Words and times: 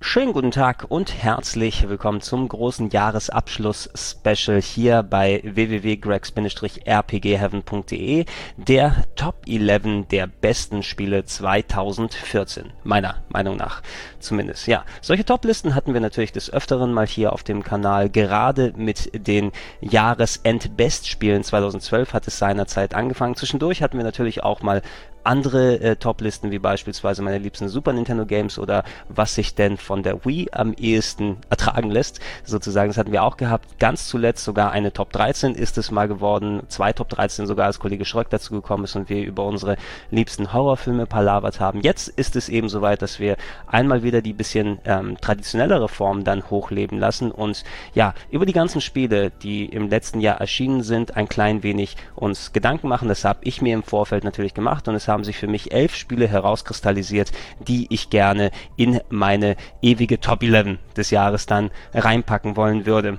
Schönen 0.00 0.32
guten 0.32 0.52
Tag 0.52 0.86
und 0.88 1.12
herzlich 1.12 1.88
willkommen 1.88 2.20
zum 2.20 2.46
großen 2.46 2.90
Jahresabschluss-Special 2.90 4.62
hier 4.62 5.02
bei 5.02 5.42
www.gregs-rpgheaven.de, 5.44 8.24
der 8.56 9.04
Top 9.16 9.48
11 9.48 10.06
der 10.08 10.28
besten 10.28 10.84
Spiele 10.84 11.24
2014, 11.24 12.70
meiner 12.84 13.16
Meinung 13.28 13.56
nach 13.56 13.82
zumindest. 14.20 14.68
Ja, 14.68 14.84
solche 15.00 15.24
Top-Listen 15.24 15.74
hatten 15.74 15.94
wir 15.94 16.00
natürlich 16.00 16.30
des 16.30 16.52
Öfteren 16.52 16.92
mal 16.92 17.08
hier 17.08 17.32
auf 17.32 17.42
dem 17.42 17.64
Kanal, 17.64 18.08
gerade 18.08 18.74
mit 18.76 19.10
den 19.26 19.50
Jahresend-Best-Spielen 19.80 21.42
2012 21.42 22.12
hat 22.12 22.28
es 22.28 22.38
seinerzeit 22.38 22.94
angefangen. 22.94 23.34
Zwischendurch 23.34 23.82
hatten 23.82 23.96
wir 23.96 24.04
natürlich 24.04 24.44
auch 24.44 24.62
mal 24.62 24.80
andere 25.24 25.80
äh, 25.80 25.96
Top-Listen, 25.96 26.50
wie 26.50 26.58
beispielsweise 26.58 27.22
meine 27.22 27.38
liebsten 27.38 27.68
Super 27.68 27.92
Nintendo 27.92 28.26
Games 28.26 28.58
oder 28.58 28.84
was 29.08 29.34
sich 29.34 29.54
denn 29.54 29.76
von 29.76 30.02
der 30.02 30.24
Wii 30.24 30.48
am 30.52 30.72
ehesten 30.74 31.38
ertragen 31.50 31.90
lässt, 31.90 32.20
sozusagen. 32.44 32.90
Das 32.90 32.98
hatten 32.98 33.12
wir 33.12 33.22
auch 33.22 33.36
gehabt. 33.36 33.78
Ganz 33.78 34.08
zuletzt 34.08 34.44
sogar 34.44 34.72
eine 34.72 34.92
Top 34.92 35.12
13 35.12 35.54
ist 35.54 35.78
es 35.78 35.90
mal 35.90 36.08
geworden. 36.08 36.62
Zwei 36.68 36.92
Top 36.92 37.08
13 37.08 37.46
sogar, 37.46 37.66
als 37.66 37.78
Kollege 37.78 38.04
Schröck 38.04 38.30
dazu 38.30 38.54
gekommen 38.54 38.84
ist 38.84 38.96
und 38.96 39.08
wir 39.08 39.24
über 39.24 39.44
unsere 39.44 39.76
liebsten 40.10 40.52
Horrorfilme 40.52 41.06
palavert 41.06 41.60
haben. 41.60 41.80
Jetzt 41.82 42.08
ist 42.08 42.36
es 42.36 42.48
eben 42.48 42.68
soweit, 42.68 43.02
dass 43.02 43.18
wir 43.18 43.36
einmal 43.66 44.02
wieder 44.02 44.22
die 44.22 44.32
bisschen 44.32 44.78
ähm, 44.84 45.18
traditionellere 45.20 45.88
Form 45.88 46.24
dann 46.24 46.48
hochleben 46.50 46.98
lassen 46.98 47.30
und 47.30 47.64
ja, 47.94 48.14
über 48.30 48.46
die 48.46 48.52
ganzen 48.52 48.80
Spiele, 48.80 49.30
die 49.30 49.66
im 49.66 49.88
letzten 49.88 50.20
Jahr 50.20 50.40
erschienen 50.40 50.82
sind, 50.82 51.16
ein 51.16 51.28
klein 51.28 51.62
wenig 51.62 51.96
uns 52.14 52.52
Gedanken 52.52 52.88
machen. 52.88 53.08
Das 53.08 53.24
habe 53.24 53.40
ich 53.42 53.60
mir 53.60 53.74
im 53.74 53.82
Vorfeld 53.82 54.24
natürlich 54.24 54.54
gemacht 54.54 54.88
und 54.88 54.94
es 54.94 55.07
haben 55.08 55.24
sich 55.24 55.38
für 55.38 55.46
mich 55.48 55.72
elf 55.72 55.94
Spiele 55.94 56.28
herauskristallisiert, 56.28 57.32
die 57.66 57.86
ich 57.90 58.10
gerne 58.10 58.50
in 58.76 59.00
meine 59.08 59.56
ewige 59.82 60.20
Top 60.20 60.42
11 60.42 60.78
des 60.96 61.10
Jahres 61.10 61.46
dann 61.46 61.70
reinpacken 61.94 62.56
wollen 62.56 62.86
würde. 62.86 63.18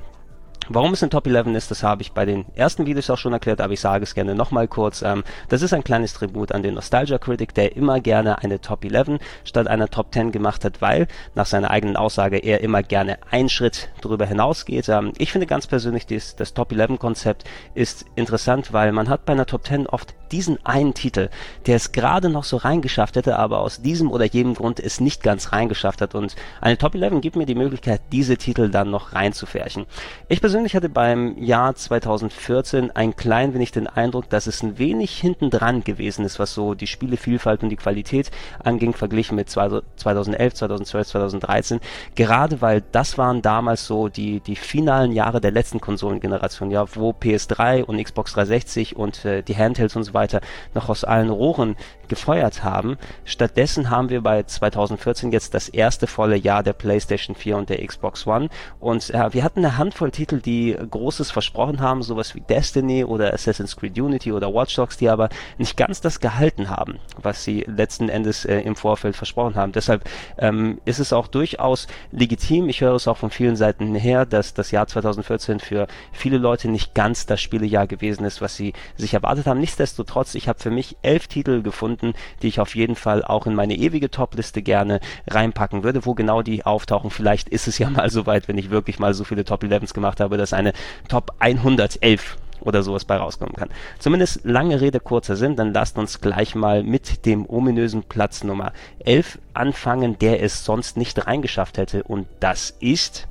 Warum 0.71 0.93
es 0.93 1.01
ein 1.01 1.09
Top 1.09 1.25
11 1.25 1.47
ist, 1.47 1.71
das 1.71 1.81
habe 1.81 2.03
ich 2.03 2.11
bei 2.11 2.25
den 2.25 2.45
ersten 2.53 2.85
Videos 2.85 3.09
auch 3.09 3.17
schon 3.17 3.33
erklärt, 3.33 3.59
aber 3.59 3.73
ich 3.73 3.79
sage 3.79 4.03
es 4.03 4.13
gerne 4.13 4.35
nochmal 4.35 4.67
kurz. 4.67 5.01
Ähm, 5.01 5.23
das 5.47 5.63
ist 5.63 5.73
ein 5.73 5.83
kleines 5.83 6.13
Tribut 6.13 6.51
an 6.51 6.61
den 6.61 6.75
Nostalgia 6.75 7.17
Critic, 7.17 7.55
der 7.55 7.75
immer 7.75 7.99
gerne 7.99 8.43
eine 8.43 8.61
Top 8.61 8.85
11 8.85 9.19
statt 9.45 9.67
einer 9.67 9.87
Top 9.87 10.13
10 10.13 10.31
gemacht 10.31 10.63
hat, 10.63 10.79
weil 10.79 11.07
nach 11.33 11.47
seiner 11.47 11.71
eigenen 11.71 11.95
Aussage 11.95 12.37
er 12.37 12.61
immer 12.61 12.83
gerne 12.83 13.17
einen 13.31 13.49
Schritt 13.49 13.89
darüber 14.01 14.27
hinausgeht. 14.27 14.89
Ähm, 14.89 15.13
ich 15.17 15.31
finde 15.31 15.47
ganz 15.47 15.65
persönlich, 15.65 16.05
dies, 16.05 16.35
das 16.35 16.53
Top 16.53 16.71
11 16.71 16.99
Konzept 16.99 17.45
ist 17.73 18.05
interessant, 18.13 18.71
weil 18.71 18.91
man 18.91 19.09
hat 19.09 19.25
bei 19.25 19.33
einer 19.33 19.47
Top 19.47 19.65
10 19.65 19.87
oft 19.87 20.13
diesen 20.31 20.63
einen 20.65 20.93
Titel, 20.93 21.29
der 21.65 21.75
es 21.75 21.91
gerade 21.91 22.29
noch 22.29 22.43
so 22.43 22.57
reingeschafft 22.57 23.15
hätte, 23.15 23.37
aber 23.37 23.59
aus 23.59 23.81
diesem 23.81 24.11
oder 24.11 24.25
jedem 24.25 24.53
Grund 24.53 24.79
es 24.79 24.99
nicht 24.99 25.23
ganz 25.23 25.51
reingeschafft 25.51 26.01
hat. 26.01 26.15
Und 26.15 26.35
eine 26.61 26.77
Top 26.77 26.95
11 26.95 27.21
gibt 27.21 27.35
mir 27.35 27.45
die 27.45 27.55
Möglichkeit, 27.55 28.01
diese 28.11 28.37
Titel 28.37 28.69
dann 28.69 28.89
noch 28.89 29.13
reinzufärchen. 29.13 29.85
Ich 30.27 30.41
persönlich 30.41 30.58
persönlich 30.59 30.75
hatte 30.75 30.89
beim 30.89 31.37
Jahr 31.37 31.73
2014 31.73 32.91
ein 32.91 33.15
klein 33.15 33.53
wenig 33.53 33.71
den 33.71 33.87
Eindruck, 33.87 34.29
dass 34.29 34.45
es 34.45 34.61
ein 34.61 34.77
wenig 34.77 35.17
hinten 35.17 35.49
dran 35.49 35.85
gewesen 35.85 36.25
ist, 36.25 36.37
was 36.37 36.53
so 36.53 36.73
die 36.73 36.85
Spielevielfalt 36.85 37.63
und 37.63 37.69
die 37.69 37.77
Qualität 37.77 38.29
anging, 38.61 38.91
verglichen 38.93 39.37
mit 39.37 39.49
2011, 39.49 40.53
2012, 40.53 41.07
2013. 41.07 41.79
Gerade 42.15 42.59
weil 42.59 42.83
das 42.91 43.17
waren 43.17 43.41
damals 43.41 43.85
so 43.85 44.09
die, 44.09 44.41
die 44.41 44.57
finalen 44.57 45.13
Jahre 45.13 45.39
der 45.39 45.51
letzten 45.51 45.79
Konsolengeneration, 45.79 46.71
ja, 46.71 46.85
wo 46.93 47.11
PS3 47.11 47.85
und 47.85 48.03
Xbox 48.03 48.33
360 48.33 48.97
und 48.97 49.23
äh, 49.23 49.41
die 49.41 49.55
Handhelds 49.55 49.95
und 49.95 50.03
so 50.03 50.13
weiter 50.13 50.41
noch 50.73 50.89
aus 50.89 51.05
allen 51.05 51.29
Rohren 51.29 51.77
gefeuert 52.09 52.65
haben. 52.65 52.97
Stattdessen 53.23 53.89
haben 53.89 54.09
wir 54.09 54.21
bei 54.21 54.43
2014 54.43 55.31
jetzt 55.31 55.53
das 55.53 55.69
erste 55.69 56.07
volle 56.07 56.35
Jahr 56.35 56.63
der 56.63 56.73
PlayStation 56.73 57.35
4 57.35 57.55
und 57.55 57.69
der 57.69 57.85
Xbox 57.85 58.27
One 58.27 58.49
und 58.81 59.11
äh, 59.11 59.33
wir 59.33 59.43
hatten 59.43 59.59
eine 59.59 59.77
Handvoll 59.77 60.11
Titel, 60.11 60.41
die 60.41 60.48
Großes 60.89 61.31
versprochen 61.31 61.79
haben, 61.79 62.03
sowas 62.03 62.35
wie 62.35 62.41
Destiny 62.41 63.03
oder 63.03 63.33
Assassin's 63.33 63.75
Creed 63.75 63.99
Unity 63.99 64.31
oder 64.31 64.53
Watch 64.53 64.75
Dogs, 64.75 64.97
die 64.97 65.09
aber 65.09 65.29
nicht 65.57 65.77
ganz 65.77 66.01
das 66.01 66.19
gehalten 66.19 66.69
haben, 66.69 66.99
was 67.21 67.43
sie 67.43 67.65
letzten 67.67 68.09
Endes 68.09 68.45
äh, 68.45 68.59
im 68.61 68.75
Vorfeld 68.75 69.15
versprochen 69.15 69.55
haben. 69.55 69.71
Deshalb 69.71 70.03
ähm, 70.37 70.79
ist 70.85 70.99
es 70.99 71.13
auch 71.13 71.27
durchaus 71.27 71.87
legitim, 72.11 72.69
ich 72.69 72.81
höre 72.81 72.95
es 72.95 73.07
auch 73.07 73.17
von 73.17 73.29
vielen 73.29 73.55
Seiten 73.55 73.95
her, 73.95 74.25
dass 74.25 74.53
das 74.53 74.71
Jahr 74.71 74.87
2014 74.87 75.59
für 75.59 75.87
viele 76.11 76.37
Leute 76.37 76.69
nicht 76.69 76.93
ganz 76.93 77.25
das 77.25 77.41
Spielejahr 77.41 77.87
gewesen 77.87 78.25
ist, 78.25 78.41
was 78.41 78.55
sie 78.55 78.73
sich 78.95 79.13
erwartet 79.13 79.47
haben. 79.47 79.59
Nichtsdestotrotz, 79.59 80.35
ich 80.35 80.47
habe 80.47 80.59
für 80.59 80.71
mich 80.71 80.97
elf 81.01 81.27
Titel 81.27 81.61
gefunden, 81.61 82.13
die 82.41 82.47
ich 82.47 82.59
auf 82.59 82.75
jeden 82.75 82.95
Fall 82.95 83.23
auch 83.23 83.45
in 83.47 83.55
meine 83.55 83.75
ewige 83.75 84.09
Top-Liste 84.09 84.61
gerne 84.61 84.99
reinpacken 85.27 85.83
würde. 85.83 86.05
Wo 86.05 86.13
genau 86.13 86.41
die 86.41 86.65
auftauchen, 86.65 87.09
vielleicht 87.09 87.49
ist 87.49 87.67
es 87.67 87.77
ja 87.77 87.89
mal 87.99 88.09
so 88.09 88.25
weit, 88.25 88.47
wenn 88.47 88.57
ich 88.57 88.69
wirklich 88.69 88.99
mal 88.99 89.13
so 89.13 89.23
viele 89.23 89.45
Top-11s 89.45 89.93
gemacht 89.93 90.19
habe, 90.19 90.28
dass 90.37 90.53
eine 90.53 90.73
Top 91.07 91.33
111 91.39 92.37
oder 92.61 92.83
sowas 92.83 93.05
bei 93.05 93.17
rauskommen 93.17 93.55
kann. 93.55 93.69
Zumindest 93.99 94.41
lange 94.43 94.81
Rede, 94.81 94.99
kurzer 94.99 95.35
Sinn, 95.35 95.55
dann 95.55 95.73
lasst 95.73 95.97
uns 95.97 96.21
gleich 96.21 96.55
mal 96.55 96.83
mit 96.83 97.25
dem 97.25 97.45
ominösen 97.49 98.03
Platz 98.03 98.43
Nummer 98.43 98.73
11 99.05 99.39
anfangen, 99.53 100.19
der 100.19 100.43
es 100.43 100.65
sonst 100.65 100.97
nicht 100.97 101.25
reingeschafft 101.25 101.77
hätte 101.77 102.03
und 102.03 102.27
das 102.39 102.75
ist 102.79 103.27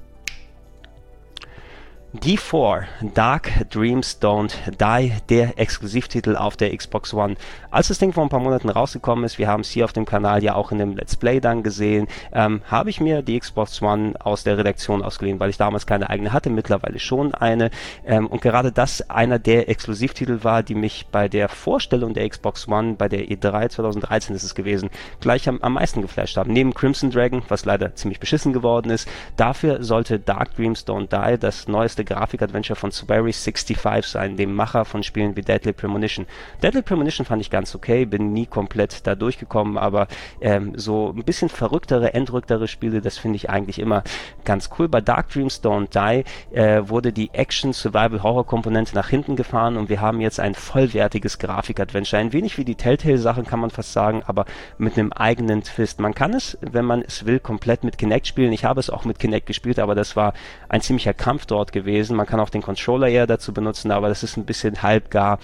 D4 2.17 2.85
Dark 3.13 3.69
Dreams 3.69 4.19
Don't 4.23 4.55
Die, 4.81 5.13
der 5.29 5.59
Exklusivtitel 5.59 6.37
auf 6.37 6.57
der 6.57 6.75
Xbox 6.75 7.13
One. 7.13 7.35
Als 7.71 7.89
das 7.89 7.99
Ding 7.99 8.15
vor 8.15 8.23
ein 8.23 8.31
paar 8.31 8.41
Monaten 8.41 8.71
rausgekommen 8.71 9.27
ist, 9.27 9.39
wir 9.39 9.47
haben 9.47 9.61
es 9.61 9.69
hier 9.69 9.85
auf 9.85 9.93
dem 9.93 10.07
Kanal 10.07 10.43
ja 10.43 10.55
auch 10.55 10.73
in 10.73 10.79
dem 10.79 10.97
Let's 10.97 11.17
Play 11.17 11.39
dann 11.39 11.63
gesehen, 11.63 12.09
ähm, 12.33 12.63
habe 12.65 12.89
ich 12.89 13.03
mir 13.03 13.21
die 13.21 13.39
Xbox 13.39 13.83
One 13.83 14.15
aus 14.21 14.43
der 14.43 14.57
Redaktion 14.57 15.03
ausgeliehen, 15.03 15.39
weil 15.39 15.51
ich 15.51 15.59
damals 15.59 15.87
keine 15.87 16.09
eigene 16.09 16.33
hatte, 16.33 16.49
mittlerweile 16.49 16.99
schon 16.99 17.35
eine. 17.35 17.71
Ähm, 18.07 18.27
und 18.27 18.41
gerade 18.41 18.73
das 18.73 19.11
einer 19.11 19.39
der 19.39 19.69
Exklusivtitel 19.69 20.43
war, 20.43 20.63
die 20.63 20.75
mich 20.75 21.09
bei 21.13 21.29
der 21.29 21.51
Vorstellung 21.51 22.15
der 22.15 22.27
Xbox 22.27 22.69
One, 22.69 22.95
bei 22.95 23.11
der 23.11 23.27
E3 23.27 23.69
2013 23.69 24.35
ist 24.35 24.45
es 24.45 24.55
gewesen, 24.55 24.89
gleich 25.21 25.47
am, 25.47 25.59
am 25.61 25.75
meisten 25.75 26.01
geflasht 26.01 26.39
haben. 26.39 26.55
Neben 26.55 26.73
Crimson 26.73 27.11
Dragon, 27.11 27.43
was 27.49 27.67
leider 27.67 27.95
ziemlich 27.97 28.19
beschissen 28.19 28.55
geworden 28.55 28.89
ist, 28.89 29.07
dafür 29.37 29.85
sollte 29.85 30.19
Dark 30.19 30.57
Dreams 30.57 30.87
Don't 30.87 31.09
Die 31.09 31.39
das 31.39 31.69
neueste 31.69 31.98
neueste 31.99 32.05
Grafik-Adventure 32.05 32.77
von 32.77 32.91
Swery65 32.91 34.07
sein, 34.07 34.37
dem 34.37 34.55
Macher 34.55 34.85
von 34.85 35.03
Spielen 35.03 35.37
wie 35.37 35.43
Deadly 35.43 35.73
Premonition. 35.73 36.27
Deadly 36.63 36.83
Premonition 36.83 37.27
fand 37.27 37.43
ich 37.43 37.51
ganz 37.51 37.75
okay, 37.75 38.05
bin 38.05 38.33
nie 38.33 38.47
komplett 38.47 39.07
da 39.07 39.15
durchgekommen, 39.15 39.79
aber 39.79 40.07
ähm, 40.41 40.73
so 40.77 41.13
ein 41.17 41.25
bisschen 41.25 41.49
verrücktere, 41.49 42.15
entrücktere 42.15 42.69
Spiele, 42.69 43.01
das 43.01 43.19
finde 43.19 43.37
ich 43.37 43.51
eigentlich 43.51 43.79
immer 43.79 44.05
ganz 44.45 44.71
cool. 44.79 44.89
Bei 44.89 45.01
Dark 45.01 45.31
Dreams 45.31 45.63
Don't 45.63 45.89
Die 45.93 46.25
äh, 46.57 46.89
wurde 46.89 47.13
die 47.13 47.31
Action-Survival-Horror-Komponente 47.33 48.95
nach 48.95 49.09
hinten 49.09 49.37
gefahren 49.37 49.77
und 49.77 49.89
wir 49.89 50.01
haben 50.01 50.21
jetzt 50.21 50.41
ein 50.41 50.55
vollwertiges 50.55 51.39
Grafik-Adventure. 51.39 52.21
Ein 52.21 52.33
wenig 52.33 52.59
wie 52.59 52.65
die 52.65 52.77
Telltale-Sachen 52.77 53.47
kann 53.47 53.61
man 53.61 53.71
fast 53.71 53.93
sagen, 53.93 54.23
aber 54.27 54.45
mit 54.79 54.97
einem 54.99 55.13
eigenen 55.13 55.63
Twist. 55.63 56.01
Man 56.01 56.15
kann 56.15 56.35
es, 56.35 56.59
wenn 56.61 56.85
man 56.85 57.03
es 57.03 57.27
will, 57.27 57.41
komplett 57.41 57.83
mit 57.83 57.99
Kinect 57.99 58.27
spielen. 58.27 58.53
Ich 58.53 58.65
habe 58.65 58.81
es 58.81 58.91
auch 58.91 59.05
mit 59.05 59.19
Kinect 59.19 59.47
gespielt, 59.47 59.79
aber 59.79 59.95
das 59.95 60.15
war 60.15 60.33
ein 60.69 60.81
ziemlicher 60.81 61.15
Kampf 61.15 61.47
dort 61.47 61.73
gewesen 61.73 61.88
gewesen. 61.89 62.17
Man 62.17 62.27
kann 62.27 62.41
auch 62.41 62.51
den 62.51 62.63
Controller 62.63 63.09
eher 63.09 63.27
dazu 63.27 63.53
benutzen, 63.53 63.91
aber 63.91 64.09
das 64.09 64.23
ist 64.23 64.37
ein 64.37 64.45
bisschen 64.45 64.83
halbgar 64.83 65.39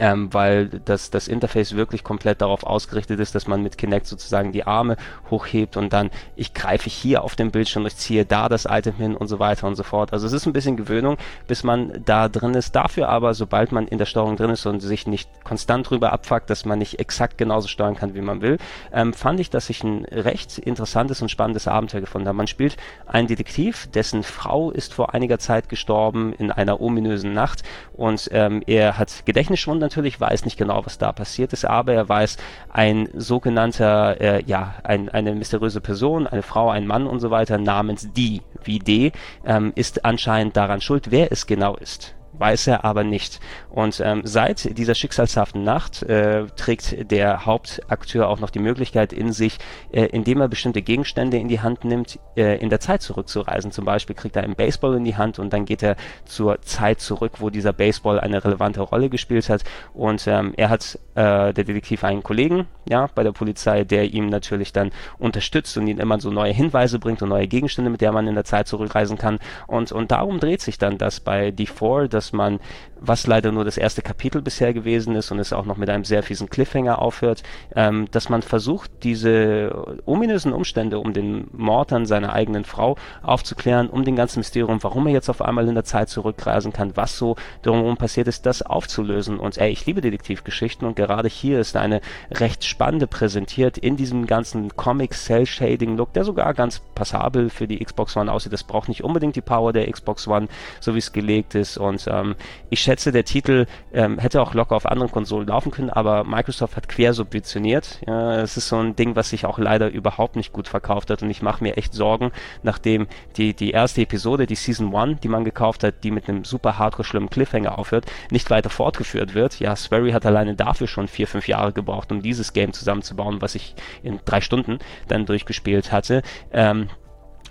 ähm, 0.00 0.32
weil 0.32 0.68
das, 0.68 1.10
das 1.10 1.28
Interface 1.28 1.76
wirklich 1.76 2.02
komplett 2.02 2.40
darauf 2.40 2.64
ausgerichtet 2.64 3.20
ist, 3.20 3.34
dass 3.34 3.46
man 3.46 3.62
mit 3.62 3.78
Kinect 3.78 4.06
sozusagen 4.06 4.52
die 4.52 4.66
Arme 4.66 4.96
hochhebt 5.30 5.76
und 5.76 5.92
dann 5.92 6.10
ich 6.36 6.54
greife 6.54 6.90
hier 6.90 7.22
auf 7.22 7.36
dem 7.36 7.50
Bildschirm, 7.50 7.86
ich 7.86 7.96
ziehe 7.96 8.24
da 8.24 8.48
das 8.48 8.66
Item 8.68 8.94
hin 8.96 9.16
und 9.16 9.28
so 9.28 9.38
weiter 9.38 9.66
und 9.66 9.76
so 9.76 9.82
fort. 9.82 10.12
Also 10.12 10.26
es 10.26 10.32
ist 10.32 10.46
ein 10.46 10.52
bisschen 10.52 10.76
Gewöhnung, 10.76 11.16
bis 11.46 11.62
man 11.62 12.02
da 12.04 12.28
drin 12.28 12.54
ist. 12.54 12.74
Dafür 12.74 13.08
aber, 13.08 13.34
sobald 13.34 13.72
man 13.72 13.86
in 13.86 13.98
der 13.98 14.06
Steuerung 14.06 14.36
drin 14.36 14.50
ist 14.50 14.66
und 14.66 14.80
sich 14.80 15.06
nicht 15.06 15.28
konstant 15.44 15.88
drüber 15.88 16.12
abfuckt, 16.12 16.50
dass 16.50 16.64
man 16.64 16.78
nicht 16.78 16.98
exakt 16.98 17.38
genauso 17.38 17.68
steuern 17.68 17.94
kann, 17.94 18.14
wie 18.14 18.20
man 18.20 18.40
will, 18.40 18.58
ähm, 18.92 19.12
fand 19.12 19.38
ich, 19.40 19.50
dass 19.50 19.70
ich 19.70 19.84
ein 19.84 20.04
recht 20.06 20.58
interessantes 20.58 21.22
und 21.22 21.30
spannendes 21.30 21.68
Abenteuer 21.68 22.00
gefunden 22.00 22.26
habe. 22.26 22.36
Man 22.36 22.46
spielt 22.46 22.76
einen 23.06 23.28
Detektiv, 23.28 23.88
dessen 23.92 24.22
Frau 24.22 24.70
ist 24.70 24.92
vor 24.92 25.14
einiger 25.14 25.38
Zeit 25.38 25.68
gestorben 25.68 26.32
in 26.32 26.50
einer 26.50 26.80
ominösen 26.80 27.32
Nacht 27.32 27.62
und 27.92 28.28
ähm, 28.32 28.62
er 28.66 28.98
hat 28.98 29.24
Gedächtnisschwund 29.24 29.83
natürlich, 29.84 30.20
weiß 30.20 30.44
nicht 30.44 30.56
genau, 30.56 30.84
was 30.84 30.98
da 30.98 31.12
passiert 31.12 31.52
ist, 31.52 31.64
aber 31.64 31.92
er 31.94 32.08
weiß, 32.08 32.36
ein 32.70 33.08
sogenannter, 33.14 34.20
äh, 34.20 34.42
ja, 34.44 34.74
ein, 34.82 35.08
eine 35.08 35.34
mysteriöse 35.34 35.80
Person, 35.80 36.26
eine 36.26 36.42
Frau, 36.42 36.70
ein 36.70 36.86
Mann 36.86 37.06
und 37.06 37.20
so 37.20 37.30
weiter 37.30 37.58
namens 37.58 38.12
D, 38.12 38.40
wie 38.62 38.78
D, 38.78 39.12
ähm, 39.44 39.72
ist 39.74 40.04
anscheinend 40.04 40.56
daran 40.56 40.80
schuld. 40.80 41.10
Wer 41.10 41.30
es 41.30 41.46
genau 41.46 41.76
ist, 41.76 42.14
weiß 42.38 42.66
er 42.68 42.84
aber 42.84 43.04
nicht. 43.04 43.40
Und 43.70 44.00
ähm, 44.04 44.22
seit 44.24 44.76
dieser 44.76 44.94
schicksalshaften 44.94 45.62
Nacht 45.62 46.02
äh, 46.02 46.46
trägt 46.56 47.10
der 47.10 47.46
Hauptakteur 47.46 48.28
auch 48.28 48.40
noch 48.40 48.50
die 48.50 48.58
Möglichkeit 48.58 49.12
in 49.12 49.32
sich, 49.32 49.58
äh, 49.92 50.06
indem 50.06 50.40
er 50.40 50.48
bestimmte 50.48 50.82
Gegenstände 50.82 51.38
in 51.38 51.48
die 51.48 51.60
Hand 51.60 51.84
nimmt, 51.84 52.18
äh, 52.36 52.58
in 52.58 52.70
der 52.70 52.80
Zeit 52.80 53.02
zurückzureisen. 53.02 53.72
Zum 53.72 53.84
Beispiel 53.84 54.16
kriegt 54.16 54.36
er 54.36 54.42
einen 54.42 54.54
Baseball 54.54 54.96
in 54.96 55.04
die 55.04 55.16
Hand 55.16 55.38
und 55.38 55.52
dann 55.52 55.64
geht 55.64 55.82
er 55.82 55.96
zur 56.24 56.60
Zeit 56.62 57.00
zurück, 57.00 57.34
wo 57.38 57.50
dieser 57.50 57.72
Baseball 57.72 58.20
eine 58.20 58.44
relevante 58.44 58.80
Rolle 58.80 59.08
gespielt 59.08 59.48
hat. 59.48 59.64
Und 59.92 60.26
ähm, 60.26 60.52
er 60.56 60.70
hat, 60.70 60.98
äh, 61.14 61.52
der 61.52 61.64
Detektiv, 61.64 62.04
einen 62.04 62.22
Kollegen 62.22 62.66
ja, 62.88 63.08
bei 63.14 63.22
der 63.22 63.32
Polizei, 63.32 63.84
der 63.84 64.12
ihm 64.12 64.26
natürlich 64.26 64.72
dann 64.72 64.90
unterstützt 65.18 65.76
und 65.76 65.86
ihm 65.86 65.98
immer 65.98 66.20
so 66.20 66.30
neue 66.30 66.52
Hinweise 66.52 66.98
bringt 66.98 67.22
und 67.22 67.28
neue 67.30 67.48
Gegenstände, 67.48 67.90
mit 67.90 68.00
der 68.00 68.12
man 68.12 68.26
in 68.26 68.34
der 68.34 68.44
Zeit 68.44 68.68
zurückreisen 68.68 69.18
kann. 69.18 69.38
Und, 69.66 69.92
und 69.92 70.10
darum 70.10 70.40
dreht 70.40 70.60
sich 70.60 70.78
dann 70.78 70.98
das 70.98 71.20
bei 71.20 71.48
D4, 71.48 72.08
dass 72.08 72.23
man 72.32 72.60
was 73.06 73.26
leider 73.26 73.52
nur 73.52 73.64
das 73.64 73.76
erste 73.76 74.02
Kapitel 74.02 74.42
bisher 74.42 74.72
gewesen 74.72 75.14
ist 75.16 75.30
und 75.30 75.38
es 75.38 75.52
auch 75.52 75.64
noch 75.64 75.76
mit 75.76 75.90
einem 75.90 76.04
sehr 76.04 76.22
fiesen 76.22 76.48
Cliffhanger 76.48 77.00
aufhört, 77.00 77.42
ähm, 77.74 78.08
dass 78.10 78.28
man 78.28 78.42
versucht, 78.42 78.90
diese 79.02 79.98
ominösen 80.06 80.52
Umstände 80.52 80.98
um 80.98 81.12
den 81.12 81.48
Mord 81.52 81.92
an 81.92 82.06
seiner 82.06 82.32
eigenen 82.32 82.64
Frau 82.64 82.96
aufzuklären, 83.22 83.88
um 83.88 84.04
den 84.04 84.16
ganzen 84.16 84.40
Mysterium, 84.40 84.82
warum 84.82 85.06
er 85.06 85.12
jetzt 85.12 85.28
auf 85.28 85.42
einmal 85.42 85.68
in 85.68 85.74
der 85.74 85.84
Zeit 85.84 86.08
zurückreisen 86.08 86.72
kann, 86.72 86.96
was 86.96 87.18
so 87.18 87.36
drumherum 87.62 87.96
passiert 87.96 88.28
ist, 88.28 88.46
das 88.46 88.62
aufzulösen. 88.62 89.38
Und 89.38 89.58
ey, 89.58 89.70
ich 89.70 89.86
liebe 89.86 90.00
Detektivgeschichten 90.00 90.86
und 90.86 90.96
gerade 90.96 91.28
hier 91.28 91.60
ist 91.60 91.76
eine 91.76 92.00
recht 92.30 92.64
spannende 92.64 93.06
präsentiert 93.06 93.78
in 93.78 93.96
diesem 93.96 94.26
ganzen 94.26 94.76
Comic-Cell-Shading-Look, 94.76 96.12
der 96.12 96.24
sogar 96.24 96.54
ganz 96.54 96.80
passabel 96.94 97.50
für 97.50 97.66
die 97.66 97.78
Xbox 97.84 98.16
One 98.16 98.32
aussieht. 98.32 98.52
Das 98.52 98.64
braucht 98.64 98.88
nicht 98.88 99.04
unbedingt 99.04 99.36
die 99.36 99.40
Power 99.40 99.72
der 99.72 99.90
Xbox 99.90 100.26
One, 100.28 100.48
so 100.80 100.94
wie 100.94 100.98
es 100.98 101.12
gelegt 101.12 101.54
ist. 101.54 101.76
Und 101.76 102.06
ähm, 102.20 102.34
ich 102.70 102.80
schätze 102.80 103.12
der 103.12 103.24
Titel 103.24 103.66
ähm, 103.92 104.18
hätte 104.18 104.40
auch 104.42 104.54
locker 104.54 104.76
auf 104.76 104.86
anderen 104.86 105.10
Konsolen 105.10 105.46
laufen 105.46 105.70
können, 105.70 105.90
aber 105.90 106.24
Microsoft 106.24 106.76
hat 106.76 106.88
quersubventioniert. 106.88 108.00
Ja, 108.06 108.40
es 108.40 108.56
ist 108.56 108.68
so 108.68 108.78
ein 108.78 108.96
Ding, 108.96 109.16
was 109.16 109.30
sich 109.30 109.46
auch 109.46 109.58
leider 109.58 109.90
überhaupt 109.90 110.36
nicht 110.36 110.52
gut 110.52 110.68
verkauft 110.68 111.10
hat 111.10 111.22
und 111.22 111.30
ich 111.30 111.42
mache 111.42 111.62
mir 111.62 111.76
echt 111.76 111.94
Sorgen, 111.94 112.32
nachdem 112.62 113.06
die, 113.36 113.54
die 113.54 113.70
erste 113.70 114.02
Episode, 114.02 114.46
die 114.46 114.54
Season 114.54 114.94
1, 114.94 115.20
die 115.20 115.28
man 115.28 115.44
gekauft 115.44 115.84
hat, 115.84 116.04
die 116.04 116.10
mit 116.10 116.28
einem 116.28 116.44
super 116.44 116.78
hardcore 116.78 117.04
schlimmen 117.04 117.30
Cliffhanger 117.30 117.78
aufhört, 117.78 118.06
nicht 118.30 118.50
weiter 118.50 118.70
fortgeführt 118.70 119.34
wird. 119.34 119.60
Ja, 119.60 119.76
Swery 119.76 120.12
hat 120.12 120.26
alleine 120.26 120.54
dafür 120.54 120.86
schon 120.86 121.08
vier, 121.08 121.26
fünf 121.26 121.48
Jahre 121.48 121.72
gebraucht, 121.72 122.12
um 122.12 122.22
dieses 122.22 122.52
Game 122.52 122.72
zusammenzubauen, 122.72 123.40
was 123.40 123.54
ich 123.54 123.74
in 124.02 124.20
drei 124.24 124.40
Stunden 124.40 124.78
dann 125.08 125.26
durchgespielt 125.26 125.92
hatte. 125.92 126.22
Ähm, 126.52 126.88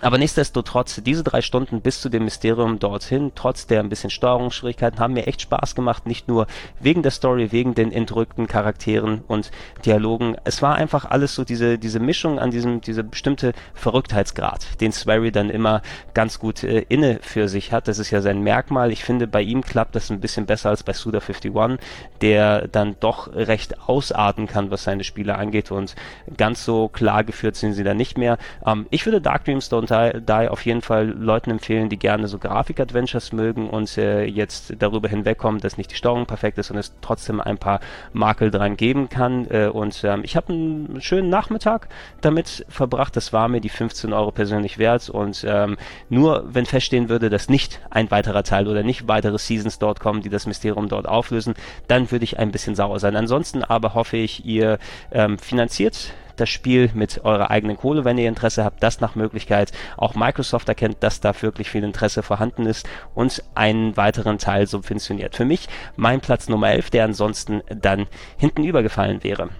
aber 0.04 0.18
nichtsdestotrotz, 0.18 1.00
diese 1.02 1.24
drei 1.24 1.40
Stunden 1.40 1.80
bis 1.80 2.02
zu 2.02 2.10
dem 2.10 2.24
Mysterium 2.24 2.78
dorthin, 2.78 3.32
trotz 3.34 3.66
der 3.66 3.80
ein 3.80 3.88
bisschen 3.88 4.10
Steuerungsschwierigkeiten, 4.10 5.00
haben 5.00 5.14
mir 5.14 5.26
echt 5.26 5.40
Spaß 5.40 5.74
gemacht. 5.74 6.06
Nicht 6.06 6.28
nur 6.28 6.46
wegen 6.78 7.02
der 7.02 7.10
Story, 7.10 7.52
wegen 7.52 7.74
den 7.74 7.90
entrückten 7.90 8.46
Charakteren 8.46 9.22
und 9.28 9.50
Dialogen. 9.86 10.36
Es 10.44 10.60
war 10.60 10.74
einfach 10.74 11.06
alles 11.06 11.34
so 11.34 11.44
diese, 11.44 11.78
diese 11.78 12.00
Mischung 12.00 12.38
an 12.38 12.50
diesem, 12.50 12.82
diese 12.82 13.02
bestimmte 13.02 13.54
Verrücktheitsgrad, 13.72 14.80
den 14.82 14.92
Swery 14.92 15.32
dann 15.32 15.48
immer 15.48 15.80
ganz 16.12 16.38
gut 16.38 16.64
äh, 16.64 16.84
inne 16.90 17.20
für 17.22 17.48
sich 17.48 17.72
hat. 17.72 17.88
Das 17.88 17.98
ist 17.98 18.10
ja 18.10 18.20
sein 18.20 18.42
Merkmal. 18.42 18.92
Ich 18.92 19.04
finde, 19.04 19.26
bei 19.26 19.40
ihm 19.40 19.62
klappt 19.62 19.96
das 19.96 20.10
ein 20.10 20.20
bisschen 20.20 20.44
besser 20.44 20.68
als 20.68 20.82
bei 20.82 20.92
Suda51, 20.92 21.78
der 22.20 22.68
dann 22.68 22.96
doch 23.00 23.34
recht 23.34 23.88
ausarten 23.88 24.48
kann, 24.48 24.70
was 24.70 24.84
seine 24.84 25.02
Spiele 25.02 25.36
angeht 25.36 25.70
und 25.70 25.94
ganz 26.36 26.62
so 26.62 26.88
klar 26.88 27.24
geführt 27.24 27.56
sind 27.56 27.72
sie 27.72 27.84
dann 27.84 27.96
nicht 27.96 28.18
mehr. 28.18 28.36
Ähm, 28.66 28.86
ich 28.90 29.06
würde 29.06 29.22
Dark 29.22 29.46
Dreams 29.46 29.72
und 29.72 29.93
da 30.12 30.48
auf 30.48 30.64
jeden 30.64 30.82
Fall 30.82 31.08
Leuten 31.08 31.50
empfehlen, 31.50 31.88
die 31.88 31.98
gerne 31.98 32.28
so 32.28 32.38
Grafik-Adventures 32.38 33.32
mögen 33.32 33.68
und 33.68 33.96
äh, 33.98 34.24
jetzt 34.24 34.74
darüber 34.78 35.08
hinwegkommen, 35.08 35.60
dass 35.60 35.78
nicht 35.78 35.90
die 35.90 35.96
Steuerung 35.96 36.26
perfekt 36.26 36.58
ist 36.58 36.70
und 36.70 36.78
es 36.78 36.94
trotzdem 37.00 37.40
ein 37.40 37.58
paar 37.58 37.80
Makel 38.12 38.50
dran 38.50 38.76
geben 38.76 39.08
kann. 39.08 39.46
Äh, 39.50 39.68
und 39.68 40.02
ähm, 40.04 40.22
ich 40.24 40.36
habe 40.36 40.52
einen 40.52 41.00
schönen 41.00 41.28
Nachmittag 41.28 41.88
damit 42.20 42.64
verbracht. 42.68 43.16
Das 43.16 43.32
war 43.32 43.48
mir 43.48 43.60
die 43.60 43.68
15 43.68 44.12
Euro 44.12 44.30
persönlich 44.30 44.78
wert. 44.78 45.08
Und 45.10 45.44
ähm, 45.48 45.76
nur 46.08 46.44
wenn 46.52 46.66
feststehen 46.66 47.08
würde, 47.08 47.30
dass 47.30 47.48
nicht 47.48 47.80
ein 47.90 48.10
weiterer 48.10 48.42
Teil 48.42 48.68
oder 48.68 48.82
nicht 48.82 49.08
weitere 49.08 49.38
Seasons 49.38 49.78
dort 49.78 50.00
kommen, 50.00 50.22
die 50.22 50.30
das 50.30 50.46
Mysterium 50.46 50.88
dort 50.88 51.08
auflösen, 51.08 51.54
dann 51.88 52.10
würde 52.10 52.24
ich 52.24 52.38
ein 52.38 52.52
bisschen 52.52 52.74
sauer 52.74 53.00
sein. 53.00 53.16
Ansonsten 53.16 53.62
aber 53.62 53.94
hoffe 53.94 54.16
ich, 54.16 54.44
ihr 54.44 54.78
ähm, 55.12 55.38
finanziert 55.38 56.14
das 56.36 56.48
Spiel 56.48 56.90
mit 56.94 57.24
eurer 57.24 57.50
eigenen 57.50 57.76
Kohle, 57.76 58.04
wenn 58.04 58.18
ihr 58.18 58.28
Interesse 58.28 58.64
habt, 58.64 58.82
das 58.82 59.00
nach 59.00 59.14
Möglichkeit. 59.14 59.72
Auch 59.96 60.14
Microsoft 60.14 60.68
erkennt, 60.68 61.02
dass 61.02 61.20
da 61.20 61.32
wirklich 61.42 61.70
viel 61.70 61.84
Interesse 61.84 62.22
vorhanden 62.22 62.66
ist 62.66 62.88
und 63.14 63.42
einen 63.54 63.96
weiteren 63.96 64.38
Teil 64.38 64.66
subventioniert. 64.66 65.36
Für 65.36 65.44
mich 65.44 65.68
mein 65.96 66.20
Platz 66.20 66.48
Nummer 66.48 66.70
11, 66.70 66.90
der 66.90 67.04
ansonsten 67.04 67.62
dann 67.68 68.06
hinten 68.36 68.64
übergefallen 68.64 69.22
wäre. 69.22 69.50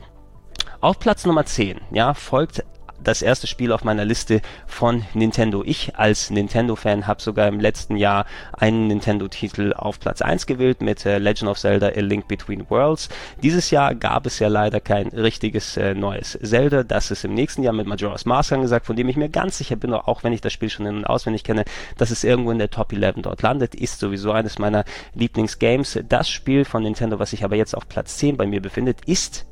Auf 0.80 0.98
Platz 0.98 1.24
Nummer 1.24 1.46
10, 1.46 1.80
ja, 1.92 2.12
folgt 2.12 2.62
das 3.04 3.22
erste 3.22 3.46
Spiel 3.46 3.72
auf 3.72 3.84
meiner 3.84 4.04
Liste 4.04 4.40
von 4.66 5.04
Nintendo. 5.14 5.62
Ich 5.64 5.96
als 5.96 6.30
Nintendo-Fan 6.30 7.06
habe 7.06 7.22
sogar 7.22 7.48
im 7.48 7.60
letzten 7.60 7.96
Jahr 7.96 8.26
einen 8.52 8.88
Nintendo-Titel 8.88 9.72
auf 9.76 10.00
Platz 10.00 10.22
1 10.22 10.46
gewählt 10.46 10.80
mit 10.80 11.06
äh, 11.06 11.18
Legend 11.18 11.50
of 11.50 11.58
Zelda 11.58 11.88
A 11.88 12.00
Link 12.00 12.28
Between 12.28 12.68
Worlds. 12.70 13.08
Dieses 13.42 13.70
Jahr 13.70 13.94
gab 13.94 14.26
es 14.26 14.38
ja 14.38 14.48
leider 14.48 14.80
kein 14.80 15.08
richtiges 15.08 15.76
äh, 15.76 15.94
neues 15.94 16.38
Zelda. 16.42 16.82
Das 16.82 17.10
ist 17.10 17.24
im 17.24 17.34
nächsten 17.34 17.62
Jahr 17.62 17.74
mit 17.74 17.86
Majora's 17.86 18.24
Mask 18.24 18.52
angesagt, 18.52 18.86
von 18.86 18.96
dem 18.96 19.08
ich 19.08 19.16
mir 19.16 19.28
ganz 19.28 19.58
sicher 19.58 19.76
bin, 19.76 19.92
auch 19.92 20.24
wenn 20.24 20.32
ich 20.32 20.40
das 20.40 20.52
Spiel 20.52 20.70
schon 20.70 20.86
in- 20.86 20.96
und 20.96 21.04
auswendig 21.04 21.44
kenne, 21.44 21.64
dass 21.98 22.10
es 22.10 22.24
irgendwo 22.24 22.50
in 22.50 22.58
der 22.58 22.70
Top 22.70 22.92
11 22.92 23.16
dort 23.22 23.42
landet. 23.42 23.74
Ist 23.74 24.00
sowieso 24.00 24.32
eines 24.32 24.58
meiner 24.58 24.84
Lieblingsgames. 25.14 26.00
Das 26.08 26.28
Spiel 26.28 26.64
von 26.64 26.82
Nintendo, 26.82 27.18
was 27.18 27.30
sich 27.30 27.44
aber 27.44 27.56
jetzt 27.56 27.76
auf 27.76 27.88
Platz 27.88 28.16
10 28.16 28.36
bei 28.36 28.46
mir 28.46 28.60
befindet, 28.60 29.04
ist 29.06 29.46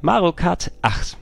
Mario 0.00 0.32
Kart 0.32 0.72
8. 0.82 1.16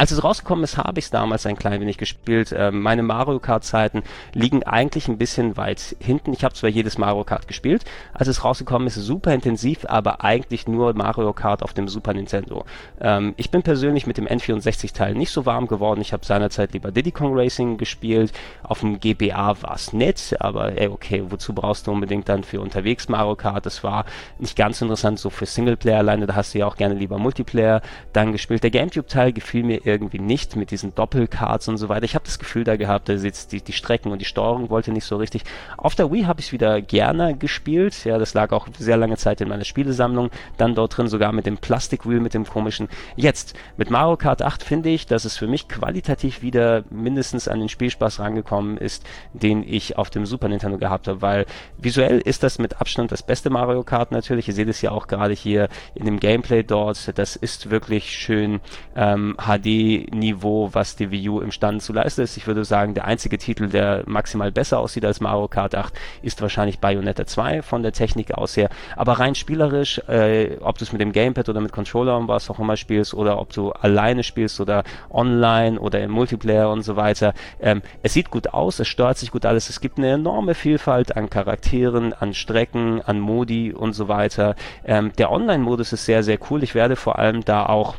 Als 0.00 0.12
es 0.12 0.24
rausgekommen 0.24 0.64
ist, 0.64 0.78
habe 0.78 0.98
ich 0.98 1.04
es 1.04 1.10
damals 1.10 1.44
ein 1.44 1.58
klein 1.58 1.78
wenig 1.78 1.98
gespielt. 1.98 2.52
Äh, 2.52 2.70
meine 2.70 3.02
Mario 3.02 3.38
Kart-Zeiten 3.38 4.02
liegen 4.32 4.62
eigentlich 4.62 5.08
ein 5.08 5.18
bisschen 5.18 5.58
weit 5.58 5.94
hinten. 6.00 6.32
Ich 6.32 6.42
habe 6.42 6.54
zwar 6.54 6.70
jedes 6.70 6.96
Mario 6.96 7.22
Kart 7.24 7.46
gespielt, 7.46 7.84
als 8.14 8.26
es 8.26 8.42
rausgekommen 8.42 8.88
ist, 8.88 8.94
super 8.94 9.34
intensiv, 9.34 9.84
aber 9.86 10.24
eigentlich 10.24 10.66
nur 10.66 10.94
Mario 10.94 11.34
Kart 11.34 11.62
auf 11.62 11.74
dem 11.74 11.86
Super 11.86 12.14
Nintendo. 12.14 12.64
Ähm, 12.98 13.34
ich 13.36 13.50
bin 13.50 13.62
persönlich 13.62 14.06
mit 14.06 14.16
dem 14.16 14.26
N64-Teil 14.26 15.14
nicht 15.14 15.32
so 15.32 15.44
warm 15.44 15.66
geworden. 15.66 16.00
Ich 16.00 16.14
habe 16.14 16.24
seinerzeit 16.24 16.72
lieber 16.72 16.92
Diddy 16.92 17.10
Kong 17.12 17.38
Racing 17.38 17.76
gespielt. 17.76 18.32
Auf 18.62 18.80
dem 18.80 19.00
GBA 19.00 19.60
war 19.60 19.74
es 19.74 19.92
nett, 19.92 20.34
aber 20.40 20.80
ey, 20.80 20.88
okay, 20.88 21.24
wozu 21.28 21.52
brauchst 21.52 21.86
du 21.86 21.90
unbedingt 21.92 22.26
dann 22.30 22.42
für 22.42 22.62
unterwegs 22.62 23.10
Mario 23.10 23.36
Kart? 23.36 23.66
Das 23.66 23.84
war 23.84 24.06
nicht 24.38 24.56
ganz 24.56 24.80
interessant, 24.80 25.18
so 25.18 25.28
für 25.28 25.44
Singleplayer 25.44 25.98
alleine, 25.98 26.26
da 26.26 26.36
hast 26.36 26.54
du 26.54 26.60
ja 26.60 26.66
auch 26.66 26.76
gerne 26.76 26.94
lieber 26.94 27.18
Multiplayer 27.18 27.82
dann 28.14 28.32
gespielt. 28.32 28.62
Der 28.62 28.70
Gamecube-Teil 28.70 29.34
gefiel 29.34 29.62
mir 29.62 29.89
irgendwie 29.90 30.18
nicht 30.18 30.56
mit 30.56 30.70
diesen 30.70 30.94
Doppelcards 30.94 31.68
und 31.68 31.76
so 31.76 31.88
weiter. 31.88 32.04
Ich 32.04 32.14
habe 32.14 32.24
das 32.24 32.38
Gefühl 32.38 32.64
da 32.64 32.76
gehabt, 32.76 33.08
dass 33.08 33.24
jetzt 33.24 33.52
die, 33.52 33.60
die 33.60 33.72
Strecken 33.72 34.12
und 34.12 34.18
die 34.20 34.24
Steuerung 34.24 34.70
wollte 34.70 34.92
nicht 34.92 35.04
so 35.04 35.16
richtig. 35.16 35.44
Auf 35.76 35.94
der 35.94 36.10
Wii 36.12 36.24
habe 36.24 36.40
ich 36.40 36.46
es 36.46 36.52
wieder 36.52 36.80
gerne 36.80 37.36
gespielt. 37.36 38.04
Ja, 38.04 38.18
das 38.18 38.34
lag 38.34 38.52
auch 38.52 38.68
sehr 38.78 38.96
lange 38.96 39.16
Zeit 39.16 39.40
in 39.40 39.48
meiner 39.48 39.64
Spielesammlung. 39.64 40.30
Dann 40.56 40.74
dort 40.74 40.96
drin 40.96 41.08
sogar 41.08 41.32
mit 41.32 41.46
dem 41.46 41.58
Plastik-Wheel, 41.58 42.20
mit 42.20 42.34
dem 42.34 42.44
komischen. 42.44 42.88
Jetzt, 43.16 43.54
mit 43.76 43.90
Mario 43.90 44.16
Kart 44.16 44.42
8 44.42 44.62
finde 44.62 44.90
ich, 44.90 45.06
dass 45.06 45.24
es 45.24 45.36
für 45.36 45.46
mich 45.46 45.68
qualitativ 45.68 46.42
wieder 46.42 46.84
mindestens 46.90 47.48
an 47.48 47.60
den 47.60 47.68
Spielspaß 47.68 48.20
rangekommen 48.20 48.76
ist, 48.76 49.04
den 49.32 49.62
ich 49.66 49.98
auf 49.98 50.10
dem 50.10 50.26
Super 50.26 50.48
Nintendo 50.48 50.78
gehabt 50.78 51.08
habe, 51.08 51.22
weil 51.22 51.46
visuell 51.78 52.20
ist 52.20 52.42
das 52.42 52.58
mit 52.58 52.80
Abstand 52.80 53.12
das 53.12 53.22
beste 53.22 53.50
Mario 53.50 53.82
Kart 53.82 54.12
natürlich. 54.12 54.48
Ihr 54.48 54.54
seht 54.54 54.68
es 54.68 54.82
ja 54.82 54.90
auch 54.90 55.06
gerade 55.06 55.34
hier 55.34 55.68
in 55.94 56.04
dem 56.04 56.20
Gameplay 56.20 56.62
dort. 56.62 57.18
Das 57.18 57.36
ist 57.36 57.70
wirklich 57.70 58.16
schön 58.16 58.60
ähm, 58.96 59.36
HD 59.38 59.66
Niveau, 60.12 60.70
was 60.72 60.96
die 60.96 61.10
Wii 61.10 61.28
U 61.28 61.40
imstande 61.40 61.80
zu 61.80 61.92
leisten 61.92 62.22
ist. 62.22 62.36
Ich 62.36 62.46
würde 62.46 62.64
sagen, 62.64 62.94
der 62.94 63.04
einzige 63.04 63.38
Titel, 63.38 63.68
der 63.68 64.02
maximal 64.06 64.52
besser 64.52 64.78
aussieht 64.78 65.04
als 65.04 65.20
Mario 65.20 65.48
Kart 65.48 65.74
8, 65.74 65.94
ist 66.22 66.40
wahrscheinlich 66.42 66.78
Bayonetta 66.78 67.26
2 67.26 67.62
von 67.62 67.82
der 67.82 67.92
Technik 67.92 68.32
aus 68.32 68.56
her. 68.56 68.70
Aber 68.96 69.14
rein 69.14 69.34
spielerisch, 69.34 69.98
äh, 70.08 70.56
ob 70.60 70.78
du 70.78 70.84
es 70.84 70.92
mit 70.92 71.00
dem 71.00 71.12
Gamepad 71.12 71.48
oder 71.48 71.60
mit 71.60 71.72
Controller 71.72 72.16
und 72.16 72.28
was 72.28 72.50
auch 72.50 72.58
immer 72.58 72.76
spielst 72.76 73.14
oder 73.14 73.38
ob 73.38 73.52
du 73.52 73.72
alleine 73.72 74.22
spielst 74.22 74.60
oder 74.60 74.84
online 75.10 75.78
oder 75.78 76.00
im 76.00 76.10
Multiplayer 76.10 76.70
und 76.70 76.82
so 76.82 76.96
weiter, 76.96 77.34
ähm, 77.60 77.82
es 78.02 78.14
sieht 78.14 78.30
gut 78.30 78.48
aus, 78.48 78.78
es 78.78 78.88
steuert 78.88 79.18
sich 79.18 79.30
gut 79.30 79.46
alles. 79.46 79.70
Es 79.70 79.80
gibt 79.80 79.98
eine 79.98 80.10
enorme 80.10 80.54
Vielfalt 80.54 81.16
an 81.16 81.30
Charakteren, 81.30 82.12
an 82.12 82.34
Strecken, 82.34 83.00
an 83.02 83.20
Modi 83.20 83.72
und 83.72 83.92
so 83.92 84.08
weiter. 84.08 84.56
Ähm, 84.84 85.12
der 85.18 85.30
Online-Modus 85.30 85.92
ist 85.92 86.04
sehr, 86.04 86.22
sehr 86.22 86.38
cool. 86.50 86.62
Ich 86.62 86.74
werde 86.74 86.96
vor 86.96 87.18
allem 87.18 87.44
da 87.44 87.66
auch 87.66 87.96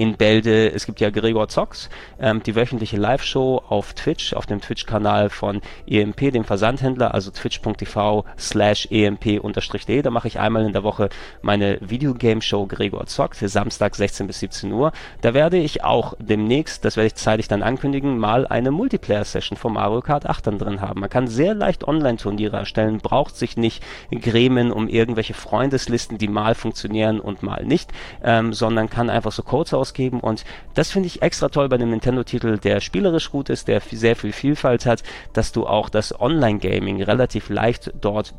in 0.00 0.16
Bälde. 0.16 0.72
Es 0.72 0.86
gibt 0.86 0.98
ja 1.00 1.10
Gregor 1.10 1.48
Zox, 1.48 1.90
ähm, 2.18 2.42
die 2.42 2.56
wöchentliche 2.56 2.96
Live-Show 2.96 3.62
auf 3.68 3.92
Twitch, 3.92 4.32
auf 4.32 4.46
dem 4.46 4.62
Twitch-Kanal 4.62 5.28
von 5.28 5.60
EMP, 5.86 6.32
dem 6.32 6.44
Versandhändler, 6.44 7.12
also 7.12 7.30
twitch.tv 7.30 8.24
slash 8.38 8.88
emp-de. 8.90 10.00
Da 10.00 10.10
mache 10.10 10.26
ich 10.26 10.40
einmal 10.40 10.64
in 10.64 10.72
der 10.72 10.84
Woche 10.84 11.10
meine 11.42 11.76
Videogame-Show 11.82 12.66
Gregor 12.66 13.04
Zox, 13.08 13.40
Samstag 13.40 13.94
16 13.94 14.26
bis 14.26 14.40
17 14.40 14.72
Uhr. 14.72 14.92
Da 15.20 15.34
werde 15.34 15.58
ich 15.58 15.84
auch 15.84 16.14
demnächst, 16.18 16.86
das 16.86 16.96
werde 16.96 17.08
ich 17.08 17.16
zeitig 17.16 17.48
dann 17.48 17.62
ankündigen, 17.62 18.16
mal 18.16 18.46
eine 18.46 18.70
Multiplayer-Session 18.70 19.58
von 19.58 19.74
Mario 19.74 20.00
Kart 20.00 20.24
8 20.24 20.46
dann 20.46 20.58
drin 20.58 20.80
haben. 20.80 21.00
Man 21.00 21.10
kann 21.10 21.28
sehr 21.28 21.52
leicht 21.52 21.86
Online-Turniere 21.86 22.56
erstellen, 22.56 23.00
braucht 23.02 23.36
sich 23.36 23.58
nicht 23.58 23.82
grämen 24.10 24.72
um 24.72 24.88
irgendwelche 24.88 25.34
Freundeslisten, 25.34 26.16
die 26.16 26.28
mal 26.28 26.54
funktionieren 26.54 27.20
und 27.20 27.42
mal 27.42 27.66
nicht, 27.66 27.92
ähm, 28.24 28.54
sondern 28.54 28.88
kann 28.88 29.10
einfach 29.10 29.32
so 29.32 29.42
Codes 29.42 29.89
ausgeben. 29.90 30.20
Und 30.20 30.44
das 30.74 30.90
finde 30.90 31.08
ich 31.08 31.22
extra 31.22 31.48
toll 31.48 31.68
bei 31.68 31.76
einem 31.76 31.90
Nintendo-Titel, 31.90 32.58
der 32.58 32.80
spielerisch 32.80 33.30
gut 33.30 33.50
ist, 33.50 33.68
der 33.68 33.80
sehr 33.80 34.16
viel 34.16 34.32
Vielfalt 34.32 34.86
hat, 34.86 35.02
dass 35.32 35.52
du 35.52 35.66
auch 35.66 35.88
das 35.88 36.18
Online-Gaming 36.18 37.02
relativ 37.02 37.48
leicht 37.48 37.92
dort 38.00 38.34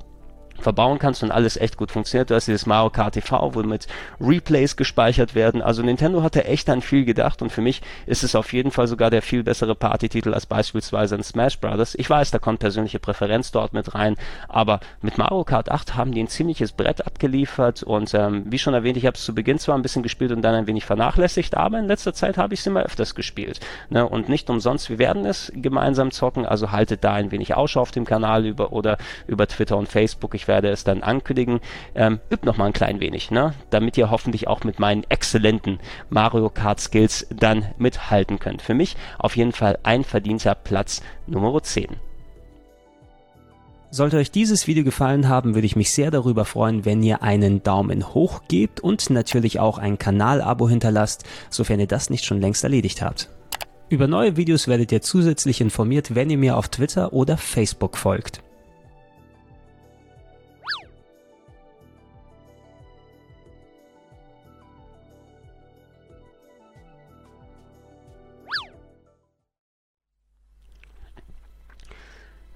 verbauen 0.61 0.99
kannst 0.99 1.23
und 1.23 1.31
alles 1.31 1.57
echt 1.57 1.77
gut 1.77 1.91
funktioniert. 1.91 2.29
Du 2.29 2.35
hast 2.35 2.47
dieses 2.47 2.65
Mario 2.65 2.89
Kart 2.89 3.13
TV, 3.13 3.53
wo 3.53 3.63
mit 3.63 3.87
Replays 4.19 4.75
gespeichert 4.75 5.35
werden. 5.35 5.61
Also 5.61 5.83
Nintendo 5.83 6.23
hatte 6.23 6.45
echt 6.45 6.69
an 6.69 6.81
viel 6.81 7.05
gedacht 7.05 7.41
und 7.41 7.51
für 7.51 7.61
mich 7.61 7.81
ist 8.05 8.23
es 8.23 8.35
auf 8.35 8.53
jeden 8.53 8.71
Fall 8.71 8.87
sogar 8.87 9.09
der 9.09 9.21
viel 9.21 9.43
bessere 9.43 9.75
Partytitel 9.75 10.33
als 10.33 10.45
beispielsweise 10.45 11.15
ein 11.15 11.23
Smash 11.23 11.59
Brothers. 11.59 11.95
Ich 11.95 12.09
weiß, 12.09 12.31
da 12.31 12.39
kommt 12.39 12.59
persönliche 12.59 12.99
Präferenz 12.99 13.51
dort 13.51 13.73
mit 13.73 13.93
rein, 13.93 14.15
aber 14.47 14.79
mit 15.01 15.17
Mario 15.17 15.43
Kart 15.43 15.69
8 15.69 15.95
haben 15.95 16.11
die 16.11 16.21
ein 16.21 16.27
ziemliches 16.27 16.71
Brett 16.71 17.05
abgeliefert 17.05 17.83
und 17.83 18.13
ähm, 18.13 18.43
wie 18.47 18.59
schon 18.59 18.73
erwähnt, 18.73 18.97
ich 18.97 19.05
habe 19.05 19.15
es 19.15 19.23
zu 19.23 19.33
Beginn 19.33 19.59
zwar 19.59 19.75
ein 19.77 19.81
bisschen 19.81 20.03
gespielt 20.03 20.31
und 20.31 20.41
dann 20.41 20.55
ein 20.55 20.67
wenig 20.67 20.85
vernachlässigt, 20.85 21.55
aber 21.55 21.79
in 21.79 21.87
letzter 21.87 22.13
Zeit 22.13 22.37
habe 22.37 22.53
ich 22.53 22.61
es 22.61 22.67
immer 22.67 22.83
öfters 22.83 23.15
gespielt. 23.15 23.59
Ne? 23.89 24.07
Und 24.07 24.29
nicht 24.29 24.49
umsonst, 24.49 24.89
wir 24.89 24.99
werden 24.99 25.25
es 25.25 25.51
gemeinsam 25.55 26.11
zocken, 26.11 26.45
also 26.45 26.71
haltet 26.71 27.03
da 27.03 27.13
ein 27.13 27.31
wenig 27.31 27.55
Ausschau 27.55 27.81
auf 27.81 27.91
dem 27.91 28.05
Kanal 28.05 28.45
über 28.45 28.73
oder 28.73 28.97
über 29.27 29.47
Twitter 29.47 29.77
und 29.77 29.87
Facebook. 29.87 30.35
Ich 30.35 30.47
werde 30.51 30.67
es 30.67 30.83
dann 30.83 31.01
ankündigen. 31.01 31.61
Ähm, 31.95 32.19
übt 32.29 32.45
noch 32.45 32.57
mal 32.57 32.65
ein 32.65 32.73
klein 32.73 32.99
wenig, 32.99 33.31
ne? 33.31 33.53
damit 33.69 33.97
ihr 33.97 34.11
hoffentlich 34.11 34.49
auch 34.49 34.65
mit 34.65 34.79
meinen 34.79 35.05
exzellenten 35.07 35.79
Mario 36.09 36.49
Kart 36.49 36.81
Skills 36.81 37.25
dann 37.33 37.67
mithalten 37.77 38.37
könnt. 38.37 38.61
Für 38.61 38.73
mich 38.73 38.97
auf 39.17 39.37
jeden 39.37 39.53
Fall 39.53 39.79
ein 39.83 40.03
verdienter 40.03 40.55
Platz 40.55 41.01
Nummer 41.25 41.63
10. 41.63 41.87
Sollte 43.91 44.17
euch 44.17 44.31
dieses 44.31 44.67
Video 44.67 44.83
gefallen 44.83 45.29
haben, 45.29 45.53
würde 45.55 45.65
ich 45.65 45.77
mich 45.77 45.91
sehr 45.91 46.11
darüber 46.11 46.43
freuen, 46.43 46.83
wenn 46.83 47.01
ihr 47.01 47.23
einen 47.23 47.63
Daumen 47.63 48.13
hoch 48.13 48.41
gebt 48.49 48.81
und 48.81 49.09
natürlich 49.09 49.59
auch 49.59 49.77
ein 49.77 49.97
Kanalabo 49.97 50.67
hinterlasst, 50.67 51.23
sofern 51.49 51.79
ihr 51.79 51.87
das 51.87 52.09
nicht 52.09 52.25
schon 52.25 52.41
längst 52.41 52.63
erledigt 52.65 53.01
habt. 53.01 53.29
Über 53.87 54.07
neue 54.07 54.35
Videos 54.35 54.67
werdet 54.67 54.91
ihr 54.91 55.01
zusätzlich 55.01 55.61
informiert, 55.61 56.13
wenn 56.13 56.29
ihr 56.29 56.37
mir 56.37 56.57
auf 56.57 56.67
Twitter 56.67 57.13
oder 57.13 57.37
Facebook 57.37 57.97
folgt. 57.97 58.41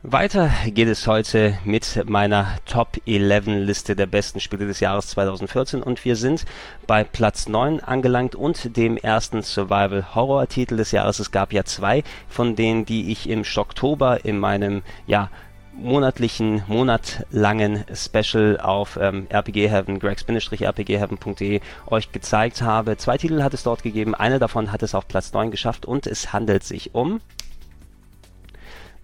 Weiter 0.07 0.51
geht 0.67 0.87
es 0.87 1.07
heute 1.07 1.57
mit 1.63 2.03
meiner 2.07 2.57
Top 2.67 3.01
11 3.07 3.47
Liste 3.47 3.95
der 3.95 4.05
besten 4.05 4.39
Spiele 4.39 4.67
des 4.67 4.79
Jahres 4.79 5.07
2014 5.07 5.81
und 5.81 6.05
wir 6.05 6.15
sind 6.15 6.45
bei 6.85 7.03
Platz 7.03 7.47
9 7.49 7.79
angelangt 7.79 8.35
und 8.35 8.77
dem 8.77 8.97
ersten 8.97 9.41
Survival 9.41 10.13
Horror 10.13 10.47
Titel 10.47 10.77
des 10.77 10.91
Jahres. 10.91 11.17
Es 11.17 11.31
gab 11.31 11.51
ja 11.51 11.63
zwei 11.63 12.03
von 12.29 12.55
denen, 12.55 12.85
die 12.85 13.11
ich 13.11 13.27
im 13.27 13.43
Oktober 13.55 14.23
in 14.23 14.37
meinem 14.37 14.83
ja 15.07 15.31
monatlichen, 15.73 16.61
monatlangen 16.67 17.83
Special 17.91 18.59
auf 18.61 18.99
ähm, 19.01 19.25
RPG 19.29 19.69
Heaven, 19.69 19.97
gregs-rpgheaven.de 19.97 21.61
euch 21.87 22.11
gezeigt 22.11 22.61
habe. 22.61 22.97
Zwei 22.97 23.17
Titel 23.17 23.41
hat 23.41 23.55
es 23.55 23.63
dort 23.63 23.81
gegeben, 23.81 24.13
einer 24.13 24.37
davon 24.37 24.71
hat 24.71 24.83
es 24.83 24.93
auf 24.93 25.07
Platz 25.07 25.33
9 25.33 25.49
geschafft 25.49 25.87
und 25.87 26.05
es 26.05 26.31
handelt 26.31 26.63
sich 26.63 26.93
um 26.93 27.21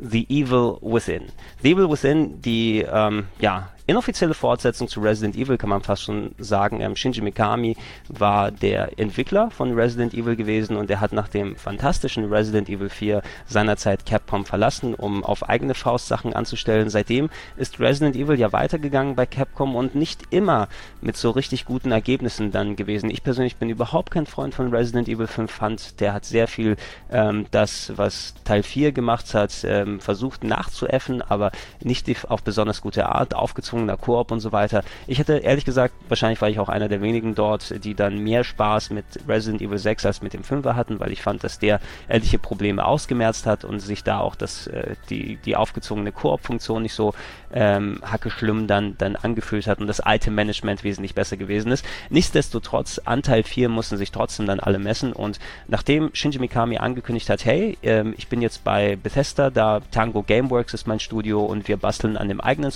The 0.02 0.26
Evil 0.30 0.80
Within. 0.82 1.28
The 1.62 1.72
Evil 1.72 1.90
Within, 1.90 2.42
die 2.42 2.86
ähm, 2.92 3.28
ja, 3.40 3.70
inoffizielle 3.92 4.34
Fortsetzung 4.34 4.88
zu 4.88 5.02
Resident 5.02 5.36
Evil, 5.36 5.58
kann 5.58 5.70
man 5.70 5.82
fast 5.82 6.04
schon 6.04 6.34
sagen. 6.38 6.80
Ähm, 6.80 6.96
Shinji 6.96 7.22
Mikami 7.22 7.76
war 8.08 8.50
der 8.50 8.98
Entwickler 8.98 9.52
von 9.52 9.74
Resident 9.74 10.14
Evil 10.14 10.38
gewesen 10.38 10.78
und 10.78 10.90
er 10.90 11.02
hat 11.02 11.12
nach 11.12 11.28
dem 11.28 11.58
fantastischen 11.58 12.32
Resident 12.32 12.70
Evil 12.70 12.88
4 12.88 13.22
seinerzeit 13.48 14.06
Capcom 14.06 14.46
verlassen, 14.46 14.94
um 14.94 15.26
auf 15.26 15.50
eigene 15.50 15.74
Faust 15.74 16.08
Sachen 16.08 16.34
anzustellen. 16.34 16.90
Seitdem 16.90 17.30
ist 17.58 17.82
Resident 17.82 18.16
Evil 18.16 18.40
ja 18.40 18.54
weitergegangen 18.54 19.16
bei 19.16 19.26
Capcom 19.26 19.76
und 19.76 19.94
nicht 19.94 20.22
immer 20.30 20.70
mit 21.02 21.18
so 21.18 21.32
richtig 21.32 21.66
guten 21.66 21.92
Ergebnissen 21.92 22.52
dann 22.52 22.78
gewesen. 22.78 23.10
Ich 23.10 23.24
persönlich 23.24 23.58
bin 23.58 23.70
überhaupt 23.70 24.12
kein 24.12 24.26
Freund 24.26 24.56
von 24.56 24.74
Resident 24.74 25.10
Evil 25.10 25.28
5, 25.28 25.52
fand, 25.52 26.00
der 26.00 26.14
hat 26.14 26.24
sehr 26.24 26.48
viel 26.48 26.78
ähm, 27.12 27.46
das, 27.52 27.92
was 27.98 28.36
Teil 28.46 28.64
4 28.64 28.94
gemacht 28.94 29.34
hat, 29.34 29.66
ähm, 29.66 30.00
versucht 30.00 30.46
nachzuäffen, 30.46 31.22
aber 31.22 31.52
nicht 31.84 32.10
auf 32.30 32.42
besonders 32.42 32.82
gute 32.82 33.10
Art 33.10 33.36
aufgezogen 33.36 33.81
gezwungener 33.82 33.98
Koop 33.98 34.32
und 34.32 34.40
so 34.40 34.52
weiter. 34.52 34.84
Ich 35.08 35.20
hätte 35.20 35.38
ehrlich 35.38 35.66
gesagt, 35.66 35.94
wahrscheinlich 36.08 36.42
war 36.42 36.50
ich 36.50 36.60
auch 36.60 36.70
einer 36.70 36.88
der 36.88 37.02
wenigen 37.02 37.36
dort, 37.36 37.84
die 37.84 37.96
dann 37.96 38.20
mehr 38.20 38.44
Spaß 38.44 38.92
mit 38.92 39.06
Resident 39.28 39.62
Evil 39.62 39.78
6 39.78 40.06
als 40.06 40.22
mit 40.22 40.34
dem 40.34 40.44
5er 40.44 40.76
hatten, 40.76 41.00
weil 41.00 41.12
ich 41.12 41.22
fand, 41.22 41.44
dass 41.44 41.60
der 41.60 41.80
ähnliche 42.10 42.40
Probleme 42.40 42.86
ausgemerzt 42.86 43.46
hat 43.46 43.64
und 43.66 43.80
sich 43.80 44.04
da 44.04 44.20
auch 44.20 44.36
das, 44.36 44.68
äh, 44.68 44.96
die, 45.10 45.38
die 45.38 45.56
aufgezogene 45.56 46.12
Koop-Funktion 46.12 46.82
nicht 46.82 46.94
so 46.94 47.14
ähm, 47.54 48.02
hacke 48.04 48.30
schlimm 48.30 48.68
dann, 48.68 48.98
dann 48.98 49.16
angefühlt 49.16 49.68
hat 49.68 49.80
und 49.80 49.88
das 49.88 50.02
Item-Management 50.06 50.84
wesentlich 50.84 51.16
besser 51.16 51.38
gewesen 51.38 51.72
ist. 51.72 51.86
Nichtsdestotrotz, 52.10 53.00
Anteil 53.04 53.44
4 53.44 53.70
mussten 53.70 53.98
sich 53.98 54.12
trotzdem 54.12 54.46
dann 54.46 54.60
alle 54.60 54.80
messen 54.80 55.14
und 55.14 55.40
nachdem 55.68 56.12
Shinji 56.14 56.40
Mikami 56.40 56.78
angekündigt 56.78 57.30
hat, 57.30 57.46
hey, 57.46 57.78
ähm, 57.84 58.14
ich 58.18 58.28
bin 58.28 58.42
jetzt 58.42 58.64
bei 58.64 58.96
Bethesda, 58.96 59.50
da 59.50 59.82
Tango 59.92 60.24
Gameworks 60.24 60.74
ist 60.74 60.88
mein 60.88 61.00
Studio 61.00 61.44
und 61.44 61.68
wir 61.68 61.78
basteln 61.78 62.18
an 62.18 62.30
dem 62.30 62.42
eigenen 62.42 62.72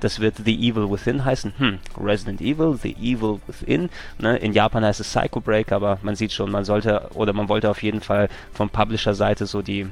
Das 0.00 0.20
wird 0.20 0.36
The 0.44 0.54
Evil 0.54 0.90
Within 0.90 1.24
heißen. 1.24 1.54
Hm, 1.58 1.78
Resident 1.98 2.40
Evil, 2.40 2.78
The 2.80 2.96
Evil 3.00 3.40
Within. 3.46 3.90
Ne? 4.18 4.36
In 4.38 4.52
Japan 4.52 4.84
heißt 4.84 5.00
es 5.00 5.08
Psycho 5.08 5.40
Break, 5.40 5.72
aber 5.72 5.98
man 6.02 6.16
sieht 6.16 6.32
schon, 6.32 6.50
man 6.50 6.64
sollte 6.64 7.08
oder 7.14 7.32
man 7.32 7.48
wollte 7.48 7.70
auf 7.70 7.82
jeden 7.82 8.00
Fall 8.00 8.28
von 8.52 8.70
Publisher-Seite 8.70 9.46
so 9.46 9.62
die 9.62 9.86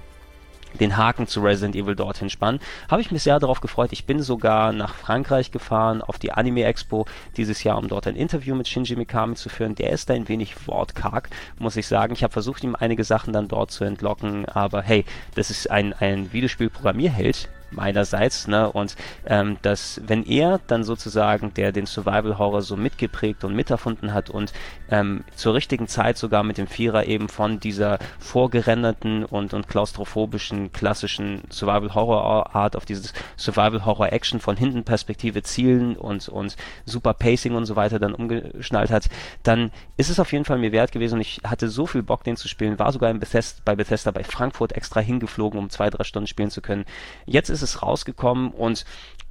den 0.80 0.96
Haken 0.96 1.26
zu 1.26 1.40
Resident 1.40 1.76
Evil 1.76 1.94
dorthin 1.94 2.30
spannen. 2.30 2.60
Habe 2.90 3.02
ich 3.02 3.10
mich 3.10 3.22
sehr 3.22 3.38
darauf 3.38 3.60
gefreut. 3.60 3.92
Ich 3.92 4.06
bin 4.06 4.20
sogar 4.22 4.72
nach 4.72 4.94
Frankreich 4.94 5.50
gefahren 5.50 6.02
auf 6.02 6.18
die 6.18 6.32
Anime 6.32 6.64
Expo 6.64 7.06
dieses 7.36 7.62
Jahr, 7.64 7.78
um 7.78 7.88
dort 7.88 8.06
ein 8.06 8.16
Interview 8.16 8.54
mit 8.54 8.68
Shinji 8.68 8.96
Mikami 8.96 9.34
zu 9.34 9.48
führen. 9.48 9.74
Der 9.74 9.90
ist 9.90 10.10
ein 10.10 10.28
wenig 10.28 10.66
wortkarg, 10.66 11.30
muss 11.58 11.76
ich 11.76 11.86
sagen. 11.86 12.12
Ich 12.12 12.22
habe 12.22 12.32
versucht, 12.32 12.64
ihm 12.64 12.76
einige 12.78 13.04
Sachen 13.04 13.32
dann 13.32 13.48
dort 13.48 13.70
zu 13.70 13.84
entlocken, 13.84 14.46
aber 14.46 14.82
hey, 14.82 15.04
das 15.34 15.50
ist 15.50 15.70
ein, 15.70 15.92
ein 15.92 16.32
Videospiel-Programmierheld, 16.32 17.48
meinerseits, 17.74 18.48
ne? 18.48 18.70
Und 18.70 18.96
ähm, 19.26 19.56
dass, 19.62 20.00
wenn 20.06 20.24
er 20.24 20.60
dann 20.66 20.84
sozusagen, 20.84 21.52
der 21.54 21.72
den 21.72 21.86
Survival 21.86 22.38
Horror 22.38 22.62
so 22.62 22.76
mitgeprägt 22.76 23.44
und 23.44 23.54
miterfunden 23.54 24.12
hat 24.14 24.30
und 24.30 24.52
ähm, 24.90 25.24
zur 25.34 25.54
richtigen 25.54 25.88
Zeit 25.88 26.18
sogar 26.18 26.42
mit 26.42 26.58
dem 26.58 26.66
Vierer 26.66 27.06
eben 27.06 27.28
von 27.28 27.60
dieser 27.60 27.98
vorgerenderten 28.18 29.24
und, 29.24 29.54
und 29.54 29.68
klaustrophobischen 29.68 30.72
klassischen 30.72 31.42
Survival 31.50 31.94
Horror 31.94 32.54
Art 32.54 32.76
auf 32.76 32.84
dieses 32.84 33.12
Survival 33.36 33.84
Horror 33.84 34.12
Action 34.12 34.40
von 34.40 34.56
hinten 34.56 34.84
Perspektive 34.84 35.42
zielen 35.42 35.96
und, 35.96 36.28
und 36.28 36.56
super 36.84 37.14
Pacing 37.14 37.54
und 37.54 37.66
so 37.66 37.76
weiter 37.76 37.98
dann 37.98 38.14
umgeschnallt 38.14 38.90
hat, 38.90 39.08
dann 39.42 39.70
ist 39.96 40.10
es 40.10 40.20
auf 40.20 40.32
jeden 40.32 40.44
Fall 40.44 40.58
mir 40.58 40.72
wert 40.72 40.92
gewesen 40.92 41.14
und 41.14 41.20
ich 41.20 41.40
hatte 41.44 41.68
so 41.68 41.86
viel 41.86 42.02
Bock, 42.02 42.24
den 42.24 42.36
zu 42.36 42.48
spielen, 42.48 42.78
war 42.78 42.92
sogar 42.92 43.12
Bethesda, 43.14 43.62
bei 43.64 43.74
Bethesda 43.74 44.10
bei 44.10 44.24
Frankfurt 44.24 44.72
extra 44.72 45.00
hingeflogen, 45.00 45.58
um 45.58 45.70
zwei, 45.70 45.90
drei 45.90 46.04
Stunden 46.04 46.26
spielen 46.26 46.50
zu 46.50 46.60
können. 46.60 46.84
Jetzt 47.26 47.48
ist 47.48 47.62
es 47.64 47.82
rausgekommen 47.82 48.50
und 48.52 48.84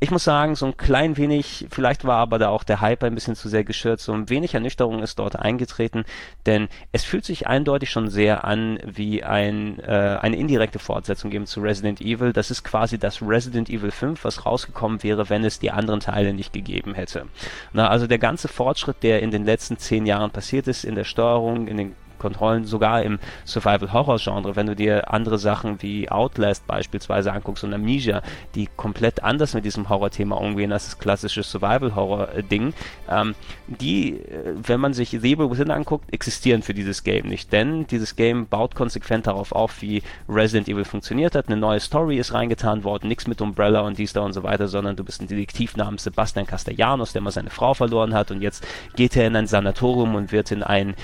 ich 0.03 0.11
muss 0.11 0.25
sagen, 0.25 0.55
so 0.55 0.65
ein 0.65 0.75
klein 0.75 1.15
wenig, 1.15 1.65
vielleicht 1.71 2.03
war 2.03 2.17
aber 2.17 2.37
da 2.37 2.49
auch 2.49 2.65
der 2.65 2.81
Hype 2.81 3.05
ein 3.05 3.15
bisschen 3.15 3.37
zu 3.37 3.47
sehr 3.47 3.63
geschürt, 3.63 4.01
so 4.01 4.11
ein 4.11 4.29
wenig 4.29 4.53
Ernüchterung 4.53 5.01
ist 5.01 5.17
dort 5.17 5.39
eingetreten, 5.39 6.03
denn 6.45 6.67
es 6.91 7.05
fühlt 7.05 7.23
sich 7.23 7.47
eindeutig 7.47 7.89
schon 7.89 8.09
sehr 8.09 8.43
an 8.43 8.79
wie 8.85 9.23
ein, 9.23 9.79
äh, 9.79 10.17
eine 10.21 10.35
indirekte 10.35 10.77
Fortsetzung 10.77 11.31
eben 11.31 11.45
zu 11.45 11.61
Resident 11.61 12.01
Evil. 12.01 12.33
Das 12.33 12.51
ist 12.51 12.65
quasi 12.65 12.97
das 12.97 13.21
Resident 13.21 13.69
Evil 13.69 13.91
5, 13.91 14.25
was 14.25 14.45
rausgekommen 14.45 15.03
wäre, 15.03 15.29
wenn 15.29 15.45
es 15.45 15.59
die 15.59 15.71
anderen 15.71 16.01
Teile 16.01 16.33
nicht 16.33 16.51
gegeben 16.51 16.95
hätte. 16.95 17.27
Na, 17.71 17.87
also 17.87 18.05
der 18.05 18.19
ganze 18.19 18.49
Fortschritt, 18.49 19.03
der 19.03 19.21
in 19.21 19.31
den 19.31 19.45
letzten 19.45 19.77
zehn 19.77 20.05
Jahren 20.05 20.31
passiert 20.31 20.67
ist, 20.67 20.83
in 20.83 20.95
der 20.95 21.05
Steuerung, 21.05 21.69
in 21.69 21.77
den 21.77 21.95
Kontrollen, 22.23 22.65
sogar 22.65 23.03
im 23.03 23.19
Survival-Horror-Genre, 23.45 24.55
wenn 24.55 24.67
du 24.67 24.75
dir 24.75 25.11
andere 25.11 25.37
Sachen 25.37 25.81
wie 25.81 26.09
Outlast 26.09 26.65
beispielsweise 26.65 27.33
anguckst 27.33 27.65
und 27.65 27.73
Amnesia, 27.73 28.21
die 28.55 28.69
komplett 28.77 29.23
anders 29.23 29.53
mit 29.53 29.65
diesem 29.65 29.89
Horror-Thema 29.89 30.39
umgehen 30.39 30.71
als 30.71 30.85
das 30.85 30.99
klassische 30.99 31.43
Survival-Horror-Ding, 31.43 32.73
ähm, 33.09 33.35
die, 33.67 34.19
äh, 34.19 34.55
wenn 34.55 34.79
man 34.79 34.93
sich 34.93 35.09
The 35.09 35.33
Evil 35.33 35.51
Within 35.51 35.69
anguckt, 35.69 36.13
existieren 36.13 36.61
für 36.61 36.73
dieses 36.73 37.03
Game 37.03 37.27
nicht, 37.27 37.51
denn 37.51 37.85
dieses 37.87 38.15
Game 38.15 38.47
baut 38.47 38.73
konsequent 38.73 39.27
darauf 39.27 39.51
auf, 39.51 39.81
wie 39.81 40.01
Resident 40.29 40.69
Evil 40.69 40.85
funktioniert 40.85 41.35
hat, 41.35 41.47
eine 41.47 41.57
neue 41.57 41.81
Story 41.81 42.17
ist 42.17 42.33
reingetan 42.33 42.85
worden, 42.85 43.09
nichts 43.09 43.27
mit 43.27 43.41
Umbrella 43.41 43.81
und 43.81 43.97
dies 43.97 44.13
da 44.13 44.21
und 44.21 44.33
so 44.33 44.43
weiter, 44.43 44.69
sondern 44.69 44.95
du 44.95 45.03
bist 45.03 45.21
ein 45.21 45.27
Detektiv 45.27 45.75
namens 45.75 46.03
Sebastian 46.03 46.47
Castellanos, 46.47 47.11
der 47.13 47.21
mal 47.21 47.31
seine 47.31 47.49
Frau 47.49 47.73
verloren 47.73 48.13
hat. 48.13 48.31
Und 48.31 48.41
jetzt 48.41 48.65
geht 48.95 49.15
er 49.15 49.27
in 49.27 49.35
ein 49.35 49.47
Sanatorium 49.47 50.15
und 50.15 50.31
wird 50.31 50.51
in 50.51 50.63
einen 50.63 50.95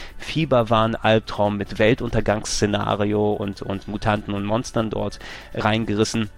Fieberwahn-Albtraum 1.09 1.57
mit 1.57 1.79
Weltuntergangsszenario 1.79 3.33
und, 3.33 3.61
und 3.61 3.87
Mutanten 3.87 4.33
und 4.33 4.45
Monstern 4.45 4.89
dort 4.89 5.19
reingerissen. 5.53 6.29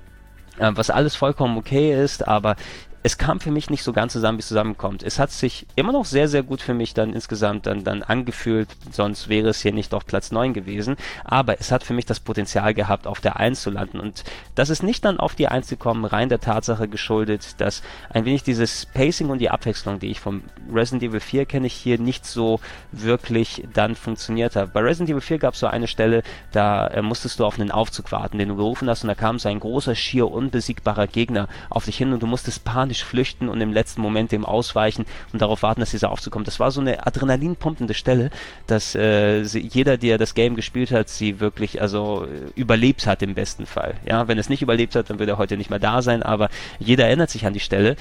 Äh, 0.57 0.71
was 0.73 0.89
alles 0.89 1.15
vollkommen 1.15 1.57
okay 1.57 1.93
ist, 1.93 2.27
aber 2.27 2.55
es 3.03 3.17
kam 3.17 3.39
für 3.39 3.51
mich 3.51 3.69
nicht 3.69 3.83
so 3.83 3.93
ganz 3.93 4.13
zusammen, 4.13 4.37
wie 4.37 4.41
es 4.41 4.47
zusammenkommt. 4.47 5.01
Es 5.01 5.17
hat 5.17 5.31
sich 5.31 5.65
immer 5.75 5.91
noch 5.91 6.05
sehr, 6.05 6.27
sehr 6.27 6.43
gut 6.43 6.61
für 6.61 6.73
mich 6.73 6.93
dann 6.93 7.13
insgesamt 7.13 7.65
dann, 7.65 7.83
dann 7.83 8.03
angefühlt, 8.03 8.69
sonst 8.91 9.27
wäre 9.27 9.49
es 9.49 9.61
hier 9.61 9.73
nicht 9.73 9.93
auf 9.93 10.05
Platz 10.05 10.31
9 10.31 10.53
gewesen. 10.53 10.97
Aber 11.23 11.59
es 11.59 11.71
hat 11.71 11.83
für 11.83 11.93
mich 11.93 12.05
das 12.05 12.19
Potenzial 12.19 12.73
gehabt, 12.73 13.07
auf 13.07 13.19
der 13.19 13.37
1 13.37 13.61
zu 13.61 13.71
landen. 13.71 13.99
Und 13.99 14.23
das 14.53 14.69
ist 14.69 14.83
nicht 14.83 15.03
dann 15.03 15.19
auf 15.19 15.33
die 15.33 15.47
1 15.47 15.67
gekommen, 15.69 16.05
rein 16.05 16.29
der 16.29 16.39
Tatsache 16.39 16.87
geschuldet, 16.87 17.59
dass 17.59 17.81
ein 18.11 18.25
wenig 18.25 18.43
dieses 18.43 18.85
Pacing 18.85 19.29
und 19.29 19.39
die 19.39 19.49
Abwechslung, 19.49 19.99
die 19.99 20.11
ich 20.11 20.19
vom 20.19 20.43
Resident 20.71 21.03
Evil 21.03 21.19
4 21.19 21.45
kenne, 21.45 21.67
ich 21.67 21.73
hier 21.73 21.97
nicht 21.97 22.25
so 22.25 22.59
wirklich 22.91 23.67
dann 23.73 23.95
funktioniert 23.95 24.55
hat. 24.55 24.73
Bei 24.73 24.81
Resident 24.81 25.09
Evil 25.09 25.21
4 25.21 25.39
gab 25.39 25.55
es 25.55 25.59
so 25.59 25.67
eine 25.67 25.87
Stelle, 25.87 26.21
da 26.51 26.87
äh, 26.87 27.01
musstest 27.01 27.39
du 27.39 27.45
auf 27.45 27.59
einen 27.59 27.71
Aufzug 27.71 28.11
warten, 28.11 28.37
den 28.37 28.49
du 28.49 28.55
gerufen 28.55 28.87
hast, 28.89 29.03
und 29.03 29.07
da 29.07 29.15
kam 29.15 29.39
so 29.39 29.49
ein 29.49 29.59
großer, 29.59 29.95
schier 29.95 30.29
unbesiegbarer 30.31 31.07
Gegner 31.07 31.47
auf 31.69 31.85
dich 31.85 31.97
hin 31.97 32.13
und 32.13 32.21
du 32.21 32.27
musstest 32.27 32.63
panisch 32.63 32.90
panisch 32.91 33.03
flüchten 33.05 33.47
und 33.47 33.61
im 33.61 33.71
letzten 33.71 34.01
Moment 34.01 34.31
dem 34.31 34.45
ausweichen 34.45 35.05
und 35.31 35.41
darauf 35.41 35.63
warten, 35.63 35.79
dass 35.79 35.91
dieser 35.91 36.11
Aufzug 36.11 36.33
kommt. 36.33 36.47
Das 36.47 36.59
war 36.59 36.71
so 36.71 36.81
eine 36.81 37.07
adrenalinpumpende 37.07 37.93
Stelle, 37.93 38.29
dass 38.67 38.95
äh, 38.95 39.43
sie, 39.43 39.59
jeder, 39.59 39.97
der 39.97 40.17
das 40.17 40.33
Game 40.33 40.55
gespielt 40.55 40.91
hat, 40.91 41.07
sie 41.07 41.39
wirklich 41.39 41.81
also 41.81 42.25
äh, 42.25 42.59
überlebt 42.59 43.07
hat 43.07 43.21
im 43.21 43.33
besten 43.33 43.65
Fall. 43.65 43.95
Ja, 44.05 44.27
wenn 44.27 44.37
es 44.37 44.49
nicht 44.49 44.61
überlebt 44.61 44.95
hat, 44.95 45.09
dann 45.09 45.19
würde 45.19 45.33
er 45.33 45.37
heute 45.37 45.55
nicht 45.57 45.69
mehr 45.69 45.79
da 45.79 46.01
sein, 46.01 46.21
aber 46.21 46.49
jeder 46.79 47.05
erinnert 47.05 47.29
sich 47.29 47.45
an 47.45 47.53
die 47.53 47.59
Stelle. 47.59 47.95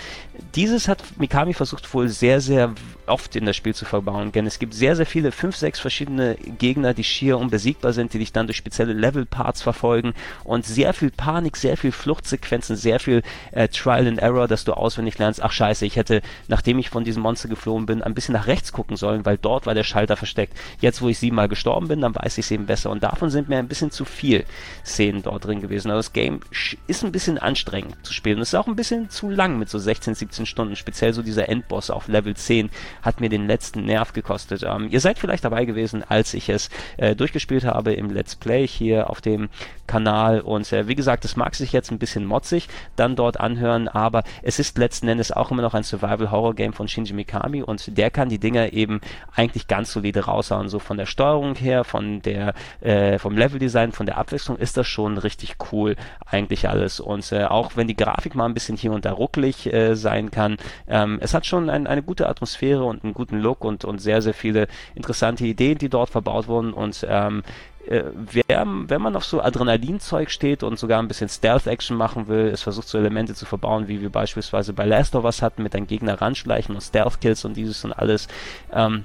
Dieses 0.55 0.89
hat 0.89 1.03
Mikami 1.19 1.55
versucht 1.55 1.93
wohl 1.95 2.09
sehr, 2.09 2.41
sehr 2.41 2.75
oft 3.07 3.37
in 3.37 3.45
das 3.45 3.57
Spiel 3.57 3.75
zu 3.75 3.85
verbauen, 3.85 4.33
denn 4.33 4.47
es 4.47 4.59
gibt 4.59 4.75
sehr, 4.75 4.97
sehr 4.97 5.07
viele, 5.07 5.33
fünf, 5.33 5.57
sechs 5.57 5.79
verschiedene 5.79 6.37
Gegner, 6.59 6.95
die 6.95 7.05
schier 7.05 7.39
unbesiegbar 7.39 7.93
sind, 7.93 8.13
die 8.15 8.19
dich 8.19 8.33
dann 8.33 8.47
durch 8.47 8.57
spezielle 8.57 8.93
Level-Parts 8.93 9.63
verfolgen 9.63 10.15
und 10.45 10.65
sehr 10.65 10.95
viel 10.95 11.11
Panik, 11.11 11.57
sehr 11.57 11.77
viel 11.77 11.93
Fluchtsequenzen, 11.93 12.77
sehr 12.77 13.01
viel 13.01 13.23
äh, 13.53 13.69
Trial 13.69 14.07
and 14.07 14.19
Error, 14.19 14.49
dass 14.49 14.65
du 14.65 14.73
auswendig 14.81 15.19
lernst, 15.19 15.43
ach 15.43 15.53
scheiße, 15.53 15.87
ich 15.87 15.97
hätte, 15.97 16.23
nachdem 16.49 16.79
ich 16.79 16.91
von 16.91 17.05
diesem 17.05 17.23
Monster 17.23 17.49
geflohen 17.49 17.87
bin, 17.87 18.03
ein 18.03 18.15
bisschen 18.15 18.33
nach 18.33 18.47
rechts 18.47 18.73
gucken 18.73 18.97
sollen, 18.97 19.25
weil 19.27 19.39
dort 19.39 19.67
war 19.67 19.75
der 19.75 19.85
Schalter 19.85 20.17
versteckt. 20.17 20.57
Jetzt, 20.81 21.03
wo 21.03 21.09
ich 21.09 21.19
siebenmal 21.19 21.49
gestorben 21.49 21.89
bin, 21.89 22.01
dann 22.01 22.15
weiß 22.15 22.39
ich 22.39 22.47
es 22.47 22.51
eben 22.51 22.67
besser. 22.67 22.91
Und 22.91 23.03
davon 23.03 23.31
sind 23.31 23.49
mir 23.49 23.59
ein 23.59 23.69
bisschen 23.69 23.91
zu 23.91 24.05
viel 24.05 24.45
Szenen 24.85 25.23
dort 25.23 25.45
drin 25.45 25.61
gewesen. 25.61 25.91
Also 25.91 25.99
das 25.99 26.13
Game 26.13 26.41
ist 26.87 27.05
ein 27.05 27.13
bisschen 27.13 27.39
anstrengend 27.39 27.97
zu 28.03 28.13
spielen. 28.13 28.37
Und 28.37 28.43
es 28.43 28.49
ist 28.49 28.55
auch 28.55 28.67
ein 28.67 28.77
bisschen 28.77 29.11
zu 29.11 29.31
lang 29.31 29.59
mit 29.59 29.69
so 29.69 29.79
16, 29.79 30.15
17 30.15 30.47
Stunden. 30.47 30.77
Speziell 30.77 31.13
so 31.13 31.23
dieser 31.23 31.49
Endboss 31.49 31.91
auf 31.91 32.09
Level 32.09 32.35
10 32.35 32.71
hat 33.03 33.21
mir 33.21 33.29
den 33.29 33.47
letzten 33.47 33.85
Nerv 33.85 34.13
gekostet. 34.13 34.63
Ähm, 34.63 34.89
ihr 34.91 35.01
seid 35.01 35.19
vielleicht 35.19 35.45
dabei 35.45 35.65
gewesen, 35.65 36.05
als 36.09 36.35
ich 36.35 36.49
es 36.49 36.71
äh, 36.97 37.15
durchgespielt 37.15 37.65
habe 37.65 37.93
im 37.93 38.11
Let's 38.11 38.37
Play 38.37 38.67
hier 38.67 39.11
auf 39.11 39.21
dem 39.21 39.49
Kanal. 39.87 40.41
Und 40.41 40.73
äh, 40.73 40.89
wie 40.89 40.95
gesagt, 40.95 41.25
es 41.25 41.37
mag 41.37 41.55
sich 41.55 41.73
jetzt 41.73 41.91
ein 41.91 41.99
bisschen 41.99 42.25
motzig 42.25 42.69
dann 42.97 43.17
dort 43.17 43.41
anhören, 43.41 43.89
aber 43.89 44.23
es 44.43 44.59
ist 44.59 44.70
letzten 44.79 45.09
Endes 45.09 45.33
auch 45.33 45.51
immer 45.51 45.63
noch 45.63 45.75
ein 45.75 45.83
Survival-Horror-Game 45.83 46.73
von 46.73 46.89
Shinji 46.89 47.13
Mikami 47.13 47.63
und 47.63 47.97
der 47.97 48.11
kann 48.11 48.29
die 48.29 48.39
Dinger 48.39 48.73
eben 48.73 49.01
eigentlich 49.35 49.69
ganz 49.69 49.93
solide 49.93 50.25
raushauen. 50.25 50.69
So 50.69 50.79
von 50.79 50.97
der 50.97 51.07
Steuerung 51.07 51.55
her, 51.55 51.85
von 51.85 52.23
der, 52.23 52.55
äh, 52.81 53.19
vom 53.19 53.37
Level-Design, 53.37 53.93
von 53.93 54.07
der 54.07 54.19
Abwechslung 54.19 54.57
ist 54.57 54.77
das 54.77 54.87
schon 54.87 55.19
richtig 55.19 55.57
cool 55.73 55.97
eigentlich 56.27 56.69
alles. 56.69 57.01
Und 57.01 57.31
äh, 57.33 57.45
auch 57.45 57.73
wenn 57.77 57.89
die 57.89 57.97
Grafik 57.97 58.35
mal 58.35 58.47
ein 58.47 58.55
bisschen 58.55 58.77
hier 58.77 58.93
und 58.93 59.05
da 59.05 59.13
ruckelig 59.13 59.73
äh, 59.73 59.95
sein 59.95 60.31
kann, 60.31 60.57
ähm, 60.89 61.19
es 61.21 61.35
hat 61.35 61.47
schon 61.47 61.71
ein, 61.71 61.87
eine 61.87 62.03
gute 62.03 62.29
Atmosphäre 62.29 62.85
und 62.85 63.05
einen 63.05 63.15
guten 63.15 63.39
Look 63.39 63.65
und, 63.65 63.85
und 63.85 64.01
sehr, 64.01 64.23
sehr 64.23 64.35
viele 64.35 64.69
interessante 64.95 65.45
Ideen, 65.45 65.79
die 65.79 65.89
dort 65.89 66.11
verbaut 66.11 66.49
wurden 66.49 66.73
und 66.73 67.07
ähm, 67.09 67.43
äh, 67.87 68.05
wer, 68.15 68.67
wenn 68.67 69.03
man 69.03 69.17
auf 69.17 69.25
so 69.25 69.41
Adrenalinzeug 69.41 70.31
steht 70.31 70.63
und 70.63 70.79
sogar 70.79 71.01
ein 71.01 71.09
bisschen 71.09 71.29
Stealth-Action 71.29 71.97
machen 71.97 72.29
will, 72.29 72.49
es 72.49 72.63
versucht 72.63 72.89
so 72.89 72.99
Elemente 72.99 73.35
zu 73.35 73.47
verbauen, 73.47 73.89
wie 73.89 74.01
wir 74.01 74.11
beispielsweise 74.11 74.73
bei 74.73 74.85
Last 74.85 75.15
of 75.15 75.25
Us 75.25 75.43
hatten, 75.43 75.63
mit 75.63 75.75
einem 75.75 75.87
Gegner 75.87 76.21
ranschleichen 76.21 76.75
und 76.75 76.81
Stealth-Kills 76.81 77.45
und 77.45 77.57
dieses 77.57 77.85
und 77.85 77.93
alles, 77.93 78.29
ähm, 78.73 79.05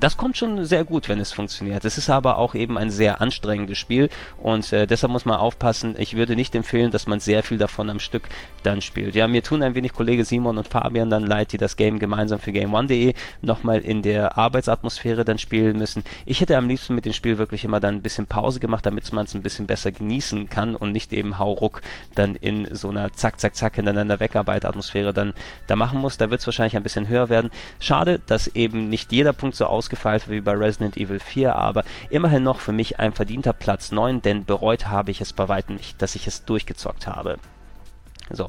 das 0.00 0.16
kommt 0.16 0.36
schon 0.36 0.64
sehr 0.64 0.84
gut, 0.84 1.08
wenn 1.08 1.20
es 1.20 1.32
funktioniert. 1.32 1.84
Es 1.84 1.98
ist 1.98 2.10
aber 2.10 2.38
auch 2.38 2.54
eben 2.54 2.78
ein 2.78 2.90
sehr 2.90 3.20
anstrengendes 3.20 3.78
Spiel 3.78 4.08
und 4.38 4.72
äh, 4.72 4.86
deshalb 4.86 5.12
muss 5.12 5.24
man 5.24 5.36
aufpassen. 5.36 5.94
Ich 5.98 6.16
würde 6.16 6.36
nicht 6.36 6.54
empfehlen, 6.54 6.90
dass 6.90 7.06
man 7.06 7.20
sehr 7.20 7.42
viel 7.42 7.58
davon 7.58 7.90
am 7.90 8.00
Stück 8.00 8.28
dann 8.62 8.82
spielt. 8.82 9.14
Ja, 9.14 9.28
mir 9.28 9.42
tun 9.42 9.62
ein 9.62 9.74
wenig 9.74 9.92
Kollege 9.92 10.24
Simon 10.24 10.58
und 10.58 10.68
Fabian 10.68 11.10
dann 11.10 11.24
leid, 11.26 11.52
die 11.52 11.58
das 11.58 11.76
Game 11.76 11.98
gemeinsam 11.98 12.38
für 12.38 12.52
GameOne.de 12.52 13.14
nochmal 13.42 13.80
in 13.80 14.02
der 14.02 14.36
Arbeitsatmosphäre 14.36 15.24
dann 15.24 15.38
spielen 15.38 15.78
müssen. 15.78 16.04
Ich 16.24 16.40
hätte 16.40 16.56
am 16.56 16.68
liebsten 16.68 16.94
mit 16.94 17.04
dem 17.04 17.12
Spiel 17.12 17.38
wirklich 17.38 17.64
immer 17.64 17.80
dann 17.80 17.96
ein 17.96 18.02
bisschen 18.02 18.26
Pause 18.26 18.60
gemacht, 18.60 18.84
damit 18.84 19.12
man 19.12 19.24
es 19.26 19.34
ein 19.34 19.42
bisschen 19.42 19.66
besser 19.66 19.92
genießen 19.92 20.48
kann 20.50 20.76
und 20.76 20.92
nicht 20.92 21.12
eben 21.12 21.38
hauruck 21.38 21.82
dann 22.14 22.34
in 22.34 22.74
so 22.74 22.90
einer 22.90 23.12
zack, 23.12 23.40
zack, 23.40 23.54
zack 23.54 23.76
hintereinander 23.76 24.20
Wegarbeit-Atmosphäre 24.20 25.12
dann 25.12 25.32
da 25.66 25.76
machen 25.76 26.00
muss. 26.00 26.18
Da 26.18 26.30
wird 26.30 26.40
es 26.40 26.46
wahrscheinlich 26.46 26.76
ein 26.76 26.82
bisschen 26.82 27.08
höher 27.08 27.28
werden. 27.28 27.50
Schade, 27.78 28.20
dass 28.26 28.48
eben 28.48 28.88
nicht 28.88 29.12
jeder 29.12 29.32
Punkt 29.32 29.56
so 29.56 29.66
aus 29.66 29.85
ausgefeilt 29.86 30.28
wie 30.28 30.40
bei 30.40 30.52
Resident 30.52 30.96
Evil 30.96 31.20
4, 31.20 31.54
aber 31.54 31.84
immerhin 32.10 32.42
noch 32.42 32.58
für 32.58 32.72
mich 32.72 32.98
ein 32.98 33.12
verdienter 33.12 33.52
Platz 33.52 33.92
9, 33.92 34.20
denn 34.20 34.44
bereut 34.44 34.88
habe 34.88 35.12
ich 35.12 35.20
es 35.20 35.32
bei 35.32 35.48
weitem 35.48 35.76
nicht, 35.76 36.02
dass 36.02 36.16
ich 36.16 36.26
es 36.26 36.44
durchgezockt 36.44 37.06
habe. 37.06 37.38
So, 38.30 38.48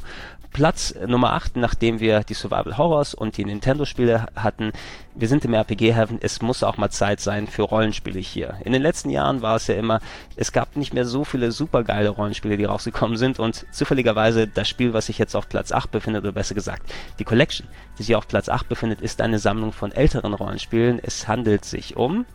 Platz 0.51 0.95
Nummer 1.05 1.33
8, 1.33 1.57
nachdem 1.57 1.99
wir 1.99 2.21
die 2.21 2.33
Survival 2.33 2.77
Horrors 2.77 3.13
und 3.13 3.37
die 3.37 3.45
Nintendo-Spiele 3.45 4.27
hatten. 4.35 4.71
Wir 5.13 5.27
sind 5.27 5.45
im 5.45 5.53
RPG-Heaven, 5.53 6.19
es 6.21 6.41
muss 6.41 6.63
auch 6.63 6.77
mal 6.77 6.89
Zeit 6.89 7.19
sein 7.19 7.47
für 7.47 7.63
Rollenspiele 7.63 8.19
hier. 8.19 8.57
In 8.63 8.73
den 8.73 8.81
letzten 8.81 9.09
Jahren 9.09 9.41
war 9.41 9.55
es 9.55 9.67
ja 9.67 9.75
immer, 9.75 9.99
es 10.35 10.51
gab 10.51 10.75
nicht 10.75 10.93
mehr 10.93 11.05
so 11.05 11.23
viele 11.23 11.51
supergeile 11.51 12.09
Rollenspiele, 12.09 12.57
die 12.57 12.65
rausgekommen 12.65 13.17
sind 13.17 13.39
und 13.39 13.65
zufälligerweise 13.71 14.47
das 14.47 14.67
Spiel, 14.67 14.93
was 14.93 15.07
sich 15.07 15.17
jetzt 15.17 15.35
auf 15.35 15.49
Platz 15.49 15.71
8 15.71 15.91
befindet, 15.91 16.23
oder 16.23 16.31
besser 16.31 16.55
gesagt, 16.55 16.83
die 17.19 17.23
Collection, 17.23 17.67
die 17.99 18.03
sich 18.03 18.15
auf 18.15 18.27
Platz 18.27 18.49
8 18.49 18.67
befindet, 18.67 19.01
ist 19.01 19.21
eine 19.21 19.39
Sammlung 19.39 19.71
von 19.73 19.91
älteren 19.91 20.33
Rollenspielen. 20.33 20.99
Es 21.01 21.27
handelt 21.27 21.65
sich 21.65 21.97
um 21.97 22.25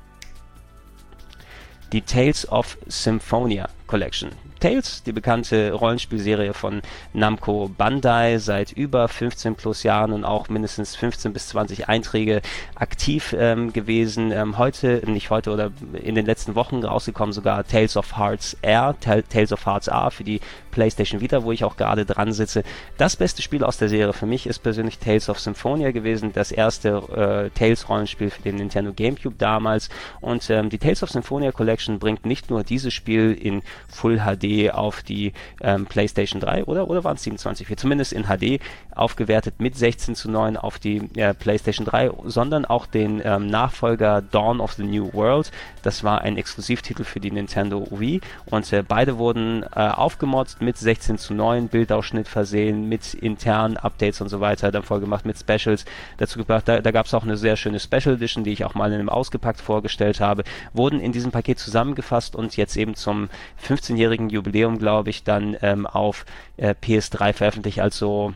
die 1.93 2.03
Tales 2.03 2.49
of 2.49 2.79
Symphonia 2.87 3.69
Collection. 3.87 4.31
Tales, 4.63 5.03
die 5.03 5.11
bekannte 5.11 5.73
Rollenspielserie 5.73 6.55
von 6.55 6.83
Namco 7.13 7.69
Bandai, 7.77 8.39
seit 8.39 8.71
über 8.71 9.09
15 9.09 9.57
plus 9.57 9.83
Jahren 9.83 10.13
und 10.13 10.25
auch 10.25 10.49
mindestens 10.49 10.95
15 10.95 11.33
bis 11.33 11.49
20 11.49 11.89
Einträge 11.89 12.43
aktiv 12.77 13.35
ähm, 13.37 13.73
gewesen. 13.73 14.31
Ähm, 14.31 14.59
heute, 14.59 15.03
nicht 15.07 15.31
heute 15.31 15.51
oder 15.51 15.73
in 16.01 16.15
den 16.15 16.27
letzten 16.27 16.55
Wochen 16.55 16.85
rausgekommen 16.85 17.33
sogar 17.33 17.67
Tales 17.67 17.97
of 17.97 18.17
Hearts 18.17 18.57
R, 18.63 18.95
Tales 19.01 19.53
of 19.53 19.67
Hearts 19.67 19.89
R 19.89 20.13
für 20.13 20.23
die 20.23 20.41
PlayStation 20.71 21.21
Vita, 21.21 21.43
wo 21.43 21.51
ich 21.51 21.65
auch 21.65 21.77
gerade 21.77 22.07
dran 22.07 22.33
sitze. 22.33 22.63
Das 22.99 23.17
beste 23.17 23.43
Spiel 23.43 23.65
aus 23.65 23.79
der 23.79 23.89
Serie 23.89 24.13
für 24.13 24.27
mich 24.27 24.47
ist 24.47 24.61
persönlich 24.61 24.99
Tales 24.99 25.29
of 25.29 25.41
Symphonia 25.41 25.91
gewesen, 25.91 26.33
das 26.33 26.53
erste 26.53 27.51
äh, 27.51 27.59
Tales-Rollenspiel 27.59 28.31
für 28.31 28.43
den 28.43 28.57
Nintendo 28.57 28.93
GameCube 28.93 29.35
damals. 29.39 29.89
Und 30.21 30.49
ähm, 30.51 30.71
die 30.71 30.79
Tales 30.79 31.03
of 31.03 31.11
Symphonia 31.11 31.51
Collection 31.51 31.99
bringt 31.99 32.25
nicht 32.27 32.49
nur 32.49 32.63
dieses 32.63 32.95
Spiel 32.95 33.33
in 33.33 33.63
Full 33.89 34.21
HD 34.21 34.52
auf 34.71 35.03
die 35.03 35.33
ähm, 35.61 35.87
PlayStation 35.87 36.41
3 36.41 36.65
oder, 36.65 36.89
oder 36.89 37.05
waren 37.05 37.17
es 37.17 37.23
27, 37.23 37.77
zumindest 37.77 38.13
in 38.13 38.25
HD 38.25 38.61
aufgewertet 38.95 39.55
mit 39.59 39.77
16 39.77 40.15
zu 40.15 40.31
9 40.31 40.57
auf 40.57 40.79
die 40.79 41.09
äh, 41.17 41.35
PlayStation 41.35 41.87
3, 41.87 42.11
sondern 42.25 42.65
auch 42.65 42.87
den 42.87 43.23
ähm, 43.25 43.47
Nachfolger 43.47 44.23
Dawn 44.23 44.61
of 44.61 44.73
the 44.75 44.85
New 44.85 45.13
World. 45.13 45.51
Das 45.83 46.05
war 46.05 46.21
ein 46.23 46.37
Exklusivtitel 46.37 47.05
für 47.05 47.21
die 47.21 47.31
Nintendo 47.31 47.87
Wii 47.91 48.21
und 48.47 48.73
äh, 48.73 48.83
beide 48.87 49.19
wurden 49.19 49.63
äh, 49.63 49.89
aufgemotzt 49.89 50.61
mit 50.61 50.77
16 50.77 51.19
zu 51.19 51.35
9, 51.35 51.69
Bildausschnitt 51.69 52.29
versehen, 52.29 52.89
mit 52.89 53.15
internen 53.15 53.77
Updates 53.77 54.21
und 54.21 54.29
so 54.29 54.41
weiter, 54.41 54.71
dann 54.71 54.83
vollgemacht 54.83 55.27
mit 55.27 55.39
Specials 55.39 55.85
dazu 56.19 56.39
gebracht. 56.39 56.69
Da, 56.69 56.81
da 56.81 56.91
gab 56.91 57.07
es 57.07 57.15
auch 57.15 57.23
eine 57.23 57.37
sehr 57.37 57.57
schöne 57.57 57.81
Special 57.81 58.15
Edition, 58.15 58.45
die 58.45 58.53
ich 58.53 58.65
auch 58.65 58.75
mal 58.75 58.93
in 58.93 58.99
einem 58.99 59.09
Ausgepackt 59.09 59.61
vorgestellt 59.61 60.21
habe, 60.21 60.45
wurden 60.73 61.01
in 61.01 61.13
diesem 61.13 61.31
Paket 61.31 61.59
zusammengefasst 61.59 62.37
und 62.37 62.57
jetzt 62.57 62.77
eben 62.77 62.95
zum 62.95 63.29
15-jährigen 63.67 64.29
Jubiläum, 64.29 64.42
glaube 64.79 65.11
ich, 65.11 65.25
dann 65.25 65.57
ähm, 65.63 65.87
auf 65.87 66.25
äh, 66.57 66.75
PS3 66.81 67.33
veröffentlicht. 67.33 67.81
Also 67.81 68.35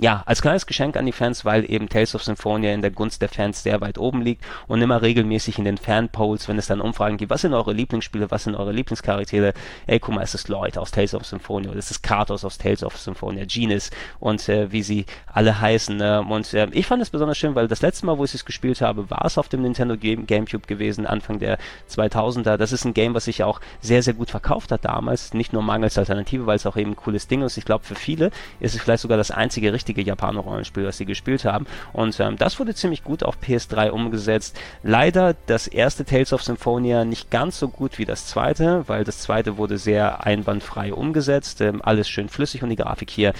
ja, 0.00 0.22
als 0.24 0.40
kleines 0.40 0.64
Geschenk 0.64 0.96
an 0.96 1.04
die 1.04 1.12
Fans, 1.12 1.44
weil 1.44 1.70
eben 1.70 1.88
Tales 1.90 2.14
of 2.14 2.22
Symphonia 2.22 2.72
in 2.72 2.80
der 2.80 2.90
Gunst 2.90 3.20
der 3.20 3.28
Fans 3.28 3.62
sehr 3.62 3.82
weit 3.82 3.98
oben 3.98 4.22
liegt 4.22 4.42
und 4.66 4.80
immer 4.80 5.02
regelmäßig 5.02 5.58
in 5.58 5.66
den 5.66 5.76
Fanpolls, 5.76 6.48
wenn 6.48 6.56
es 6.56 6.68
dann 6.68 6.80
Umfragen 6.80 7.18
gibt, 7.18 7.30
was 7.30 7.42
sind 7.42 7.52
eure 7.52 7.74
Lieblingsspiele, 7.74 8.30
was 8.30 8.44
sind 8.44 8.54
eure 8.54 8.72
Lieblingscharaktere, 8.72 9.52
ey, 9.86 10.00
guck 10.00 10.14
mal, 10.14 10.22
ist 10.22 10.34
es 10.34 10.48
Lloyd 10.48 10.78
aus 10.78 10.90
Tales 10.90 11.14
of 11.14 11.26
Symphonia 11.26 11.70
oder 11.70 11.78
ist 11.78 11.90
es 11.90 12.00
Kratos 12.00 12.46
aus 12.46 12.56
Tales 12.56 12.82
of 12.82 12.96
Symphonia, 12.96 13.44
Genis 13.44 13.90
und 14.20 14.48
äh, 14.48 14.72
wie 14.72 14.82
sie 14.82 15.04
alle 15.26 15.60
heißen. 15.60 15.98
Ne? 15.98 16.22
Und 16.22 16.54
äh, 16.54 16.68
ich 16.72 16.86
fand 16.86 17.02
es 17.02 17.10
besonders 17.10 17.36
schön, 17.36 17.54
weil 17.54 17.68
das 17.68 17.82
letzte 17.82 18.06
Mal, 18.06 18.16
wo 18.16 18.24
ich 18.24 18.34
es 18.34 18.46
gespielt 18.46 18.80
habe, 18.80 19.10
war 19.10 19.26
es 19.26 19.36
auf 19.36 19.48
dem 19.48 19.60
Nintendo 19.60 19.98
Game 19.98 20.26
Gamecube 20.26 20.66
gewesen, 20.66 21.06
Anfang 21.06 21.40
der 21.40 21.58
2000er. 21.90 22.56
Das 22.56 22.72
ist 22.72 22.86
ein 22.86 22.94
Game, 22.94 23.12
was 23.12 23.26
sich 23.26 23.42
auch 23.42 23.60
sehr, 23.82 24.02
sehr 24.02 24.14
gut 24.14 24.30
verkauft 24.30 24.72
hat 24.72 24.84
damals, 24.86 25.34
nicht 25.34 25.52
nur 25.52 25.62
mangels 25.62 25.98
Alternative, 25.98 26.46
weil 26.46 26.56
es 26.56 26.64
auch 26.64 26.76
eben 26.76 26.92
ein 26.92 26.96
cooles 26.96 27.28
Ding 27.28 27.42
ist. 27.42 27.58
Ich 27.58 27.66
glaube, 27.66 27.84
für 27.84 27.94
viele 27.94 28.30
ist 28.60 28.74
es 28.74 28.80
vielleicht 28.80 29.02
sogar 29.02 29.18
das 29.18 29.30
einzige 29.30 29.74
richtige 29.74 29.89
richtige 29.90 30.02
Japaner-Rollenspiel, 30.02 30.84
das 30.84 30.98
sie 30.98 31.04
gespielt 31.04 31.44
haben. 31.44 31.66
Und 31.92 32.18
ähm, 32.20 32.36
das 32.36 32.58
wurde 32.58 32.74
ziemlich 32.74 33.04
gut 33.04 33.22
auf 33.22 33.38
PS3 33.38 33.90
umgesetzt. 33.90 34.58
Leider 34.82 35.34
das 35.46 35.66
erste 35.66 36.04
Tales 36.04 36.32
of 36.32 36.42
Symphonia 36.42 37.04
nicht 37.04 37.30
ganz 37.30 37.58
so 37.58 37.68
gut 37.68 37.98
wie 37.98 38.04
das 38.04 38.26
zweite, 38.26 38.84
weil 38.86 39.04
das 39.04 39.18
zweite 39.20 39.56
wurde 39.56 39.78
sehr 39.78 40.24
einwandfrei 40.24 40.94
umgesetzt. 40.94 41.60
Ähm, 41.60 41.80
alles 41.82 42.08
schön 42.08 42.28
flüssig 42.28 42.62
und 42.62 42.70
die 42.70 42.76
Grafik 42.76 43.10
hier 43.10 43.32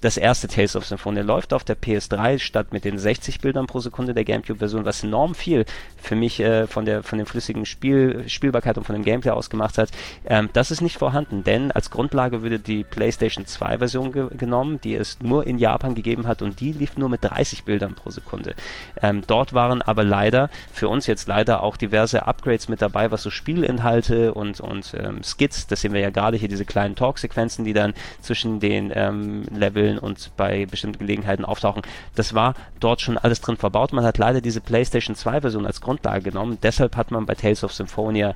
das 0.00 0.16
erste 0.16 0.48
Tales 0.48 0.76
of 0.76 0.86
Symphonia 0.86 1.22
läuft 1.22 1.52
auf 1.52 1.64
der 1.64 1.76
PS3 1.76 2.38
statt 2.38 2.72
mit 2.72 2.84
den 2.84 2.98
60 2.98 3.40
Bildern 3.40 3.66
pro 3.66 3.80
Sekunde 3.80 4.14
der 4.14 4.24
GameCube-Version, 4.24 4.84
was 4.84 5.02
enorm 5.02 5.34
viel 5.34 5.64
für 5.96 6.16
mich 6.16 6.40
äh, 6.40 6.66
von 6.66 6.84
der 6.84 7.02
von 7.02 7.18
dem 7.18 7.26
flüssigen 7.26 7.66
Spiel, 7.66 8.24
Spielbarkeit 8.28 8.78
und 8.78 8.84
von 8.84 8.94
dem 8.94 9.04
Gameplay 9.04 9.30
ausgemacht 9.30 9.78
hat. 9.78 9.90
Ähm, 10.26 10.48
das 10.52 10.70
ist 10.70 10.80
nicht 10.80 10.96
vorhanden, 10.96 11.44
denn 11.44 11.70
als 11.72 11.90
Grundlage 11.90 12.42
würde 12.42 12.58
die 12.58 12.84
PlayStation 12.84 13.44
2-Version 13.44 14.12
ge 14.12 14.28
genommen, 14.36 14.80
die 14.82 14.94
es 14.94 15.18
nur 15.20 15.46
in 15.46 15.58
Japan 15.58 15.94
gegeben 15.94 16.26
hat 16.26 16.42
und 16.42 16.60
die 16.60 16.72
lief 16.72 16.96
nur 16.96 17.08
mit 17.08 17.24
30 17.24 17.64
Bildern 17.64 17.94
pro 17.94 18.10
Sekunde. 18.10 18.54
Ähm, 19.02 19.22
dort 19.26 19.52
waren 19.52 19.82
aber 19.82 20.04
leider, 20.04 20.50
für 20.72 20.88
uns 20.88 21.06
jetzt 21.06 21.28
leider 21.28 21.62
auch 21.62 21.76
diverse 21.76 22.26
Upgrades 22.26 22.68
mit 22.68 22.80
dabei, 22.80 23.10
was 23.10 23.22
so 23.22 23.30
Spielinhalte 23.30 24.34
und, 24.34 24.60
und 24.60 24.94
ähm, 24.94 25.22
Skits, 25.22 25.66
das 25.66 25.80
sehen 25.80 25.92
wir 25.92 26.00
ja 26.00 26.10
gerade 26.10 26.36
hier, 26.36 26.48
diese 26.48 26.64
kleinen 26.64 26.94
Talk-Sequenzen, 26.94 27.64
die 27.64 27.72
dann 27.72 27.94
zwischen 28.20 28.60
den 28.60 28.92
ähm, 28.94 29.44
Leveln 29.50 29.89
spielen 29.90 29.98
und 29.98 30.30
bei 30.36 30.66
bestimmten 30.66 30.98
Gelegenheiten 30.98 31.44
auftauchen. 31.44 31.82
Das 32.14 32.34
war 32.34 32.54
dort 32.78 33.00
schon 33.00 33.18
alles 33.18 33.40
drin 33.40 33.56
verbaut. 33.56 33.92
Man 33.92 34.04
hat 34.04 34.18
leider 34.18 34.40
diese 34.40 34.60
PlayStation 34.60 35.16
2 35.16 35.40
Version 35.40 35.66
als 35.66 35.80
Grundlage 35.80 36.22
genommen. 36.22 36.58
Deshalb 36.62 36.96
hat 36.96 37.10
man 37.10 37.26
bei 37.26 37.34
Tales 37.34 37.64
of 37.64 37.72
Symphonia 37.72 38.34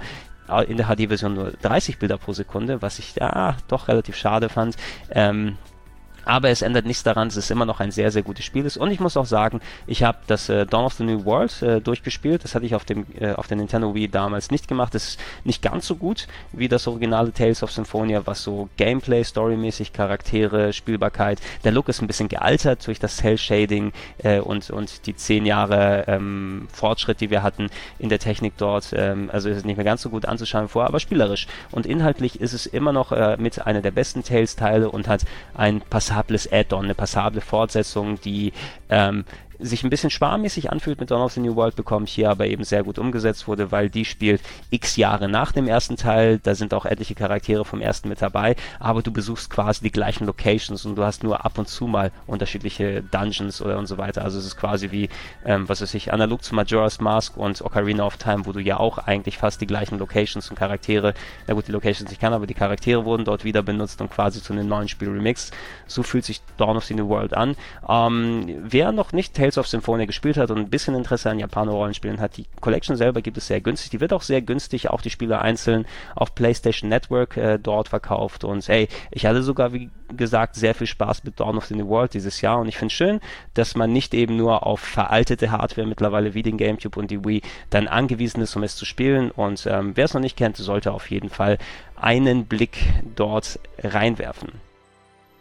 äh, 0.49 0.65
in 0.65 0.77
der 0.77 0.87
HD-Version 0.87 1.35
nur 1.35 1.53
30 1.63 1.99
Bilder 1.99 2.19
pro 2.19 2.33
Sekunde, 2.33 2.83
was 2.83 2.99
ich 2.99 3.17
ja 3.17 3.57
doch 3.69 3.89
relativ 3.89 4.17
schade 4.17 4.49
fand. 4.49 4.77
Ähm, 5.11 5.57
aber 6.25 6.49
es 6.49 6.63
ändert 6.63 6.87
nichts 6.87 7.03
daran, 7.03 7.29
dass 7.29 7.37
es 7.37 7.51
immer 7.51 7.67
noch 7.67 7.81
ein 7.81 7.91
sehr, 7.91 8.11
sehr 8.11 8.23
gutes 8.23 8.45
Spiel 8.45 8.65
ist. 8.65 8.77
Und 8.77 8.91
ich 8.91 9.01
muss 9.01 9.17
auch 9.17 9.27
sagen, 9.27 9.61
ich 9.87 10.03
habe 10.03 10.19
das 10.27 10.49
äh, 10.49 10.67
Dawn 10.67 10.85
of 10.85 10.95
the 10.95 11.05
New 11.05 11.25
World 11.25 11.63
äh, 11.63 11.81
durchgespielt. 11.81 12.45
Das 12.45 12.55
hatte 12.55 12.67
ich 12.67 12.75
auf, 12.75 12.85
dem, 12.85 13.07
äh, 13.19 13.33
auf 13.33 13.47
der 13.47 13.57
Nintendo 13.57 13.95
Wii 13.95 14.09
damals 14.09 14.51
nicht 14.51 14.69
gemacht. 14.69 14.95
Das 14.95 15.09
ist 15.09 15.21
nicht 15.45 15.63
ganz 15.63 15.87
so 15.87 15.97
gut 15.97 16.27
wie 16.53 16.69
das 16.69 16.87
originale 16.87 17.33
Tales 17.33 17.63
of 17.63 17.71
Symphonia, 17.71 18.27
was 18.27 18.43
so 18.43 18.69
Gameplay, 18.77 19.23
Storymäßig, 19.23 19.93
Charaktere, 19.93 20.73
Spielbarkeit. 20.73 21.41
Der 21.65 21.73
Look 21.73 21.89
ist 21.89 22.01
ein 22.01 22.07
bisschen 22.07 22.29
gealtert 22.29 22.87
durch 22.87 22.99
das 22.99 23.17
Cell-Shading 23.17 23.93
äh, 24.19 24.41
und, 24.41 24.71
und 24.71 25.07
die 25.07 25.17
zehn 25.17 25.47
Jahre 25.47 26.05
ähm, 26.07 26.69
Fortschritt, 26.73 27.21
die 27.21 27.31
wir 27.31 27.43
hatten 27.43 27.69
in 27.99 28.09
der 28.09 28.19
Technik 28.19 28.55
dort. 28.57 28.93
Ähm, 28.97 29.31
also 29.33 29.49
ist 29.49 29.59
es 29.59 29.65
nicht 29.65 29.77
mehr 29.77 29.85
ganz 29.85 30.03
so 30.03 30.11
gut 30.11 30.27
anzuschauen 30.27 30.69
vor, 30.69 30.87
aber 30.87 31.01
spielerisch. 31.01 31.47
Und 31.71 31.87
inhaltlich 31.87 32.41
ist 32.41 32.53
es 32.53 32.67
immer 32.67 32.93
noch 32.93 33.13
äh, 33.13 33.37
mit 33.39 33.67
einer 33.67 33.81
der 33.81 33.91
besten 33.91 34.23
Tales-Teile 34.23 34.91
und 34.91 35.09
hat 35.09 35.23
ein 35.55 35.81
Passage 35.81 36.14
passables 36.15 36.51
Add-on, 36.53 36.85
eine 36.85 36.95
passable 36.95 37.41
Fortsetzung, 37.41 38.21
die 38.21 38.53
ähm, 38.89 39.25
sich 39.59 39.85
ein 39.85 39.91
bisschen 39.91 40.11
sparmäßig 40.11 40.71
anfühlt 40.71 41.01
mit 41.01 41.11
Dawn 41.11 41.23
of 41.23 41.33
the 41.33 41.41
New 41.41 41.57
World, 41.57 41.77
bekomme 41.77 42.07
ich 42.07 42.13
hier 42.13 42.31
aber 42.31 42.47
eben 42.47 42.65
sehr 42.65 42.83
gut 42.83 42.99
umgesetzt 42.99 43.47
wurde, 43.49 43.73
weil 43.73 43.89
die 43.89 44.05
spielt 44.05 44.41
x 44.71 44.97
Jahre 44.97 45.29
nach 45.29 45.53
dem 45.53 45.69
ersten 45.69 45.97
Teil. 45.97 46.39
Da 46.43 46.55
sind 46.55 46.75
auch 46.75 46.85
etliche 46.85 47.15
Charaktere 47.15 47.65
vom 47.65 47.81
ersten 47.81 48.09
mit 48.09 48.21
dabei, 48.21 48.57
aber 48.79 49.03
du 49.03 49.13
besuchst 49.13 49.51
quasi 49.51 49.83
die 49.83 49.93
gleichen 49.93 50.27
Locations 50.27 50.85
und 50.85 50.97
du 50.97 51.05
hast 51.05 51.23
nur 51.23 51.45
ab 51.45 51.59
und 51.59 51.69
zu 51.69 51.87
mal 51.87 52.11
unterschiedliche 52.27 53.03
Dungeons 53.03 53.63
oder 53.63 53.79
und 53.79 53.87
so 53.87 53.99
weiter. 53.99 54.23
Also 54.23 54.39
es 54.39 54.47
ist 54.47 54.57
quasi 54.57 54.91
wie, 54.91 55.09
ähm, 55.45 55.69
was 55.69 55.81
weiß 55.81 55.95
ich, 55.95 56.13
analog 56.13 56.43
zu 56.43 56.55
Majora's 56.55 57.01
Mask 57.01 57.37
und 57.37 57.63
Ocarina 57.63 58.05
of 58.05 58.17
Time, 58.17 58.47
wo 58.47 58.53
du 58.53 58.61
ja 58.61 58.79
auch 58.79 58.99
eigentlich 58.99 59.39
fast 59.39 59.61
die 59.61 59.67
gleichen 59.67 59.99
Locations 59.99 60.49
und 60.51 60.57
Charaktere, 60.57 61.15
na 61.47 61.55
gut, 61.55 61.69
die 61.69 61.73
Locations 61.73 62.11
nicht 62.11 62.21
kann, 62.21 62.33
aber 62.33 62.47
die 62.47 62.55
Charaktere 62.55 63.05
wurden 63.05 63.25
dort 63.25 63.45
wieder 63.45 63.63
benutzt 63.63 64.01
und 64.01 64.11
quasi 64.11 64.43
zu 64.43 64.53
einem 64.53 64.69
neuen 64.69 64.89
Spiel 64.89 65.09
remixed. 65.09 65.55
So 65.87 66.03
fühlt 66.03 66.25
sich 66.25 66.41
Dawn 66.57 66.77
of 66.77 66.85
the 66.85 66.95
New 66.95 67.09
World 67.09 67.35
an. 67.35 67.57
Ähm, 67.89 68.63
wer 68.63 68.93
noch 68.93 69.13
nicht 69.13 69.35
Tales 69.35 69.59
of 69.59 69.67
Symphonia 69.67 70.07
gespielt 70.07 70.37
hat 70.37 70.51
und 70.51 70.59
ein 70.59 70.71
bisschen 70.71 70.95
Interesse 70.95 71.31
an 71.31 71.39
Japaner-Rollenspielen 71.39 72.21
hat, 72.21 72.37
die 72.37 72.47
Collection 72.61 72.97
selber 72.97 73.23
gibt 73.23 73.37
es 73.37 73.47
sehr 73.47 73.61
günstig. 73.61 73.91
Die 73.91 74.01
wird 74.01 74.13
auch 74.13 74.23
sehr 74.23 74.43
günstig, 74.43 74.91
auch 74.91 75.01
die 75.01 75.11
Spiele 75.11 75.41
einzeln 75.41 75.87
auf 76.15 76.35
PlayStation 76.35 76.89
Network 76.89 77.37
äh, 77.37 77.59
dort 77.59 77.89
verkauft. 77.89 78.45
Und 78.45 78.67
hey, 78.69 78.89
ich 79.11 79.27
hatte 79.27 79.43
sogar, 79.43 79.73
wie 79.73 79.91
gesagt, 80.17 80.55
sehr 80.55 80.75
viel 80.75 80.87
Spaß 80.87 81.25
mit 81.25 81.41
Dawn 81.41 81.57
of 81.57 81.67
the 81.67 81.75
New 81.75 81.89
World 81.89 82.15
dieses 82.15 82.41
Jahr. 82.41 82.59
Und 82.59 82.69
ich 82.69 82.77
finde 82.77 82.95
schön, 82.95 83.21
dass 83.55 83.75
man 83.75 83.93
nicht 83.93 84.15
eben 84.15 84.37
nur 84.37 84.67
auf 84.67 84.81
veraltete 84.81 85.51
Hardware 85.51 85.87
mittlerweile 85.87 86.35
wie 86.35 86.43
den 86.43 86.57
GameCube 86.57 86.99
und 86.99 87.11
die 87.11 87.25
Wii 87.25 87.43
dann 87.71 87.89
angewiesen 87.89 88.41
ist, 88.43 88.57
um 88.57 88.63
es 88.63 88.77
zu 88.77 88.85
spielen. 88.85 89.31
Und 89.31 89.67
ähm, 89.67 89.93
wer 89.95 90.05
es 90.05 90.15
noch 90.15 90.21
nicht 90.21 90.37
kennt, 90.37 90.57
sollte 90.57 90.93
auf 90.93 91.11
jeden 91.11 91.31
Fall 91.31 91.59
einen 91.97 92.47
Blick 92.47 92.79
dort 93.17 93.59
reinwerfen. 93.83 94.53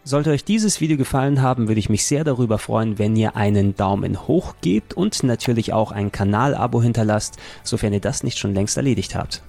Sollte 0.06 0.32
euch 0.32 0.44
dieses 0.44 0.82
Video 0.82 0.98
gefallen 0.98 1.42
haben, 1.42 1.70
würde 1.70 1.80
ich 1.80 1.88
mich 1.88 2.06
sehr 2.06 2.26
darüber 2.26 2.58
freuen, 2.58 3.00
wenn 3.00 3.16
ihr 3.16 3.38
einen 3.38 3.74
Daumen 3.78 4.28
hoch 4.28 4.56
gebt 4.60 4.94
und 4.94 5.24
natürlich 5.24 5.72
auch 5.72 5.94
ein 5.94 6.12
Kanalabo 6.12 6.82
hinterlasst, 6.82 7.38
sofern 7.64 7.94
ihr 7.94 8.02
das 8.02 8.22
nicht 8.22 8.38
schon 8.38 8.54
längst 8.54 8.76
erledigt 8.76 9.16
habt. 9.16 9.42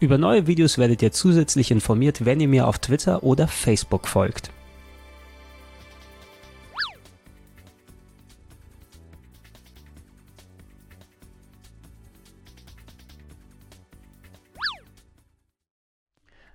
Über 0.00 0.16
neue 0.16 0.46
Videos 0.46 0.78
werdet 0.78 1.02
ihr 1.02 1.12
zusätzlich 1.12 1.70
informiert, 1.70 2.24
wenn 2.24 2.40
ihr 2.40 2.48
mir 2.48 2.66
auf 2.66 2.78
Twitter 2.78 3.22
oder 3.22 3.46
Facebook 3.46 4.08
folgt. 4.08 4.50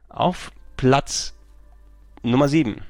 Auf 0.10 0.52
Platz 0.78 1.36
Nummer 2.24 2.48
7 2.48 2.82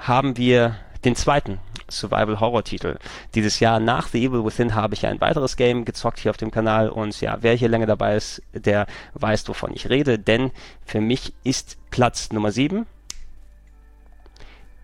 haben 0.00 0.36
wir 0.36 0.76
den 1.04 1.14
zweiten 1.14 1.60
Survival-Horror-Titel. 1.90 2.98
Dieses 3.34 3.60
Jahr 3.60 3.80
nach 3.80 4.08
The 4.08 4.24
Evil 4.24 4.44
Within 4.44 4.74
habe 4.74 4.94
ich 4.94 5.06
ein 5.06 5.20
weiteres 5.20 5.56
Game 5.56 5.84
gezockt 5.84 6.18
hier 6.18 6.30
auf 6.30 6.36
dem 6.36 6.50
Kanal 6.50 6.88
und 6.88 7.20
ja, 7.20 7.38
wer 7.40 7.54
hier 7.54 7.68
länger 7.68 7.86
dabei 7.86 8.16
ist, 8.16 8.42
der 8.52 8.86
weiß, 9.14 9.48
wovon 9.48 9.72
ich 9.74 9.88
rede, 9.88 10.18
denn 10.18 10.50
für 10.84 11.00
mich 11.00 11.32
ist 11.44 11.78
Platz 11.90 12.32
Nummer 12.32 12.52
7 12.52 12.86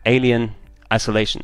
Alien 0.05 0.55
Isolation. 0.93 1.43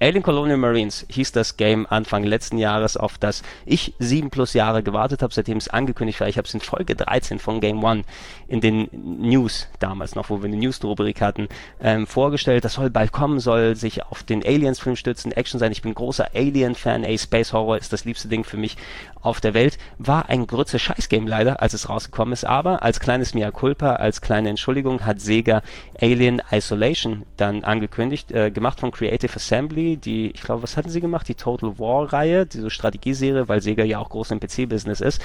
Alien 0.00 0.22
Colonial 0.22 0.56
Marines 0.56 1.06
hieß 1.08 1.32
das 1.32 1.56
Game 1.56 1.86
Anfang 1.88 2.24
letzten 2.24 2.58
Jahres, 2.58 2.96
auf 2.96 3.18
das 3.18 3.42
ich 3.64 3.94
sieben 3.98 4.30
plus 4.30 4.54
Jahre 4.54 4.82
gewartet 4.82 5.22
habe, 5.22 5.32
seitdem 5.32 5.58
es 5.58 5.68
angekündigt 5.68 6.20
war. 6.20 6.28
Ich 6.28 6.38
habe 6.38 6.46
es 6.46 6.54
in 6.54 6.60
Folge 6.60 6.94
13 6.94 7.38
von 7.38 7.60
Game 7.60 7.82
One 7.82 8.02
in 8.48 8.60
den 8.60 8.88
News 8.92 9.68
damals 9.78 10.14
noch, 10.14 10.30
wo 10.30 10.42
wir 10.42 10.46
eine 10.46 10.56
News-Rubrik 10.56 11.20
hatten, 11.20 11.48
ähm, 11.80 12.06
vorgestellt. 12.06 12.64
Das 12.64 12.74
soll 12.74 12.90
bald 12.90 13.12
kommen, 13.12 13.40
soll 13.40 13.76
sich 13.76 14.02
auf 14.04 14.22
den 14.22 14.44
Aliens-Film 14.44 14.96
stützen, 14.96 15.32
Action 15.32 15.60
sein. 15.60 15.72
Ich 15.72 15.82
bin 15.82 15.94
großer 15.94 16.28
Alien-Fan. 16.34 17.04
Ey, 17.04 17.18
Space 17.18 17.52
Horror 17.52 17.78
ist 17.78 17.92
das 17.92 18.04
liebste 18.04 18.28
Ding 18.28 18.44
für 18.44 18.56
mich 18.56 18.76
auf 19.20 19.40
der 19.40 19.54
Welt. 19.54 19.78
War 19.98 20.28
ein 20.28 20.46
grütze 20.46 20.78
Scheiß-Game 20.78 21.26
leider, 21.26 21.62
als 21.62 21.72
es 21.74 21.88
rausgekommen 21.88 22.32
ist, 22.32 22.44
aber 22.44 22.82
als 22.82 23.00
kleines 23.00 23.34
Mea 23.34 23.50
Culpa, 23.50 23.94
als 23.94 24.20
kleine 24.20 24.50
Entschuldigung, 24.50 25.04
hat 25.06 25.20
Sega 25.20 25.62
Alien 26.00 26.42
Isolation 26.50 27.24
dann 27.36 27.64
angekündigt, 27.64 28.30
äh, 28.32 28.50
gemacht 28.50 28.80
von 28.80 28.90
Creative 28.90 29.34
Assembly, 29.34 29.83
die, 29.96 30.30
ich 30.30 30.42
glaube, 30.42 30.62
was 30.62 30.76
hatten 30.76 30.88
sie 30.88 31.00
gemacht? 31.00 31.28
Die 31.28 31.34
Total 31.34 31.78
War-Reihe, 31.78 32.46
diese 32.46 32.70
Strategieserie, 32.70 33.48
weil 33.48 33.60
Sega 33.60 33.84
ja 33.84 33.98
auch 33.98 34.10
groß 34.10 34.32
im 34.32 34.40
PC-Business 34.40 35.00
ist. 35.00 35.22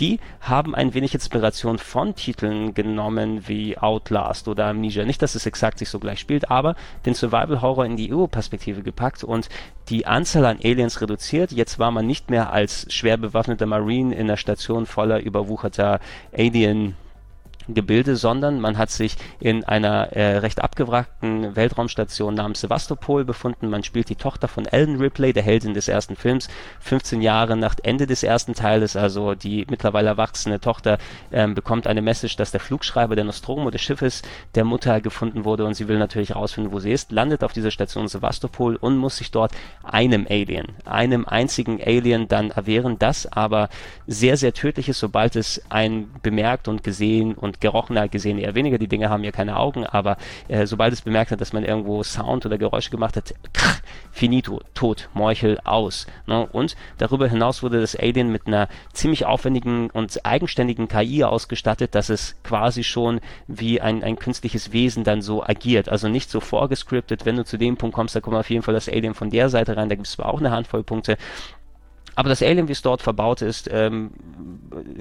Die 0.00 0.20
haben 0.40 0.74
ein 0.74 0.94
wenig 0.94 1.14
Inspiration 1.14 1.78
von 1.78 2.14
Titeln 2.14 2.72
genommen 2.74 3.48
wie 3.48 3.76
Outlast 3.76 4.46
oder 4.48 4.66
Amnesia. 4.66 5.04
Nicht, 5.04 5.22
dass 5.22 5.34
es 5.34 5.46
exakt 5.46 5.78
sich 5.78 5.88
so 5.88 5.98
gleich 5.98 6.20
spielt, 6.20 6.50
aber 6.50 6.76
den 7.04 7.14
Survival 7.14 7.60
Horror 7.62 7.84
in 7.84 7.96
die 7.96 8.12
EU-Perspektive 8.12 8.82
gepackt 8.82 9.24
und 9.24 9.48
die 9.88 10.06
Anzahl 10.06 10.44
an 10.44 10.58
Aliens 10.62 11.00
reduziert. 11.00 11.50
Jetzt 11.52 11.78
war 11.78 11.90
man 11.90 12.06
nicht 12.06 12.30
mehr 12.30 12.52
als 12.52 12.86
schwer 12.92 13.16
bewaffneter 13.16 13.66
Marine 13.66 14.14
in 14.14 14.22
einer 14.22 14.36
Station 14.36 14.86
voller 14.86 15.20
überwucherter 15.20 16.00
Alien 16.32 16.94
Gebilde, 17.68 18.16
sondern 18.16 18.60
man 18.60 18.78
hat 18.78 18.90
sich 18.90 19.16
in 19.40 19.64
einer 19.64 20.12
äh, 20.12 20.38
recht 20.38 20.62
abgewrackten 20.62 21.54
Weltraumstation 21.54 22.34
namens 22.34 22.60
Sevastopol 22.60 23.24
befunden. 23.24 23.68
Man 23.68 23.84
spielt 23.84 24.08
die 24.08 24.16
Tochter 24.16 24.48
von 24.48 24.66
Ellen 24.66 25.00
Ripley, 25.00 25.32
der 25.32 25.42
Heldin 25.42 25.74
des 25.74 25.88
ersten 25.88 26.16
Films, 26.16 26.48
15 26.80 27.22
Jahre 27.22 27.56
nach 27.56 27.76
Ende 27.82 28.06
des 28.06 28.22
ersten 28.22 28.54
Teiles, 28.54 28.96
also 28.96 29.34
die 29.34 29.66
mittlerweile 29.68 30.08
erwachsene 30.08 30.60
Tochter 30.60 30.98
ähm, 31.32 31.54
bekommt 31.54 31.86
eine 31.86 32.02
Message, 32.02 32.36
dass 32.36 32.50
der 32.50 32.60
Flugschreiber 32.60 33.16
der 33.16 33.24
Nostromo 33.24 33.70
des 33.70 33.82
Schiffes 33.82 34.22
der 34.54 34.64
Mutter 34.64 35.00
gefunden 35.00 35.44
wurde. 35.44 35.64
Und 35.64 35.74
sie 35.74 35.88
will 35.88 35.98
natürlich 35.98 36.30
herausfinden, 36.30 36.72
wo 36.72 36.78
sie 36.78 36.92
ist, 36.92 37.12
landet 37.12 37.44
auf 37.44 37.52
dieser 37.52 37.70
Station 37.70 38.08
Sevastopol 38.08 38.76
und 38.76 38.96
muss 38.96 39.18
sich 39.18 39.30
dort 39.30 39.52
einem 39.82 40.26
Alien, 40.28 40.68
einem 40.84 41.26
einzigen 41.26 41.80
Alien 41.82 42.28
dann 42.28 42.50
erwehren, 42.50 42.98
das 42.98 43.30
aber 43.30 43.68
sehr, 44.06 44.36
sehr 44.36 44.54
tödlich 44.54 44.88
ist, 44.88 44.98
sobald 44.98 45.36
es 45.36 45.62
einen 45.68 46.12
bemerkt 46.22 46.68
und 46.68 46.82
gesehen 46.82 47.34
und 47.34 47.57
gerochen 47.60 47.98
hat, 47.98 48.12
gesehen 48.12 48.38
eher 48.38 48.54
weniger, 48.54 48.78
die 48.78 48.88
Dinge 48.88 49.10
haben 49.10 49.24
ja 49.24 49.32
keine 49.32 49.56
Augen, 49.56 49.86
aber 49.86 50.16
äh, 50.48 50.66
sobald 50.66 50.92
es 50.92 51.02
bemerkt 51.02 51.30
hat, 51.30 51.40
dass 51.40 51.52
man 51.52 51.64
irgendwo 51.64 52.02
Sound 52.02 52.46
oder 52.46 52.58
Geräusche 52.58 52.90
gemacht 52.90 53.16
hat, 53.16 53.34
krach, 53.52 53.80
finito, 54.10 54.60
tot, 54.74 55.08
Morchel, 55.14 55.58
aus. 55.64 56.06
Ne? 56.26 56.46
Und 56.46 56.76
darüber 56.98 57.28
hinaus 57.28 57.62
wurde 57.62 57.80
das 57.80 57.96
Alien 57.96 58.30
mit 58.30 58.46
einer 58.46 58.68
ziemlich 58.92 59.26
aufwendigen 59.26 59.90
und 59.90 60.24
eigenständigen 60.24 60.88
KI 60.88 61.24
ausgestattet, 61.24 61.94
dass 61.94 62.08
es 62.08 62.36
quasi 62.42 62.84
schon 62.84 63.20
wie 63.46 63.80
ein, 63.80 64.02
ein 64.02 64.18
künstliches 64.18 64.72
Wesen 64.72 65.04
dann 65.04 65.22
so 65.22 65.44
agiert. 65.44 65.88
Also 65.88 66.08
nicht 66.08 66.30
so 66.30 66.40
vorgescriptet, 66.40 67.26
wenn 67.26 67.36
du 67.36 67.44
zu 67.44 67.56
dem 67.56 67.76
Punkt 67.76 67.94
kommst, 67.94 68.16
da 68.16 68.20
kommt 68.20 68.36
auf 68.36 68.50
jeden 68.50 68.62
Fall 68.62 68.74
das 68.74 68.88
Alien 68.88 69.14
von 69.14 69.30
der 69.30 69.48
Seite 69.48 69.76
rein, 69.76 69.88
da 69.88 69.94
gibt 69.94 70.06
es 70.06 70.14
zwar 70.14 70.26
auch 70.26 70.38
eine 70.38 70.50
Handvoll 70.50 70.82
Punkte, 70.82 71.16
aber 72.18 72.30
das 72.30 72.42
Alien, 72.42 72.66
wie 72.66 72.72
es 72.72 72.82
dort 72.82 73.00
verbaut 73.00 73.42
ist, 73.42 73.70
ähm, 73.72 74.10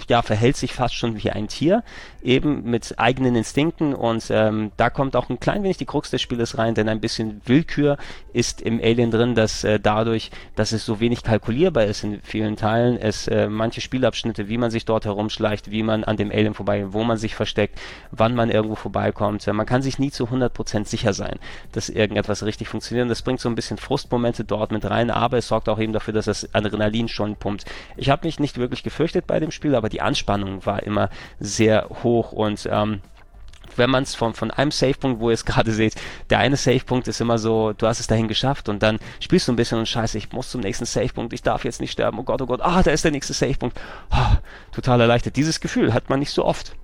ja, 0.08 0.22
verhält 0.22 0.56
sich 0.56 0.74
fast 0.74 0.94
schon 0.94 1.18
wie 1.18 1.32
ein 1.32 1.48
Tier, 1.48 1.84
eben 2.22 2.70
mit 2.70 2.94
eigenen 2.98 3.36
Instinkten. 3.36 3.96
Und 3.96 4.28
ähm, 4.30 4.72
da 4.78 4.92
kommt 4.92 5.16
auch 5.16 5.28
ein 5.28 5.40
klein 5.40 5.64
wenig 5.64 5.78
die 5.78 5.88
Krux 5.88 6.12
des 6.12 6.22
Spieles 6.22 6.60
rein, 6.60 6.76
denn 6.76 6.88
ein 6.88 7.02
bisschen 7.02 7.42
Willkür 7.46 7.98
ist 8.34 8.62
im 8.62 8.80
Alien 8.80 9.10
drin, 9.10 9.34
dass 9.34 9.64
äh, 9.64 9.80
dadurch, 9.80 10.30
dass 10.56 10.74
es 10.74 10.86
so 10.86 11.00
wenig 11.00 11.24
kalkulierbar 11.24 11.86
ist 11.86 12.04
in 12.04 12.22
vielen 12.22 12.56
Teilen, 12.56 12.98
es 12.98 13.28
äh, 13.28 13.50
manche 13.50 13.82
Spielabschnitte, 13.82 14.48
wie 14.48 14.60
man 14.60 14.70
sich 14.70 14.86
dort 14.86 15.06
herumschleicht, 15.06 15.72
wie 15.72 15.82
man 15.82 16.04
an 16.04 16.18
dem 16.18 16.30
Alien 16.30 16.54
vorbei, 16.54 16.94
wo 16.94 17.04
man 17.04 17.18
sich 17.18 17.34
versteckt, 17.34 17.80
wann 18.12 18.36
man 18.36 18.52
irgendwo 18.52 18.76
vorbeikommt, 18.76 19.48
äh, 19.48 19.54
man 19.54 19.66
kann 19.66 19.82
sich 19.82 19.98
nie 19.98 20.12
zu 20.12 20.26
100% 20.26 20.86
sicher 20.86 21.14
sein, 21.14 21.40
dass 21.72 21.90
irgendetwas 21.90 22.44
richtig 22.44 22.68
funktioniert. 22.68 23.06
Und 23.06 23.10
das 23.10 23.24
bringt 23.24 23.40
so 23.40 23.50
ein 23.50 23.56
bisschen 23.56 23.80
Frustmomente 23.80 24.44
dort 24.44 24.72
mit 24.72 24.86
rein, 24.86 25.10
aber 25.10 25.40
es 25.40 25.48
sorgt 25.48 25.68
auch 25.68 25.80
eben 25.80 25.94
dafür, 25.94 26.14
dass 26.14 26.26
das 26.26 26.54
Adrenalin 26.54 27.07
schon 27.08 27.36
pumpt. 27.36 27.66
Ich 27.96 28.10
habe 28.10 28.26
mich 28.26 28.40
nicht 28.40 28.58
wirklich 28.58 28.84
gefürchtet 28.84 29.28
bei 29.28 29.40
dem 29.40 29.52
Spiel, 29.52 29.76
aber 29.76 29.90
die 29.90 30.02
Anspannung 30.02 30.66
war 30.66 30.84
immer 30.84 31.10
sehr 31.40 31.88
hoch 32.04 32.32
und 32.32 32.68
ähm, 32.72 33.02
wenn 33.76 33.90
man 33.90 34.04
es 34.04 34.16
von, 34.16 34.34
von 34.34 34.52
einem 34.52 34.72
Savepunkt, 34.72 35.20
wo 35.20 35.30
ihr 35.30 35.34
es 35.34 35.46
gerade 35.46 35.72
seht, 35.72 35.96
der 36.30 36.40
eine 36.40 36.58
Savepunkt 36.58 37.08
ist 37.08 37.22
immer 37.22 37.38
so, 37.38 37.74
du 37.74 37.88
hast 37.88 38.00
es 38.00 38.08
dahin 38.08 38.28
geschafft 38.28 38.70
und 38.70 38.82
dann 38.84 39.00
spielst 39.20 39.48
du 39.48 39.54
ein 39.54 39.56
bisschen 39.56 39.80
und 39.80 39.88
scheiße, 39.88 40.18
ich 40.18 40.32
muss 40.32 40.50
zum 40.50 40.62
nächsten 40.62 40.86
Savepunkt, 40.86 41.34
ich 41.34 41.42
darf 41.42 41.64
jetzt 41.64 41.82
nicht 41.82 41.92
sterben, 41.92 42.20
oh 42.20 42.24
Gott, 42.24 42.42
oh 42.42 42.46
Gott, 42.46 42.62
ah, 42.62 42.82
da 42.84 42.92
ist 42.92 43.04
der 43.04 43.12
nächste 43.12 43.34
Savepunkt. 43.34 43.80
Oh, 44.12 44.36
total 44.72 45.02
erleichtert. 45.02 45.36
Dieses 45.36 45.60
Gefühl 45.60 45.94
hat 45.94 46.10
man 46.10 46.20
nicht 46.20 46.32
so 46.32 46.46
oft 46.46 46.76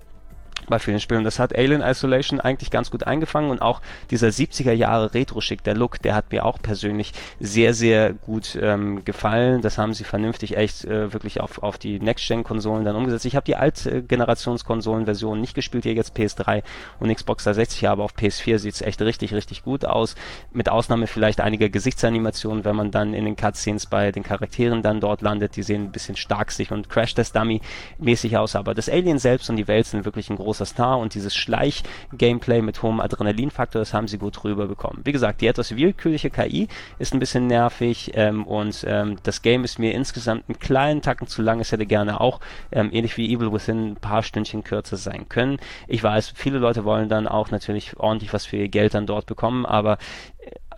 bei 0.67 0.79
vielen 0.79 0.99
Spielen. 0.99 1.23
Das 1.23 1.39
hat 1.39 1.55
Alien 1.55 1.81
Isolation 1.81 2.39
eigentlich 2.39 2.71
ganz 2.71 2.91
gut 2.91 3.05
eingefangen 3.05 3.51
und 3.51 3.61
auch 3.61 3.81
dieser 4.11 4.27
70er 4.27 4.71
Jahre 4.71 5.13
Retro-Schick, 5.13 5.63
der 5.63 5.75
Look, 5.75 6.01
der 6.01 6.15
hat 6.15 6.31
mir 6.31 6.45
auch 6.45 6.59
persönlich 6.61 7.13
sehr, 7.39 7.73
sehr 7.73 8.13
gut 8.13 8.57
ähm, 8.61 9.03
gefallen. 9.05 9.61
Das 9.61 9.77
haben 9.77 9.93
sie 9.93 10.03
vernünftig 10.03 10.57
echt 10.57 10.85
äh, 10.85 11.13
wirklich 11.13 11.41
auf, 11.41 11.61
auf 11.63 11.77
die 11.77 11.99
Next-Gen-Konsolen 11.99 12.85
dann 12.85 12.95
umgesetzt. 12.95 13.25
Ich 13.25 13.35
habe 13.35 13.45
die 13.45 13.55
Alt-Generations-Konsolen-Version 13.55 15.39
nicht 15.39 15.55
gespielt, 15.55 15.83
hier 15.83 15.93
jetzt 15.93 16.15
PS3 16.15 16.63
und 16.99 17.13
Xbox 17.13 17.43
360, 17.43 17.87
aber 17.87 18.03
auf 18.03 18.13
PS4 18.15 18.57
sieht 18.57 18.75
es 18.75 18.81
echt 18.81 19.01
richtig, 19.01 19.33
richtig 19.33 19.63
gut 19.63 19.85
aus. 19.85 20.15
Mit 20.51 20.69
Ausnahme 20.69 21.07
vielleicht 21.07 21.41
einiger 21.41 21.69
Gesichtsanimationen, 21.69 22.65
wenn 22.65 22.75
man 22.75 22.91
dann 22.91 23.13
in 23.13 23.25
den 23.25 23.35
Cutscenes 23.35 23.87
bei 23.87 24.11
den 24.11 24.23
Charakteren 24.23 24.81
dann 24.81 24.99
dort 24.99 25.21
landet. 25.21 25.55
Die 25.55 25.63
sehen 25.63 25.85
ein 25.85 25.91
bisschen 25.91 26.15
starksig 26.15 26.71
und 26.71 26.89
Crash-Test-Dummy-mäßig 26.89 28.37
aus, 28.37 28.55
aber 28.55 28.73
das 28.73 28.89
Alien 28.89 29.19
selbst 29.19 29.49
und 29.49 29.57
die 29.57 29.67
Welt 29.67 29.85
sind 29.85 30.05
wirklich 30.05 30.29
ein 30.29 30.37
großes 30.37 30.52
großer 30.53 30.65
Star 30.65 30.99
und 30.99 31.15
dieses 31.15 31.35
Schleich-Gameplay 31.35 32.61
mit 32.61 32.83
hohem 32.83 32.99
Adrenalinfaktor, 32.99 33.81
das 33.81 33.91
haben 33.91 34.07
sie 34.07 34.19
gut 34.19 34.43
rüberbekommen. 34.43 35.01
Wie 35.03 35.11
gesagt, 35.11 35.41
die 35.41 35.47
etwas 35.47 35.75
willkürliche 35.75 36.29
KI 36.29 36.67
ist 36.99 37.11
ein 37.15 37.19
bisschen 37.19 37.47
nervig 37.47 38.11
ähm, 38.13 38.45
und 38.45 38.85
ähm, 38.87 39.17
das 39.23 39.41
Game 39.41 39.63
ist 39.63 39.79
mir 39.79 39.93
insgesamt 39.93 40.43
einen 40.47 40.59
kleinen 40.59 41.01
Tacken 41.01 41.25
zu 41.25 41.41
lang. 41.41 41.59
Es 41.59 41.71
hätte 41.71 41.87
gerne 41.87 42.21
auch, 42.21 42.39
ähm, 42.71 42.91
ähnlich 42.93 43.17
wie 43.17 43.33
Evil 43.33 43.51
Within, 43.51 43.93
ein 43.93 43.95
paar 43.95 44.21
Stündchen 44.21 44.63
kürzer 44.63 44.97
sein 44.97 45.27
können. 45.27 45.57
Ich 45.87 46.03
weiß, 46.03 46.33
viele 46.35 46.59
Leute 46.59 46.85
wollen 46.85 47.09
dann 47.09 47.27
auch 47.27 47.49
natürlich 47.49 47.97
ordentlich 47.97 48.31
was 48.31 48.45
für 48.45 48.57
ihr 48.57 48.69
Geld 48.69 48.93
dann 48.93 49.07
dort 49.07 49.25
bekommen, 49.25 49.65
aber 49.65 49.97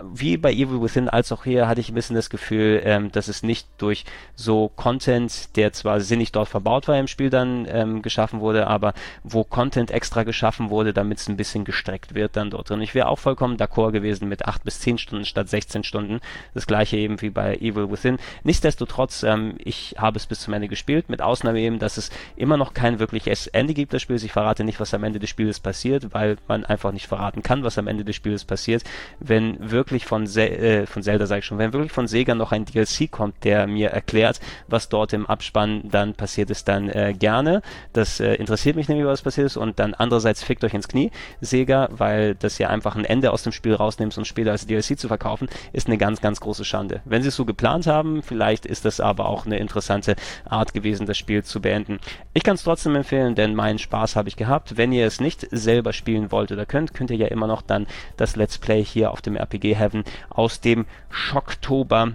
wie 0.01 0.38
bei 0.38 0.51
Evil 0.51 0.81
Within 0.81 1.10
als 1.10 1.31
auch 1.31 1.43
hier 1.43 1.67
hatte 1.67 1.81
ich 1.81 1.89
ein 1.89 1.95
bisschen 1.95 2.15
das 2.15 2.29
Gefühl, 2.29 2.81
ähm, 2.84 3.12
dass 3.12 3.27
es 3.27 3.43
nicht 3.43 3.67
durch 3.77 4.05
so 4.36 4.71
Content, 4.75 5.55
der 5.55 5.73
zwar 5.73 6.01
sinnig 6.01 6.31
dort 6.31 6.49
verbaut 6.49 6.88
war 6.88 6.97
im 6.97 7.08
Spiel 7.08 7.29
dann 7.29 7.67
ähm, 7.69 8.01
geschaffen 8.01 8.39
wurde, 8.39 8.67
aber 8.67 8.93
wo 9.23 9.43
Content 9.43 9.91
extra 9.91 10.23
geschaffen 10.23 10.69
wurde, 10.69 10.93
damit 10.93 11.19
es 11.19 11.29
ein 11.29 11.38
bisschen 11.38 11.65
gestreckt 11.65 12.15
wird 12.15 12.36
dann 12.36 12.49
dort 12.49 12.69
drin. 12.69 12.81
Ich 12.81 12.95
wäre 12.95 13.08
auch 13.08 13.19
vollkommen 13.19 13.58
d'accord 13.58 13.91
gewesen 13.91 14.27
mit 14.27 14.45
8 14.45 14.63
bis 14.63 14.79
10 14.79 14.97
Stunden 14.97 15.25
statt 15.25 15.49
16 15.49 15.84
Stunden. 15.84 16.19
Das 16.53 16.67
gleiche 16.67 16.97
eben 16.97 17.21
wie 17.21 17.29
bei 17.29 17.55
Evil 17.55 17.91
Within. 17.91 18.17
Nichtsdestotrotz, 18.43 19.23
ähm, 19.23 19.55
ich 19.58 19.95
habe 19.97 20.17
es 20.17 20.25
bis 20.25 20.41
zum 20.41 20.53
Ende 20.53 20.67
gespielt, 20.67 21.10
mit 21.10 21.21
Ausnahme 21.21 21.60
eben, 21.60 21.79
dass 21.79 21.97
es 21.97 22.10
immer 22.36 22.58
noch 22.58 22.73
kein 22.73 22.99
wirkliches 22.99 23.47
Ende 23.47 23.73
gibt 23.73 23.93
des 23.93 24.01
Spiels. 24.01 24.23
Ich 24.23 24.34
verrate 24.34 24.63
nicht, 24.63 24.79
was 24.79 24.93
am 24.93 25.03
Ende 25.03 25.19
des 25.19 25.29
Spiels 25.29 25.60
passiert, 25.60 26.13
weil 26.13 26.38
man 26.47 26.65
einfach 26.65 26.91
nicht 26.91 27.08
verraten 27.08 27.41
kann, 27.41 27.63
was 27.63 27.77
am 27.77 27.88
Ende 27.88 28.03
des 28.03 28.15
Spiels 28.15 28.45
passiert. 28.45 28.84
Wenn 29.19 29.71
wirklich 29.71 29.84
wirklich 29.85 30.05
von, 30.05 30.27
Se 30.27 30.49
äh, 30.49 30.85
von 30.85 31.03
Zelda, 31.03 31.25
sage 31.25 31.39
ich 31.39 31.45
schon, 31.45 31.57
wenn 31.57 31.73
wirklich 31.73 31.91
von 31.91 32.07
Sega 32.07 32.35
noch 32.35 32.51
ein 32.51 32.65
DLC 32.65 33.09
kommt, 33.11 33.43
der 33.43 33.67
mir 33.67 33.89
erklärt, 33.89 34.39
was 34.67 34.89
dort 34.89 35.13
im 35.13 35.25
Abspann 35.25 35.83
dann 35.89 36.13
passiert 36.13 36.49
ist, 36.49 36.67
dann 36.67 36.89
äh, 36.89 37.13
gerne. 37.17 37.61
Das 37.93 38.19
äh, 38.19 38.33
interessiert 38.35 38.75
mich 38.75 38.89
nämlich, 38.89 39.05
was 39.05 39.21
passiert 39.21 39.47
ist. 39.47 39.57
Und 39.57 39.79
dann 39.79 39.93
andererseits 39.93 40.43
fickt 40.43 40.63
euch 40.63 40.73
ins 40.73 40.87
Knie, 40.87 41.11
Sega, 41.41 41.89
weil 41.91 42.35
das 42.35 42.57
ja 42.57 42.69
einfach 42.69 42.95
ein 42.95 43.05
Ende 43.05 43.31
aus 43.31 43.43
dem 43.43 43.51
Spiel 43.51 43.75
rausnimmt 43.75 44.17
und 44.17 44.25
später 44.25 44.51
als 44.51 44.65
DLC 44.65 44.97
zu 44.97 45.07
verkaufen, 45.07 45.47
ist 45.73 45.87
eine 45.87 45.97
ganz, 45.97 46.21
ganz 46.21 46.39
große 46.39 46.65
Schande. 46.65 47.01
Wenn 47.05 47.21
sie 47.21 47.29
es 47.29 47.35
so 47.35 47.45
geplant 47.45 47.87
haben, 47.87 48.23
vielleicht 48.23 48.65
ist 48.65 48.85
das 48.85 48.99
aber 48.99 49.27
auch 49.27 49.45
eine 49.45 49.57
interessante 49.57 50.15
Art 50.45 50.73
gewesen, 50.73 51.05
das 51.05 51.17
Spiel 51.17 51.43
zu 51.43 51.61
beenden. 51.61 51.99
Ich 52.33 52.43
kann 52.43 52.55
es 52.55 52.63
trotzdem 52.63 52.95
empfehlen, 52.95 53.35
denn 53.35 53.55
meinen 53.55 53.79
Spaß 53.79 54.15
habe 54.15 54.29
ich 54.29 54.35
gehabt. 54.35 54.77
Wenn 54.77 54.91
ihr 54.91 55.05
es 55.05 55.21
nicht 55.21 55.47
selber 55.51 55.93
spielen 55.93 56.31
wollt 56.31 56.51
oder 56.51 56.65
könnt, 56.65 56.93
könnt 56.93 57.11
ihr 57.11 57.17
ja 57.17 57.27
immer 57.27 57.47
noch 57.47 57.61
dann 57.61 57.87
das 58.17 58.35
Let's 58.35 58.57
Play 58.57 58.83
hier 58.83 59.11
auf 59.11 59.21
dem 59.21 59.35
RPG 59.35 59.74
Heaven 59.75 60.03
aus 60.29 60.61
dem 60.61 60.85
Schocktober 61.09 62.13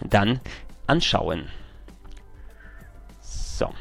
dann 0.00 0.40
anschauen. 0.86 1.48
So. 3.20 3.72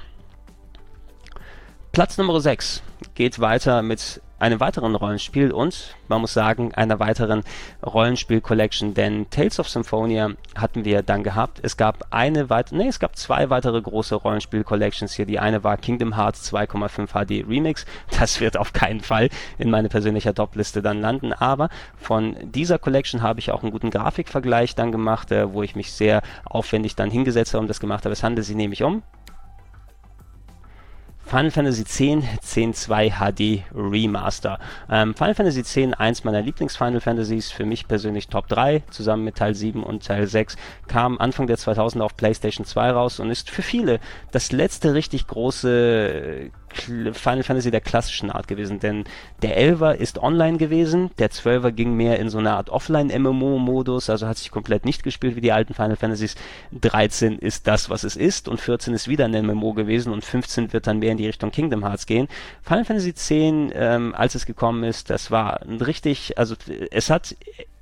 Platz 1.92 2.18
Nummer 2.18 2.40
6 2.42 2.84
geht 3.16 3.40
weiter 3.40 3.82
mit 3.82 4.22
einem 4.44 4.60
weiteren 4.60 4.94
Rollenspiel 4.94 5.52
und, 5.52 5.96
man 6.10 6.20
muss 6.20 6.34
sagen, 6.34 6.74
einer 6.76 7.00
weiteren 7.00 7.44
Rollenspiel-Collection, 7.82 8.94
denn 8.94 9.30
Tales 9.30 9.58
of 9.58 9.70
Symphonia 9.70 10.32
hatten 10.56 10.84
wir 10.84 11.02
dann 11.02 11.24
gehabt. 11.24 11.62
Es 11.64 11.78
gab 11.78 12.08
eine 12.10 12.50
weitere, 12.50 12.76
nee, 12.76 12.88
es 12.90 13.00
gab 13.00 13.16
zwei 13.16 13.50
weitere 13.50 13.82
große 13.82 14.16
Rollenspiel-Collections 14.16 15.14
hier. 15.14 15.26
Die 15.26 15.40
eine 15.40 15.64
war 15.64 15.78
Kingdom 15.78 16.18
Hearts 16.18 16.54
2,5 16.54 17.08
HD 17.08 17.48
Remix. 17.48 17.86
Das 18.20 18.42
wird 18.42 18.58
auf 18.58 18.74
keinen 18.74 19.02
Fall 19.02 19.30
in 19.58 19.70
meine 19.70 19.90
persönliche 19.90 20.34
Top-Liste 20.34 20.82
dann 20.82 21.02
landen, 21.02 21.34
aber 21.34 21.70
von 21.98 22.36
dieser 22.42 22.80
Collection 22.80 23.22
habe 23.22 23.40
ich 23.40 23.52
auch 23.52 23.64
einen 23.64 23.72
guten 23.72 23.92
Grafikvergleich 23.92 24.76
dann 24.76 24.92
gemacht, 24.92 25.32
äh, 25.32 25.54
wo 25.54 25.64
ich 25.64 25.76
mich 25.76 25.94
sehr 25.94 26.22
aufwendig 26.46 26.96
dann 26.96 27.10
hingesetzt 27.10 27.54
habe 27.54 27.62
und 27.62 27.70
das 27.70 27.80
gemacht 27.80 28.04
habe. 28.06 28.14
Es 28.14 28.24
handelt 28.24 28.46
sich 28.46 28.56
nämlich 28.56 28.84
um 28.84 29.04
Final 31.26 31.52
Fantasy 31.52 31.82
X, 31.82 31.98
10.2 32.56 33.12
HD 33.18 33.64
Remaster. 33.74 34.60
Ähm, 34.90 35.16
Final 35.16 35.36
Fantasy 35.36 35.62
X, 35.62 35.78
eins 35.98 36.24
meiner 36.24 36.42
Lieblings-Final 36.42 37.00
Fantasies, 37.00 37.52
für 37.52 37.66
mich 37.66 37.88
persönlich 37.88 38.28
Top 38.28 38.48
3, 38.48 38.84
zusammen 38.90 39.24
mit 39.24 39.36
Teil 39.36 39.56
7 39.56 39.84
und 39.84 40.06
Teil 40.06 40.28
6, 40.28 40.56
kam 40.88 41.18
Anfang 41.20 41.48
der 41.48 41.58
2000er 41.58 42.02
auf 42.02 42.16
PlayStation 42.18 42.66
2 42.66 42.92
raus 42.92 43.20
und 43.20 43.30
ist 43.30 43.50
für 43.50 43.62
viele 43.62 44.00
das 44.32 44.52
letzte 44.52 44.94
richtig 44.94 45.28
große 45.28 46.52
Final 46.74 47.44
Fantasy 47.44 47.72
der 47.72 47.82
klassischen 47.82 48.30
Art 48.30 48.48
gewesen, 48.48 48.80
denn 48.80 49.06
der 49.42 49.60
11er 49.60 49.94
ist 49.94 50.18
online 50.18 50.58
gewesen, 50.58 51.12
der 51.20 51.30
12er 51.32 51.72
ging 51.72 51.96
mehr 51.96 52.20
in 52.20 52.30
so 52.30 52.38
eine 52.38 52.52
Art 52.52 52.70
Offline-MMO-Modus, 52.70 54.10
also 54.10 54.28
hat 54.28 54.38
sich 54.38 54.52
komplett 54.52 54.86
nicht 54.86 55.04
gespielt 55.04 55.36
wie 55.36 55.42
die 55.42 55.52
alten 55.52 55.74
Final 55.74 55.96
Fantasies. 55.96 56.36
13 56.74 57.40
ist 57.40 57.68
das, 57.68 57.90
was 57.90 58.04
es 58.04 58.16
ist 58.16 58.48
und 58.48 58.60
14 58.60 58.94
ist 58.94 59.08
wieder 59.08 59.26
ein 59.26 59.46
MMO 59.46 59.74
gewesen 59.74 60.12
und 60.12 60.26
15 60.26 60.74
wird 60.74 60.88
dann 60.88 61.00
mehr 61.00 61.12
in 61.12 61.18
die 61.18 61.28
Richtung 61.28 61.52
Kingdom 61.52 61.86
Hearts 61.86 62.06
gehen. 62.06 62.28
Final 62.62 62.86
Fantasy 62.86 63.14
10, 63.14 63.72
ähm, 63.76 64.16
als 64.16 64.36
es 64.36 64.46
gekommen 64.46 64.84
ist, 64.84 65.10
das 65.10 65.32
war 65.32 65.62
ein 65.62 65.82
richtig, 65.82 66.38
also 66.38 66.56
es 66.92 67.10
hat 67.10 67.36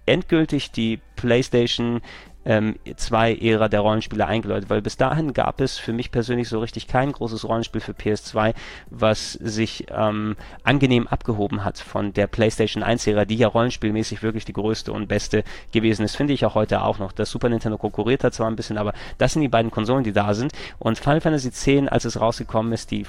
endgültig 0.06 0.71
die 0.71 0.99
PlayStation 1.15 2.01
ähm, 2.45 2.75
2-Ära 2.86 3.67
der 3.67 3.82
Rollenspiele 3.82 4.25
eingeläutet, 4.25 4.69
weil 4.69 4.82
bis 4.82 4.97
dahin 4.97 5.34
gab 5.34 5.62
es 5.62 5.77
für 5.77 5.93
mich 5.93 6.12
persönlich 6.12 6.49
so 6.49 6.60
richtig 6.60 6.88
kein 6.88 7.12
großes 7.12 7.47
Rollenspiel 7.47 7.82
für 7.82 7.93
PS2, 7.93 8.54
was 8.89 9.34
sich 9.34 9.86
ähm, 9.89 10.36
angenehm 10.63 11.08
abgehoben 11.08 11.63
hat 11.63 11.77
von 11.77 12.13
der 12.13 12.27
PlayStation 12.27 12.84
1-Ära, 12.84 13.25
die 13.25 13.36
ja 13.36 13.47
rollenspielmäßig 13.47 14.23
wirklich 14.23 14.45
die 14.45 14.54
größte 14.54 14.91
und 14.91 15.08
beste 15.08 15.43
gewesen 15.71 16.04
ist, 16.04 16.15
finde 16.15 16.34
ich 16.34 16.45
auch 16.45 16.56
heute 16.56 16.84
auch 16.84 16.99
noch. 16.99 17.12
Das 17.12 17.30
Super 17.30 17.49
Nintendo 17.49 17.77
konkurriert 17.77 18.23
hat 18.23 18.34
zwar 18.34 18.47
ein 18.47 18.56
bisschen, 18.56 18.77
aber 18.77 18.93
das 19.17 19.34
sind 19.34 19.41
die 19.41 19.47
beiden 19.47 19.71
Konsolen, 19.71 20.04
die 20.04 20.13
da 20.13 20.34
sind. 20.34 20.54
Und 20.80 20.97
Final 20.97 21.21
Fantasy 21.21 21.49
X, 21.49 21.88
als 21.89 22.06
es 22.06 22.19
rausgekommen 22.19 22.73
ist, 22.73 22.91
die 22.91 23.06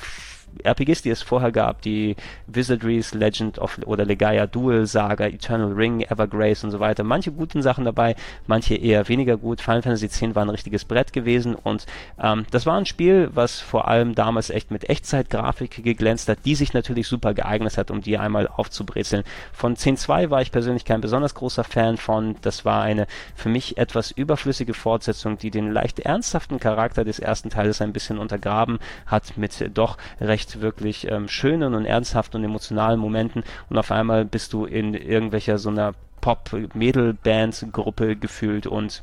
RPGs, 0.64 1.02
die 1.02 1.10
es 1.10 1.22
vorher 1.22 1.52
gab, 1.52 1.82
die 1.82 2.16
Wizardries, 2.46 3.14
Legend 3.14 3.58
of 3.58 3.78
oder 3.86 4.04
Legaia 4.04 4.46
Duel 4.46 4.86
Saga, 4.86 5.26
Eternal 5.26 5.72
Ring, 5.72 6.00
Evergrace 6.02 6.64
und 6.64 6.70
so 6.70 6.80
weiter. 6.80 7.04
Manche 7.04 7.32
guten 7.32 7.62
Sachen 7.62 7.84
dabei, 7.84 8.16
manche 8.46 8.74
eher 8.74 9.08
weniger 9.08 9.36
gut. 9.36 9.60
Final 9.60 9.82
Fantasy 9.82 10.06
X 10.06 10.22
war 10.34 10.44
ein 10.44 10.50
richtiges 10.50 10.84
Brett 10.84 11.12
gewesen 11.12 11.54
und 11.54 11.86
ähm, 12.20 12.46
das 12.50 12.66
war 12.66 12.76
ein 12.76 12.86
Spiel, 12.86 13.30
was 13.32 13.60
vor 13.60 13.88
allem 13.88 14.14
damals 14.14 14.50
echt 14.50 14.70
mit 14.70 14.88
Echtzeitgrafik 14.88 15.82
geglänzt 15.82 16.28
hat, 16.28 16.38
die 16.44 16.54
sich 16.54 16.74
natürlich 16.74 17.08
super 17.08 17.34
geeignet 17.34 17.78
hat, 17.78 17.90
um 17.90 18.00
die 18.00 18.18
einmal 18.18 18.48
aufzubrezeln. 18.48 19.24
Von 19.52 19.76
10.2 19.76 20.30
war 20.30 20.42
ich 20.42 20.52
persönlich 20.52 20.84
kein 20.84 21.00
besonders 21.00 21.34
großer 21.34 21.64
Fan 21.64 21.96
von. 21.96 22.36
Das 22.42 22.64
war 22.64 22.82
eine 22.82 23.06
für 23.34 23.48
mich 23.48 23.78
etwas 23.78 24.10
überflüssige 24.10 24.74
Fortsetzung, 24.74 25.38
die 25.38 25.50
den 25.50 25.72
leicht 25.72 26.00
ernsthaften 26.00 26.60
Charakter 26.60 27.04
des 27.04 27.18
ersten 27.18 27.50
Teiles 27.50 27.80
ein 27.80 27.92
bisschen 27.92 28.18
untergraben 28.18 28.78
hat 29.06 29.36
mit 29.36 29.70
doch 29.74 29.96
recht 30.20 30.41
recht 30.42 30.61
wirklich 30.61 31.09
ähm, 31.11 31.28
schönen 31.28 31.74
und 31.74 31.85
ernsthaften 31.85 32.38
und 32.38 32.44
emotionalen 32.44 32.98
Momenten 32.98 33.44
und 33.70 33.78
auf 33.78 33.92
einmal 33.92 34.24
bist 34.24 34.52
du 34.52 34.64
in 34.64 34.94
irgendwelcher 34.94 35.59
so 35.59 35.70
einer 35.70 35.94
Pop-Mädel-Band-Gruppe 36.20 38.16
gefühlt 38.16 38.66
und 38.66 39.02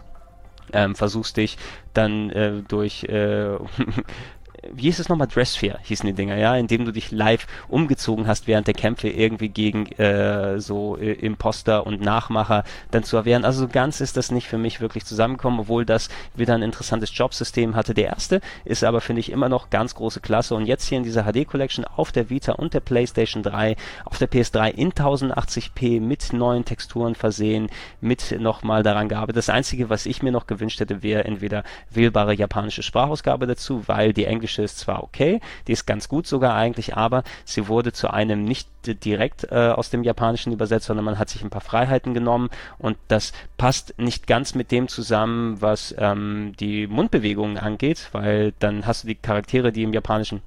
ähm, 0.74 0.96
versuchst 0.96 1.38
dich 1.38 1.58
dann 1.94 2.30
äh, 2.30 2.62
durch 2.68 3.06
äh, 3.06 3.58
wie 4.72 4.84
hieß 4.84 5.00
es 5.00 5.10
nochmal, 5.10 5.28
Dressphere 5.28 5.80
hießen 5.84 6.08
die 6.08 6.14
Dinger, 6.14 6.36
ja, 6.36 6.56
indem 6.56 6.86
du 6.86 6.92
dich 6.92 7.12
live 7.12 7.48
umgezogen 7.68 8.28
hast 8.28 8.48
während 8.48 8.68
der 8.68 8.74
Kämpfe 8.74 9.10
irgendwie 9.10 9.50
gegen 9.50 9.88
äh, 9.94 10.60
so 10.60 10.98
äh, 10.98 11.14
Imposter 11.14 11.86
und 11.86 12.02
Nachmacher 12.02 12.64
dann 12.92 13.04
zu 13.04 13.18
erwehren. 13.18 13.46
Also 13.46 13.62
so 13.62 13.68
ganz 13.68 14.02
ist 14.02 14.18
das 14.18 14.32
nicht 14.32 14.48
für 14.48 14.58
mich 14.58 14.82
wirklich 14.82 15.06
zusammengekommen, 15.06 15.62
obwohl 15.62 15.86
das 15.86 16.10
wieder 16.36 16.56
ein 16.56 16.62
interessantes 16.62 17.16
Jobsystem 17.16 17.76
hatte. 17.76 17.94
Der 17.94 18.08
erste 18.08 18.42
ist 18.66 18.84
aber, 18.84 19.02
finde 19.02 19.22
ich, 19.22 19.32
immer 19.32 19.50
noch 19.50 19.70
ganz 19.70 19.96
große 19.96 20.20
Klasse 20.20 20.56
und 20.56 20.66
jetzt 20.66 20.88
hier 20.88 20.98
in 20.98 21.04
dieser 21.04 21.24
HD 21.24 21.48
Collection 21.48 21.86
auf 21.86 22.12
der 22.12 22.30
Vita 22.30 22.54
und 22.54 22.74
der 22.74 22.80
PlayStation 22.80 23.44
3, 23.44 23.76
auf 24.06 24.18
der 24.18 24.30
PS3 24.30 24.70
in 24.70 24.92
1080p 24.92 26.02
mit 26.02 26.34
neuen 26.34 26.66
Texturen 26.66 27.16
versehen, 27.16 27.70
mit 28.02 28.40
nochmal 28.40 28.84
daran 28.84 29.10
gearbeitet. 29.10 29.38
Das 29.38 29.50
Einzige, 29.50 29.90
was 29.90 30.06
ich 30.06 30.22
mir 30.22 30.32
noch 30.32 30.48
gewünscht 30.48 30.80
hätte, 30.80 31.04
wäre 31.04 31.26
entweder 31.26 31.64
wählbare 31.90 32.34
japanische 32.34 32.84
Sprachausgabe 32.84 33.48
dazu, 33.48 33.88
weil 33.88 34.14
die 34.14 34.26
englische 34.26 34.49
englische 34.50 34.64
ist 34.64 34.80
zwar 34.80 35.04
okay, 35.04 35.40
die 35.68 35.74
ist 35.74 35.86
ganz 35.86 36.10
gut 36.10 36.28
sogar 36.28 36.56
eigentlich, 36.56 36.98
aber 36.98 37.24
sie 37.46 37.68
wurde 37.68 37.94
zu 37.94 38.10
einem 38.12 38.44
nicht 38.44 38.68
direkt 38.84 39.46
äh, 39.52 39.74
aus 39.76 39.90
dem 39.90 40.04
Japanischen 40.04 40.52
übersetzt, 40.52 40.88
sondern 40.88 41.06
man 41.06 41.20
hat 41.20 41.30
sich 41.30 41.44
ein 41.44 41.50
paar 41.50 41.62
Freiheiten 41.62 42.14
genommen 42.14 42.50
und 42.80 42.98
das 43.08 43.34
passt 43.58 43.94
nicht 43.98 44.26
ganz 44.26 44.56
mit 44.56 44.72
dem 44.72 44.88
zusammen, 44.88 45.62
was 45.62 45.94
ähm, 45.98 46.54
die 46.60 46.88
Mundbewegungen 46.88 47.58
angeht, 47.58 48.10
weil 48.12 48.54
dann 48.60 48.86
hast 48.88 49.04
du 49.04 49.08
die 49.08 49.16
Charaktere, 49.16 49.72
die 49.72 49.84
im 49.84 49.94
Japanischen 49.94 50.42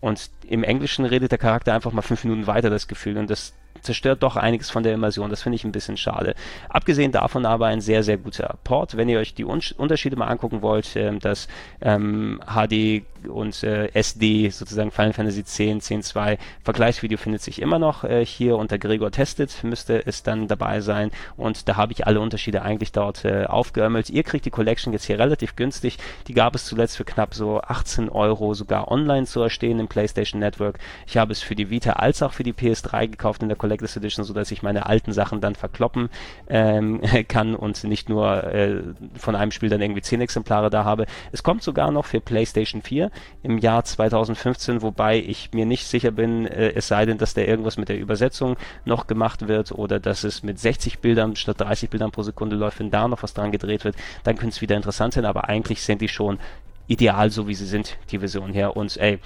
und 0.00 0.30
im 0.46 0.64
Englischen 0.64 1.04
redet 1.04 1.30
der 1.30 1.38
Charakter 1.38 1.74
einfach 1.74 1.92
mal 1.92 2.02
fünf 2.02 2.24
Minuten 2.24 2.46
weiter 2.46 2.70
das 2.70 2.88
Gefühl 2.88 3.18
und 3.18 3.30
das 3.30 3.54
zerstört 3.82 4.22
doch 4.22 4.36
einiges 4.36 4.70
von 4.70 4.82
der 4.82 4.94
Immersion. 4.94 5.30
Das 5.30 5.42
finde 5.42 5.56
ich 5.56 5.64
ein 5.64 5.72
bisschen 5.72 5.96
schade. 5.96 6.34
Abgesehen 6.68 7.12
davon 7.12 7.46
aber 7.46 7.66
ein 7.66 7.80
sehr, 7.80 8.02
sehr 8.02 8.16
guter 8.16 8.56
Port. 8.64 8.96
Wenn 8.96 9.08
ihr 9.08 9.18
euch 9.18 9.34
die 9.34 9.44
Un 9.44 9.60
Unterschiede 9.76 10.16
mal 10.16 10.26
angucken 10.26 10.62
wollt, 10.62 10.96
ähm, 10.96 11.18
das 11.18 11.48
ähm, 11.80 12.40
HD 12.46 13.04
und 13.28 13.62
äh, 13.62 13.88
SD, 13.94 14.50
sozusagen 14.50 14.90
Final 14.90 15.12
Fantasy 15.12 15.44
10, 15.44 15.80
10.2 15.80 16.38
Vergleichsvideo 16.62 17.18
findet 17.18 17.42
sich 17.42 17.60
immer 17.60 17.78
noch 17.78 18.04
äh, 18.04 18.24
hier 18.24 18.56
unter 18.56 18.78
Gregor 18.78 19.10
Testet, 19.10 19.62
müsste 19.62 20.06
es 20.06 20.22
dann 20.22 20.48
dabei 20.48 20.80
sein. 20.80 21.10
Und 21.36 21.68
da 21.68 21.76
habe 21.76 21.92
ich 21.92 22.06
alle 22.06 22.20
Unterschiede 22.20 22.62
eigentlich 22.62 22.92
dort 22.92 23.24
äh, 23.24 23.44
aufgeömmelt. 23.44 24.10
Ihr 24.10 24.22
kriegt 24.22 24.44
die 24.44 24.50
Collection 24.50 24.92
jetzt 24.92 25.04
hier 25.04 25.18
relativ 25.18 25.56
günstig. 25.56 25.98
Die 26.26 26.34
gab 26.34 26.54
es 26.54 26.64
zuletzt 26.64 26.96
für 26.96 27.04
knapp 27.04 27.34
so 27.34 27.60
18 27.60 28.08
Euro 28.08 28.54
sogar 28.54 28.90
online 28.90 29.26
zu 29.26 29.40
erstehen 29.40 29.78
im 29.78 29.88
PlayStation 29.88 30.40
Network. 30.40 30.78
Ich 31.06 31.16
habe 31.16 31.32
es 31.32 31.42
für 31.42 31.54
die 31.54 31.70
Vita 31.70 31.92
als 31.92 32.22
auch 32.22 32.32
für 32.32 32.42
die 32.42 32.52
PS3 32.52 33.08
gekauft 33.08 33.42
in 33.42 33.48
der 33.48 33.56
Collectors 33.56 33.96
Edition, 33.96 34.24
sodass 34.24 34.50
ich 34.50 34.62
meine 34.62 34.86
alten 34.86 35.12
Sachen 35.12 35.40
dann 35.40 35.54
verkloppen 35.54 36.10
ähm, 36.48 37.00
kann 37.28 37.54
und 37.54 37.84
nicht 37.84 38.08
nur 38.08 38.44
äh, 38.44 38.82
von 39.14 39.36
einem 39.36 39.52
Spiel 39.52 39.68
dann 39.68 39.80
irgendwie 39.80 40.02
10 40.02 40.20
Exemplare 40.20 40.70
da 40.70 40.84
habe. 40.84 41.06
Es 41.30 41.42
kommt 41.42 41.62
sogar 41.62 41.90
noch 41.90 42.06
für 42.06 42.20
PlayStation 42.20 42.82
4 42.82 43.10
im 43.42 43.58
Jahr 43.58 43.84
2015, 43.84 44.82
wobei 44.82 45.18
ich 45.18 45.50
mir 45.52 45.66
nicht 45.66 45.86
sicher 45.86 46.10
bin, 46.10 46.46
äh, 46.46 46.72
es 46.74 46.88
sei 46.88 47.06
denn, 47.06 47.18
dass 47.18 47.34
da 47.34 47.40
irgendwas 47.42 47.76
mit 47.76 47.88
der 47.88 47.98
Übersetzung 47.98 48.56
noch 48.84 49.06
gemacht 49.06 49.48
wird 49.48 49.72
oder 49.72 50.00
dass 50.00 50.24
es 50.24 50.42
mit 50.42 50.58
60 50.58 51.00
Bildern 51.00 51.36
statt 51.36 51.60
30 51.60 51.90
Bildern 51.90 52.10
pro 52.10 52.22
Sekunde 52.22 52.56
läuft, 52.56 52.80
wenn 52.80 52.90
da 52.90 53.08
noch 53.08 53.22
was 53.22 53.34
dran 53.34 53.52
gedreht 53.52 53.84
wird, 53.84 53.96
dann 54.24 54.36
könnte 54.36 54.54
es 54.54 54.60
wieder 54.60 54.76
interessant 54.76 55.14
sein, 55.14 55.24
aber 55.24 55.48
eigentlich 55.48 55.82
sind 55.82 56.00
die 56.00 56.08
schon 56.08 56.38
ideal, 56.86 57.30
so 57.30 57.48
wie 57.48 57.54
sie 57.54 57.66
sind, 57.66 57.96
die 58.10 58.18
Version 58.18 58.52
her. 58.52 58.76
Und 58.76 58.96
ey, 58.96 59.18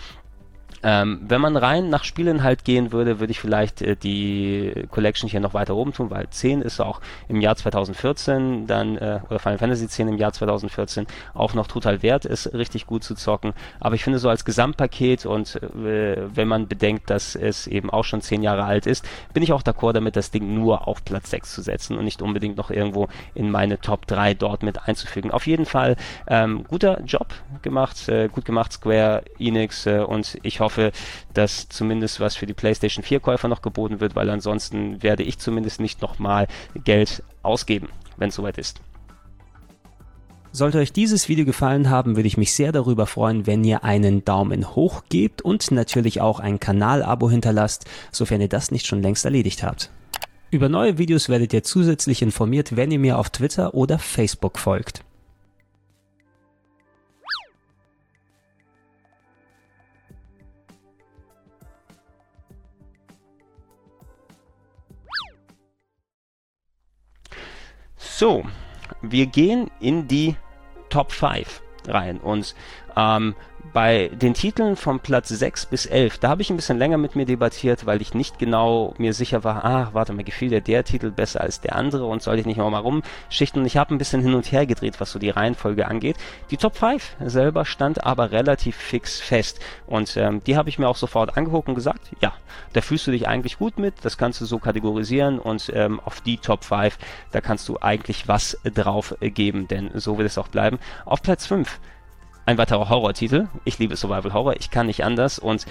ähm, 0.86 1.18
wenn 1.26 1.40
man 1.40 1.56
rein 1.56 1.90
nach 1.90 2.04
Spielinhalt 2.04 2.64
gehen 2.64 2.92
würde, 2.92 3.18
würde 3.18 3.32
ich 3.32 3.40
vielleicht 3.40 3.82
äh, 3.82 3.96
die 3.96 4.86
Collection 4.92 5.28
hier 5.28 5.40
noch 5.40 5.52
weiter 5.52 5.74
oben 5.74 5.92
tun, 5.92 6.10
weil 6.10 6.30
10 6.30 6.62
ist 6.62 6.80
auch 6.80 7.00
im 7.26 7.40
Jahr 7.40 7.56
2014 7.56 8.68
dann, 8.68 8.96
äh, 8.96 9.18
oder 9.28 9.40
Final 9.40 9.58
Fantasy 9.58 9.88
10 9.88 10.06
im 10.06 10.16
Jahr 10.16 10.32
2014 10.32 11.08
auch 11.34 11.54
noch 11.54 11.66
total 11.66 12.04
wert 12.04 12.24
ist, 12.24 12.54
richtig 12.54 12.86
gut 12.86 13.02
zu 13.02 13.16
zocken. 13.16 13.52
Aber 13.80 13.96
ich 13.96 14.04
finde 14.04 14.20
so 14.20 14.28
als 14.28 14.44
Gesamtpaket 14.44 15.26
und 15.26 15.56
äh, 15.56 16.18
wenn 16.32 16.46
man 16.46 16.68
bedenkt, 16.68 17.10
dass 17.10 17.34
es 17.34 17.66
eben 17.66 17.90
auch 17.90 18.04
schon 18.04 18.20
10 18.20 18.44
Jahre 18.44 18.62
alt 18.62 18.86
ist, 18.86 19.04
bin 19.34 19.42
ich 19.42 19.52
auch 19.52 19.64
d'accord 19.64 19.94
damit, 19.94 20.14
das 20.14 20.30
Ding 20.30 20.54
nur 20.54 20.86
auf 20.86 21.04
Platz 21.04 21.30
6 21.30 21.52
zu 21.52 21.62
setzen 21.62 21.98
und 21.98 22.04
nicht 22.04 22.22
unbedingt 22.22 22.56
noch 22.56 22.70
irgendwo 22.70 23.08
in 23.34 23.50
meine 23.50 23.80
Top 23.80 24.06
3 24.06 24.34
dort 24.34 24.62
mit 24.62 24.86
einzufügen. 24.86 25.32
Auf 25.32 25.48
jeden 25.48 25.66
Fall 25.66 25.96
ähm, 26.28 26.62
guter 26.62 27.02
Job 27.02 27.34
gemacht, 27.62 28.08
äh, 28.08 28.28
gut 28.28 28.44
gemacht 28.44 28.72
Square 28.72 29.24
Enix 29.40 29.86
äh, 29.86 29.98
und 29.98 30.38
ich 30.44 30.60
hoffe, 30.60 30.75
hoffe, 30.76 30.92
dass 31.34 31.68
zumindest 31.68 32.20
was 32.20 32.36
für 32.36 32.46
die 32.46 32.54
PlayStation 32.54 33.02
4 33.02 33.20
Käufer 33.20 33.48
noch 33.48 33.62
geboten 33.62 34.00
wird, 34.00 34.14
weil 34.14 34.30
ansonsten 34.30 35.02
werde 35.02 35.22
ich 35.22 35.38
zumindest 35.38 35.80
nicht 35.80 36.02
nochmal 36.02 36.46
Geld 36.84 37.22
ausgeben, 37.42 37.88
wenn 38.16 38.28
es 38.28 38.34
soweit 38.34 38.58
ist. 38.58 38.80
Sollte 40.52 40.78
euch 40.78 40.92
dieses 40.92 41.28
Video 41.28 41.44
gefallen 41.44 41.90
haben, 41.90 42.16
würde 42.16 42.28
ich 42.28 42.38
mich 42.38 42.54
sehr 42.54 42.72
darüber 42.72 43.06
freuen, 43.06 43.46
wenn 43.46 43.62
ihr 43.62 43.84
einen 43.84 44.24
Daumen 44.24 44.74
hoch 44.74 45.02
gebt 45.10 45.42
und 45.42 45.70
natürlich 45.70 46.22
auch 46.22 46.40
ein 46.40 46.60
Kanalabo 46.60 47.28
hinterlasst, 47.28 47.84
sofern 48.10 48.40
ihr 48.40 48.48
das 48.48 48.70
nicht 48.70 48.86
schon 48.86 49.02
längst 49.02 49.26
erledigt 49.26 49.62
habt. 49.62 49.90
Über 50.50 50.70
neue 50.70 50.96
Videos 50.96 51.28
werdet 51.28 51.52
ihr 51.52 51.62
zusätzlich 51.62 52.22
informiert, 52.22 52.74
wenn 52.74 52.90
ihr 52.90 52.98
mir 52.98 53.18
auf 53.18 53.28
Twitter 53.28 53.74
oder 53.74 53.98
Facebook 53.98 54.58
folgt. 54.58 55.04
So, 68.18 68.44
wir 69.02 69.26
gehen 69.26 69.70
in 69.78 70.08
die 70.08 70.36
Top 70.88 71.12
5 71.12 71.60
rein. 71.86 72.16
Und 72.16 72.54
ähm, 72.96 73.34
bei 73.72 74.08
den 74.08 74.34
Titeln 74.34 74.76
von 74.76 75.00
Platz 75.00 75.28
6 75.28 75.66
bis 75.66 75.86
11, 75.86 76.18
da 76.18 76.28
habe 76.28 76.42
ich 76.42 76.50
ein 76.50 76.56
bisschen 76.56 76.78
länger 76.78 76.98
mit 76.98 77.16
mir 77.16 77.26
debattiert, 77.26 77.86
weil 77.86 78.00
ich 78.00 78.14
nicht 78.14 78.38
genau 78.38 78.94
mir 78.98 79.12
sicher 79.12 79.44
war, 79.44 79.64
ach, 79.64 79.94
warte 79.94 80.12
mal, 80.12 80.24
gefiel 80.24 80.50
dir 80.50 80.60
der 80.60 80.84
Titel 80.84 81.10
besser 81.10 81.40
als 81.40 81.60
der 81.60 81.76
andere 81.76 82.06
und 82.06 82.22
soll 82.22 82.38
ich 82.38 82.46
nicht 82.46 82.56
mal 82.56 82.76
rumschichten. 82.76 83.60
Und 83.60 83.66
ich 83.66 83.76
habe 83.76 83.94
ein 83.94 83.98
bisschen 83.98 84.22
hin 84.22 84.34
und 84.34 84.50
her 84.50 84.66
gedreht, 84.66 85.00
was 85.00 85.10
so 85.10 85.18
die 85.18 85.30
Reihenfolge 85.30 85.86
angeht. 85.86 86.16
Die 86.50 86.56
Top 86.56 86.76
5 86.76 87.16
selber 87.20 87.64
stand 87.64 88.04
aber 88.04 88.30
relativ 88.32 88.76
fix 88.76 89.20
fest. 89.20 89.60
Und 89.86 90.16
ähm, 90.16 90.42
die 90.44 90.56
habe 90.56 90.68
ich 90.68 90.78
mir 90.78 90.88
auch 90.88 90.96
sofort 90.96 91.36
angeguckt 91.36 91.68
und 91.68 91.74
gesagt, 91.74 92.10
ja, 92.20 92.32
da 92.72 92.80
fühlst 92.80 93.06
du 93.06 93.10
dich 93.10 93.28
eigentlich 93.28 93.58
gut 93.58 93.78
mit, 93.78 93.94
das 94.02 94.18
kannst 94.18 94.40
du 94.40 94.44
so 94.44 94.58
kategorisieren 94.58 95.38
und 95.38 95.70
ähm, 95.74 96.00
auf 96.00 96.20
die 96.20 96.38
Top 96.38 96.64
5, 96.64 96.98
da 97.32 97.40
kannst 97.40 97.68
du 97.68 97.78
eigentlich 97.80 98.28
was 98.28 98.58
drauf 98.64 99.14
geben, 99.20 99.68
denn 99.68 99.90
so 99.94 100.18
wird 100.18 100.26
es 100.26 100.38
auch 100.38 100.48
bleiben. 100.48 100.78
Auf 101.04 101.22
Platz 101.22 101.46
5 101.46 101.78
ein 102.46 102.58
weiterer 102.58 102.88
Horror-Titel. 102.88 103.48
Ich 103.64 103.78
liebe 103.78 103.96
Survival 103.96 104.32
Horror, 104.32 104.56
ich 104.58 104.70
kann 104.70 104.86
nicht 104.86 105.04
anders 105.04 105.38
und 105.38 105.66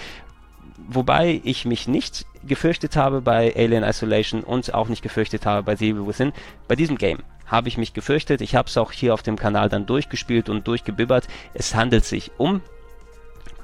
wobei 0.88 1.40
ich 1.42 1.64
mich 1.64 1.88
nicht 1.88 2.26
gefürchtet 2.46 2.96
habe 2.96 3.22
bei 3.22 3.52
Alien 3.56 3.82
Isolation 3.82 4.44
und 4.44 4.72
auch 4.74 4.88
nicht 4.88 5.02
gefürchtet 5.02 5.46
habe 5.46 5.62
bei 5.62 5.74
The 5.74 5.90
Evil 5.90 6.06
Within, 6.06 6.32
bei 6.68 6.76
diesem 6.76 6.98
Game 6.98 7.22
habe 7.46 7.68
ich 7.68 7.78
mich 7.78 7.94
gefürchtet. 7.94 8.40
Ich 8.40 8.54
habe 8.54 8.68
es 8.68 8.76
auch 8.76 8.92
hier 8.92 9.14
auf 9.14 9.22
dem 9.22 9.36
Kanal 9.36 9.68
dann 9.68 9.86
durchgespielt 9.86 10.48
und 10.48 10.66
durchgebibbert. 10.66 11.28
Es 11.54 11.74
handelt 11.74 12.04
sich 12.04 12.32
um 12.38 12.60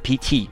PT. 0.03 0.48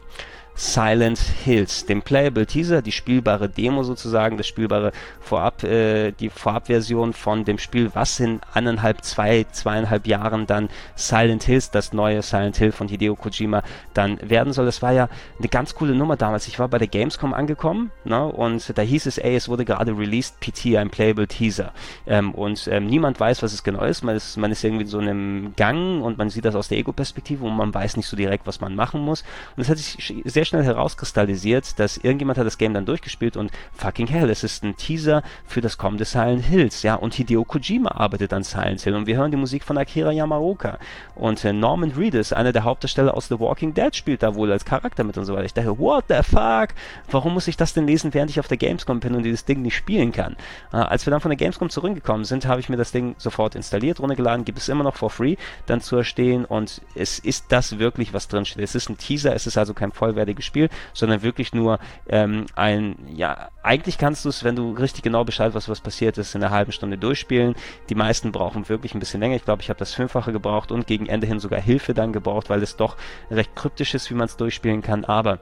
Silent 0.60 1.18
Hills, 1.18 1.86
dem 1.86 2.02
Playable 2.02 2.44
Teaser, 2.44 2.82
die 2.82 2.92
spielbare 2.92 3.48
Demo 3.48 3.82
sozusagen, 3.82 4.36
das 4.36 4.46
spielbare 4.46 4.92
Vorab, 5.18 5.64
äh, 5.64 6.12
die 6.12 6.28
Vorabversion 6.28 7.14
von 7.14 7.46
dem 7.46 7.56
Spiel, 7.56 7.90
was 7.94 8.20
in 8.20 8.40
anderthalb, 8.52 9.02
zwei, 9.02 9.46
zweieinhalb 9.50 10.06
Jahren 10.06 10.46
dann 10.46 10.68
Silent 10.96 11.44
Hills, 11.44 11.70
das 11.70 11.94
neue 11.94 12.20
Silent 12.20 12.58
Hill 12.58 12.72
von 12.72 12.88
Hideo 12.88 13.16
Kojima 13.16 13.62
dann 13.94 14.18
werden 14.20 14.52
soll. 14.52 14.66
Das 14.66 14.82
war 14.82 14.92
ja 14.92 15.08
eine 15.38 15.48
ganz 15.48 15.74
coole 15.74 15.94
Nummer 15.94 16.18
damals. 16.18 16.46
Ich 16.46 16.58
war 16.58 16.68
bei 16.68 16.76
der 16.76 16.88
Gamescom 16.88 17.32
angekommen 17.32 17.90
ne, 18.04 18.26
und 18.26 18.76
da 18.76 18.82
hieß 18.82 19.06
es, 19.06 19.16
ey, 19.16 19.36
es 19.36 19.48
wurde 19.48 19.64
gerade 19.64 19.96
released 19.96 20.40
PT, 20.40 20.76
ein 20.76 20.90
Playable 20.90 21.26
Teaser. 21.26 21.72
Ähm, 22.06 22.34
und 22.34 22.68
ähm, 22.70 22.86
niemand 22.86 23.18
weiß, 23.18 23.42
was 23.42 23.54
es 23.54 23.64
genau 23.64 23.82
ist. 23.82 24.04
Man, 24.04 24.14
ist. 24.14 24.36
man 24.36 24.52
ist 24.52 24.62
irgendwie 24.62 24.82
in 24.84 24.90
so 24.90 24.98
einem 24.98 25.54
Gang 25.56 26.02
und 26.02 26.18
man 26.18 26.28
sieht 26.28 26.44
das 26.44 26.54
aus 26.54 26.68
der 26.68 26.76
Ego-Perspektive 26.76 27.46
und 27.46 27.56
man 27.56 27.72
weiß 27.72 27.96
nicht 27.96 28.08
so 28.08 28.14
direkt, 28.14 28.46
was 28.46 28.60
man 28.60 28.74
machen 28.74 29.00
muss. 29.00 29.24
Und 29.56 29.62
es 29.62 29.70
hat 29.70 29.78
sich 29.78 30.22
sehr 30.26 30.49
schnell 30.50 30.64
herauskristallisiert, 30.64 31.78
dass 31.78 31.96
irgendjemand 31.96 32.36
hat 32.36 32.46
das 32.46 32.58
Game 32.58 32.74
dann 32.74 32.84
durchgespielt 32.84 33.36
und 33.36 33.52
fucking 33.72 34.08
hell, 34.08 34.28
es 34.30 34.42
ist 34.42 34.64
ein 34.64 34.76
Teaser 34.76 35.22
für 35.46 35.60
das 35.60 35.78
kommende 35.78 36.04
Silent 36.04 36.44
Hills, 36.44 36.82
ja, 36.82 36.96
und 36.96 37.14
Hideo 37.14 37.44
Kojima 37.44 37.92
arbeitet 37.92 38.32
an 38.32 38.42
Silent 38.42 38.80
Hill 38.80 38.96
und 38.96 39.06
wir 39.06 39.16
hören 39.16 39.30
die 39.30 39.36
Musik 39.36 39.62
von 39.62 39.78
Akira 39.78 40.10
Yamaoka 40.10 40.78
und 41.14 41.44
äh, 41.44 41.52
Norman 41.52 41.92
Reedus, 41.92 42.32
einer 42.32 42.52
der 42.52 42.64
Hauptdarsteller 42.64 43.16
aus 43.16 43.28
The 43.28 43.38
Walking 43.38 43.74
Dead, 43.74 43.94
spielt 43.94 44.24
da 44.24 44.34
wohl 44.34 44.50
als 44.50 44.64
Charakter 44.64 45.04
mit 45.04 45.16
und 45.16 45.24
so 45.24 45.34
weiter. 45.34 45.44
Ich 45.44 45.54
dachte, 45.54 45.78
what 45.78 46.06
the 46.08 46.16
fuck? 46.24 46.70
Warum 47.10 47.34
muss 47.34 47.46
ich 47.46 47.56
das 47.56 47.72
denn 47.72 47.86
lesen, 47.86 48.12
während 48.12 48.30
ich 48.30 48.40
auf 48.40 48.48
der 48.48 48.56
Gamescom 48.56 48.98
bin 48.98 49.14
und 49.14 49.22
dieses 49.22 49.44
Ding 49.44 49.62
nicht 49.62 49.76
spielen 49.76 50.10
kann? 50.10 50.34
Äh, 50.72 50.78
als 50.78 51.06
wir 51.06 51.12
dann 51.12 51.20
von 51.20 51.30
der 51.30 51.36
Gamescom 51.36 51.70
zurückgekommen 51.70 52.24
sind, 52.24 52.46
habe 52.46 52.60
ich 52.60 52.68
mir 52.68 52.76
das 52.76 52.90
Ding 52.90 53.14
sofort 53.18 53.54
installiert, 53.54 54.00
runtergeladen, 54.00 54.44
gibt 54.44 54.58
es 54.58 54.68
immer 54.68 54.82
noch 54.82 54.96
for 54.96 55.10
free, 55.10 55.36
dann 55.66 55.80
zu 55.80 55.94
erstehen 55.94 56.44
und 56.44 56.82
es 56.96 57.20
ist 57.20 57.46
das 57.50 57.78
wirklich, 57.78 58.12
was 58.12 58.26
drin 58.26 58.44
steht. 58.44 58.64
Es 58.64 58.74
ist 58.74 58.88
ein 58.88 58.98
Teaser, 58.98 59.32
es 59.32 59.46
ist 59.46 59.56
also 59.56 59.74
kein 59.74 59.92
vollwertiges 59.92 60.39
Spiel, 60.42 60.68
sondern 60.92 61.22
wirklich 61.22 61.52
nur 61.52 61.78
ähm, 62.08 62.46
ein, 62.54 62.96
ja, 63.14 63.50
eigentlich 63.62 63.98
kannst 63.98 64.24
du 64.24 64.28
es, 64.28 64.44
wenn 64.44 64.56
du 64.56 64.72
richtig 64.72 65.02
genau 65.02 65.24
Bescheid 65.24 65.54
weißt, 65.54 65.68
was 65.68 65.80
passiert 65.80 66.18
ist, 66.18 66.34
in 66.34 66.42
einer 66.42 66.52
halben 66.52 66.72
Stunde 66.72 66.98
durchspielen. 66.98 67.54
Die 67.88 67.94
meisten 67.94 68.32
brauchen 68.32 68.68
wirklich 68.68 68.94
ein 68.94 69.00
bisschen 69.00 69.20
länger. 69.20 69.36
Ich 69.36 69.44
glaube, 69.44 69.62
ich 69.62 69.68
habe 69.68 69.78
das 69.78 69.94
Fünffache 69.94 70.32
gebraucht 70.32 70.72
und 70.72 70.86
gegen 70.86 71.06
Ende 71.06 71.26
hin 71.26 71.40
sogar 71.40 71.60
Hilfe 71.60 71.94
dann 71.94 72.12
gebraucht, 72.12 72.50
weil 72.50 72.62
es 72.62 72.76
doch 72.76 72.96
recht 73.30 73.54
kryptisch 73.54 73.94
ist, 73.94 74.10
wie 74.10 74.14
man 74.14 74.26
es 74.26 74.36
durchspielen 74.36 74.82
kann. 74.82 75.04
Aber 75.04 75.40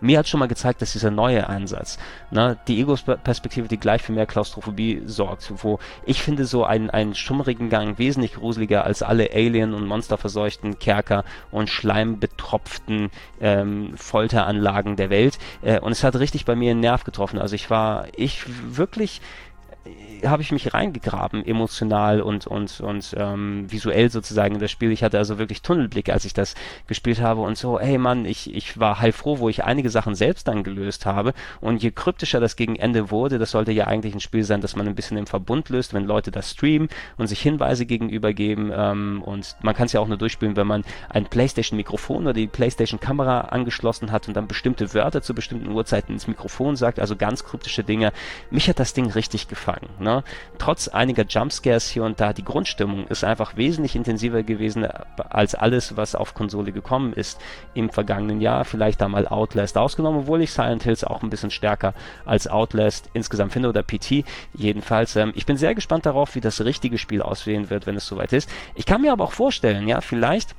mir 0.00 0.18
hat 0.18 0.28
schon 0.28 0.40
mal 0.40 0.46
gezeigt, 0.46 0.82
dass 0.82 0.92
dieser 0.92 1.10
neue 1.10 1.48
Ansatz, 1.48 1.98
ne, 2.30 2.58
die 2.68 2.80
Ego-Perspektive, 2.80 3.68
die 3.68 3.78
gleich 3.78 4.02
für 4.02 4.12
mehr 4.12 4.26
Klaustrophobie 4.26 5.02
sorgt, 5.04 5.52
wo 5.62 5.78
ich 6.06 6.22
finde 6.22 6.44
so 6.44 6.64
einen, 6.64 6.90
einen 6.90 7.14
schummrigen 7.14 7.68
Gang 7.68 7.98
wesentlich 7.98 8.34
gruseliger 8.34 8.84
als 8.84 9.02
alle 9.02 9.30
Alien- 9.32 9.74
und 9.74 9.86
Monsterverseuchten 9.86 10.78
Kerker 10.78 11.24
und 11.50 11.68
schleimbetropften 11.68 13.10
ähm, 13.40 13.92
Folteranlagen 13.96 14.96
der 14.96 15.10
Welt. 15.10 15.38
Äh, 15.62 15.80
und 15.80 15.92
es 15.92 16.04
hat 16.04 16.16
richtig 16.16 16.44
bei 16.44 16.56
mir 16.56 16.70
einen 16.70 16.80
Nerv 16.80 17.04
getroffen. 17.04 17.38
Also 17.38 17.54
ich 17.54 17.70
war, 17.70 18.06
ich 18.16 18.44
wirklich 18.74 19.20
habe 20.24 20.42
ich 20.42 20.52
mich 20.52 20.72
reingegraben, 20.74 21.44
emotional 21.44 22.20
und, 22.20 22.46
und, 22.46 22.80
und 22.80 23.14
ähm, 23.16 23.70
visuell 23.70 24.10
sozusagen 24.10 24.54
in 24.54 24.60
das 24.60 24.70
Spiel. 24.70 24.90
Ich 24.92 25.02
hatte 25.02 25.18
also 25.18 25.38
wirklich 25.38 25.62
Tunnelblick, 25.62 26.10
als 26.10 26.24
ich 26.24 26.34
das 26.34 26.54
gespielt 26.86 27.20
habe 27.20 27.40
und 27.40 27.56
so, 27.56 27.78
hey 27.78 27.98
Mann, 27.98 28.24
ich, 28.24 28.54
ich 28.54 28.78
war 28.78 29.00
heilfroh, 29.00 29.38
wo 29.38 29.48
ich 29.48 29.64
einige 29.64 29.90
Sachen 29.90 30.14
selbst 30.14 30.48
dann 30.48 30.64
gelöst 30.64 31.06
habe. 31.06 31.32
Und 31.60 31.82
je 31.82 31.90
kryptischer 31.90 32.40
das 32.40 32.56
gegen 32.56 32.76
Ende 32.76 33.10
wurde, 33.10 33.38
das 33.38 33.50
sollte 33.50 33.72
ja 33.72 33.86
eigentlich 33.86 34.14
ein 34.14 34.20
Spiel 34.20 34.44
sein, 34.44 34.60
das 34.60 34.76
man 34.76 34.86
ein 34.86 34.94
bisschen 34.94 35.16
im 35.16 35.26
Verbund 35.26 35.68
löst, 35.68 35.94
wenn 35.94 36.04
Leute 36.04 36.30
das 36.30 36.50
streamen 36.50 36.88
und 37.16 37.26
sich 37.26 37.40
Hinweise 37.40 37.86
gegenüber 37.86 38.32
geben. 38.32 38.72
Ähm, 38.74 39.22
und 39.24 39.56
man 39.62 39.74
kann 39.74 39.86
es 39.86 39.92
ja 39.92 40.00
auch 40.00 40.08
nur 40.08 40.18
durchspielen, 40.18 40.56
wenn 40.56 40.66
man 40.66 40.84
ein 41.08 41.26
PlayStation-Mikrofon 41.26 42.22
oder 42.22 42.32
die 42.32 42.46
PlayStation-Kamera 42.46 43.42
angeschlossen 43.42 44.12
hat 44.12 44.28
und 44.28 44.34
dann 44.36 44.48
bestimmte 44.48 44.94
Wörter 44.94 45.22
zu 45.22 45.34
bestimmten 45.34 45.70
Uhrzeiten 45.70 46.12
ins 46.14 46.26
Mikrofon 46.26 46.76
sagt, 46.76 46.98
also 46.98 47.16
ganz 47.16 47.44
kryptische 47.44 47.84
Dinge. 47.84 48.12
Mich 48.50 48.68
hat 48.68 48.78
das 48.78 48.92
Ding 48.92 49.10
richtig 49.10 49.48
gefangen. 49.48 49.88
Ne? 49.98 50.09
Ne? 50.10 50.24
Trotz 50.58 50.88
einiger 50.88 51.24
Jumpscares 51.24 51.88
hier 51.88 52.02
und 52.02 52.20
da, 52.20 52.32
die 52.32 52.44
Grundstimmung 52.44 53.06
ist 53.06 53.22
einfach 53.22 53.56
wesentlich 53.56 53.94
intensiver 53.94 54.42
gewesen 54.42 54.86
als 55.30 55.54
alles, 55.54 55.96
was 55.96 56.14
auf 56.14 56.34
Konsole 56.34 56.72
gekommen 56.72 57.12
ist 57.12 57.40
im 57.74 57.90
vergangenen 57.90 58.40
Jahr. 58.40 58.64
Vielleicht 58.64 59.00
da 59.00 59.08
mal 59.08 59.28
Outlast 59.28 59.78
ausgenommen, 59.78 60.20
obwohl 60.20 60.42
ich 60.42 60.50
Silent 60.50 60.82
Hills 60.82 61.04
auch 61.04 61.22
ein 61.22 61.30
bisschen 61.30 61.50
stärker 61.50 61.94
als 62.26 62.48
Outlast 62.48 63.08
insgesamt 63.12 63.52
finde 63.52 63.68
oder 63.68 63.82
PT. 63.82 64.24
Jedenfalls, 64.52 65.14
ähm, 65.14 65.32
ich 65.36 65.46
bin 65.46 65.56
sehr 65.56 65.74
gespannt 65.74 66.06
darauf, 66.06 66.34
wie 66.34 66.40
das 66.40 66.64
richtige 66.64 66.98
Spiel 66.98 67.22
aussehen 67.22 67.70
wird, 67.70 67.86
wenn 67.86 67.96
es 67.96 68.06
soweit 68.06 68.32
ist. 68.32 68.50
Ich 68.74 68.86
kann 68.86 69.02
mir 69.02 69.12
aber 69.12 69.24
auch 69.24 69.32
vorstellen, 69.32 69.86
ja, 69.86 70.00
vielleicht 70.00 70.56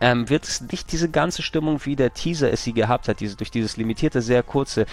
ähm, 0.00 0.28
wird 0.28 0.44
es 0.44 0.60
nicht 0.60 0.90
diese 0.90 1.08
ganze 1.08 1.42
Stimmung, 1.42 1.84
wie 1.84 1.96
der 1.96 2.12
Teaser 2.12 2.52
es 2.52 2.64
sie 2.64 2.72
gehabt 2.72 3.08
hat, 3.08 3.20
diese, 3.20 3.36
durch 3.36 3.50
dieses 3.50 3.76
limitierte, 3.76 4.20
sehr 4.20 4.42
kurze 4.42 4.86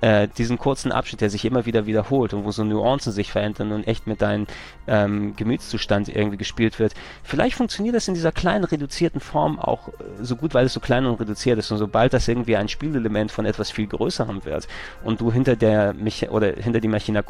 äh, 0.00 0.28
diesen 0.28 0.58
kurzen 0.58 0.92
Abschnitt, 0.92 1.20
der 1.20 1.30
sich 1.30 1.44
immer 1.44 1.66
wieder 1.66 1.86
wiederholt 1.86 2.34
und 2.34 2.44
wo 2.44 2.50
so 2.50 2.64
Nuancen 2.64 3.12
sich 3.12 3.30
verändern 3.30 3.72
und 3.72 3.86
echt 3.86 4.06
mit 4.06 4.22
deinem 4.22 4.46
ähm, 4.88 5.36
Gemütszustand 5.36 6.08
irgendwie 6.08 6.36
gespielt 6.36 6.78
wird. 6.78 6.94
Vielleicht 7.22 7.56
funktioniert 7.56 7.94
das 7.94 8.08
in 8.08 8.14
dieser 8.14 8.32
kleinen 8.32 8.64
reduzierten 8.64 9.20
Form 9.20 9.58
auch 9.58 9.88
äh, 9.88 9.92
so 10.20 10.36
gut, 10.36 10.54
weil 10.54 10.66
es 10.66 10.72
so 10.72 10.80
klein 10.80 11.06
und 11.06 11.20
reduziert 11.20 11.58
ist. 11.58 11.70
Und 11.70 11.78
sobald 11.78 12.12
das 12.12 12.28
irgendwie 12.28 12.56
ein 12.56 12.68
Spielelement 12.68 13.30
von 13.30 13.46
etwas 13.46 13.70
viel 13.70 13.86
größerem 13.86 14.44
wird 14.44 14.68
und 15.04 15.20
du 15.20 15.32
hinter 15.32 15.56
der 15.56 15.92
Mich 15.94 16.28
oder 16.30 16.52
hinter 16.52 16.80
die 16.80 16.88
Machina 16.88 17.22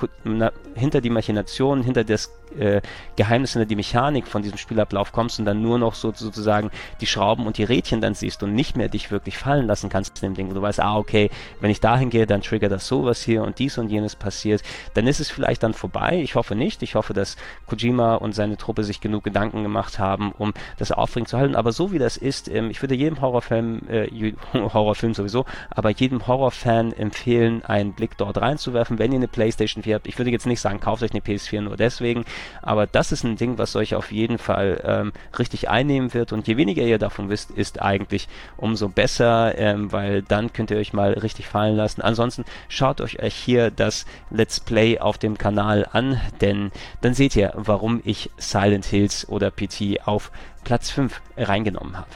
hinter 0.74 1.00
die 1.00 1.11
Machination, 1.11 1.82
hinter 1.82 2.04
das 2.04 2.32
äh, 2.59 2.80
Geheimnis, 3.16 3.52
hinter 3.52 3.66
die 3.66 3.76
Mechanik 3.76 4.26
von 4.26 4.42
diesem 4.42 4.59
Spielablauf 4.59 5.12
kommst 5.12 5.38
und 5.38 5.44
dann 5.44 5.62
nur 5.62 5.78
noch 5.78 5.94
so, 5.94 6.12
sozusagen 6.14 6.70
die 7.00 7.06
Schrauben 7.06 7.46
und 7.46 7.59
die 7.59 7.64
Rädchen 7.64 8.00
dann 8.00 8.14
siehst 8.14 8.42
und 8.42 8.54
nicht 8.54 8.76
mehr 8.76 8.88
dich 8.88 9.11
wirklich 9.11 9.36
fallen 9.36 9.66
lassen 9.66 9.88
kannst 9.88 10.22
in 10.22 10.30
dem 10.30 10.34
Ding, 10.34 10.50
wo 10.50 10.54
du 10.54 10.62
weißt, 10.62 10.80
ah, 10.80 10.96
okay, 10.96 11.30
wenn 11.61 11.70
ich 11.70 11.80
dahin 11.80 12.11
gehe, 12.11 12.26
dann 12.26 12.42
triggert 12.42 12.72
das 12.72 12.86
sowas 12.86 13.22
hier 13.22 13.42
und 13.42 13.59
dies 13.59 13.78
und 13.78 13.88
jenes 13.88 14.16
passiert, 14.16 14.62
dann 14.94 15.06
ist 15.06 15.20
es 15.20 15.30
vielleicht 15.30 15.62
dann 15.62 15.74
vorbei. 15.74 16.20
Ich 16.22 16.34
hoffe 16.34 16.54
nicht. 16.54 16.82
Ich 16.82 16.94
hoffe, 16.94 17.14
dass 17.14 17.36
Kojima 17.66 18.16
und 18.16 18.34
seine 18.34 18.57
Truppe 18.57 18.84
sich 18.84 19.01
genug 19.01 19.24
Gedanken 19.24 19.62
gemacht 19.62 19.99
haben, 19.99 20.32
um 20.36 20.53
das 20.78 20.92
aufregend 20.92 21.28
zu 21.28 21.38
halten. 21.38 21.55
Aber 21.55 21.72
so 21.72 21.92
wie 21.92 21.99
das 21.99 22.16
ist, 22.16 22.49
ähm, 22.49 22.70
ich 22.70 22.82
würde 22.82 22.94
jedem 22.94 23.20
Horrorfilm, 23.20 23.82
äh, 23.88 24.32
Horrorfilm 24.55 25.14
sowieso, 25.14 25.44
aber 25.70 25.90
jedem 25.90 26.26
Horrorfan 26.26 26.92
empfehlen, 26.92 27.64
einen 27.64 27.92
Blick 27.92 28.16
dort 28.16 28.38
reinzuwerfen, 28.40 28.99
wenn 28.99 29.12
ihr 29.12 29.18
eine 29.18 29.28
Playstation 29.28 29.82
4 29.82 29.96
habt. 29.96 30.07
Ich 30.07 30.18
würde 30.18 30.30
jetzt 30.30 30.46
nicht 30.46 30.61
sagen, 30.61 30.80
kauft 30.80 31.03
euch 31.03 31.12
eine 31.12 31.20
PS4 31.20 31.61
nur 31.61 31.76
deswegen, 31.76 32.24
aber 32.62 32.86
das 32.86 33.12
ist 33.12 33.24
ein 33.24 33.36
Ding, 33.36 33.59
was 33.59 33.76
euch 33.76 33.94
auf 33.94 34.12
jeden 34.12 34.38
Fall 34.38 34.82
ähm, 34.84 35.12
richtig 35.38 35.68
einnehmen 35.68 36.14
wird. 36.14 36.32
Und 36.32 36.46
je 36.46 36.57
weniger 36.57 36.82
ihr 36.82 36.99
davon 36.99 37.28
wisst, 37.28 37.51
ist 37.51 37.80
eigentlich 37.80 38.28
umso 38.57 38.88
besser, 38.88 39.57
ähm, 39.59 39.92
weil 39.92 40.22
dann 40.22 40.53
könnt 40.53 40.70
ihr 40.70 40.78
euch 40.78 40.92
mal 40.92 41.12
richtig 41.12 41.46
fallen 41.46 41.76
lassen. 41.76 42.03
Ansonsten 42.03 42.44
schaut 42.68 43.01
euch 43.01 43.18
hier 43.34 43.70
das 43.70 44.07
Let's 44.30 44.61
Play 44.61 44.99
auf 44.99 45.18
dem 45.18 45.38
Kanal 45.38 45.86
an, 45.92 46.20
denn 46.40 46.70
dann 47.01 47.14
seht 47.14 47.36
ihr, 47.36 47.38
warum 47.55 48.01
ich 48.05 48.30
Silent 48.36 48.84
Hills 48.84 49.28
oder 49.28 49.51
PT 49.51 50.07
auf 50.07 50.30
Platz 50.64 50.91
5 50.91 51.20
reingenommen 51.36 51.97
habe. 51.97 52.09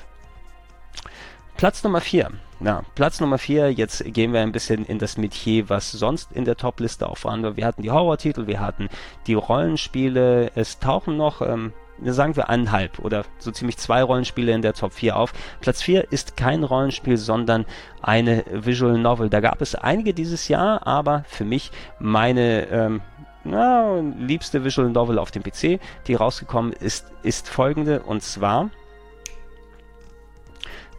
Platz 1.56 1.84
Nummer 1.84 2.00
4. 2.00 2.30
Ja, 2.60 2.82
Platz 2.94 3.20
Nummer 3.20 3.38
4, 3.38 3.72
jetzt 3.72 4.04
gehen 4.04 4.32
wir 4.32 4.40
ein 4.40 4.52
bisschen 4.52 4.84
in 4.84 4.98
das 4.98 5.16
Metier, 5.16 5.68
was 5.68 5.90
sonst 5.90 6.30
in 6.32 6.44
der 6.44 6.56
Top-Liste 6.56 7.08
auch 7.08 7.24
war. 7.24 7.56
Wir 7.56 7.66
hatten 7.66 7.82
die 7.82 7.90
Horror-Titel, 7.90 8.46
wir 8.46 8.60
hatten 8.60 8.88
die 9.26 9.34
Rollenspiele, 9.34 10.52
es 10.54 10.78
tauchen 10.78 11.16
noch 11.16 11.42
ähm, 11.42 11.72
sagen 12.04 12.36
wir 12.36 12.48
eineinhalb 12.48 12.98
oder 12.98 13.24
so 13.38 13.50
ziemlich 13.50 13.76
zwei 13.76 14.02
Rollenspiele 14.02 14.52
in 14.52 14.62
der 14.62 14.74
Top 14.74 14.92
4 14.92 15.16
auf. 15.16 15.32
Platz 15.60 15.82
4 15.82 16.10
ist 16.10 16.36
kein 16.36 16.64
Rollenspiel, 16.64 17.16
sondern 17.16 17.64
eine 18.00 18.44
Visual 18.50 18.98
Novel. 18.98 19.30
Da 19.30 19.40
gab 19.40 19.60
es 19.60 19.74
einige 19.74 20.14
dieses 20.14 20.48
Jahr, 20.48 20.86
aber 20.86 21.24
für 21.28 21.44
mich 21.44 21.70
meine 21.98 22.66
ähm, 22.68 23.00
na, 23.44 24.00
liebste 24.00 24.64
Visual 24.64 24.90
Novel 24.90 25.18
auf 25.18 25.30
dem 25.30 25.42
PC, 25.42 25.80
die 26.06 26.14
rausgekommen 26.14 26.72
ist, 26.72 27.12
ist 27.22 27.48
folgende 27.48 28.02
und 28.02 28.22
zwar 28.22 28.70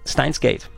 Steins 0.06 0.40
Gate. 0.40 0.70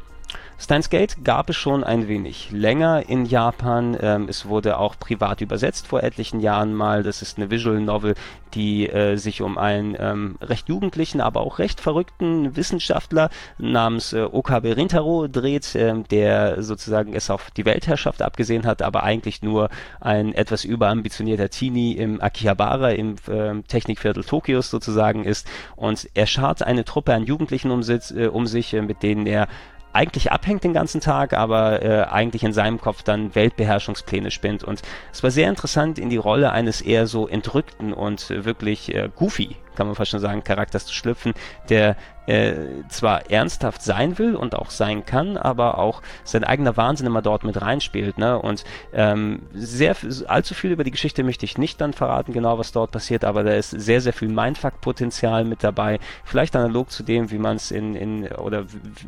Steins 0.58 0.89
Gate 0.89 1.24
gab 1.24 1.49
es 1.49 1.58
schon 1.58 1.84
ein 1.84 2.08
wenig 2.08 2.49
länger 2.51 3.10
in 3.10 3.26
Japan. 3.26 3.97
Ähm, 3.99 4.28
es 4.30 4.45
wurde 4.45 4.80
auch 4.80 4.97
privat 4.97 5.41
übersetzt 5.41 5.86
vor 5.86 6.01
etlichen 6.01 6.39
Jahren 6.39 6.74
mal. 6.74 7.03
Das 7.03 7.22
ist 7.22 7.38
eine 7.38 7.51
Visual 7.51 7.82
Novel, 7.82 8.16
die 8.53 8.89
äh, 8.89 9.18
sich 9.18 9.41
um 9.41 9.58
einen 9.58 9.97
ähm, 9.99 10.38
recht 10.41 10.70
jugendlichen, 10.70 11.20
aber 11.20 11.41
auch 11.41 11.60
recht 11.60 11.82
verrückten 11.82 12.56
Wissenschaftler 12.56 13.30
namens 13.58 14.14
äh, 14.14 14.22
Okabe 14.22 14.78
Rintaro 14.78 15.28
dreht, 15.28 15.76
äh, 15.76 15.93
der 16.10 16.64
sozusagen 16.64 17.14
es 17.14 17.30
auf 17.30 17.51
die 17.51 17.66
Weltherrschaft 17.66 18.22
abgesehen 18.22 18.66
hat, 18.66 18.82
aber 18.82 19.03
eigentlich 19.03 19.41
nur 19.41 19.70
ein 19.99 20.34
etwas 20.34 20.64
überambitionierter 20.64 21.49
Teenie 21.49 21.93
im 21.93 22.22
Akihabara, 22.22 22.91
im 22.91 23.16
äh, 23.28 23.62
Technikviertel 23.68 24.24
Tokios 24.24 24.70
sozusagen 24.70 25.26
ist. 25.26 25.47
Und 25.76 26.10
er 26.14 26.28
schart 26.28 26.64
eine 26.64 26.86
Truppe 26.86 27.14
an 27.14 27.26
Jugendlichen 27.26 27.72
um, 27.72 27.82
äh, 27.82 28.28
um 28.28 28.47
sich, 28.47 28.74
äh, 28.74 28.82
mit 28.82 29.03
denen 29.03 29.28
er 29.28 29.49
eigentlich 29.96 30.32
abhängt 30.32 30.64
den 30.64 30.74
ganzen 30.74 31.02
Tag, 31.02 31.34
aber 31.34 31.82
äh, 31.82 32.04
eigentlich 32.04 32.43
in 32.43 32.54
seinem 32.54 32.80
Kopf 32.80 33.04
dann 33.04 33.34
Weltbeherrschungspläne 33.34 34.30
spinnt. 34.30 34.64
Und 34.64 34.82
es 35.12 35.24
war 35.24 35.32
sehr 35.32 35.50
interessant, 35.50 35.98
in 35.98 36.10
die 36.10 36.18
Rolle 36.18 36.52
eines 36.52 36.82
eher 36.82 37.08
so 37.08 37.28
entrückten 37.28 37.93
und 37.93 38.30
wirklich 38.30 38.93
äh, 38.93 39.10
goofy 39.16 39.56
kann 39.76 39.88
man 39.88 39.96
fast 39.96 40.12
schon 40.12 40.20
sagen, 40.20 40.44
Charakters 40.44 40.86
zu 40.86 40.94
schlüpfen, 40.94 41.34
der 41.70 41.96
äh, 42.28 42.54
zwar 42.90 43.30
ernsthaft 43.30 43.82
sein 43.82 44.18
will 44.18 44.36
und 44.36 44.56
auch 44.56 44.70
sein 44.70 45.06
kann, 45.06 45.38
aber 45.38 45.78
auch 45.78 46.02
sein 46.24 46.44
eigener 46.44 46.76
Wahnsinn 46.78 47.08
immer 47.08 47.22
dort 47.22 47.44
mit 47.44 47.62
reinspielt. 47.62 48.18
Ne? 48.18 48.40
Und 48.40 48.64
ähm, 48.94 49.44
sehr 49.54 49.96
allzu 50.28 50.54
viel 50.54 50.72
über 50.72 50.84
die 50.84 50.92
Geschichte 50.92 51.24
möchte 51.24 51.46
ich 51.46 51.58
nicht 51.58 51.80
dann 51.82 51.94
verraten, 51.94 52.34
genau 52.34 52.58
was 52.58 52.72
dort 52.72 52.92
passiert, 52.92 53.24
aber 53.24 53.44
da 53.44 53.54
ist 53.54 53.70
sehr, 53.70 54.02
sehr 54.02 54.14
viel 54.14 54.30
Mindfuck-Potenzial 54.30 55.46
mit 55.46 55.64
dabei. 55.64 56.00
Vielleicht 56.24 56.56
analog 56.56 56.92
zu 56.92 57.04
dem, 57.04 57.32
wie 57.32 57.38
man 57.38 57.58
es 57.58 57.72
in, 57.72 57.96
in 57.96 58.28
oder 58.28 58.66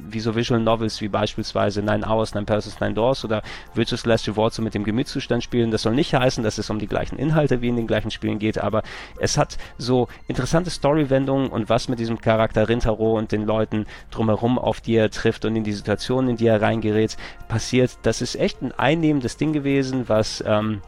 wie 0.09 0.19
so 0.19 0.35
Visual 0.35 0.61
Novels 0.61 1.01
wie 1.01 1.07
beispielsweise 1.07 1.81
Nine 1.81 2.07
Hours, 2.07 2.33
Nine 2.33 2.45
Persons, 2.45 2.79
Nine 2.79 2.93
Doors 2.93 3.25
oder 3.25 3.41
Virtuous 3.73 4.05
Last 4.05 4.27
Reward 4.27 4.53
so 4.53 4.61
mit 4.61 4.73
dem 4.73 4.83
Gemütszustand 4.83 5.43
spielen. 5.43 5.71
Das 5.71 5.81
soll 5.81 5.95
nicht 5.95 6.13
heißen, 6.13 6.43
dass 6.43 6.57
es 6.57 6.69
um 6.69 6.79
die 6.79 6.87
gleichen 6.87 7.17
Inhalte 7.17 7.61
wie 7.61 7.69
in 7.69 7.75
den 7.75 7.87
gleichen 7.87 8.11
Spielen 8.11 8.39
geht, 8.39 8.59
aber 8.59 8.83
es 9.19 9.37
hat 9.37 9.57
so 9.77 10.07
interessante 10.27 10.56
Story-Wendungen 10.65 11.49
und 11.49 11.69
was 11.69 11.87
mit 11.87 11.99
diesem 11.99 12.19
Charakter 12.19 12.67
Rintaro 12.67 13.17
und 13.17 13.31
den 13.31 13.45
Leuten 13.45 13.85
drumherum, 14.11 14.57
auf 14.57 14.81
die 14.81 14.95
er 14.95 15.09
trifft 15.09 15.45
und 15.45 15.55
in 15.55 15.63
die 15.63 15.73
Situationen, 15.73 16.31
in 16.31 16.37
die 16.37 16.47
er 16.47 16.61
reingerät, 16.61 17.17
passiert. 17.47 17.97
Das 18.03 18.21
ist 18.21 18.35
echt 18.35 18.61
ein 18.61 18.71
einnehmendes 18.71 19.37
Ding 19.37 19.53
gewesen, 19.53 20.09
was 20.09 20.43
ähm, 20.45 20.81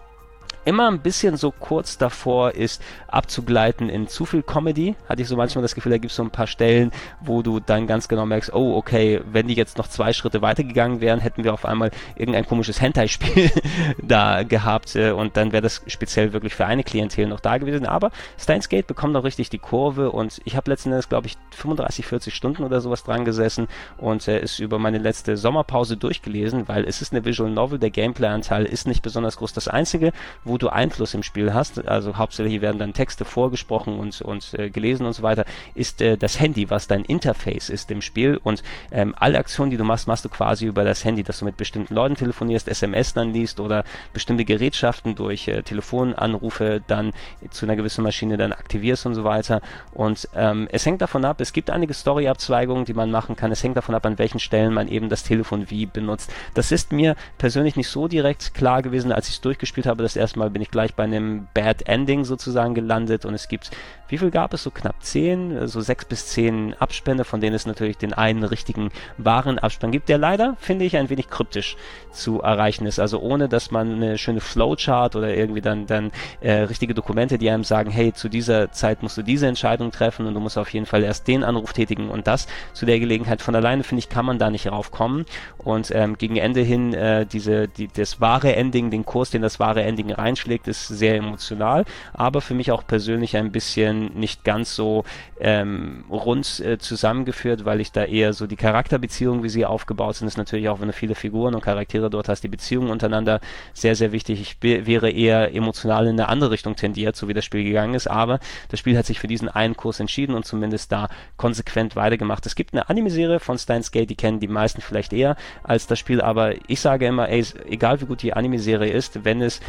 immer 0.66 0.89
ein 0.89 0.99
bisschen 0.99 1.38
so 1.38 1.51
kurz 1.51 1.97
davor 1.97 2.51
ist, 2.51 2.82
abzugleiten 3.07 3.89
in 3.89 4.07
zu 4.07 4.26
viel 4.26 4.43
Comedy. 4.43 4.95
Hatte 5.07 5.22
ich 5.22 5.28
so 5.28 5.36
manchmal 5.36 5.62
das 5.62 5.76
Gefühl, 5.76 5.91
da 5.91 5.97
gibt 5.97 6.12
es 6.12 6.18
so 6.18 6.24
ein 6.24 6.32
paar 6.32 6.47
Stellen, 6.47 6.91
wo 7.22 7.41
du 7.41 7.60
dann 7.60 7.88
ganz 7.88 8.07
genau 8.07 8.26
merkst, 8.26 8.53
oh, 8.53 8.76
okay, 8.76 9.22
wenn 9.32 9.47
die 9.47 9.53
jetzt 9.53 9.78
noch 9.78 9.88
zwei 9.88 10.14
Schritte 10.14 10.41
weitergegangen 10.41 11.01
wären, 11.01 11.20
hätten 11.20 11.43
wir 11.43 11.53
auf 11.53 11.66
einmal 11.66 11.91
irgendein 12.16 12.45
komisches 12.45 12.82
Hentai-Spiel 12.82 13.51
da 14.01 14.43
gehabt 14.43 14.95
äh, 14.95 15.12
und 15.12 15.38
dann 15.38 15.51
wäre 15.51 15.62
das 15.62 15.82
speziell 15.88 16.34
wirklich 16.34 16.55
für 16.55 16.66
eine 16.66 16.84
Klientel 16.84 17.28
noch 17.28 17.39
da 17.39 17.57
gewesen. 17.57 17.86
Aber 17.86 18.12
Steins 18.38 18.70
Gate 18.70 18.88
bekommt 18.88 19.16
auch 19.16 19.24
richtig 19.24 19.49
die 19.49 19.60
Kurve 19.60 20.12
und 20.12 20.41
ich 20.45 20.55
habe 20.55 20.70
letzten 20.70 20.91
Endes, 20.91 21.10
glaube 21.10 21.28
ich, 21.28 21.38
35, 21.51 22.05
40 22.05 22.36
Stunden 22.36 22.64
oder 22.64 22.82
sowas 22.82 23.03
dran 23.03 23.26
gesessen 23.26 23.68
und 23.97 24.28
äh, 24.28 24.39
ist 24.39 24.60
über 24.60 24.80
meine 24.80 24.97
letzte 24.97 25.38
Sommerpause 25.38 25.97
durchgelesen, 25.97 26.68
weil 26.68 26.86
es 26.86 27.01
ist 27.01 27.14
eine 27.14 27.26
Visual 27.26 27.49
Novel, 27.49 27.80
der 27.80 27.89
Gameplay-Anteil 27.89 28.66
ist 28.66 28.88
nicht 28.88 29.01
besonders 29.01 29.38
groß. 29.38 29.53
Das 29.53 29.68
Einzige, 29.68 30.12
wo 30.50 30.58
du 30.58 30.70
Einfluss 30.70 31.14
im 31.14 31.24
Spiel 31.24 31.54
hast, 31.54 31.88
also 31.88 32.18
hauptsächlich 32.18 32.60
werden 32.62 32.80
dann 32.80 32.93
Texte 32.93 33.24
vorgesprochen 33.24 33.97
und, 33.97 34.22
und 34.22 34.54
äh, 34.56 34.70
gelesen 34.70 35.06
und 35.06 35.14
so 35.14 35.24
weiter, 35.24 35.45
ist 35.76 36.02
äh, 36.02 36.18
das 36.18 36.39
Handy, 36.39 36.70
was 36.70 36.88
dein 36.88 37.06
Interface 37.06 37.70
ist 37.70 37.89
im 37.91 38.02
Spiel. 38.02 38.39
Und 38.43 38.64
ähm, 38.91 39.16
alle 39.18 39.38
Aktionen, 39.38 39.72
die 39.72 39.78
du 39.78 39.84
machst, 39.84 40.08
machst 40.08 40.26
du 40.26 40.30
quasi 40.30 40.66
über 40.66 40.84
das 40.84 41.06
Handy, 41.06 41.24
dass 41.24 41.39
du 41.39 41.45
mit 41.45 41.56
bestimmten 41.56 41.93
Leuten 41.93 42.16
telefonierst, 42.16 42.68
SMS 42.68 43.14
dann 43.14 43.32
liest 43.32 43.60
oder 43.60 43.86
bestimmte 44.12 44.43
Gerätschaften 44.43 45.16
durch 45.16 45.47
äh, 45.47 45.62
Telefonanrufe 45.62 46.82
dann 46.88 47.14
zu 47.52 47.66
einer 47.66 47.76
gewissen 47.76 48.04
Maschine 48.04 48.38
dann 48.38 48.52
aktivierst 48.52 49.06
und 49.06 49.14
so 49.14 49.24
weiter. 49.24 49.62
Und 49.93 50.28
ähm, 50.36 50.68
es 50.72 50.86
hängt 50.86 51.02
davon 51.02 51.26
ab, 51.26 51.39
es 51.41 51.54
gibt 51.54 51.70
einige 51.70 51.93
Story-Abzweigungen, 51.93 52.86
die 52.86 52.93
man 52.93 53.12
machen 53.12 53.36
kann, 53.36 53.52
es 53.52 53.64
hängt 53.64 53.78
davon 53.78 53.93
ab, 53.93 54.06
an 54.06 54.18
welchen 54.18 54.39
Stellen 54.39 54.74
man 54.74 54.88
eben 54.88 55.10
das 55.10 55.24
Telefon 55.24 55.70
wie 55.70 55.86
benutzt. 55.86 56.34
Das 56.56 56.72
ist 56.72 56.91
mir 56.91 57.16
persönlich 57.38 57.76
nicht 57.76 57.88
so 57.88 58.08
direkt 58.08 58.56
klar 58.56 58.82
gewesen, 58.82 59.12
als 59.12 59.28
ich 59.28 59.36
es 59.36 59.41
durchgespielt 59.41 59.86
habe, 59.86 60.02
das 60.02 60.16
erste 60.16 60.39
Mal 60.40 60.50
bin 60.50 60.62
ich 60.62 60.72
gleich 60.72 60.96
bei 60.96 61.04
einem 61.04 61.48
Bad 61.54 61.88
Ending 61.88 62.26
sozusagen 62.26 62.74
gelandet 62.74 63.26
und 63.26 63.34
es 63.34 63.48
gibt, 63.48 63.72
wie 64.08 64.18
viel 64.18 64.32
gab 64.32 64.54
es? 64.54 64.64
So 64.64 64.72
knapp 64.72 65.04
zehn, 65.04 65.68
so 65.68 65.82
sechs 65.82 66.06
bis 66.06 66.28
zehn 66.28 66.74
Abspänne, 66.80 67.24
von 67.24 67.42
denen 67.42 67.56
es 67.56 67.68
natürlich 67.68 67.98
den 67.98 68.14
einen 68.14 68.44
richtigen 68.44 68.90
wahren 69.18 69.60
Abspann 69.60 69.92
gibt, 69.92 70.10
der 70.10 70.18
leider, 70.18 70.56
finde 70.60 70.86
ich, 70.86 70.98
ein 70.98 71.10
wenig 71.10 71.30
kryptisch 71.30 71.78
zu 72.12 72.42
erreichen 72.42 72.88
ist. 72.88 73.00
Also 73.00 73.20
ohne, 73.20 73.48
dass 73.48 73.70
man 73.70 73.94
eine 73.94 74.18
schöne 74.18 74.42
Flowchart 74.42 75.16
oder 75.16 75.36
irgendwie 75.36 75.62
dann, 75.62 75.86
dann 75.86 76.12
äh, 76.42 76.54
richtige 76.54 76.94
Dokumente, 76.94 77.38
die 77.38 77.50
einem 77.50 77.64
sagen, 77.64 77.92
hey, 77.92 78.14
zu 78.14 78.30
dieser 78.30 78.72
Zeit 78.72 79.04
musst 79.04 79.18
du 79.18 79.22
diese 79.22 79.48
Entscheidung 79.48 79.92
treffen 79.92 80.26
und 80.26 80.34
du 80.34 80.40
musst 80.40 80.58
auf 80.58 80.74
jeden 80.74 80.86
Fall 80.86 81.04
erst 81.04 81.28
den 81.28 81.44
Anruf 81.44 81.74
tätigen 81.74 82.10
und 82.10 82.26
das 82.26 82.48
zu 82.74 82.86
der 82.86 83.00
Gelegenheit. 83.00 83.42
Von 83.42 83.56
alleine, 83.56 83.84
finde 83.84 84.00
ich, 84.00 84.10
kann 84.10 84.26
man 84.26 84.40
da 84.40 84.50
nicht 84.50 84.72
raufkommen. 84.72 85.26
Und 85.58 85.92
ähm, 85.94 86.18
gegen 86.18 86.38
Ende 86.38 86.62
hin 86.62 86.94
äh, 86.94 87.26
diese, 87.26 87.68
die, 87.68 87.88
das 87.88 88.20
wahre 88.22 88.56
Ending, 88.56 88.90
den 88.90 89.06
Kurs, 89.06 89.30
den 89.30 89.42
das 89.42 89.60
wahre 89.60 89.84
Ending 89.84 90.12
reinschlägt, 90.12 90.29
aufgelegt 90.34 90.68
ist, 90.68 90.88
sehr 90.88 91.16
emotional, 91.16 91.86
aber 92.14 92.42
für 92.42 92.54
mich 92.54 92.72
auch 92.72 92.86
persönlich 92.86 93.38
ein 93.38 93.52
bisschen 93.52 94.14
nicht 94.16 94.44
ganz 94.44 94.76
so 94.76 95.04
ähm, 95.40 96.04
rund 96.10 96.60
äh, 96.60 96.78
zusammengeführt, 96.78 97.66
weil 97.66 97.80
ich 97.80 97.92
da 97.92 98.04
eher 98.04 98.34
so 98.34 98.48
die 98.48 98.56
Charakterbeziehungen, 98.56 99.44
wie 99.44 99.50
sie 99.50 99.66
aufgebaut 99.66 100.16
sind, 100.16 100.28
ist 100.28 100.38
natürlich 100.38 100.70
auch, 100.70 100.80
wenn 100.80 100.88
du 100.88 100.94
viele 100.94 101.16
Figuren 101.16 101.56
und 101.56 101.62
Charaktere 101.62 102.10
dort 102.10 102.30
hast, 102.30 102.44
die 102.44 102.48
Beziehungen 102.48 102.90
untereinander 102.90 103.40
sehr, 103.74 103.96
sehr 103.96 104.12
wichtig. 104.12 104.42
Ich 104.42 104.58
wäre 104.62 105.10
eher 105.10 105.54
emotional 105.54 106.08
in 106.08 106.20
eine 106.20 106.30
andere 106.30 106.52
Richtung 106.52 106.76
tendiert, 106.76 107.16
so 107.16 107.28
wie 107.28 107.34
das 107.34 107.46
Spiel 107.46 107.64
gegangen 107.64 107.94
ist, 107.94 108.08
aber 108.08 108.40
das 108.70 108.80
Spiel 108.80 108.98
hat 108.98 109.06
sich 109.06 109.20
für 109.20 109.28
diesen 109.28 109.50
einen 109.50 109.76
Kurs 109.76 110.00
entschieden 110.00 110.36
und 110.36 110.46
zumindest 110.46 110.92
da 110.92 111.10
konsequent 111.38 111.96
weitergemacht. 111.96 112.46
Es 112.46 112.56
gibt 112.56 112.74
eine 112.74 112.90
Anime-Serie 112.90 113.40
von 113.40 113.58
Steins 113.58 113.92
Gate, 113.92 114.10
die 114.10 114.16
kennen 114.16 114.40
die 114.40 114.48
meisten 114.48 114.82
vielleicht 114.82 115.14
eher 115.14 115.36
als 115.64 115.88
das 115.88 116.00
Spiel, 116.00 116.22
aber 116.22 116.54
ich 116.68 116.82
sage 116.82 117.06
immer, 117.06 117.30
ey, 117.30 117.46
egal 117.68 118.02
wie 118.02 118.06
gut 118.06 118.22
die 118.22 118.34
Anime-Serie 118.34 118.92
ist, 118.92 119.24
wenn 119.24 119.42
es 119.42 119.60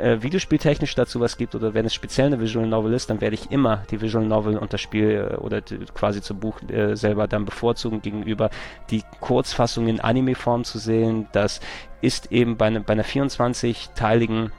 äh, 0.00 0.22
videospieltechnisch 0.22 0.94
dazu 0.94 1.20
was 1.20 1.36
gibt 1.36 1.54
oder 1.54 1.74
wenn 1.74 1.86
es 1.86 1.94
speziell 1.94 2.26
eine 2.26 2.40
Visual 2.40 2.66
Novel 2.66 2.92
ist, 2.92 3.10
dann 3.10 3.20
werde 3.20 3.34
ich 3.34 3.50
immer 3.50 3.84
die 3.90 4.00
Visual 4.00 4.24
Novel 4.24 4.58
und 4.58 4.72
das 4.72 4.80
Spiel 4.80 5.30
äh, 5.32 5.36
oder 5.36 5.60
quasi 5.94 6.20
zum 6.22 6.40
Buch 6.40 6.60
äh, 6.68 6.96
selber 6.96 7.28
dann 7.28 7.44
bevorzugen 7.44 8.02
gegenüber 8.02 8.50
die 8.90 9.02
Kurzfassung 9.20 9.88
in 9.88 10.00
Anime-Form 10.00 10.64
zu 10.64 10.78
sehen. 10.78 11.28
Das 11.32 11.60
ist 12.00 12.32
eben 12.32 12.56
bei, 12.56 12.70
ne, 12.70 12.80
bei 12.80 12.92
einer 12.92 13.04
24-teiligen 13.04 14.50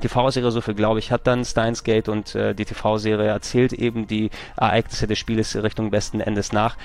TV-Serie, 0.00 0.50
so 0.50 0.60
viel 0.60 0.74
glaube 0.74 0.98
ich, 0.98 1.10
hat 1.10 1.26
dann 1.26 1.44
Steins 1.44 1.84
Gate 1.84 2.08
und 2.08 2.34
äh, 2.34 2.54
die 2.54 2.64
TV-Serie 2.64 3.28
erzählt 3.28 3.72
eben 3.72 4.06
die 4.06 4.30
Ereignisse 4.56 5.06
des 5.06 5.18
Spieles 5.18 5.60
Richtung 5.62 5.90
besten 5.90 6.20
Endes 6.20 6.52
nach. 6.52 6.76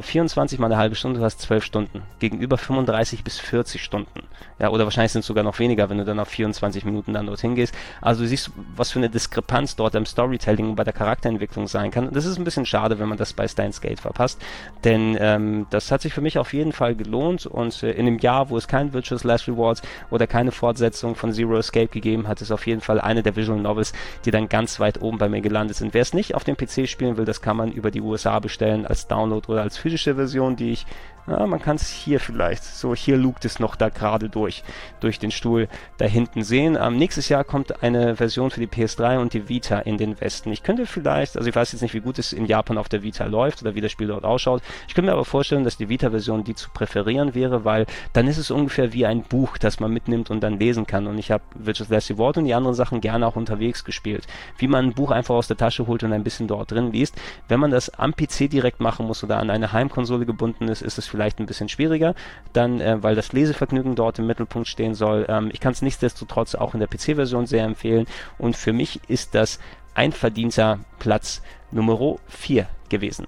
24 0.00 0.58
mal 0.58 0.66
eine 0.66 0.76
halbe 0.76 0.94
Stunde, 0.94 1.20
du 1.20 1.24
hast 1.24 1.40
12 1.40 1.64
Stunden. 1.64 2.02
Gegenüber 2.18 2.58
35 2.58 3.24
bis 3.24 3.38
40 3.38 3.82
Stunden. 3.82 4.22
Ja, 4.58 4.70
oder 4.70 4.84
wahrscheinlich 4.84 5.12
sind 5.12 5.20
es 5.20 5.26
sogar 5.26 5.44
noch 5.44 5.58
weniger, 5.58 5.90
wenn 5.90 5.98
du 5.98 6.04
dann 6.04 6.18
auf 6.18 6.28
24 6.28 6.84
Minuten 6.84 7.12
dann 7.12 7.26
dorthin 7.26 7.54
gehst. 7.54 7.74
Also 8.00 8.22
du 8.22 8.28
siehst, 8.28 8.50
was 8.74 8.90
für 8.90 8.98
eine 8.98 9.10
Diskrepanz 9.10 9.76
dort 9.76 9.94
im 9.94 10.06
Storytelling 10.06 10.70
und 10.70 10.76
bei 10.76 10.84
der 10.84 10.92
Charakterentwicklung 10.92 11.68
sein 11.68 11.90
kann. 11.90 12.08
Und 12.08 12.16
das 12.16 12.24
ist 12.24 12.38
ein 12.38 12.44
bisschen 12.44 12.64
schade, 12.64 12.98
wenn 12.98 13.08
man 13.08 13.18
das 13.18 13.32
bei 13.32 13.46
Steins 13.46 13.80
Gate 13.80 14.00
verpasst. 14.00 14.40
Denn 14.84 15.16
ähm, 15.20 15.66
das 15.70 15.90
hat 15.90 16.00
sich 16.00 16.14
für 16.14 16.22
mich 16.22 16.38
auf 16.38 16.52
jeden 16.52 16.72
Fall 16.72 16.94
gelohnt 16.94 17.46
und 17.46 17.82
äh, 17.82 17.92
in 17.92 18.06
einem 18.06 18.18
Jahr, 18.18 18.48
wo 18.50 18.56
es 18.56 18.68
kein 18.68 18.92
Virtuous 18.92 19.24
Last 19.24 19.46
Rewards 19.46 19.82
oder 20.10 20.26
keine 20.26 20.52
Fortsetzung 20.52 21.14
von 21.14 21.32
Zero 21.32 21.58
Escape 21.58 21.88
gegeben 21.88 22.28
hat, 22.28 22.40
ist 22.40 22.50
auf 22.50 22.66
jeden 22.66 22.80
Fall 22.80 23.00
eine 23.00 23.22
der 23.22 23.36
Visual 23.36 23.60
Novels, 23.60 23.92
die 24.24 24.30
dann 24.30 24.48
ganz 24.48 24.80
weit 24.80 25.02
oben 25.02 25.18
bei 25.18 25.28
mir 25.28 25.42
gelandet 25.42 25.76
sind. 25.76 25.92
Wer 25.92 26.02
es 26.02 26.14
nicht 26.14 26.34
auf 26.34 26.44
dem 26.44 26.56
PC 26.56 26.88
spielen 26.88 27.16
will, 27.16 27.24
das 27.24 27.42
kann 27.42 27.56
man 27.56 27.72
über 27.72 27.90
die 27.90 28.00
USA 28.00 28.38
bestellen 28.38 28.86
als 28.86 29.05
Download 29.08 29.50
oder 29.50 29.62
als 29.62 29.78
physische 29.78 30.14
Version, 30.14 30.56
die 30.56 30.72
ich 30.72 30.86
ja, 31.26 31.46
man 31.46 31.60
kann 31.60 31.76
es 31.76 31.88
hier 31.88 32.20
vielleicht, 32.20 32.62
so 32.62 32.94
hier 32.94 33.16
lugt 33.16 33.44
es 33.44 33.58
noch 33.58 33.74
da 33.74 33.88
gerade 33.88 34.28
durch, 34.28 34.62
durch 35.00 35.18
den 35.18 35.32
Stuhl 35.32 35.68
da 35.98 36.04
hinten 36.04 36.44
sehen. 36.44 36.78
Ähm, 36.80 36.96
nächstes 36.96 37.28
Jahr 37.28 37.42
kommt 37.42 37.82
eine 37.82 38.14
Version 38.14 38.50
für 38.50 38.60
die 38.60 38.68
PS3 38.68 39.18
und 39.18 39.32
die 39.32 39.48
Vita 39.48 39.80
in 39.80 39.98
den 39.98 40.20
Westen. 40.20 40.52
Ich 40.52 40.62
könnte 40.62 40.86
vielleicht, 40.86 41.36
also 41.36 41.48
ich 41.48 41.56
weiß 41.56 41.72
jetzt 41.72 41.82
nicht, 41.82 41.94
wie 41.94 42.00
gut 42.00 42.18
es 42.20 42.32
in 42.32 42.46
Japan 42.46 42.78
auf 42.78 42.88
der 42.88 43.02
Vita 43.02 43.24
läuft 43.24 43.62
oder 43.62 43.74
wie 43.74 43.80
das 43.80 43.90
Spiel 43.90 44.06
dort 44.06 44.24
ausschaut. 44.24 44.62
Ich 44.86 44.94
könnte 44.94 45.06
mir 45.06 45.14
aber 45.14 45.24
vorstellen, 45.24 45.64
dass 45.64 45.76
die 45.76 45.88
Vita-Version 45.88 46.44
die 46.44 46.54
zu 46.54 46.70
präferieren 46.70 47.34
wäre, 47.34 47.64
weil 47.64 47.86
dann 48.12 48.28
ist 48.28 48.38
es 48.38 48.52
ungefähr 48.52 48.92
wie 48.92 49.04
ein 49.04 49.22
Buch, 49.22 49.58
das 49.58 49.80
man 49.80 49.92
mitnimmt 49.92 50.30
und 50.30 50.40
dann 50.40 50.60
lesen 50.60 50.86
kann. 50.86 51.08
Und 51.08 51.18
ich 51.18 51.32
habe 51.32 51.42
Virtual 51.54 51.90
Last 51.90 52.10
Reward 52.10 52.38
und 52.38 52.44
die 52.44 52.54
anderen 52.54 52.74
Sachen 52.76 53.00
gerne 53.00 53.26
auch 53.26 53.36
unterwegs 53.36 53.84
gespielt. 53.84 54.28
Wie 54.58 54.68
man 54.68 54.86
ein 54.86 54.94
Buch 54.94 55.10
einfach 55.10 55.34
aus 55.34 55.48
der 55.48 55.56
Tasche 55.56 55.88
holt 55.88 56.04
und 56.04 56.12
ein 56.12 56.22
bisschen 56.22 56.46
dort 56.46 56.70
drin 56.70 56.92
liest. 56.92 57.16
Wenn 57.48 57.58
man 57.58 57.72
das 57.72 57.90
am 57.90 58.14
PC 58.14 58.48
direkt 58.48 58.78
machen 58.78 59.06
muss 59.06 59.24
oder 59.24 59.38
an 59.38 59.50
eine 59.50 59.72
Heimkonsole 59.72 60.24
gebunden 60.24 60.68
ist, 60.68 60.82
ist 60.82 60.98
es 60.98 61.06
vielleicht 61.06 61.15
ein 61.16 61.46
bisschen 61.46 61.68
schwieriger, 61.68 62.14
dann, 62.52 62.80
äh, 62.80 63.02
weil 63.02 63.14
das 63.14 63.32
Lesevergnügen 63.32 63.94
dort 63.94 64.18
im 64.18 64.26
Mittelpunkt 64.26 64.68
stehen 64.68 64.94
soll. 64.94 65.26
Ähm, 65.28 65.50
ich 65.52 65.60
kann 65.60 65.72
es 65.72 65.82
nichtsdestotrotz 65.82 66.54
auch 66.54 66.74
in 66.74 66.80
der 66.80 66.88
PC-Version 66.88 67.46
sehr 67.46 67.64
empfehlen 67.64 68.06
und 68.38 68.56
für 68.56 68.72
mich 68.72 69.00
ist 69.08 69.34
das 69.34 69.58
ein 69.94 70.12
verdienter 70.12 70.78
Platz 70.98 71.42
Nummer 71.70 72.16
4 72.28 72.66
gewesen. 72.88 73.26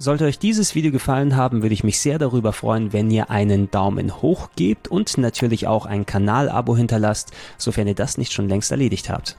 Sollte 0.00 0.26
euch 0.26 0.38
dieses 0.38 0.76
Video 0.76 0.92
gefallen 0.92 1.34
haben, 1.34 1.62
würde 1.62 1.74
ich 1.74 1.82
mich 1.82 2.00
sehr 2.00 2.18
darüber 2.18 2.52
freuen, 2.52 2.92
wenn 2.92 3.10
ihr 3.10 3.30
einen 3.30 3.68
Daumen 3.70 4.22
hoch 4.22 4.50
gebt 4.54 4.86
und 4.86 5.18
natürlich 5.18 5.66
auch 5.66 5.86
ein 5.86 6.06
Kanalabo 6.06 6.76
hinterlasst, 6.76 7.32
sofern 7.56 7.88
ihr 7.88 7.96
das 7.96 8.16
nicht 8.16 8.32
schon 8.32 8.48
längst 8.48 8.70
erledigt 8.70 9.10
habt. 9.10 9.36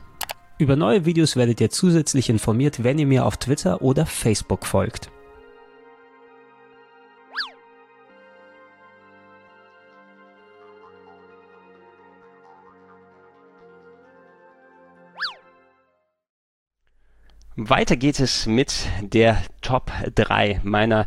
Über 0.57 0.75
neue 0.75 1.05
Videos 1.05 1.37
werdet 1.37 1.61
ihr 1.61 1.69
zusätzlich 1.69 2.29
informiert, 2.29 2.83
wenn 2.83 2.99
ihr 2.99 3.07
mir 3.07 3.25
auf 3.25 3.37
Twitter 3.37 3.81
oder 3.81 4.05
Facebook 4.05 4.65
folgt. 4.65 5.09
Weiter 17.61 17.97
geht 17.97 18.21
es 18.21 18.45
mit 18.45 18.87
der 19.01 19.37
Top 19.59 19.91
3 20.15 20.61
meiner 20.63 21.05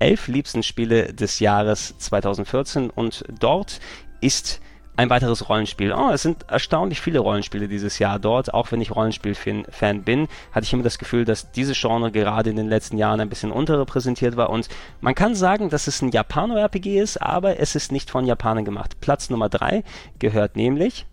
elf 0.00 0.26
liebsten 0.26 0.64
Spiele 0.64 1.14
des 1.14 1.38
Jahres 1.38 1.96
2014 1.98 2.90
und 2.90 3.24
dort 3.38 3.78
ist 4.20 4.60
ein 4.96 5.10
weiteres 5.10 5.48
Rollenspiel. 5.48 5.92
Oh, 5.92 6.10
es 6.10 6.22
sind 6.22 6.42
erstaunlich 6.48 7.00
viele 7.00 7.20
Rollenspiele 7.20 7.68
dieses 7.68 8.00
Jahr 8.00 8.18
dort. 8.18 8.52
Auch 8.52 8.72
wenn 8.72 8.80
ich 8.80 8.90
Rollenspiel-Fan 8.90 10.02
bin, 10.02 10.26
hatte 10.50 10.64
ich 10.64 10.72
immer 10.72 10.82
das 10.82 10.98
Gefühl, 10.98 11.24
dass 11.24 11.52
diese 11.52 11.72
Genre 11.72 12.10
gerade 12.10 12.50
in 12.50 12.56
den 12.56 12.68
letzten 12.68 12.98
Jahren 12.98 13.20
ein 13.20 13.28
bisschen 13.28 13.52
unterrepräsentiert 13.52 14.36
war. 14.36 14.50
Und 14.50 14.68
man 15.00 15.14
kann 15.14 15.36
sagen, 15.36 15.70
dass 15.70 15.86
es 15.86 16.02
ein 16.02 16.10
Japano-RPG 16.10 16.98
ist, 16.98 17.22
aber 17.22 17.60
es 17.60 17.76
ist 17.76 17.92
nicht 17.92 18.10
von 18.10 18.26
Japanern 18.26 18.64
gemacht. 18.64 19.00
Platz 19.00 19.30
Nummer 19.30 19.48
3 19.48 19.84
gehört 20.18 20.56
nämlich 20.56 21.06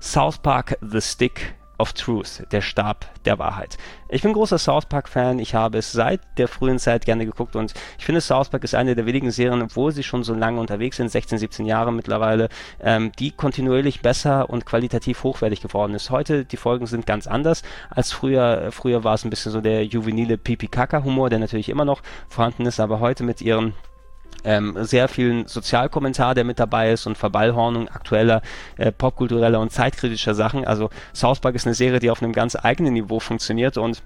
South 0.00 0.38
Park 0.38 0.78
The 0.80 1.00
Stick 1.00 1.56
of 1.78 1.92
Truth, 1.92 2.44
der 2.52 2.60
Stab 2.60 3.06
der 3.24 3.38
Wahrheit. 3.38 3.76
Ich 4.08 4.22
bin 4.22 4.32
großer 4.32 4.58
South 4.58 4.86
Park-Fan, 4.86 5.38
ich 5.38 5.54
habe 5.54 5.78
es 5.78 5.92
seit 5.92 6.20
der 6.38 6.46
frühen 6.46 6.78
Zeit 6.78 7.04
gerne 7.04 7.26
geguckt 7.26 7.56
und 7.56 7.74
ich 7.98 8.04
finde, 8.04 8.20
South 8.20 8.48
Park 8.48 8.64
ist 8.64 8.74
eine 8.74 8.94
der 8.94 9.06
wenigen 9.06 9.30
Serien, 9.30 9.62
obwohl 9.62 9.92
sie 9.92 10.02
schon 10.02 10.24
so 10.24 10.34
lange 10.34 10.60
unterwegs 10.60 10.98
sind, 10.98 11.10
16, 11.10 11.38
17 11.38 11.66
Jahre 11.66 11.92
mittlerweile, 11.92 12.48
ähm, 12.80 13.12
die 13.18 13.32
kontinuierlich 13.32 14.02
besser 14.02 14.48
und 14.50 14.66
qualitativ 14.66 15.22
hochwertig 15.24 15.60
geworden 15.60 15.94
ist. 15.94 16.10
Heute, 16.10 16.44
die 16.44 16.56
Folgen 16.56 16.86
sind 16.86 17.06
ganz 17.06 17.26
anders 17.26 17.62
als 17.90 18.12
früher. 18.12 18.68
Früher 18.70 19.04
war 19.04 19.14
es 19.14 19.24
ein 19.24 19.30
bisschen 19.30 19.52
so 19.52 19.60
der 19.60 19.84
juvenile 19.84 20.38
Pipi-Kaka-Humor, 20.38 21.30
der 21.30 21.38
natürlich 21.38 21.68
immer 21.68 21.84
noch 21.84 22.02
vorhanden 22.28 22.66
ist, 22.66 22.80
aber 22.80 23.00
heute 23.00 23.24
mit 23.24 23.40
ihren 23.40 23.74
ähm, 24.44 24.76
sehr 24.80 25.08
vielen 25.08 25.46
Sozialkommentar, 25.46 26.34
der 26.34 26.44
mit 26.44 26.58
dabei 26.58 26.92
ist 26.92 27.06
und 27.06 27.18
Verballhornung 27.18 27.88
aktueller 27.88 28.42
äh, 28.76 28.92
popkultureller 28.92 29.60
und 29.60 29.72
zeitkritischer 29.72 30.34
Sachen. 30.34 30.64
Also 30.64 30.90
South 31.14 31.40
Park 31.40 31.54
ist 31.54 31.66
eine 31.66 31.74
Serie, 31.74 31.98
die 31.98 32.10
auf 32.10 32.22
einem 32.22 32.32
ganz 32.32 32.56
eigenen 32.56 32.94
Niveau 32.94 33.20
funktioniert 33.20 33.76
und 33.78 34.02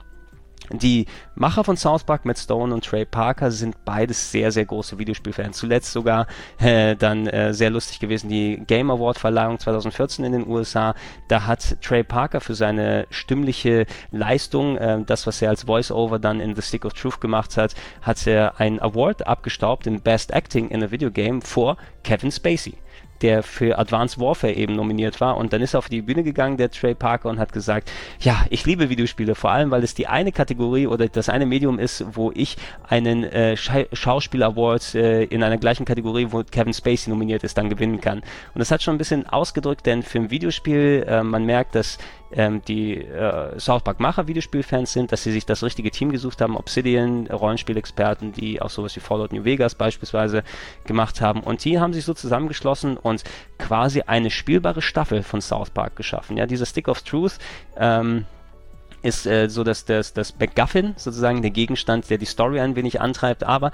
die 0.73 1.07
Macher 1.35 1.65
von 1.65 1.77
South 1.77 2.05
Park, 2.05 2.25
Matt 2.25 2.39
Stone 2.39 2.75
und 2.75 2.85
Trey 2.85 3.05
Parker, 3.05 3.51
sind 3.51 3.85
beides 3.85 4.31
sehr, 4.31 4.53
sehr 4.53 4.67
große 4.67 4.99
Videospielfans. 4.99 5.57
Zuletzt 5.57 5.93
sogar 5.93 6.27
äh, 6.59 6.97
dann 6.97 7.27
äh, 7.27 7.55
sehr 7.55 7.71
lustig 7.71 8.01
gewesen 8.01 8.29
die 8.29 8.63
Game 8.67 8.91
Award 8.91 9.19
Verleihung 9.19 9.59
2014 9.59 10.25
in 10.25 10.33
den 10.33 10.47
USA. 10.47 10.95
Da 11.29 11.47
hat 11.47 11.81
Trey 11.83 12.03
Parker 12.03 12.41
für 12.41 12.55
seine 12.55 13.07
stimmliche 13.11 13.87
Leistung, 14.11 14.77
äh, 14.77 15.03
das 15.05 15.27
was 15.27 15.41
er 15.41 15.51
als 15.51 15.65
Voice-Over 15.65 16.19
dann 16.19 16.41
in 16.41 16.55
The 16.55 16.63
Stick 16.63 16.85
of 16.85 16.93
Truth 16.93 17.21
gemacht 17.21 17.57
hat, 17.57 17.75
hat 18.03 18.27
er 18.27 18.61
einen 18.61 18.81
Award 18.81 19.27
abgestaubt 19.27 19.87
in 19.87 20.01
Best 20.01 20.33
Acting 20.33 20.69
in 20.69 20.83
a 20.83 20.91
Video 20.91 21.11
Game 21.11 21.41
vor 21.41 21.77
Kevin 22.03 22.31
Spacey 22.31 22.75
der 23.23 23.43
für 23.43 23.79
Advanced 23.79 24.21
Warfare 24.21 24.53
eben 24.53 24.75
nominiert 24.75 25.21
war. 25.21 25.37
Und 25.37 25.53
dann 25.53 25.63
ist 25.63 25.75
er 25.75 25.79
auf 25.79 25.89
die 25.89 26.03
Bühne 26.03 26.23
gegangen, 26.23 26.57
der 26.57 26.71
Trey 26.71 26.95
Parker, 26.95 27.29
und 27.29 27.39
hat 27.39 27.53
gesagt, 27.53 27.91
ja, 28.21 28.45
ich 28.51 28.65
liebe 28.67 28.89
Videospiele, 28.89 29.35
vor 29.35 29.51
allem, 29.51 29.71
weil 29.71 29.83
es 29.83 29.95
die 29.95 30.07
eine 30.07 30.33
Kategorie 30.33 30.87
oder 30.87 31.09
das 31.09 31.29
eine 31.29 31.47
Medium 31.47 31.79
ist, 31.79 32.05
wo 32.13 32.33
ich 32.35 32.57
einen 32.89 33.25
äh, 33.25 33.57
Scha 33.57 33.85
Schauspiel-Award 33.93 34.95
äh, 34.95 35.25
in 35.25 35.43
einer 35.43 35.59
gleichen 35.59 35.85
Kategorie, 35.85 36.29
wo 36.31 36.43
Kevin 36.43 36.73
Spacey 36.73 37.11
nominiert 37.11 37.45
ist, 37.45 37.59
dann 37.59 37.69
gewinnen 37.69 38.01
kann. 38.01 38.19
Und 38.19 38.59
das 38.59 38.71
hat 38.71 38.83
schon 38.83 38.95
ein 38.95 38.99
bisschen 38.99 39.27
ausgedrückt, 39.27 39.87
denn 39.87 40.03
für 40.03 40.19
ein 40.19 40.31
Videospiel, 40.31 41.05
äh, 41.07 41.23
man 41.23 41.45
merkt, 41.45 41.75
dass 41.75 41.99
ähm, 42.33 42.63
die 42.67 42.97
äh, 42.97 43.59
South 43.59 43.83
Park 43.83 44.01
Macher 44.01 44.27
Videospielfans 44.29 44.93
sind, 44.93 45.13
dass 45.13 45.23
sie 45.23 45.33
sich 45.33 45.47
das 45.47 45.63
richtige 45.63 45.91
Team 45.91 46.11
gesucht 46.11 46.41
haben, 46.41 46.57
Obsidian, 46.57 47.27
Rollenspielexperten, 47.27 48.33
die 48.33 48.61
auch 48.61 48.71
sowas 48.71 48.95
wie 48.97 49.01
Fallout 49.01 49.33
New 49.33 49.45
Vegas 49.45 49.75
beispielsweise 49.75 50.43
gemacht 50.85 51.21
haben 51.21 51.41
und 51.41 51.65
die 51.65 51.79
haben 51.79 51.93
sich 51.93 52.05
so 52.05 52.15
zusammengeschlossen 52.15 52.97
und 52.97 53.25
quasi 53.59 54.03
eine 54.03 54.31
spielbare 54.31 54.83
Staffel 54.83 55.23
von 55.23 55.41
South 55.41 55.71
Park 55.71 55.97
geschaffen. 55.97 56.37
Ja, 56.37 56.47
dieser 56.47 56.67
Stick 56.67 56.89
of 56.89 57.03
Truth 57.03 57.39
ähm, 57.77 58.27
ist 59.03 59.27
äh, 59.27 59.49
so 59.49 59.65
dass 59.65 59.85
das, 59.85 60.13
das 60.13 60.39
MacGuffin, 60.39 60.95
sozusagen 60.97 61.43
der 61.43 61.51
Gegenstand, 61.51 62.11
der 62.11 62.19
die 62.19 62.27
Story 62.27 62.61
ein 62.61 62.77
wenig 62.77 63.01
antreibt, 63.01 63.45
aber 63.45 63.71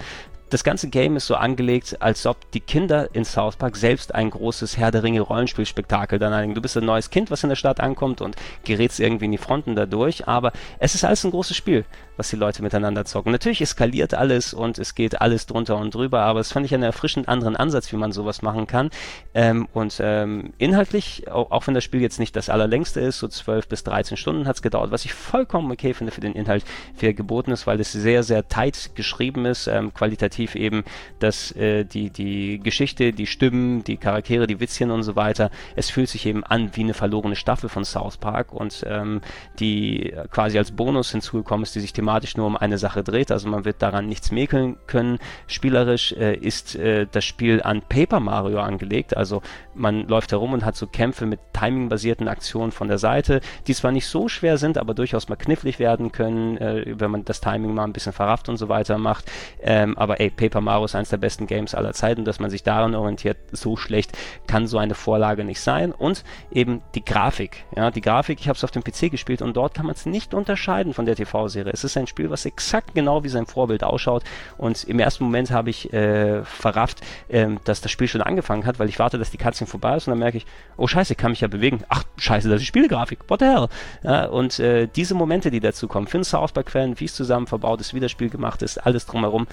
das 0.50 0.62
ganze 0.62 0.88
Game 0.88 1.16
ist 1.16 1.26
so 1.26 1.34
angelegt, 1.34 1.96
als 2.00 2.26
ob 2.26 2.50
die 2.52 2.60
Kinder 2.60 3.08
in 3.14 3.24
South 3.24 3.56
Park 3.56 3.76
selbst 3.76 4.14
ein 4.14 4.30
großes 4.30 4.76
Herr 4.76 4.90
der 4.90 5.02
Ringe 5.02 5.20
Rollenspielspektakel 5.20 6.18
dann 6.18 6.32
einigen. 6.32 6.54
Du 6.54 6.60
bist 6.60 6.76
ein 6.76 6.84
neues 6.84 7.10
Kind, 7.10 7.30
was 7.30 7.42
in 7.42 7.48
der 7.48 7.56
Stadt 7.56 7.80
ankommt 7.80 8.20
und 8.20 8.36
gerätst 8.64 9.00
irgendwie 9.00 9.24
in 9.24 9.32
die 9.32 9.38
Fronten 9.38 9.74
dadurch, 9.74 10.28
aber 10.28 10.52
es 10.78 10.94
ist 10.94 11.04
alles 11.04 11.24
ein 11.24 11.30
großes 11.30 11.56
Spiel 11.56 11.84
was 12.16 12.30
die 12.30 12.36
Leute 12.36 12.62
miteinander 12.62 13.04
zocken. 13.04 13.32
Natürlich 13.32 13.60
eskaliert 13.60 14.14
alles 14.14 14.54
und 14.54 14.78
es 14.78 14.94
geht 14.94 15.20
alles 15.20 15.46
drunter 15.46 15.76
und 15.76 15.94
drüber, 15.94 16.22
aber 16.22 16.40
es 16.40 16.52
fand 16.52 16.66
ich 16.66 16.74
einen 16.74 16.82
erfrischend 16.82 17.28
anderen 17.28 17.56
Ansatz, 17.56 17.92
wie 17.92 17.96
man 17.96 18.12
sowas 18.12 18.42
machen 18.42 18.66
kann. 18.66 18.90
Ähm, 19.34 19.68
und 19.72 20.00
ähm, 20.00 20.52
inhaltlich, 20.58 21.30
auch, 21.30 21.50
auch, 21.50 21.66
wenn 21.66 21.74
das 21.74 21.84
Spiel 21.84 22.00
jetzt 22.00 22.18
nicht 22.18 22.36
das 22.36 22.48
allerlängste 22.48 23.00
ist, 23.00 23.18
so 23.18 23.28
12 23.28 23.68
bis 23.68 23.84
13 23.84 24.16
Stunden 24.16 24.46
hat 24.46 24.56
es 24.56 24.62
gedauert, 24.62 24.90
was 24.90 25.04
ich 25.04 25.12
vollkommen 25.12 25.70
okay 25.70 25.94
finde 25.94 26.12
für 26.12 26.20
den 26.20 26.34
Inhalt, 26.34 26.64
für 26.94 27.14
geboten 27.14 27.50
ist, 27.50 27.66
weil 27.66 27.80
es 27.80 27.92
sehr, 27.92 28.22
sehr 28.22 28.48
tight 28.48 28.90
geschrieben 28.94 29.44
ist, 29.46 29.66
ähm, 29.66 29.92
qualitativ 29.92 30.54
eben, 30.54 30.84
dass 31.18 31.52
äh, 31.52 31.84
die, 31.84 32.10
die 32.10 32.60
Geschichte, 32.60 33.12
die 33.12 33.26
Stimmen, 33.26 33.84
die 33.84 33.96
Charaktere, 33.96 34.46
die 34.46 34.60
Witzchen 34.60 34.90
und 34.90 35.02
so 35.02 35.16
weiter, 35.16 35.50
es 35.76 35.90
fühlt 35.90 36.08
sich 36.08 36.26
eben 36.26 36.44
an 36.44 36.70
wie 36.74 36.82
eine 36.82 36.94
verlorene 36.94 37.36
Staffel 37.36 37.68
von 37.68 37.84
South 37.84 38.16
Park 38.18 38.52
und 38.52 38.84
ähm, 38.86 39.20
die 39.58 40.14
quasi 40.30 40.58
als 40.58 40.72
Bonus 40.72 41.10
hinzugekommen 41.10 41.64
ist, 41.64 41.74
die 41.74 41.80
sich 41.80 41.92
dem 41.92 42.03
thematisch 42.04 42.36
nur 42.36 42.46
um 42.46 42.56
eine 42.56 42.76
Sache 42.76 43.02
dreht. 43.02 43.30
Also 43.30 43.48
man 43.48 43.64
wird 43.64 43.80
daran 43.80 44.06
nichts 44.06 44.30
mäkeln 44.30 44.76
können. 44.86 45.18
Spielerisch 45.46 46.12
äh, 46.12 46.36
ist 46.36 46.76
äh, 46.76 47.06
das 47.10 47.24
Spiel 47.24 47.62
an 47.62 47.80
Paper 47.80 48.20
Mario 48.20 48.60
angelegt. 48.60 49.16
Also 49.16 49.40
man 49.74 50.06
läuft 50.06 50.32
herum 50.32 50.52
und 50.52 50.64
hat 50.64 50.76
so 50.76 50.86
Kämpfe 50.86 51.24
mit 51.24 51.40
timingbasierten 51.54 52.28
Aktionen 52.28 52.72
von 52.72 52.88
der 52.88 52.98
Seite, 52.98 53.40
die 53.66 53.74
zwar 53.74 53.90
nicht 53.90 54.06
so 54.06 54.28
schwer 54.28 54.58
sind, 54.58 54.76
aber 54.76 54.92
durchaus 54.92 55.28
mal 55.28 55.36
knifflig 55.36 55.78
werden 55.78 56.12
können, 56.12 56.58
äh, 56.58 56.94
wenn 56.98 57.10
man 57.10 57.24
das 57.24 57.40
Timing 57.40 57.74
mal 57.74 57.84
ein 57.84 57.92
bisschen 57.94 58.12
verrafft 58.12 58.48
und 58.48 58.58
so 58.58 58.68
weiter 58.68 58.98
macht. 58.98 59.30
Ähm, 59.62 59.96
aber 59.96 60.20
ey, 60.20 60.30
Paper 60.30 60.60
Mario 60.60 60.84
ist 60.84 60.94
eines 60.94 61.08
der 61.08 61.16
besten 61.16 61.46
Games 61.46 61.74
aller 61.74 61.94
Zeiten, 61.94 62.24
dass 62.24 62.38
man 62.38 62.50
sich 62.50 62.62
daran 62.62 62.94
orientiert, 62.94 63.38
so 63.52 63.76
schlecht 63.76 64.12
kann 64.46 64.66
so 64.66 64.76
eine 64.76 64.94
Vorlage 64.94 65.44
nicht 65.44 65.60
sein. 65.60 65.92
Und 65.92 66.22
eben 66.50 66.82
die 66.94 67.04
Grafik. 67.04 67.64
Ja, 67.74 67.90
die 67.90 68.02
Grafik, 68.02 68.40
ich 68.40 68.48
habe 68.48 68.56
es 68.56 68.64
auf 68.64 68.70
dem 68.70 68.84
PC 68.84 69.10
gespielt 69.10 69.40
und 69.40 69.56
dort 69.56 69.74
kann 69.74 69.86
man 69.86 69.94
es 69.94 70.04
nicht 70.04 70.34
unterscheiden 70.34 70.92
von 70.92 71.06
der 71.06 71.16
TV-Serie. 71.16 71.72
Es 71.72 71.84
ist 71.84 71.93
ist 71.94 71.98
ein 71.98 72.06
Spiel, 72.06 72.30
was 72.30 72.44
exakt 72.44 72.94
genau 72.94 73.24
wie 73.24 73.28
sein 73.28 73.46
Vorbild 73.46 73.84
ausschaut. 73.84 74.24
Und 74.58 74.84
im 74.84 74.98
ersten 74.98 75.24
Moment 75.24 75.50
habe 75.50 75.70
ich 75.70 75.92
äh, 75.92 76.44
verrafft, 76.44 77.00
äh, 77.28 77.48
dass 77.64 77.80
das 77.80 77.90
Spiel 77.90 78.08
schon 78.08 78.20
angefangen 78.20 78.66
hat, 78.66 78.78
weil 78.78 78.88
ich 78.88 78.98
warte, 78.98 79.18
dass 79.18 79.30
die 79.30 79.38
Cutscene 79.38 79.68
vorbei 79.68 79.96
ist 79.96 80.06
und 80.06 80.12
dann 80.12 80.18
merke 80.18 80.38
ich, 80.38 80.46
oh 80.76 80.86
scheiße, 80.86 81.12
ich 81.12 81.18
kann 81.18 81.30
mich 81.30 81.40
ja 81.40 81.48
bewegen. 81.48 81.84
Ach 81.88 82.04
scheiße, 82.16 82.48
das 82.48 82.60
ist 82.60 82.66
Spielgrafik. 82.66 83.20
What 83.28 83.40
the 83.40 83.46
hell? 83.46 83.68
Ja, 84.02 84.26
und 84.26 84.58
äh, 84.58 84.88
diese 84.88 85.14
Momente, 85.14 85.50
die 85.50 85.60
dazu 85.60 85.88
kommen, 85.88 86.06
für 86.06 86.18
einen 86.18 86.24
South 86.24 86.52
Park-Fan, 86.52 86.98
wie 87.00 87.04
es 87.04 87.14
zusammen 87.14 87.46
verbaut 87.46 87.80
ist, 87.80 87.94
wie 87.94 88.00
das 88.00 88.10
Spiel 88.10 88.30
gemacht 88.30 88.62
ist, 88.62 88.78
alles 88.78 89.06
drumherum, 89.06 89.46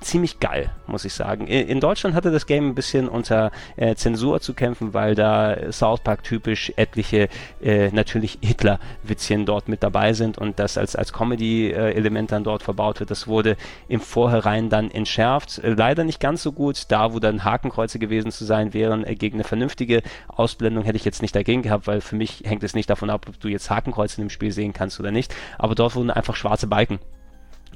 ziemlich 0.00 0.40
geil, 0.40 0.70
muss 0.86 1.04
ich 1.04 1.12
sagen. 1.12 1.46
In 1.46 1.80
Deutschland 1.80 2.14
hatte 2.14 2.30
das 2.30 2.46
Game 2.46 2.68
ein 2.68 2.74
bisschen 2.74 3.08
unter 3.08 3.50
äh, 3.76 3.94
Zensur 3.94 4.40
zu 4.40 4.54
kämpfen, 4.54 4.94
weil 4.94 5.14
da 5.14 5.72
South 5.72 6.00
Park 6.00 6.22
typisch 6.22 6.72
etliche 6.76 7.28
äh, 7.62 7.90
natürlich 7.90 8.38
Hitler-Witzchen 8.42 9.46
dort 9.46 9.68
mit 9.68 9.82
dabei 9.82 10.12
sind 10.12 10.38
und 10.38 10.58
das 10.58 10.78
als, 10.78 10.96
als 10.96 11.12
Comedy-Element 11.12 12.32
dann 12.32 12.44
dort 12.44 12.62
verbaut 12.62 13.00
wird. 13.00 13.10
Das 13.10 13.26
wurde 13.26 13.56
im 13.88 14.00
Vorhinein 14.00 14.68
dann 14.68 14.90
entschärft. 14.90 15.58
Äh, 15.58 15.70
leider 15.70 16.04
nicht 16.04 16.20
ganz 16.20 16.42
so 16.42 16.52
gut. 16.52 16.86
Da, 16.88 17.12
wo 17.12 17.18
dann 17.18 17.44
Hakenkreuze 17.44 17.98
gewesen 17.98 18.30
zu 18.30 18.44
sein 18.44 18.74
wären, 18.74 19.04
äh, 19.04 19.14
gegen 19.14 19.36
eine 19.36 19.44
vernünftige 19.44 20.02
Ausblendung 20.28 20.84
hätte 20.84 20.96
ich 20.96 21.04
jetzt 21.04 21.22
nicht 21.22 21.34
dagegen 21.34 21.62
gehabt, 21.62 21.86
weil 21.86 22.00
für 22.00 22.16
mich 22.16 22.42
hängt 22.44 22.62
es 22.62 22.74
nicht 22.74 22.88
davon 22.90 23.10
ab, 23.10 23.26
ob 23.28 23.40
du 23.40 23.48
jetzt 23.48 23.70
Hakenkreuze 23.70 24.20
in 24.20 24.26
dem 24.26 24.30
Spiel 24.30 24.52
sehen 24.52 24.72
kannst 24.72 25.00
oder 25.00 25.10
nicht. 25.10 25.34
Aber 25.58 25.74
dort 25.74 25.96
wurden 25.96 26.10
einfach 26.10 26.36
schwarze 26.36 26.66
Balken 26.66 26.98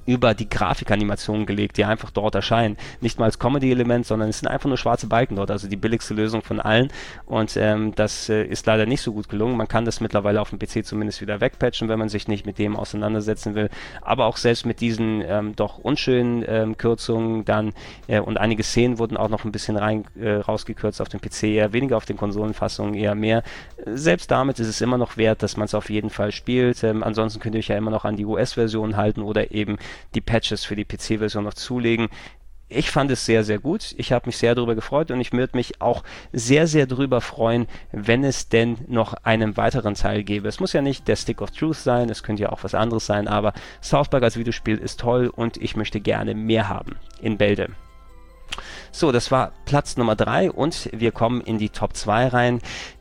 über 0.07 0.34
die 0.34 0.48
Grafikanimation 0.48 1.46
gelegt, 1.46 1.76
die 1.76 1.84
einfach 1.84 2.11
dort 2.11 2.34
erscheinen. 2.34 2.76
Nicht 3.00 3.18
mal 3.18 3.26
als 3.26 3.38
Comedy-Element, 3.38 4.07
sondern 4.07 4.28
es 4.28 4.40
sind 4.40 4.48
einfach 4.48 4.68
nur 4.68 4.78
schwarze 4.78 5.07
Balken 5.07 5.36
dort, 5.36 5.50
also 5.50 5.68
die 5.68 5.76
billigste 5.76 6.14
Lösung 6.14 6.42
von 6.42 6.61
allen. 6.61 6.88
Und 7.26 7.57
ähm, 7.57 7.94
das 7.94 8.28
äh, 8.28 8.44
ist 8.44 8.66
leider 8.66 8.86
nicht 8.86 9.03
so 9.03 9.12
gut 9.12 9.28
gelungen. 9.28 9.57
Man 9.57 9.68
kann 9.68 9.84
das 9.84 10.00
mittlerweile 10.00 10.40
auf 10.40 10.50
dem 10.50 10.59
PC 10.59 10.84
zumindest 10.84 11.20
wieder 11.20 11.40
wegpatchen, 11.40 11.88
wenn 11.88 11.98
man 11.98 12.09
sich 12.09 12.28
nicht 12.28 12.46
mit 12.46 12.59
dem 12.59 12.76
auseinandersetzen 12.76 13.55
will. 13.55 13.70
Aber 14.00 14.26
auch 14.26 14.36
selbst 14.36 14.66
mit 14.66 14.80
diesen 14.80 15.22
ähm, 15.26 15.55
doch 15.57 15.78
unschönen 15.78 16.44
ähm, 16.46 16.76
Kürzungen 16.76 17.44
dann 17.44 17.72
äh, 18.09 18.20
und 18.20 18.38
einige 18.38 18.62
Szenen 18.62 18.98
wurden 18.98 19.16
auch 19.16 19.28
noch 19.28 19.44
ein 19.44 19.53
bisschen 19.53 19.76
rein 19.76 20.05
äh, 20.20 20.32
rausgekürzt 20.34 21.00
auf 21.00 21.09
dem 21.09 21.20
PC, 21.20 21.44
eher 21.44 21.72
weniger 21.72 21.96
auf 21.96 22.05
den 22.05 22.16
Konsolenfassungen, 22.16 22.94
eher 22.94 23.14
mehr. 23.14 23.42
Selbst 23.86 24.30
damit 24.30 24.59
ist 24.59 24.68
es 24.68 24.80
immer 24.80 24.98
noch 24.98 25.16
wert, 25.16 25.42
dass 25.42 25.57
man 25.57 25.66
es 25.66 25.74
auf 25.74 25.90
jeden 25.90 26.11
Fall 26.11 26.32
spielt. 26.32 26.82
Ähm, 26.84 27.03
ansonsten 27.03 27.40
könnt 27.40 27.55
ihr 27.55 27.59
euch 27.61 27.68
ja 27.68 27.76
immer 27.76 27.90
noch 27.90 28.05
an 28.05 28.16
die 28.16 28.24
US-Version 28.24 28.96
halten 28.96 29.22
oder 29.22 29.53
eben 29.53 29.78
die 30.14 30.20
Patches 30.20 30.64
für 30.64 30.76
die 30.76 30.84
PC-Version 30.84 31.45
noch 31.45 31.55
zulegen. 31.55 32.09
Ich 32.74 32.90
fand 32.90 33.11
es 33.11 33.26
sehr, 33.26 33.45
sehr 33.45 33.59
gut. 33.59 33.95
Ich 33.99 34.12
habe 34.12 34.26
mich 34.26 34.38
sehr 34.38 34.55
darüber 34.55 34.74
gefreut 34.74 35.11
und 35.11 35.20
ich 35.20 35.32
würde 35.32 35.57
mich 35.57 35.80
auch 35.82 36.03
sehr, 36.32 36.66
sehr 36.66 36.86
darüber 36.86 37.20
freuen, 37.20 37.66
wenn 37.93 38.24
es 38.24 38.49
denn 38.49 38.78
noch 38.88 39.12
einen 39.24 39.57
weiteren 39.57 39.95
Teil 39.95 40.24
gäbe. 40.24 40.49
Es 40.49 40.59
muss 40.59 40.72
ja 40.72 40.80
nicht 40.80 41.07
der 41.07 41.16
Stick 41.16 41.43
of 41.43 41.51
Truth 41.51 41.76
sein, 41.76 42.09
es 42.09 42.22
könnte 42.22 42.45
ja 42.45 42.53
auch 42.53 42.64
was 42.64 42.74
anderes 42.74 43.05
sein, 43.05 43.28
aber 43.28 43.53
South 43.82 44.09
Park 44.09 44.22
als 44.22 44.38
Videospiel 44.38 44.78
ist 44.78 45.01
toll 45.01 45.28
und 45.28 45.59
ich 45.59 45.76
möchte 45.76 46.01
gerne 46.01 46.34
mehr 46.34 46.68
haben 46.68 46.97
in 47.20 47.36
Bälde. 47.36 47.68
So, 48.90 49.12
das 49.12 49.30
war 49.30 49.53
Platz 49.66 49.97
Nummer 49.97 50.16
3 50.16 50.51
und 50.51 50.88
wir 50.93 51.12
kommen 51.12 51.40
in 51.40 51.59
die 51.59 51.70
Top 51.70 51.95
2 51.95 52.28
rein. 52.28 52.61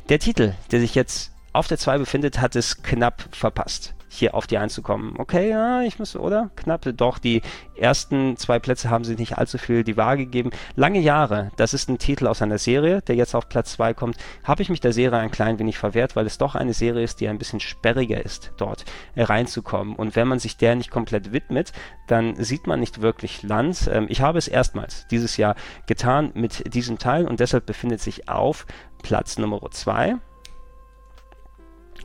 Der 0.09 0.19
Titel, 0.19 0.53
der 0.71 0.79
sich 0.79 0.95
jetzt 0.95 1.31
auf 1.53 1.67
der 1.67 1.77
2 1.77 1.97
befindet, 1.97 2.39
hat 2.39 2.55
es 2.55 2.81
knapp 2.83 3.25
verpasst 3.31 3.93
hier 4.13 4.35
auf 4.35 4.45
die 4.45 4.57
1 4.57 4.73
zu 4.73 4.81
kommen. 4.81 5.15
Okay, 5.17 5.49
ja, 5.49 5.83
ich 5.83 5.97
muss, 5.97 6.17
oder? 6.17 6.51
Knapp, 6.57 6.81
doch, 6.97 7.17
die 7.17 7.41
ersten 7.77 8.35
zwei 8.35 8.59
Plätze 8.59 8.89
haben 8.89 9.05
sie 9.05 9.15
nicht 9.15 9.37
allzu 9.37 9.57
viel 9.57 9.85
die 9.85 9.95
Waage 9.95 10.25
gegeben. 10.25 10.51
Lange 10.75 10.99
Jahre, 10.99 11.51
das 11.55 11.73
ist 11.73 11.89
ein 11.89 11.97
Titel 11.97 12.27
aus 12.27 12.41
einer 12.41 12.57
Serie, 12.57 13.01
der 13.01 13.15
jetzt 13.15 13.33
auf 13.35 13.47
Platz 13.47 13.71
2 13.73 13.93
kommt, 13.93 14.17
habe 14.43 14.61
ich 14.61 14.69
mich 14.69 14.81
der 14.81 14.91
Serie 14.91 15.19
ein 15.19 15.31
klein 15.31 15.59
wenig 15.59 15.77
verwehrt, 15.77 16.17
weil 16.17 16.25
es 16.25 16.37
doch 16.37 16.55
eine 16.55 16.73
Serie 16.73 17.03
ist, 17.03 17.21
die 17.21 17.29
ein 17.29 17.37
bisschen 17.37 17.61
sperriger 17.61 18.23
ist, 18.23 18.51
dort 18.57 18.83
reinzukommen. 19.15 19.95
Und 19.95 20.17
wenn 20.17 20.27
man 20.27 20.39
sich 20.39 20.57
der 20.57 20.75
nicht 20.75 20.91
komplett 20.91 21.31
widmet, 21.31 21.71
dann 22.07 22.35
sieht 22.35 22.67
man 22.67 22.81
nicht 22.81 23.01
wirklich 23.01 23.43
Land. 23.43 23.89
Ähm, 23.91 24.07
ich 24.09 24.19
habe 24.19 24.37
es 24.37 24.49
erstmals 24.49 25.07
dieses 25.07 25.37
Jahr 25.37 25.55
getan 25.87 26.31
mit 26.33 26.73
diesem 26.73 26.97
Teil 26.97 27.27
und 27.27 27.39
deshalb 27.39 27.65
befindet 27.65 28.01
sich 28.01 28.27
auf 28.27 28.65
Platz 29.03 29.37
Nummer 29.37 29.61
2 29.71 30.17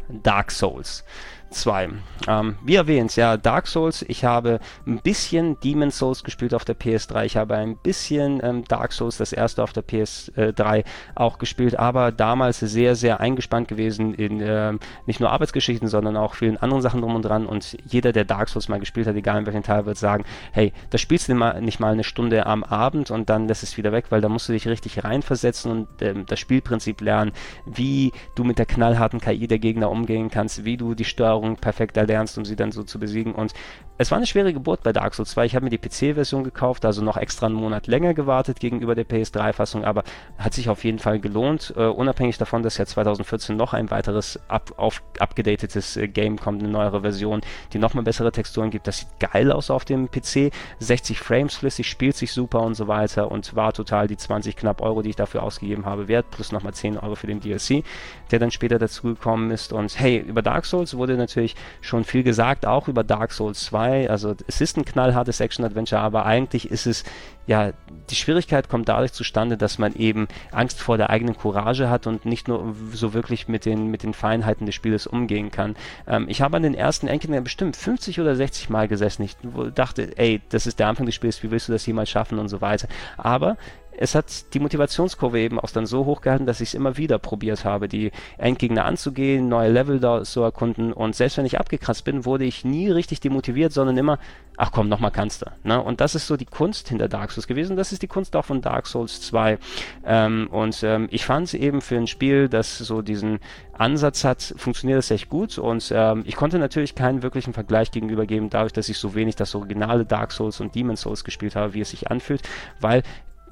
Dark 0.08 0.50
Souls. 0.50 1.04
2. 1.50 1.90
Ähm, 2.28 2.56
wie 2.64 2.74
erwähnt, 2.74 3.14
ja, 3.16 3.36
Dark 3.36 3.66
Souls. 3.66 4.04
Ich 4.08 4.24
habe 4.24 4.58
ein 4.86 4.98
bisschen 5.00 5.58
Demon 5.60 5.90
Souls 5.90 6.24
gespielt 6.24 6.54
auf 6.54 6.64
der 6.64 6.76
PS3. 6.76 7.24
Ich 7.24 7.36
habe 7.36 7.56
ein 7.56 7.76
bisschen 7.76 8.40
ähm, 8.42 8.64
Dark 8.64 8.92
Souls, 8.92 9.16
das 9.16 9.32
erste 9.32 9.62
auf 9.62 9.72
der 9.72 9.84
PS3, 9.84 10.84
auch 11.14 11.38
gespielt, 11.38 11.78
aber 11.78 12.12
damals 12.12 12.58
sehr, 12.60 12.96
sehr 12.96 13.20
eingespannt 13.20 13.68
gewesen 13.68 14.14
in 14.14 14.40
äh, 14.40 14.72
nicht 15.06 15.20
nur 15.20 15.30
Arbeitsgeschichten, 15.30 15.88
sondern 15.88 16.16
auch 16.16 16.34
vielen 16.34 16.56
anderen 16.56 16.82
Sachen 16.82 17.00
drum 17.00 17.14
und 17.14 17.22
dran. 17.22 17.46
Und 17.46 17.76
jeder, 17.84 18.12
der 18.12 18.24
Dark 18.24 18.48
Souls 18.48 18.68
mal 18.68 18.80
gespielt 18.80 19.06
hat, 19.06 19.14
egal 19.14 19.38
in 19.38 19.46
welchem 19.46 19.62
Teil, 19.62 19.86
wird 19.86 19.96
sagen: 19.96 20.24
Hey, 20.52 20.72
da 20.90 20.98
spielst 20.98 21.28
du 21.28 21.34
nicht 21.34 21.80
mal 21.80 21.92
eine 21.92 22.04
Stunde 22.04 22.46
am 22.46 22.64
Abend 22.64 23.10
und 23.10 23.30
dann 23.30 23.46
lässt 23.46 23.62
es 23.62 23.76
wieder 23.76 23.92
weg, 23.92 24.06
weil 24.10 24.20
da 24.20 24.28
musst 24.28 24.48
du 24.48 24.52
dich 24.52 24.66
richtig 24.66 25.04
reinversetzen 25.04 25.70
und 25.70 25.88
ähm, 26.00 26.26
das 26.26 26.40
Spielprinzip 26.40 27.00
lernen, 27.00 27.32
wie 27.66 28.12
du 28.34 28.44
mit 28.44 28.58
der 28.58 28.66
knallharten 28.66 29.20
KI 29.20 29.46
der 29.46 29.58
Gegner 29.58 29.90
umgehen 29.90 30.30
kannst, 30.30 30.64
wie 30.64 30.76
du 30.76 30.94
die 30.94 31.04
Steuerung 31.04 31.35
Steuerung 31.36 31.56
perfekt 31.56 31.96
erlernst, 31.96 32.38
um 32.38 32.44
sie 32.44 32.56
dann 32.56 32.72
so 32.72 32.82
zu 32.82 32.98
besiegen. 32.98 33.34
Und 33.34 33.52
es 33.98 34.10
war 34.10 34.18
eine 34.18 34.26
schwere 34.26 34.52
Geburt 34.52 34.82
bei 34.82 34.92
Dark 34.92 35.14
Souls 35.14 35.30
2. 35.30 35.46
Ich 35.46 35.54
habe 35.54 35.64
mir 35.64 35.70
die 35.70 35.78
PC-Version 35.78 36.44
gekauft, 36.44 36.84
also 36.84 37.02
noch 37.02 37.16
extra 37.16 37.46
einen 37.46 37.54
Monat 37.54 37.86
länger 37.86 38.12
gewartet 38.14 38.60
gegenüber 38.60 38.94
der 38.94 39.06
PS3-Fassung, 39.06 39.84
aber 39.84 40.04
hat 40.38 40.52
sich 40.52 40.68
auf 40.68 40.84
jeden 40.84 40.98
Fall 40.98 41.18
gelohnt. 41.18 41.72
Uh, 41.76 41.84
unabhängig 41.84 42.36
davon, 42.36 42.62
dass 42.62 42.76
ja 42.76 42.84
2014 42.84 43.56
noch 43.56 43.72
ein 43.72 43.90
weiteres 43.90 44.38
up, 44.48 44.74
auf, 44.76 45.02
abgedatetes 45.18 45.96
äh, 45.96 46.08
Game 46.08 46.38
kommt, 46.38 46.62
eine 46.62 46.70
neuere 46.70 47.00
Version, 47.00 47.40
die 47.72 47.78
nochmal 47.78 48.04
bessere 48.04 48.32
Texturen 48.32 48.70
gibt. 48.70 48.86
Das 48.86 48.98
sieht 48.98 49.08
geil 49.18 49.50
aus 49.50 49.70
auf 49.70 49.84
dem 49.84 50.10
PC. 50.10 50.52
60 50.78 51.18
Frames 51.18 51.54
flüssig, 51.54 51.88
spielt 51.88 52.16
sich 52.16 52.32
super 52.32 52.60
und 52.60 52.74
so 52.74 52.88
weiter 52.88 53.30
und 53.30 53.56
war 53.56 53.72
total 53.72 54.08
die 54.08 54.16
20 54.16 54.56
knapp 54.56 54.82
Euro, 54.82 55.00
die 55.00 55.10
ich 55.10 55.16
dafür 55.16 55.42
ausgegeben 55.42 55.86
habe, 55.86 56.08
wert, 56.08 56.30
plus 56.30 56.52
nochmal 56.52 56.74
10 56.74 56.98
Euro 56.98 57.14
für 57.14 57.26
den 57.26 57.40
DLC, 57.40 57.82
der 58.30 58.38
dann 58.38 58.50
später 58.50 58.78
dazugekommen 58.78 59.50
ist. 59.50 59.72
Und 59.72 59.98
hey, 59.98 60.18
über 60.18 60.42
Dark 60.42 60.66
Souls 60.66 60.96
wurde 60.96 61.16
natürlich 61.26 61.54
schon 61.80 62.04
viel 62.04 62.22
gesagt, 62.22 62.66
auch 62.66 62.88
über 62.88 63.04
Dark 63.04 63.32
Souls 63.32 63.64
2 63.66 63.76
2. 63.76 64.10
Also 64.10 64.34
es 64.46 64.60
ist 64.60 64.76
ein 64.76 64.84
knallhartes 64.84 65.40
Action-Adventure, 65.40 66.00
aber 66.00 66.26
eigentlich 66.26 66.70
ist 66.70 66.86
es, 66.86 67.04
ja, 67.46 67.72
die 68.10 68.14
Schwierigkeit 68.14 68.68
kommt 68.68 68.88
dadurch 68.88 69.12
zustande, 69.12 69.56
dass 69.56 69.78
man 69.78 69.94
eben 69.94 70.28
Angst 70.50 70.80
vor 70.80 70.96
der 70.96 71.10
eigenen 71.10 71.36
Courage 71.36 71.88
hat 71.88 72.06
und 72.06 72.24
nicht 72.24 72.48
nur 72.48 72.74
so 72.92 73.14
wirklich 73.14 73.48
mit 73.48 73.64
den, 73.64 73.90
mit 73.90 74.02
den 74.02 74.14
Feinheiten 74.14 74.66
des 74.66 74.74
Spieles 74.74 75.06
umgehen 75.06 75.50
kann. 75.50 75.76
Ähm, 76.06 76.26
ich 76.28 76.40
habe 76.40 76.56
an 76.56 76.62
den 76.62 76.74
ersten 76.74 77.06
Enkeln 77.06 77.42
bestimmt 77.44 77.76
50 77.76 78.20
oder 78.20 78.34
60 78.34 78.70
Mal 78.70 78.88
gesessen. 78.88 79.22
Ich 79.22 79.36
dachte, 79.74 80.16
ey, 80.16 80.40
das 80.48 80.66
ist 80.66 80.78
der 80.78 80.88
Anfang 80.88 81.06
des 81.06 81.14
Spiels, 81.14 81.42
wie 81.42 81.50
willst 81.50 81.68
du 81.68 81.72
das 81.72 81.86
jemals 81.86 82.10
schaffen 82.10 82.38
und 82.38 82.48
so 82.48 82.60
weiter. 82.60 82.88
Aber 83.16 83.56
es 83.98 84.14
hat 84.14 84.54
die 84.54 84.60
Motivationskurve 84.60 85.38
eben 85.40 85.58
auch 85.58 85.70
dann 85.70 85.86
so 85.86 86.04
hoch 86.04 86.20
gehalten, 86.20 86.46
dass 86.46 86.60
ich 86.60 86.70
es 86.70 86.74
immer 86.74 86.96
wieder 86.96 87.18
probiert 87.18 87.64
habe, 87.64 87.88
die 87.88 88.12
Endgegner 88.38 88.84
anzugehen, 88.84 89.48
neue 89.48 89.70
Level 89.70 90.00
da 90.00 90.22
zu 90.22 90.42
erkunden 90.42 90.92
und 90.92 91.14
selbst 91.14 91.38
wenn 91.38 91.46
ich 91.46 91.58
abgekratzt 91.58 92.04
bin, 92.04 92.24
wurde 92.24 92.44
ich 92.44 92.64
nie 92.64 92.90
richtig 92.90 93.20
demotiviert, 93.20 93.72
sondern 93.72 93.96
immer, 93.96 94.18
ach 94.56 94.72
komm, 94.72 94.88
nochmal 94.88 95.10
kannst 95.10 95.42
du. 95.42 95.46
Ne? 95.64 95.80
Und 95.80 96.00
das 96.00 96.14
ist 96.14 96.26
so 96.26 96.36
die 96.36 96.44
Kunst 96.44 96.88
hinter 96.88 97.08
Dark 97.08 97.30
Souls 97.30 97.46
gewesen, 97.46 97.76
das 97.76 97.92
ist 97.92 98.02
die 98.02 98.06
Kunst 98.06 98.36
auch 98.36 98.44
von 98.44 98.60
Dark 98.60 98.86
Souls 98.86 99.20
2 99.22 99.58
ähm, 100.04 100.48
und 100.50 100.82
ähm, 100.82 101.08
ich 101.10 101.24
fand 101.24 101.48
es 101.48 101.54
eben 101.54 101.80
für 101.80 101.96
ein 101.96 102.06
Spiel, 102.06 102.48
das 102.48 102.78
so 102.78 103.02
diesen 103.02 103.38
Ansatz 103.72 104.24
hat, 104.24 104.54
funktioniert 104.56 104.98
es 104.98 105.10
echt 105.10 105.28
gut 105.28 105.58
und 105.58 105.92
ähm, 105.94 106.22
ich 106.26 106.36
konnte 106.36 106.58
natürlich 106.58 106.94
keinen 106.94 107.22
wirklichen 107.22 107.52
Vergleich 107.52 107.90
gegenüber 107.90 108.26
geben, 108.26 108.50
dadurch, 108.50 108.72
dass 108.72 108.88
ich 108.88 108.98
so 108.98 109.14
wenig 109.14 109.36
das 109.36 109.54
originale 109.54 110.04
Dark 110.04 110.32
Souls 110.32 110.60
und 110.60 110.74
Demon 110.74 110.96
Souls 110.96 111.24
gespielt 111.24 111.56
habe, 111.56 111.74
wie 111.74 111.80
es 111.80 111.90
sich 111.90 112.10
anfühlt, 112.10 112.42
weil 112.80 113.02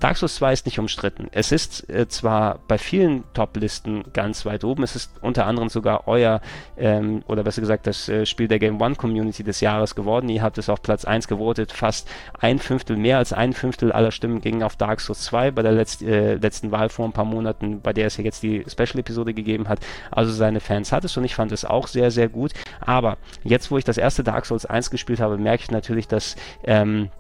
Dark 0.01 0.17
Souls 0.17 0.35
2 0.37 0.53
ist 0.53 0.67
nicht 0.67 0.79
umstritten. 0.79 1.29
Es 1.33 1.53
ist 1.53 1.89
äh, 1.89 2.09
zwar 2.09 2.59
bei 2.69 2.79
vielen 2.79 3.25
Top-Listen 3.33 4.05
ganz 4.13 4.45
weit 4.45 4.65
oben, 4.65 4.83
es 4.83 4.97
ist 4.97 5.11
unter 5.21 5.47
anderem 5.47 5.69
sogar 5.69 6.09
euer, 6.09 6.41
ähm, 6.77 7.23
oder 7.27 7.43
besser 7.43 7.61
gesagt, 7.61 7.87
das 7.87 8.09
äh, 8.09 8.27
Spiel 8.27 8.49
der 8.49 8.59
Game 8.59 8.81
One 8.81 8.97
Community 8.97 9.45
des 9.45 9.61
Jahres 9.61 9.95
geworden. 9.95 10.29
Ihr 10.29 10.43
habt 10.43 10.59
es 10.59 10.69
auf 10.69 10.83
Platz 10.83 11.05
1 11.05 11.29
gewotet, 11.29 11.73
fast 11.73 12.09
ein 12.39 12.59
Fünftel, 12.59 12.97
mehr 12.97 13.19
als 13.19 13.33
ein 13.33 13.53
Fünftel 13.53 13.93
aller 13.93 14.11
Stimmen 14.11 14.41
gingen 14.41 14.63
auf 14.63 14.77
Dark 14.77 15.01
Souls 15.01 15.23
2 15.25 15.53
bei 15.53 15.63
der 15.63 15.73
letzt, 15.73 16.03
äh, 16.03 16.35
letzten 16.35 16.71
Wahl 16.71 16.89
vor 16.89 17.07
ein 17.07 17.13
paar 17.13 17.25
Monaten, 17.25 17.81
bei 17.81 17.93
der 17.93 18.09
es 18.09 18.17
ja 18.17 18.25
jetzt 18.25 18.43
die 18.43 18.65
Special-Episode 18.69 19.33
gegeben 19.33 19.69
hat. 19.69 19.79
Also 20.11 20.33
seine 20.33 20.61
Fans 20.61 20.93
hat 20.93 21.05
es 21.05 21.17
und 21.17 21.25
ich 21.25 21.35
fand 21.35 21.53
es 21.53 21.65
auch 21.65 21.87
sehr, 21.87 22.11
sehr 22.11 22.29
gut. 22.29 22.53
Aber 22.81 23.17
jetzt, 23.43 23.71
wo 23.71 23.79
ich 23.79 23.85
das 23.85 23.97
erste 23.97 24.25
Dark 24.25 24.47
Souls 24.47 24.67
1 24.67 24.91
gespielt 24.91 25.21
habe, 25.21 25.39
merke 25.39 25.63
ich 25.63 25.71
natürlich, 25.71 26.09
dass 26.09 26.37
ähm, 26.65 27.11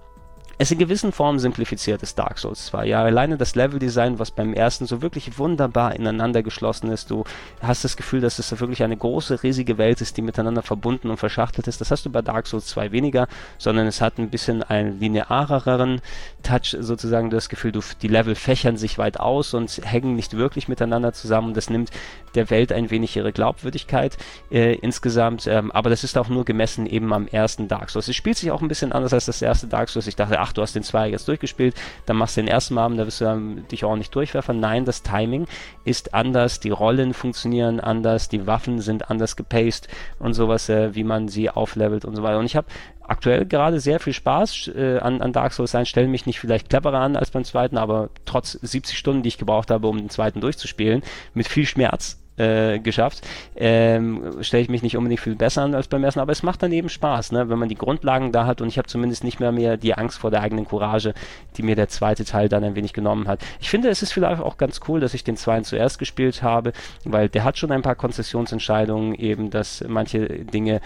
es 0.59 0.70
in 0.70 0.78
gewissen 0.78 1.12
Formen 1.12 1.38
simplifiziert 1.38 2.02
ist 2.02 2.18
Dark 2.18 2.38
Souls 2.38 2.66
2. 2.66 2.86
Ja, 2.86 3.02
alleine 3.02 3.36
das 3.36 3.55
Leveldesign, 3.55 4.18
was 4.18 4.30
beim 4.30 4.55
ersten 4.55 4.86
so 4.86 5.02
wirklich 5.02 5.38
wunderbar 5.38 5.94
ineinander 5.94 6.42
geschlossen 6.42 6.90
ist. 6.90 7.11
Du 7.11 7.24
hast 7.61 7.84
das 7.84 7.96
Gefühl, 7.96 8.20
dass 8.20 8.38
es 8.38 8.59
wirklich 8.61 8.82
eine 8.82 8.96
große, 8.96 9.42
riesige 9.42 9.78
Welt 9.78 10.00
ist, 10.00 10.16
die 10.16 10.22
miteinander 10.22 10.62
verbunden 10.62 11.11
und 11.11 11.16
verschachtelt 11.16 11.66
ist. 11.66 11.80
Das 11.80 11.90
hast 11.90 12.07
du 12.07 12.11
bei 12.11 12.22
Dark 12.22 12.46
Souls 12.46 12.66
2 12.66 12.92
weniger, 12.92 13.26
sondern 13.59 13.86
es 13.86 14.00
hat 14.00 14.18
ein 14.18 14.30
bisschen 14.30 14.62
einen 14.62 15.00
lineareren 15.00 16.00
Touch, 16.42 16.76
sozusagen 16.78 17.30
das 17.30 17.48
Gefühl, 17.48 17.72
du, 17.72 17.80
die 18.02 18.09
Level 18.09 18.34
fächern 18.34 18.76
sich 18.76 18.98
weit 18.98 19.18
aus 19.18 19.55
und 19.55 19.80
hängen 19.84 20.14
nicht 20.14 20.36
wirklich 20.36 20.68
miteinander 20.68 21.12
zusammen. 21.12 21.55
Das 21.55 21.70
nimmt 21.70 21.90
der 22.34 22.50
Welt 22.50 22.72
ein 22.72 22.90
wenig 22.90 23.16
ihre 23.16 23.32
Glaubwürdigkeit 23.32 24.16
äh, 24.50 24.74
insgesamt. 24.74 25.46
Ähm, 25.46 25.72
aber 25.72 25.90
das 25.90 26.05
ist 26.05 26.18
auch 26.18 26.28
nur 26.28 26.44
gemessen 26.44 26.86
eben 26.86 27.12
am 27.12 27.26
ersten 27.26 27.68
Dark 27.68 27.90
Souls. 27.90 28.09
Es 28.09 28.16
spielt 28.16 28.36
sich 28.36 28.50
auch 28.50 28.62
ein 28.62 28.68
bisschen 28.68 28.92
anders 28.92 29.12
als 29.12 29.26
das 29.26 29.42
erste 29.42 29.66
Dark 29.66 29.88
Souls. 29.88 30.07
Ich 30.07 30.16
dachte, 30.16 30.40
ach, 30.45 30.53
du 30.53 30.61
hast 30.61 30.74
den 30.74 30.82
Zweier 30.82 31.07
jetzt 31.07 31.26
durchgespielt, 31.26 31.74
dann 32.05 32.16
machst 32.16 32.36
du 32.36 32.42
den 32.42 32.49
ersten 32.49 32.74
Mal, 32.74 32.95
da 32.97 33.07
wirst 33.07 33.22
du 33.22 33.24
ähm, 33.24 33.64
dich 33.70 33.84
auch 33.84 33.97
nicht 33.97 34.14
durchwerfen. 34.14 34.61
Nein, 34.61 34.84
das 34.84 35.03
Timing 35.03 35.47
ist 35.84 36.12
anders, 36.12 36.61
die 36.61 36.68
Rollen 36.70 37.14
funktionieren 37.14 37.80
anders, 37.80 38.28
die 38.28 38.47
Waffen 38.47 38.80
sind 38.80 39.11
anders 39.11 39.36
gepaced 39.36 39.88
und 40.18 40.34
sowas, 40.34 40.68
äh, 40.68 40.95
wie 40.95 41.05
man 41.05 41.28
sie 41.28 41.49
auflevelt 41.49 42.05
und 42.05 42.14
so 42.14 42.22
weiter. 42.22 42.38
Und 42.38 42.45
ich 42.45 42.57
habe 42.57 42.66
aktuell 43.01 43.47
gerade 43.47 43.80
sehr 43.80 44.01
viel 44.01 44.12
Spaß 44.12 44.70
äh, 44.74 44.99
an, 44.99 45.22
an 45.22 45.32
Dark 45.32 45.55
Souls 45.55 45.70
sein, 45.70 45.86
stellen 45.86 46.11
mich 46.11 46.26
nicht 46.26 46.40
vielleicht 46.40 46.68
cleverer 46.68 47.01
an 47.01 47.16
als 47.16 47.30
beim 47.30 47.45
zweiten, 47.45 47.78
aber 47.78 48.11
trotz 48.26 48.53
70 48.53 48.99
Stunden, 48.99 49.22
die 49.22 49.28
ich 49.28 49.38
gebraucht 49.38 49.70
habe, 49.70 49.88
um 49.88 49.97
den 49.97 50.11
zweiten 50.11 50.42
durchzuspielen, 50.42 51.03
mit 51.32 51.49
viel 51.49 51.64
Schmerz 51.64 52.18
äh, 52.37 52.78
geschafft. 52.78 53.26
Ähm, 53.57 54.43
Stelle 54.43 54.62
ich 54.62 54.68
mich 54.68 54.82
nicht 54.82 54.97
unbedingt 54.97 55.20
viel 55.20 55.37
besser 55.37 55.62
an 55.62 55.74
als 55.74 55.89
beim 55.89 56.05
ersten, 56.05 56.20
aber 56.20 56.32
es 56.32 56.43
macht 56.43 56.62
dann 56.62 56.72
eben 56.72 56.89
Spaß, 56.89 57.32
ne? 57.32 57.49
wenn 57.49 57.59
man 57.59 57.68
die 57.68 57.74
Grundlagen 57.74 58.32
da 58.32 58.47
hat 58.47 58.61
und 58.61 58.68
ich 58.68 58.78
habe 58.78 58.89
zumindest 58.89 59.24
nicht 59.24 59.41
mehr 59.41 59.53
mehr 59.53 59.76
die 59.76 59.95
Angst 59.95 60.18
vor 60.18 60.30
der 60.30 60.43
eigenen 60.43 60.66
Courage, 60.66 61.14
die 61.57 61.62
mir 61.62 61.76
der 61.76 61.89
zweite 61.89 62.24
Teil 62.24 62.49
dann 62.49 62.64
ein 62.64 62.74
wenig 62.74 62.93
genommen 62.93 63.28
hat. 63.28 63.41
Ich 63.61 63.70
finde, 63.70 63.89
es 63.89 64.03
ist 64.03 64.12
vielleicht 64.12 64.43
auch 64.43 64.57
ganz 64.57 64.80
cool, 64.89 65.01
dass 65.01 65.14
ich 65.14 65.24
den 65.24 65.37
zweiten 65.37 65.64
zuerst 65.64 65.99
gespielt 65.99 66.43
habe, 66.43 66.72
weil 67.05 67.28
der 67.28 67.45
hat 67.45 67.59
schon 67.59 67.72
ein 67.72 67.82
paar 67.82 67.95
Konzessionsentscheidungen, 67.95 69.14
eben, 69.14 69.51
dass 69.51 69.85
manche 69.87 70.26
Dinge 70.45 70.80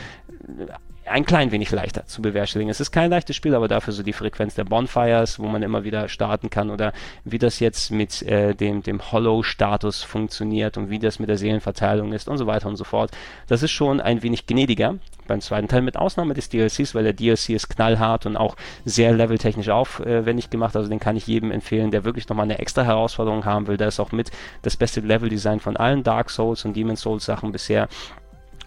ein 1.09 1.25
klein 1.25 1.51
wenig 1.51 1.71
leichter 1.71 2.07
zu 2.07 2.23
bewerkstelligen. 2.23 2.71
Es 2.71 2.81
ist 2.81 2.91
kein 2.91 3.11
leichtes 3.11 3.37
Spiel, 3.37 3.55
aber 3.55 3.69
dafür 3.69 3.93
so 3.93 4.03
die 4.03 4.13
Frequenz 4.13 4.55
der 4.55 4.65
Bonfires, 4.65 5.39
wo 5.39 5.47
man 5.47 5.63
immer 5.63 5.85
wieder 5.85 6.09
starten 6.09 6.51
kann 6.51 6.71
oder 6.71 6.93
wie 7.25 7.39
das 7.39 7.61
jetzt 7.61 7.91
mit 7.91 8.23
äh, 8.23 8.55
dem, 8.55 8.83
dem 8.83 9.13
Hollow-Status 9.13 10.03
funktioniert 10.03 10.77
und 10.77 10.91
wie 10.91 10.99
das 10.99 11.19
mit 11.19 11.29
der 11.29 11.39
Seelenverteilung 11.39 12.13
ist 12.13 12.29
und 12.29 12.39
so 12.39 12.47
weiter 12.47 12.69
und 12.69 12.77
so 12.77 12.85
fort. 12.85 13.11
Das 13.47 13.63
ist 13.63 13.71
schon 13.71 14.01
ein 14.01 14.23
wenig 14.23 14.47
gnädiger 14.47 14.97
beim 15.29 15.41
zweiten 15.41 15.69
Teil, 15.69 15.83
mit 15.83 15.97
Ausnahme 15.97 16.35
des 16.35 16.49
DLCs, 16.49 16.95
weil 16.95 17.05
der 17.05 17.13
DLC 17.13 17.51
ist 17.51 17.69
knallhart 17.69 18.27
und 18.27 18.37
auch 18.37 18.57
sehr 18.85 19.13
leveltechnisch 19.13 19.69
aufwendig 19.69 20.51
gemacht. 20.51 20.75
Also 20.75 20.89
den 20.89 20.99
kann 20.99 21.17
ich 21.17 21.27
jedem 21.27 21.53
empfehlen, 21.53 21.93
der 21.93 22.05
wirklich 22.05 22.29
nochmal 22.29 22.45
eine 22.45 22.59
extra 22.59 22.83
Herausforderung 22.83 23.45
haben 23.45 23.69
will. 23.69 23.77
Da 23.77 23.87
ist 23.87 24.01
auch 24.01 24.11
mit 24.11 24.33
das 24.63 24.77
beste 24.77 25.01
Leveldesign 25.01 25.61
von 25.61 25.77
allen 25.77 26.03
Dark 26.03 26.31
Souls 26.31 26.65
und 26.65 26.75
Demon 26.75 26.97
Souls 26.97 27.25
Sachen 27.25 27.53
bisher 27.53 27.89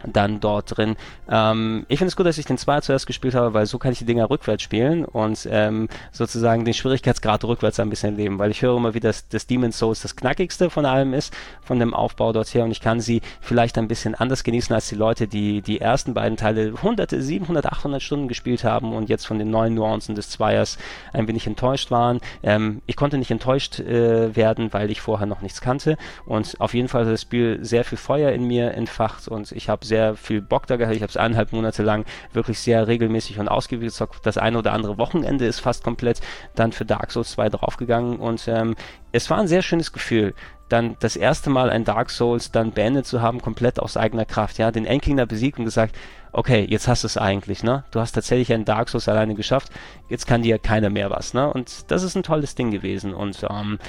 dann 0.06 0.40
dort 0.40 0.78
drin. 0.78 0.96
Ähm, 1.30 1.86
ich 1.88 2.00
finde 2.00 2.10
es 2.10 2.16
gut, 2.16 2.26
dass 2.26 2.38
ich 2.38 2.46
den 2.46 2.58
2 2.58 2.82
zuerst 2.82 3.08
gespielt 3.08 3.36
habe, 3.36 3.54
weil 3.54 3.66
so 3.66 3.78
kann 3.78 3.92
ich 3.92 4.00
die 4.00 4.06
Dinger 4.06 4.30
rückwärts 4.30 4.64
spielen 4.64 5.06
und 5.06 5.48
ähm, 5.50 5.88
sozusagen 6.12 6.66
den 6.66 6.74
Schwierigkeitsgrad 6.74 7.44
rückwärts 7.44 7.80
ein 7.80 7.90
bisschen 7.90 8.16
leben, 8.16 8.40
weil 8.40 8.52
ich 8.52 8.62
höre 8.62 8.78
immer 8.78 8.94
wieder, 8.94 9.10
dass 9.10 9.28
das 9.28 9.48
Demon's 9.48 9.78
Souls 9.78 10.02
das 10.02 10.16
knackigste 10.16 10.70
von 10.70 10.86
allem 10.86 11.14
ist, 11.14 11.34
von 11.62 11.80
dem 11.80 11.94
Aufbau 11.94 12.34
dort 12.34 12.54
her 12.54 12.64
und 12.64 12.72
ich 12.72 12.82
kann 12.82 13.00
sie 13.00 13.22
vielleicht 13.40 13.78
ein 13.78 13.88
bisschen 13.88 14.16
anders 14.16 14.44
genießen 14.44 14.74
als 14.74 14.90
die 14.90 14.96
Leute, 14.96 15.28
die 15.28 15.62
die 15.62 15.80
ersten 15.80 16.14
beiden 16.14 16.38
Teile 16.38 16.74
hunderte, 16.82 17.22
700, 17.22 17.66
800 17.66 18.02
Stunden 18.02 18.28
gespielt 18.28 18.64
haben 18.64 18.94
und 18.94 19.10
jetzt 19.10 19.26
von 19.26 19.40
den 19.40 19.50
neuen 19.50 19.74
Nuancen 19.74 20.16
des 20.16 20.30
Zweiers 20.30 20.78
ein 21.14 21.28
wenig 21.28 21.48
enttäuscht 21.48 21.92
waren. 21.92 22.20
Ähm, 22.44 22.82
ich 22.86 22.96
konnte 22.96 23.18
nicht 23.18 23.32
enttäuscht 23.32 23.80
äh, 23.80 24.36
werden, 24.36 24.74
weil 24.74 24.92
ich 24.92 25.02
vorher 25.02 25.28
noch 25.28 25.42
nichts 25.42 25.62
kannte 25.62 25.98
und 26.26 26.56
auf 26.60 26.74
jeden 26.74 26.88
Fall 26.88 27.06
hat 27.06 27.14
das 27.14 27.22
Spiel 27.22 27.60
sehr 27.62 27.84
viel 27.84 27.98
Feuer 27.98 28.32
in 28.32 28.46
mir 28.46 28.72
entfacht 28.74 29.28
und 29.28 29.52
ich 29.52 29.70
habe 29.70 29.86
sehr 29.92 30.16
viel 30.16 30.42
Bock 30.42 30.68
da 30.68 30.78
gehabt. 30.78 30.96
Ich 30.96 31.02
habe 31.02 31.10
es 31.10 31.18
eineinhalb 31.18 31.52
Monate 31.52 31.84
lang 31.84 32.06
wirklich 32.32 32.60
sehr 32.60 32.88
regelmäßig 32.88 33.40
und 33.40 33.50
gezockt. 33.70 34.26
Das 34.26 34.38
eine 34.38 34.58
oder 34.58 34.72
andere 34.72 34.98
Wochenende 34.98 35.46
ist 35.46 35.60
fast 35.60 35.84
komplett 35.84 36.22
dann 36.56 36.72
für 36.72 36.86
Dark 36.86 37.12
Souls 37.12 37.32
2 37.32 37.50
draufgegangen 37.50 38.18
und 38.18 38.48
ähm, 38.48 38.76
es 39.12 39.30
war 39.30 39.40
ein 39.40 39.48
sehr 39.48 39.62
schönes 39.62 39.92
Gefühl 39.92 40.34
dann 40.72 40.96
das 41.00 41.16
erste 41.16 41.50
Mal 41.50 41.70
ein 41.70 41.84
Dark 41.84 42.10
Souls 42.10 42.52
dann 42.52 42.72
beendet 42.72 43.06
zu 43.06 43.22
haben, 43.22 43.42
komplett 43.42 43.80
aus 43.80 43.98
eigener 43.98 44.26
Kraft, 44.26 44.58
ja, 44.58 44.72
den 44.72 44.86
Endgegner 44.86 45.26
besiegt 45.26 45.60
und 45.60 45.66
gesagt, 45.66 45.98
okay, 46.32 46.66
jetzt 46.70 46.88
hast 46.88 47.04
du 47.04 47.08
es 47.08 47.18
eigentlich, 47.18 47.62
ne? 47.62 47.84
Du 47.92 48.00
hast 48.00 48.14
tatsächlich 48.14 48.54
einen 48.54 48.66
Dark 48.66 48.88
Souls 48.88 49.10
alleine 49.10 49.36
geschafft, 49.36 49.70
jetzt 50.08 50.28
kann 50.28 50.44
dir 50.44 50.60
keiner 50.60 50.90
mehr 50.90 51.10
was, 51.10 51.34
ne? 51.34 51.52
Und 51.52 51.92
das 51.92 52.04
ist 52.04 52.16
ein 52.16 52.24
tolles 52.24 52.56
Ding 52.56 52.72
gewesen 52.72 53.14
und 53.14 53.46
ähm, 53.50 53.80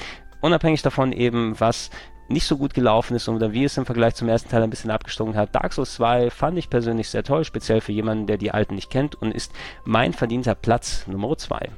unabhängig 0.40 0.82
davon 0.82 1.12
eben, 1.12 1.58
was 1.60 1.90
nicht 2.32 2.46
so 2.46 2.56
gut 2.56 2.74
gelaufen 2.74 3.14
ist 3.14 3.28
oder 3.28 3.52
wie 3.52 3.64
es 3.64 3.76
im 3.76 3.86
Vergleich 3.86 4.14
zum 4.14 4.28
ersten 4.28 4.50
Teil 4.50 4.62
ein 4.62 4.70
bisschen 4.70 4.90
abgestochen 4.90 5.36
hat. 5.36 5.54
Dark 5.54 5.72
Souls 5.72 5.94
2 5.94 6.30
fand 6.30 6.58
ich 6.58 6.70
persönlich 6.70 7.08
sehr 7.08 7.22
toll, 7.22 7.44
speziell 7.44 7.80
für 7.80 7.92
jemanden, 7.92 8.26
der 8.26 8.38
die 8.38 8.50
alten 8.50 8.74
nicht 8.74 8.90
kennt 8.90 9.14
und 9.14 9.32
ist 9.32 9.52
mein 9.84 10.12
verdienter 10.12 10.54
Platz 10.54 11.06
Nummer 11.06 11.36
2. 11.36 11.70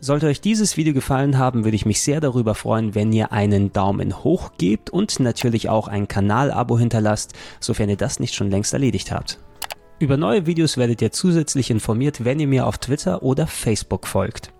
Sollte 0.00 0.26
euch 0.26 0.42
dieses 0.42 0.76
Video 0.76 0.92
gefallen 0.92 1.38
haben, 1.38 1.64
würde 1.64 1.76
ich 1.76 1.86
mich 1.86 2.02
sehr 2.02 2.20
darüber 2.20 2.54
freuen, 2.54 2.94
wenn 2.94 3.10
ihr 3.10 3.32
einen 3.32 3.72
Daumen 3.72 4.22
hoch 4.22 4.52
gebt 4.58 4.90
und 4.90 5.18
natürlich 5.18 5.70
auch 5.70 5.88
ein 5.88 6.08
Kanalabo 6.08 6.78
hinterlasst, 6.78 7.32
sofern 7.58 7.88
ihr 7.88 7.96
das 7.96 8.20
nicht 8.20 8.34
schon 8.34 8.50
längst 8.50 8.74
erledigt 8.74 9.10
habt. 9.10 9.38
Über 9.98 10.18
neue 10.18 10.44
Videos 10.44 10.76
werdet 10.76 11.00
ihr 11.00 11.12
zusätzlich 11.12 11.70
informiert, 11.70 12.24
wenn 12.24 12.38
ihr 12.38 12.48
mir 12.48 12.66
auf 12.66 12.76
Twitter 12.78 13.22
oder 13.22 13.46
Facebook 13.46 14.06
folgt. 14.06 14.53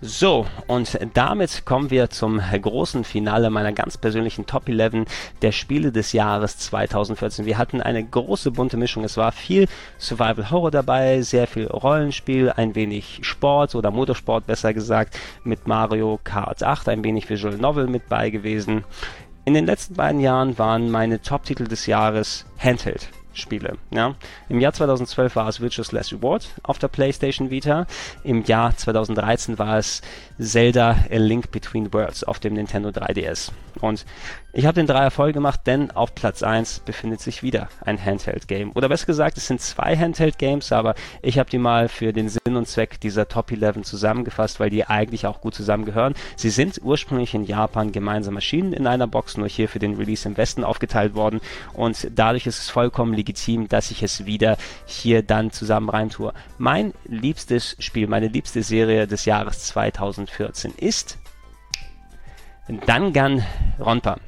So, 0.00 0.46
und 0.68 0.96
damit 1.14 1.64
kommen 1.64 1.90
wir 1.90 2.08
zum 2.08 2.40
großen 2.40 3.02
Finale 3.02 3.50
meiner 3.50 3.72
ganz 3.72 3.98
persönlichen 3.98 4.46
Top 4.46 4.68
11 4.68 5.06
der 5.42 5.50
Spiele 5.50 5.90
des 5.90 6.12
Jahres 6.12 6.56
2014. 6.58 7.46
Wir 7.46 7.58
hatten 7.58 7.82
eine 7.82 8.04
große 8.04 8.52
bunte 8.52 8.76
Mischung. 8.76 9.02
Es 9.02 9.16
war 9.16 9.32
viel 9.32 9.66
Survival 9.98 10.52
Horror 10.52 10.70
dabei, 10.70 11.22
sehr 11.22 11.48
viel 11.48 11.66
Rollenspiel, 11.66 12.50
ein 12.50 12.76
wenig 12.76 13.18
Sport 13.22 13.74
oder 13.74 13.90
Motorsport 13.90 14.46
besser 14.46 14.72
gesagt 14.72 15.18
mit 15.42 15.66
Mario 15.66 16.20
Kart 16.22 16.62
8, 16.62 16.90
ein 16.90 17.02
wenig 17.02 17.28
Visual 17.28 17.56
Novel 17.56 17.88
mit 17.88 18.08
bei 18.08 18.30
gewesen. 18.30 18.84
In 19.46 19.54
den 19.54 19.66
letzten 19.66 19.94
beiden 19.94 20.20
Jahren 20.20 20.58
waren 20.58 20.92
meine 20.92 21.22
Top-Titel 21.22 21.64
des 21.64 21.86
Jahres 21.86 22.46
Handheld. 22.56 23.08
Spiele. 23.38 23.78
Ja. 23.90 24.14
Im 24.48 24.60
Jahr 24.60 24.72
2012 24.72 25.36
war 25.36 25.48
es 25.48 25.60
Virtuous 25.60 25.92
Last 25.92 26.12
Reward 26.12 26.48
auf 26.62 26.78
der 26.78 26.88
PlayStation 26.88 27.50
Vita. 27.50 27.86
Im 28.24 28.44
Jahr 28.44 28.76
2013 28.76 29.58
war 29.58 29.78
es 29.78 30.02
Zelda 30.38 30.96
A 31.10 31.16
Link 31.16 31.50
Between 31.50 31.92
Worlds 31.92 32.24
auf 32.24 32.38
dem 32.38 32.54
Nintendo 32.54 32.90
3DS. 32.90 33.50
Und 33.80 34.04
ich 34.54 34.64
habe 34.64 34.76
den 34.76 34.86
Dreier 34.86 35.10
voll 35.10 35.32
gemacht, 35.32 35.60
denn 35.66 35.90
auf 35.90 36.14
Platz 36.14 36.42
1 36.42 36.80
befindet 36.80 37.20
sich 37.20 37.42
wieder 37.42 37.68
ein 37.84 38.02
Handheld-Game. 38.02 38.72
Oder 38.74 38.88
besser 38.88 39.04
gesagt, 39.04 39.36
es 39.36 39.46
sind 39.46 39.60
zwei 39.60 39.94
Handheld-Games, 39.94 40.72
aber 40.72 40.94
ich 41.20 41.38
habe 41.38 41.50
die 41.50 41.58
mal 41.58 41.88
für 41.88 42.14
den 42.14 42.30
Sinn 42.30 42.56
und 42.56 42.66
Zweck 42.66 42.98
dieser 42.98 43.28
Top 43.28 43.52
11 43.52 43.82
zusammengefasst, 43.82 44.58
weil 44.58 44.70
die 44.70 44.86
eigentlich 44.86 45.26
auch 45.26 45.42
gut 45.42 45.54
zusammengehören. 45.54 46.14
Sie 46.36 46.48
sind 46.48 46.80
ursprünglich 46.82 47.34
in 47.34 47.44
Japan 47.44 47.92
gemeinsam 47.92 48.36
erschienen 48.36 48.72
in 48.72 48.86
einer 48.86 49.06
Box, 49.06 49.36
nur 49.36 49.48
hier 49.48 49.68
für 49.68 49.80
den 49.80 49.96
Release 49.96 50.26
im 50.26 50.38
Westen 50.38 50.64
aufgeteilt 50.64 51.14
worden. 51.14 51.40
Und 51.74 52.08
dadurch 52.14 52.46
ist 52.46 52.58
es 52.58 52.70
vollkommen 52.70 53.12
legitim, 53.12 53.68
dass 53.68 53.90
ich 53.90 54.02
es 54.02 54.24
wieder 54.24 54.56
hier 54.86 55.22
dann 55.22 55.50
zusammen 55.50 55.90
reintue. 55.90 56.32
Mein 56.56 56.94
liebstes 57.04 57.76
Spiel, 57.80 58.06
meine 58.06 58.28
liebste 58.28 58.62
Serie 58.62 59.06
des 59.06 59.26
Jahres 59.26 59.66
2014 59.66 60.72
ist 60.78 61.18
Danganronpa. 62.86 64.18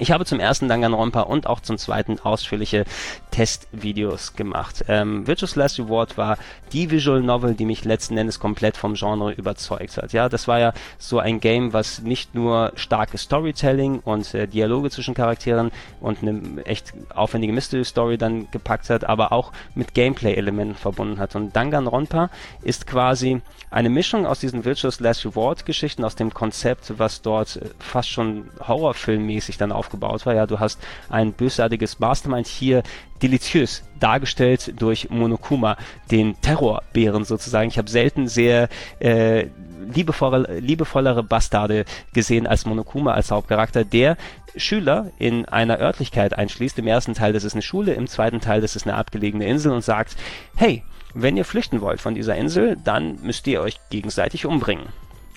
Ich 0.00 0.12
habe 0.12 0.24
zum 0.24 0.38
ersten 0.38 0.68
Danganronpa 0.68 1.22
und 1.22 1.48
auch 1.48 1.58
zum 1.58 1.76
zweiten 1.76 2.20
ausführliche 2.20 2.84
Testvideos 3.32 4.34
gemacht. 4.34 4.84
Ähm, 4.86 5.26
Virtuous 5.26 5.56
Last 5.56 5.80
Reward 5.80 6.16
war 6.16 6.38
die 6.72 6.92
Visual 6.92 7.20
Novel, 7.20 7.54
die 7.54 7.64
mich 7.64 7.84
letzten 7.84 8.16
Endes 8.16 8.38
komplett 8.38 8.76
vom 8.76 8.94
Genre 8.94 9.32
überzeugt 9.32 9.96
hat. 9.96 10.12
Ja, 10.12 10.28
das 10.28 10.46
war 10.46 10.60
ja 10.60 10.72
so 10.98 11.18
ein 11.18 11.40
Game, 11.40 11.72
was 11.72 12.00
nicht 12.00 12.34
nur 12.36 12.72
starke 12.76 13.18
Storytelling 13.18 13.98
und 13.98 14.32
äh, 14.34 14.46
Dialoge 14.46 14.90
zwischen 14.90 15.14
Charakteren 15.14 15.72
und 16.00 16.22
eine 16.22 16.64
echt 16.64 16.94
aufwendige 17.12 17.52
Mystery 17.52 17.84
Story 17.84 18.18
dann 18.18 18.48
gepackt 18.52 18.90
hat, 18.90 19.02
aber 19.02 19.32
auch 19.32 19.50
mit 19.74 19.94
Gameplay-Elementen 19.94 20.76
verbunden 20.76 21.18
hat. 21.18 21.34
Und 21.34 21.56
Danganronpa 21.56 22.30
ist 22.62 22.86
quasi 22.86 23.42
eine 23.70 23.90
Mischung 23.90 24.26
aus 24.26 24.38
diesen 24.38 24.64
Virtuous 24.64 25.00
Last 25.00 25.26
Reward 25.26 25.66
Geschichten, 25.66 26.04
aus 26.04 26.14
dem 26.14 26.32
Konzept, 26.32 26.98
was 26.98 27.20
dort 27.20 27.56
äh, 27.56 27.70
fast 27.80 28.10
schon 28.10 28.48
Horrorfilmmäßig 28.66 29.58
dann 29.58 29.72
aufgebaut 29.88 30.26
war. 30.26 30.34
Ja, 30.34 30.46
du 30.46 30.60
hast 30.60 30.78
ein 31.08 31.32
bösartiges 31.32 31.98
Mastermind 31.98 32.46
hier 32.46 32.82
deliziös 33.22 33.82
dargestellt 33.98 34.74
durch 34.80 35.10
Monokuma, 35.10 35.76
den 36.10 36.40
Terrorbären 36.40 37.24
sozusagen. 37.24 37.68
Ich 37.68 37.78
habe 37.78 37.90
selten 37.90 38.28
sehr 38.28 38.68
äh, 39.00 39.46
liebevolle, 39.92 40.60
liebevollere 40.60 41.22
Bastarde 41.22 41.84
gesehen 42.12 42.46
als 42.46 42.66
Monokuma 42.66 43.12
als 43.12 43.30
Hauptcharakter, 43.30 43.84
der 43.84 44.16
Schüler 44.56 45.10
in 45.18 45.46
einer 45.46 45.80
Örtlichkeit 45.80 46.36
einschließt. 46.36 46.78
Im 46.78 46.86
ersten 46.86 47.14
Teil, 47.14 47.32
das 47.32 47.44
ist 47.44 47.54
eine 47.54 47.62
Schule, 47.62 47.94
im 47.94 48.06
zweiten 48.06 48.40
Teil, 48.40 48.60
das 48.60 48.76
ist 48.76 48.86
eine 48.86 48.96
abgelegene 48.96 49.46
Insel 49.46 49.72
und 49.72 49.82
sagt, 49.82 50.16
hey, 50.54 50.84
wenn 51.14 51.36
ihr 51.36 51.44
flüchten 51.44 51.80
wollt 51.80 52.00
von 52.00 52.14
dieser 52.14 52.36
Insel, 52.36 52.76
dann 52.84 53.18
müsst 53.22 53.46
ihr 53.46 53.60
euch 53.62 53.78
gegenseitig 53.90 54.46
umbringen. 54.46 54.86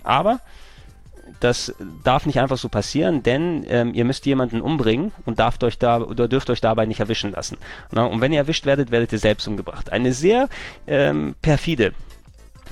Aber 0.04 0.42
das 1.42 1.76
darf 2.04 2.26
nicht 2.26 2.40
einfach 2.40 2.58
so 2.58 2.70
passieren, 2.70 3.24
denn 3.24 3.66
ähm, 3.68 3.94
ihr 3.94 4.06
müsst 4.06 4.26
jemanden 4.26 4.62
umbringen 4.62 5.12
und 5.26 5.40
darf 5.40 5.62
euch 5.64 5.78
da 5.78 6.02
oder 6.02 6.28
dürft 6.28 6.50
euch 6.50 6.62
dabei 6.62 6.86
nicht 6.86 7.00
erwischen 7.00 7.32
lassen. 7.32 7.58
Na, 7.92 8.06
und 8.06 8.22
wenn 8.22 8.32
ihr 8.32 8.40
erwischt 8.40 8.66
werdet, 8.66 8.92
werdet 8.92 9.12
ihr 9.12 9.20
selbst 9.20 9.48
umgebracht. 9.48 9.92
Eine 9.92 10.14
sehr 10.14 10.48
ähm, 10.88 11.36
perfide 11.42 11.94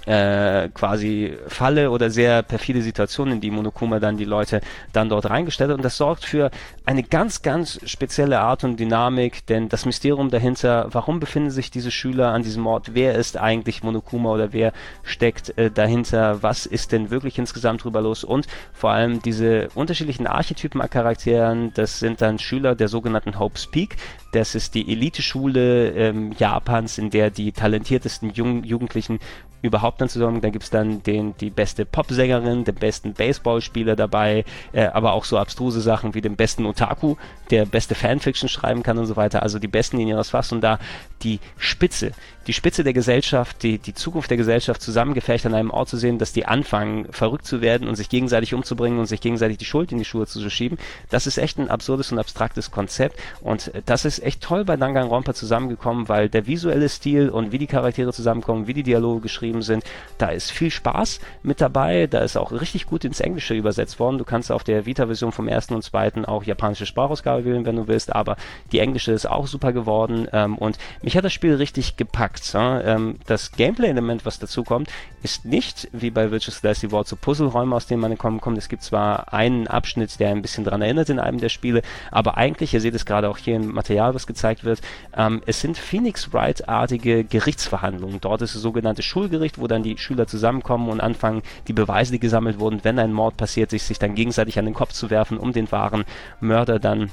äh, 0.10 0.70
quasi 0.74 1.38
Falle 1.48 1.92
oder 1.92 2.10
sehr 2.10 2.42
perfide 2.42 2.82
Situation, 2.82 3.32
in 3.32 3.42
die 3.42 3.52
Monokuma 3.52 4.00
dann 4.00 4.18
die 4.18 4.26
Leute 4.26 4.60
dann 4.92 5.08
dort 5.08 5.30
reingestellt 5.30 5.70
hat. 5.70 5.78
Und 5.78 5.86
das 5.86 5.98
sorgt 5.98 6.26
für 6.26 6.50
eine 6.88 7.04
ganz, 7.04 7.44
ganz 7.44 7.80
spezielle 7.86 8.40
Art 8.40 8.64
und 8.64 8.80
Dynamik, 8.80 9.46
denn 9.46 9.70
das 9.70 9.86
Mysterium 9.86 10.32
dahinter, 10.32 10.88
warum 10.92 11.20
befinden 11.20 11.52
sich 11.52 11.70
diese 11.70 11.92
Schüler 11.92 12.34
an 12.34 12.42
diesem 12.42 12.66
Ort, 12.66 12.96
wer 12.96 13.14
ist 13.14 13.38
eigentlich 13.38 13.84
Monokuma 13.84 14.32
oder 14.32 14.52
wer 14.52 14.74
steckt 15.04 15.56
äh, 15.60 15.70
dahinter, 15.70 16.42
was 16.42 16.66
ist 16.66 16.92
denn 16.92 17.12
wirklich 17.12 17.38
insgesamt 17.38 17.84
drüber 17.84 18.02
los? 18.02 18.24
Und 18.24 18.48
vor 18.74 18.90
allem 18.90 19.22
diese 19.22 19.68
unterschiedlichen 19.76 20.26
Archetypen 20.26 20.82
an 20.82 20.90
Charakteren, 20.90 21.72
das 21.76 22.00
sind 22.00 22.20
dann 22.22 22.40
Schüler 22.40 22.74
der 22.74 22.88
sogenannten 22.88 23.38
Hope's 23.38 23.68
Peak, 23.68 23.98
das 24.32 24.56
ist 24.56 24.76
die 24.76 24.92
Elite-Schule 24.92 25.90
ähm, 25.92 26.34
Japans, 26.38 26.98
in 26.98 27.10
der 27.10 27.30
die 27.30 27.52
talentiertesten 27.52 28.32
Jung 28.32 28.64
Jugendlichen 28.64 29.20
überhaupt 29.62 30.00
dann 30.02 30.10
zusammen. 30.10 30.42
Da 30.42 30.50
gibt 30.50 30.64
es 30.64 30.70
dann 30.70 31.04
den, 31.04 31.36
die 31.38 31.50
beste 31.50 31.86
Popsängerin, 31.86 32.64
den 32.64 32.76
besten 32.76 33.14
Baseballspieler 33.14 33.96
dabei, 33.96 34.46
äh, 34.72 34.86
aber 34.86 35.14
auch 35.14 35.26
so 35.26 35.38
abstruse 35.38 35.82
Sachen 35.82 36.14
wie 36.14 36.22
den 36.22 36.36
besten 36.36 36.66
Otaku, 36.66 37.16
der 37.50 37.66
beste 37.66 37.96
Fanfiction 37.96 38.50
schreiben 38.50 38.84
kann 38.84 38.98
und 38.98 39.06
so 39.06 39.16
weiter. 39.16 39.44
Also 39.44 39.60
die 39.60 39.68
besten 39.68 40.00
in 40.00 40.08
ihres 40.08 40.30
Fachs 40.30 40.52
und 40.52 40.62
da 40.62 40.80
die 41.24 41.40
Spitze, 41.58 42.12
die 42.50 42.54
Spitze 42.54 42.84
der 42.84 42.94
Gesellschaft, 42.94 43.62
die, 43.62 43.78
die 43.78 43.94
Zukunft 43.94 44.32
der 44.32 44.38
Gesellschaft 44.38 44.82
zusammengefecht 44.82 45.46
an 45.46 45.54
einem 45.54 45.70
Ort 45.70 45.88
zu 45.88 45.98
sehen, 45.98 46.18
dass 46.18 46.34
die 46.34 46.48
anfangen, 46.48 47.06
verrückt 47.12 47.46
zu 47.46 47.62
werden 47.62 47.88
und 47.88 47.94
sich 47.94 48.10
gegenseitig 48.10 48.56
umzubringen 48.56 48.98
und 48.98 49.06
sich 49.06 49.22
gegenseitig 49.22 49.60
die 49.60 49.66
Schuld 49.66 49.92
in 49.92 50.00
die 50.00 50.04
Schuhe 50.04 50.26
zu 50.26 50.50
schieben. 50.50 50.80
Das 51.12 51.28
ist 51.28 51.38
echt 51.38 51.60
ein 51.60 51.70
absurdes 51.70 52.12
und 52.12 52.18
abstraktes 52.18 52.72
Konzept 52.72 53.20
und 53.42 53.72
das 53.86 54.04
ist 54.04 54.24
echt 54.24 54.42
toll 54.42 54.66
bei 54.66 54.78
Danganronpa 54.78 55.36
zusammengekommen, 55.36 56.10
weil 56.10 56.28
der 56.28 56.48
visuelle 56.48 56.90
Stil 56.90 57.30
und 57.30 57.52
wie 57.52 57.60
die 57.60 57.68
Charaktere 57.68 58.14
zusammenkommen, 58.14 58.66
wie 58.66 58.74
die 58.74 58.82
Dialoge 58.82 59.22
geschrieben 59.22 59.62
sind, 59.62 59.84
da 60.18 60.30
ist 60.30 60.52
viel 60.52 60.72
Spaß 60.72 61.20
mit 61.44 61.62
dabei, 61.62 62.08
da 62.08 62.22
ist 62.22 62.36
auch 62.36 62.52
richtig 62.52 62.88
gut 62.88 63.06
ins 63.06 63.20
Englische 63.20 63.54
übersetzt 63.54 64.00
worden. 64.00 64.18
Du 64.18 64.26
kannst 64.26 64.52
auf 64.52 64.64
der 64.64 64.88
Vita-Version 64.88 65.34
vom 65.34 65.48
ersten 65.48 65.76
und 65.76 65.84
zweiten 65.84 66.26
auch 66.26 66.44
japanische 66.44 66.88
Sprachausgabe 66.88 67.46
wählen, 67.46 67.68
wenn 67.68 67.76
du 67.76 67.88
willst, 67.88 68.16
aber 68.16 68.38
die 68.72 68.80
englische 68.80 69.12
ist 69.12 69.30
auch 69.30 69.46
super 69.46 69.72
geworden 69.72 70.28
ähm, 70.34 70.58
und 70.58 70.80
mich 71.04 71.16
hat 71.16 71.26
das 71.26 71.34
Spiel 71.34 71.54
richtig 71.54 71.96
gepackt. 71.96 72.39
Ja? 72.54 72.82
Ähm, 72.82 73.18
das 73.26 73.52
Gameplay-Element, 73.52 74.26
was 74.26 74.40
dazu 74.40 74.64
kommt, 74.64 74.90
ist 75.24 75.46
nicht 75.46 75.90
wie 75.92 76.10
bei 76.10 76.32
Virtual 76.32 76.56
Slice 76.56 76.92
World 76.92 77.08
so 77.08 77.16
Puzzleräume, 77.16 77.76
aus 77.76 77.88
denen 77.88 78.02
man 78.02 78.18
kommen 78.18 78.42
kommt. 78.42 78.58
Es 78.58 78.70
gibt 78.70 78.84
zwar 78.84 79.34
einen 79.34 79.68
Abschnitt, 79.68 80.20
der 80.20 80.30
ein 80.30 80.42
bisschen 80.42 80.64
daran 80.64 80.82
erinnert 80.82 81.10
in 81.10 81.20
einem 81.20 81.40
der 81.40 81.50
Spiele, 81.50 81.82
aber 82.12 82.38
eigentlich, 82.38 82.74
ihr 82.74 82.82
seht 82.82 82.96
es 82.96 83.06
gerade 83.06 83.30
auch 83.30 83.38
hier 83.38 83.56
im 83.56 83.74
Material, 83.74 84.16
was 84.16 84.28
gezeigt 84.28 84.64
wird, 84.64 84.82
ähm, 85.16 85.42
es 85.46 85.62
sind 85.62 85.78
Phoenix 85.78 86.34
Wright-artige 86.34 87.24
Gerichtsverhandlungen. 87.24 88.22
Dort 88.22 88.42
ist 88.42 88.56
das 88.56 88.62
sogenannte 88.62 89.04
Schulgericht, 89.04 89.60
wo 89.60 89.68
dann 89.68 89.84
die 89.84 89.98
Schüler 89.98 90.28
zusammenkommen 90.28 90.90
und 90.90 91.02
anfangen, 91.02 91.42
die 91.68 91.74
Beweise, 91.74 92.12
die 92.12 92.20
gesammelt 92.20 92.60
wurden, 92.60 92.84
wenn 92.84 93.00
ein 93.00 93.14
Mord 93.14 93.38
passiert, 93.38 93.70
sich, 93.70 93.84
sich 93.84 94.00
dann 94.00 94.16
gegenseitig 94.16 94.58
an 94.60 94.66
den 94.66 94.74
Kopf 94.74 94.94
zu 94.94 95.10
werfen, 95.10 95.38
um 95.38 95.54
den 95.54 95.72
wahren 95.72 96.06
Mörder 96.40 96.80
dann 96.80 97.12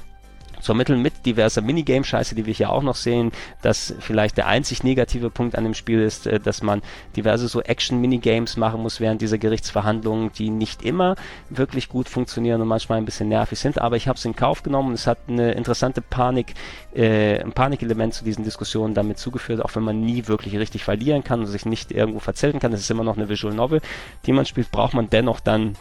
zu 0.67 0.73
ermitteln 0.73 1.01
mit 1.01 1.25
diverser 1.25 1.63
Minigame-Scheiße, 1.63 2.35
die 2.35 2.45
wir 2.45 2.53
hier 2.53 2.71
auch 2.71 2.83
noch 2.83 2.97
sehen, 2.97 3.31
dass 3.63 3.95
vielleicht 4.01 4.37
der 4.37 4.49
einzig 4.49 4.83
negative 4.83 5.31
Punkt 5.31 5.57
an 5.57 5.63
dem 5.63 5.75
Spiel 5.75 6.01
ist, 6.01 6.27
äh, 6.27 6.41
dass 6.41 6.61
man 6.61 6.83
diverse 7.17 7.47
so 7.47 7.63
Action-Minigames 7.63 8.57
machen 8.57 8.83
muss 8.83 9.01
während 9.01 9.23
dieser 9.23 9.39
Gerichtsverhandlungen, 9.39 10.33
die 10.37 10.51
nicht 10.51 10.83
immer 10.83 11.15
wirklich 11.51 11.89
gut 11.89 12.09
funktionieren 12.09 12.61
und 12.61 12.69
manchmal 12.69 12.99
ein 12.99 13.05
bisschen 13.05 13.29
nervig 13.29 13.61
sind, 13.61 13.81
aber 13.81 13.97
ich 13.97 14.09
habe 14.09 14.19
es 14.19 14.25
in 14.25 14.35
Kauf 14.35 14.65
genommen. 14.65 14.89
Und 14.89 14.95
es 14.95 15.07
hat 15.07 15.19
eine 15.29 15.53
interessante 15.53 16.01
Panik, 16.03 16.55
äh, 16.95 17.41
ein 17.41 17.53
Panikelement 17.53 18.13
zu 18.13 18.25
diesen 18.25 18.43
Diskussionen 18.43 18.95
damit 18.95 19.19
zugeführt, 19.19 19.65
auch 19.65 19.77
wenn 19.77 19.85
man 19.85 20.01
nie 20.01 20.27
wirklich 20.27 20.59
richtig 20.59 20.83
verlieren 20.83 21.23
kann 21.23 21.41
und 21.41 21.47
sich 21.47 21.65
nicht 21.65 21.93
irgendwo 21.93 22.19
verzelten 22.19 22.59
kann, 22.59 22.73
das 22.73 22.81
ist 22.81 22.91
immer 22.91 23.05
noch 23.05 23.17
eine 23.17 23.29
Visual 23.29 23.55
Novel, 23.55 23.81
die 24.27 24.33
man 24.33 24.47
spielt, 24.47 24.73
braucht 24.73 24.95
man 24.95 25.09
dennoch 25.11 25.39
dann 25.39 25.77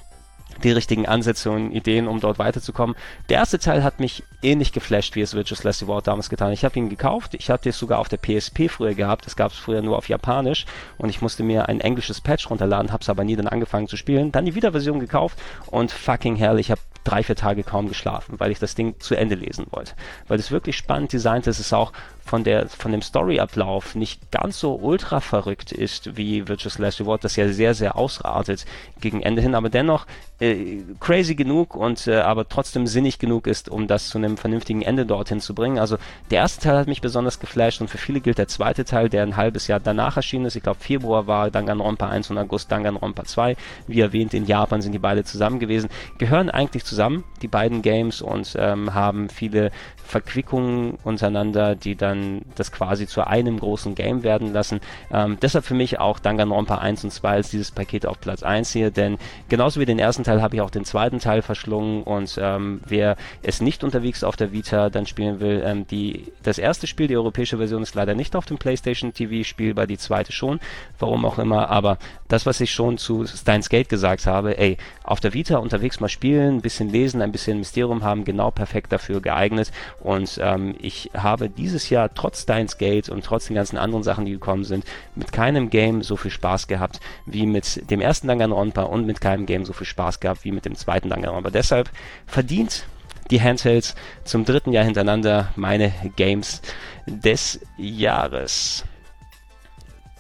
die 0.63 0.71
richtigen 0.71 1.05
Ansätze 1.05 1.51
und 1.51 1.71
Ideen, 1.71 2.07
um 2.07 2.19
dort 2.19 2.39
weiterzukommen. 2.39 2.95
Der 3.29 3.37
erste 3.37 3.59
Teil 3.59 3.83
hat 3.83 3.99
mich 3.99 4.23
ähnlich 4.41 4.71
geflasht, 4.71 5.15
wie 5.15 5.21
es 5.21 5.33
Virtuous 5.33 5.63
Last 5.63 5.83
Reward 5.83 6.07
damals 6.07 6.29
getan. 6.29 6.51
Ich 6.51 6.65
habe 6.65 6.77
ihn 6.77 6.89
gekauft, 6.89 7.33
ich 7.33 7.49
hatte 7.49 7.69
es 7.69 7.77
sogar 7.77 7.99
auf 7.99 8.09
der 8.09 8.17
PSP 8.17 8.69
früher 8.69 8.93
gehabt, 8.93 9.25
das 9.25 9.35
gab 9.35 9.51
es 9.51 9.57
früher 9.57 9.81
nur 9.81 9.97
auf 9.97 10.09
Japanisch 10.09 10.65
und 10.97 11.09
ich 11.09 11.21
musste 11.21 11.43
mir 11.43 11.67
ein 11.67 11.81
englisches 11.81 12.21
Patch 12.21 12.49
runterladen, 12.49 12.91
habe 12.91 13.01
es 13.01 13.09
aber 13.09 13.23
nie 13.23 13.35
dann 13.35 13.47
angefangen 13.47 13.87
zu 13.87 13.97
spielen. 13.97 14.31
Dann 14.31 14.45
die 14.45 14.55
Wiederversion 14.55 14.99
gekauft 14.99 15.37
und 15.67 15.91
fucking 15.91 16.35
hell, 16.35 16.59
ich 16.59 16.71
habe 16.71 16.81
drei, 17.05 17.23
vier 17.23 17.37
Tage 17.37 17.63
kaum 17.63 17.87
geschlafen, 17.87 18.39
weil 18.39 18.51
ich 18.51 18.59
das 18.59 18.75
Ding 18.75 18.99
zu 18.99 19.15
Ende 19.15 19.35
lesen 19.35 19.67
wollte. 19.69 19.93
Weil 20.27 20.39
es 20.39 20.51
wirklich 20.51 20.75
spannend 20.75 21.13
designt 21.13 21.47
ist, 21.47 21.59
es 21.59 21.71
auch 21.71 21.93
von 22.25 22.43
der 22.43 22.67
von 22.67 22.91
dem 22.91 23.03
Storyablauf 23.03 23.93
nicht 23.93 24.31
ganz 24.31 24.59
so 24.59 24.75
ultra 24.75 25.19
verrückt 25.21 25.71
ist 25.71 26.17
wie 26.17 26.47
Virtuous 26.47 26.79
Last 26.79 26.99
Reward, 26.99 27.23
das 27.23 27.35
ja 27.35 27.47
sehr, 27.49 27.75
sehr 27.75 27.95
ausartet 27.95 28.65
gegen 28.99 29.21
Ende 29.21 29.43
hin, 29.43 29.53
aber 29.53 29.69
dennoch 29.69 30.07
äh, 30.39 30.79
crazy 30.99 31.35
genug 31.35 31.75
und 31.75 32.07
äh, 32.07 32.15
aber 32.15 32.49
trotzdem 32.49 32.87
sinnig 32.87 33.19
genug 33.19 33.45
ist, 33.45 33.69
um 33.69 33.87
das 33.87 34.09
zu 34.09 34.17
einem 34.17 34.37
vernünftigen 34.37 34.81
Ende 34.81 35.05
dorthin 35.05 35.39
zu 35.39 35.53
bringen. 35.53 35.77
Also 35.77 35.97
der 36.31 36.39
erste 36.39 36.63
Teil 36.63 36.77
hat 36.79 36.87
mich 36.87 36.99
besonders 36.99 37.39
geflasht 37.39 37.79
und 37.79 37.89
für 37.89 37.99
viele 37.99 38.21
gilt 38.21 38.39
der 38.39 38.47
zweite 38.47 38.85
Teil, 38.85 39.07
der 39.07 39.21
ein 39.21 39.37
halbes 39.37 39.67
Jahr 39.67 39.79
danach 39.79 40.17
erschienen 40.17 40.45
ist. 40.45 40.55
Ich 40.55 40.63
glaube 40.63 40.79
Februar 40.79 41.27
war 41.27 41.51
Danganronpa 41.51 42.09
1 42.09 42.31
und 42.31 42.39
August 42.39 42.71
Danganronpa 42.71 43.23
2. 43.23 43.55
Wie 43.85 43.99
erwähnt, 44.01 44.33
in 44.33 44.45
Japan 44.47 44.81
sind 44.81 44.93
die 44.93 44.99
beide 44.99 45.23
zusammen 45.23 45.59
gewesen. 45.59 45.89
Gehören 46.17 46.49
eigentlich 46.49 46.83
zusammen, 46.83 46.94
die 47.41 47.47
beiden 47.47 47.81
Games 47.81 48.21
und 48.21 48.55
ähm, 48.57 48.93
haben 48.93 49.29
viele 49.29 49.71
Verquickungen 50.05 50.97
untereinander, 51.03 51.75
die 51.75 51.95
dann 51.95 52.43
das 52.55 52.71
quasi 52.71 53.07
zu 53.07 53.25
einem 53.25 53.59
großen 53.59 53.95
Game 53.95 54.23
werden 54.23 54.53
lassen. 54.53 54.79
Ähm, 55.11 55.37
deshalb 55.41 55.65
für 55.65 55.73
mich 55.73 55.99
auch 55.99 56.19
Danganronpa 56.19 56.77
1 56.77 57.03
und 57.03 57.11
2 57.11 57.29
als 57.29 57.49
dieses 57.49 57.71
Paket 57.71 58.05
auf 58.05 58.21
Platz 58.21 58.43
1 58.43 58.71
hier, 58.71 58.91
denn 58.91 59.17
genauso 59.49 59.79
wie 59.79 59.85
den 59.85 59.99
ersten 59.99 60.23
Teil 60.23 60.41
habe 60.41 60.55
ich 60.55 60.61
auch 60.61 60.69
den 60.69 60.85
zweiten 60.85 61.19
Teil 61.19 61.41
verschlungen 61.41 62.03
und 62.03 62.37
ähm, 62.39 62.81
wer 62.85 63.17
es 63.41 63.61
nicht 63.61 63.83
unterwegs 63.83 64.23
auf 64.23 64.35
der 64.35 64.51
Vita 64.51 64.89
dann 64.89 65.07
spielen 65.07 65.39
will, 65.39 65.63
ähm, 65.65 65.87
die, 65.87 66.31
das 66.43 66.57
erste 66.59 66.87
Spiel, 66.87 67.07
die 67.07 67.17
europäische 67.17 67.57
Version 67.57 67.81
ist 67.81 67.95
leider 67.95 68.13
nicht 68.13 68.35
auf 68.35 68.45
dem 68.45 68.57
PlayStation 68.57 69.13
TV 69.13 69.43
spielbar, 69.43 69.87
die 69.87 69.97
zweite 69.97 70.31
schon, 70.31 70.59
warum 70.99 71.25
auch 71.25 71.39
immer, 71.39 71.69
aber 71.69 71.97
das, 72.27 72.45
was 72.45 72.61
ich 72.61 72.71
schon 72.71 72.97
zu 72.97 73.25
Steins 73.25 73.69
Gate 73.69 73.89
gesagt 73.89 74.27
habe, 74.27 74.57
ey, 74.57 74.77
auf 75.03 75.19
der 75.19 75.33
Vita 75.33 75.57
unterwegs 75.57 75.99
mal 75.99 76.09
spielen, 76.09 76.57
ein 76.57 76.61
bisschen 76.61 76.84
lesen, 76.89 77.21
ein 77.21 77.31
bisschen 77.31 77.59
Mysterium 77.59 78.03
haben, 78.03 78.25
genau 78.25 78.51
perfekt 78.51 78.91
dafür 78.91 79.21
geeignet 79.21 79.71
und 79.99 80.39
ähm, 80.41 80.75
ich 80.79 81.11
habe 81.15 81.49
dieses 81.49 81.89
Jahr 81.89 82.13
trotz 82.13 82.43
Steins 82.43 82.77
Gate 82.77 83.09
und 83.09 83.23
trotz 83.23 83.47
den 83.47 83.55
ganzen 83.55 83.77
anderen 83.77 84.03
Sachen, 84.03 84.25
die 84.25 84.31
gekommen 84.31 84.63
sind, 84.63 84.85
mit 85.15 85.31
keinem 85.31 85.69
Game 85.69 86.01
so 86.01 86.15
viel 86.15 86.31
Spaß 86.31 86.67
gehabt 86.67 86.99
wie 87.25 87.45
mit 87.45 87.89
dem 87.89 88.01
ersten 88.01 88.27
Danganronpa 88.27 88.83
und 88.83 89.05
mit 89.05 89.21
keinem 89.21 89.45
Game 89.45 89.65
so 89.65 89.73
viel 89.73 89.87
Spaß 89.87 90.19
gehabt 90.19 90.43
wie 90.43 90.51
mit 90.51 90.65
dem 90.65 90.75
zweiten 90.75 91.09
Danganronpa. 91.09 91.49
Deshalb 91.49 91.89
verdient 92.25 92.85
die 93.31 93.41
Handhelds 93.41 93.95
zum 94.23 94.45
dritten 94.45 94.71
Jahr 94.71 94.85
hintereinander 94.85 95.51
meine 95.55 95.91
Games 96.15 96.61
des 97.07 97.59
Jahres. 97.77 98.83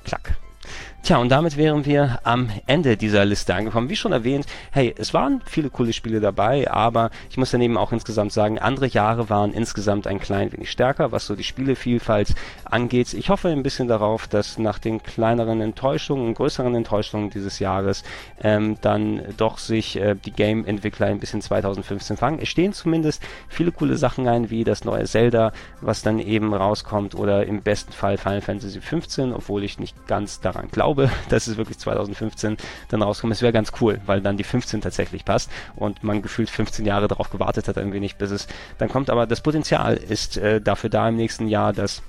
Klack. 0.03 0.37
Tja, 1.05 1.17
und 1.17 1.29
damit 1.29 1.55
wären 1.55 1.85
wir 1.85 2.19
am 2.23 2.49
Ende 2.65 2.97
dieser 2.97 3.25
Liste 3.25 3.53
angekommen. 3.53 3.89
Wie 3.89 3.95
schon 3.95 4.11
erwähnt, 4.11 4.47
hey, 4.71 4.95
es 4.97 5.13
waren 5.13 5.39
viele 5.45 5.69
coole 5.69 5.93
Spiele 5.93 6.19
dabei, 6.19 6.71
aber 6.71 7.11
ich 7.29 7.37
muss 7.37 7.51
daneben 7.51 7.77
auch 7.77 7.91
insgesamt 7.91 8.33
sagen, 8.33 8.57
andere 8.57 8.87
Jahre 8.87 9.29
waren 9.29 9.53
insgesamt 9.53 10.07
ein 10.07 10.19
klein 10.19 10.51
wenig 10.51 10.71
stärker, 10.71 11.11
was 11.11 11.27
so 11.27 11.35
die 11.35 11.43
Spielevielfalt 11.43 12.33
angeht. 12.63 13.13
Ich 13.13 13.29
hoffe 13.29 13.49
ein 13.49 13.61
bisschen 13.61 13.87
darauf, 13.87 14.25
dass 14.25 14.57
nach 14.57 14.79
den 14.79 15.03
kleineren 15.03 15.61
Enttäuschungen, 15.61 16.33
größeren 16.33 16.73
Enttäuschungen 16.73 17.29
dieses 17.29 17.59
Jahres 17.59 18.03
ähm, 18.41 18.77
dann 18.81 19.21
doch 19.37 19.59
sich 19.59 19.97
äh, 19.97 20.15
die 20.15 20.31
Game-Entwickler 20.31 21.05
ein 21.05 21.19
bisschen 21.19 21.43
2015 21.43 22.17
fangen. 22.17 22.39
Es 22.41 22.49
stehen 22.49 22.73
zumindest 22.73 23.21
viele 23.47 23.71
coole 23.71 23.97
Sachen 23.97 24.27
ein, 24.27 24.49
wie 24.49 24.63
das 24.63 24.85
neue 24.85 25.05
Zelda, 25.05 25.51
was 25.81 26.01
dann 26.01 26.17
eben 26.17 26.51
rauskommt, 26.51 27.13
oder 27.13 27.45
im 27.45 27.61
besten 27.61 27.91
Fall 27.91 28.17
Final 28.17 28.41
Fantasy 28.41 28.81
15, 28.81 29.33
obwohl 29.33 29.63
ich 29.63 29.77
nicht 29.77 30.07
ganz 30.07 30.41
daran 30.41 30.67
glaube 30.71 30.94
glaube, 30.95 31.11
dass 31.29 31.47
es 31.47 31.57
wirklich 31.57 31.77
2015 31.77 32.57
dann 32.89 33.01
rauskommt. 33.01 33.33
Es 33.33 33.41
wäre 33.41 33.53
ganz 33.53 33.71
cool, 33.81 33.99
weil 34.05 34.21
dann 34.21 34.37
die 34.37 34.43
15 34.43 34.81
tatsächlich 34.81 35.25
passt 35.25 35.51
und 35.75 36.03
man 36.03 36.21
gefühlt 36.21 36.49
15 36.49 36.85
Jahre 36.85 37.07
darauf 37.07 37.29
gewartet 37.29 37.67
hat, 37.67 37.77
ein 37.77 37.93
wenig, 37.93 38.15
bis 38.15 38.31
es 38.31 38.47
dann 38.77 38.89
kommt. 38.89 39.09
Aber 39.09 39.27
das 39.27 39.41
Potenzial 39.41 39.95
ist 39.95 40.37
äh, 40.37 40.61
dafür 40.61 40.89
da 40.89 41.07
im 41.09 41.15
nächsten 41.15 41.47
Jahr, 41.47 41.73
dass 41.73 42.01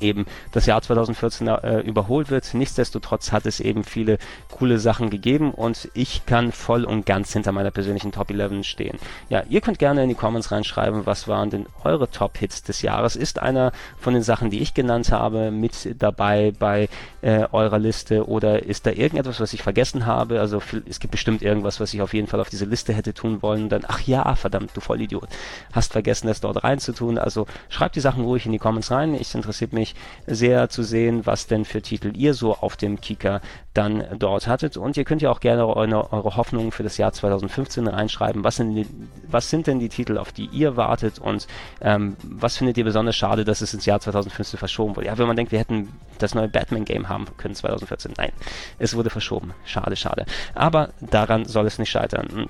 eben 0.00 0.26
das 0.52 0.66
Jahr 0.66 0.82
2014 0.82 1.48
äh, 1.48 1.80
überholt 1.80 2.30
wird. 2.30 2.54
Nichtsdestotrotz 2.54 3.32
hat 3.32 3.46
es 3.46 3.60
eben 3.60 3.84
viele 3.84 4.18
coole 4.50 4.78
Sachen 4.78 5.10
gegeben 5.10 5.52
und 5.52 5.88
ich 5.94 6.26
kann 6.26 6.52
voll 6.52 6.84
und 6.84 7.06
ganz 7.06 7.32
hinter 7.32 7.52
meiner 7.52 7.70
persönlichen 7.70 8.12
Top 8.12 8.30
11 8.30 8.64
stehen. 8.64 8.98
Ja, 9.28 9.42
ihr 9.48 9.60
könnt 9.60 9.78
gerne 9.78 10.02
in 10.02 10.08
die 10.08 10.14
Comments 10.14 10.50
reinschreiben, 10.50 11.06
was 11.06 11.28
waren 11.28 11.50
denn 11.50 11.66
eure 11.84 12.10
Top 12.10 12.38
Hits 12.38 12.62
des 12.62 12.82
Jahres? 12.82 13.16
Ist 13.16 13.38
einer 13.38 13.72
von 13.98 14.14
den 14.14 14.22
Sachen, 14.22 14.50
die 14.50 14.60
ich 14.60 14.74
genannt 14.74 15.12
habe, 15.12 15.50
mit 15.50 15.96
dabei 15.98 16.52
bei 16.58 16.88
äh, 17.22 17.46
eurer 17.52 17.78
Liste 17.78 18.28
oder 18.28 18.62
ist 18.62 18.86
da 18.86 18.90
irgendetwas, 18.90 19.40
was 19.40 19.52
ich 19.52 19.62
vergessen 19.62 20.06
habe? 20.06 20.40
Also 20.40 20.62
es 20.88 21.00
gibt 21.00 21.12
bestimmt 21.12 21.42
irgendwas, 21.42 21.80
was 21.80 21.94
ich 21.94 22.02
auf 22.02 22.14
jeden 22.14 22.26
Fall 22.26 22.40
auf 22.40 22.50
diese 22.50 22.64
Liste 22.64 22.92
hätte 22.92 23.14
tun 23.14 23.42
wollen. 23.42 23.68
Dann, 23.68 23.82
ach 23.86 24.00
ja, 24.02 24.34
verdammt, 24.34 24.70
du 24.74 24.80
Vollidiot, 24.80 25.28
hast 25.72 25.92
vergessen, 25.92 26.26
das 26.28 26.40
dort 26.40 26.62
reinzutun. 26.64 27.18
Also 27.18 27.46
schreibt 27.68 27.96
die 27.96 28.00
Sachen 28.00 28.24
ruhig 28.24 28.46
in 28.46 28.52
die 28.52 28.58
Comments 28.58 28.90
rein. 28.90 29.14
Ich 29.14 29.34
interessiert 29.34 29.72
mich 29.72 29.89
sehr 30.26 30.68
zu 30.68 30.82
sehen, 30.82 31.26
was 31.26 31.46
denn 31.46 31.64
für 31.64 31.82
Titel 31.82 32.12
ihr 32.16 32.34
so 32.34 32.54
auf 32.54 32.76
dem 32.76 33.00
Kika 33.00 33.40
dann 33.74 34.04
dort 34.18 34.46
hattet. 34.46 34.76
Und 34.76 34.96
ihr 34.96 35.04
könnt 35.04 35.22
ja 35.22 35.30
auch 35.30 35.40
gerne 35.40 35.66
eure, 35.66 36.12
eure 36.12 36.36
Hoffnungen 36.36 36.72
für 36.72 36.82
das 36.82 36.98
Jahr 36.98 37.12
2015 37.12 37.86
reinschreiben. 37.86 38.44
Was 38.44 38.56
sind, 38.56 38.86
was 39.28 39.50
sind 39.50 39.66
denn 39.66 39.78
die 39.78 39.88
Titel, 39.88 40.18
auf 40.18 40.32
die 40.32 40.46
ihr 40.46 40.76
wartet 40.76 41.18
und 41.18 41.46
ähm, 41.80 42.16
was 42.22 42.56
findet 42.56 42.78
ihr 42.78 42.84
besonders 42.84 43.16
schade, 43.16 43.44
dass 43.44 43.60
es 43.60 43.74
ins 43.74 43.86
Jahr 43.86 44.00
2015 44.00 44.58
verschoben 44.58 44.96
wurde? 44.96 45.06
Ja, 45.06 45.18
wenn 45.18 45.26
man 45.26 45.36
denkt, 45.36 45.52
wir 45.52 45.58
hätten 45.58 45.88
das 46.18 46.34
neue 46.34 46.48
Batman-Game 46.48 47.08
haben 47.08 47.26
können 47.36 47.54
2014. 47.54 48.14
Nein, 48.16 48.32
es 48.78 48.96
wurde 48.96 49.10
verschoben. 49.10 49.54
Schade, 49.64 49.96
schade. 49.96 50.26
Aber 50.54 50.90
daran 51.00 51.44
soll 51.44 51.66
es 51.66 51.78
nicht 51.78 51.90
scheitern. 51.90 52.48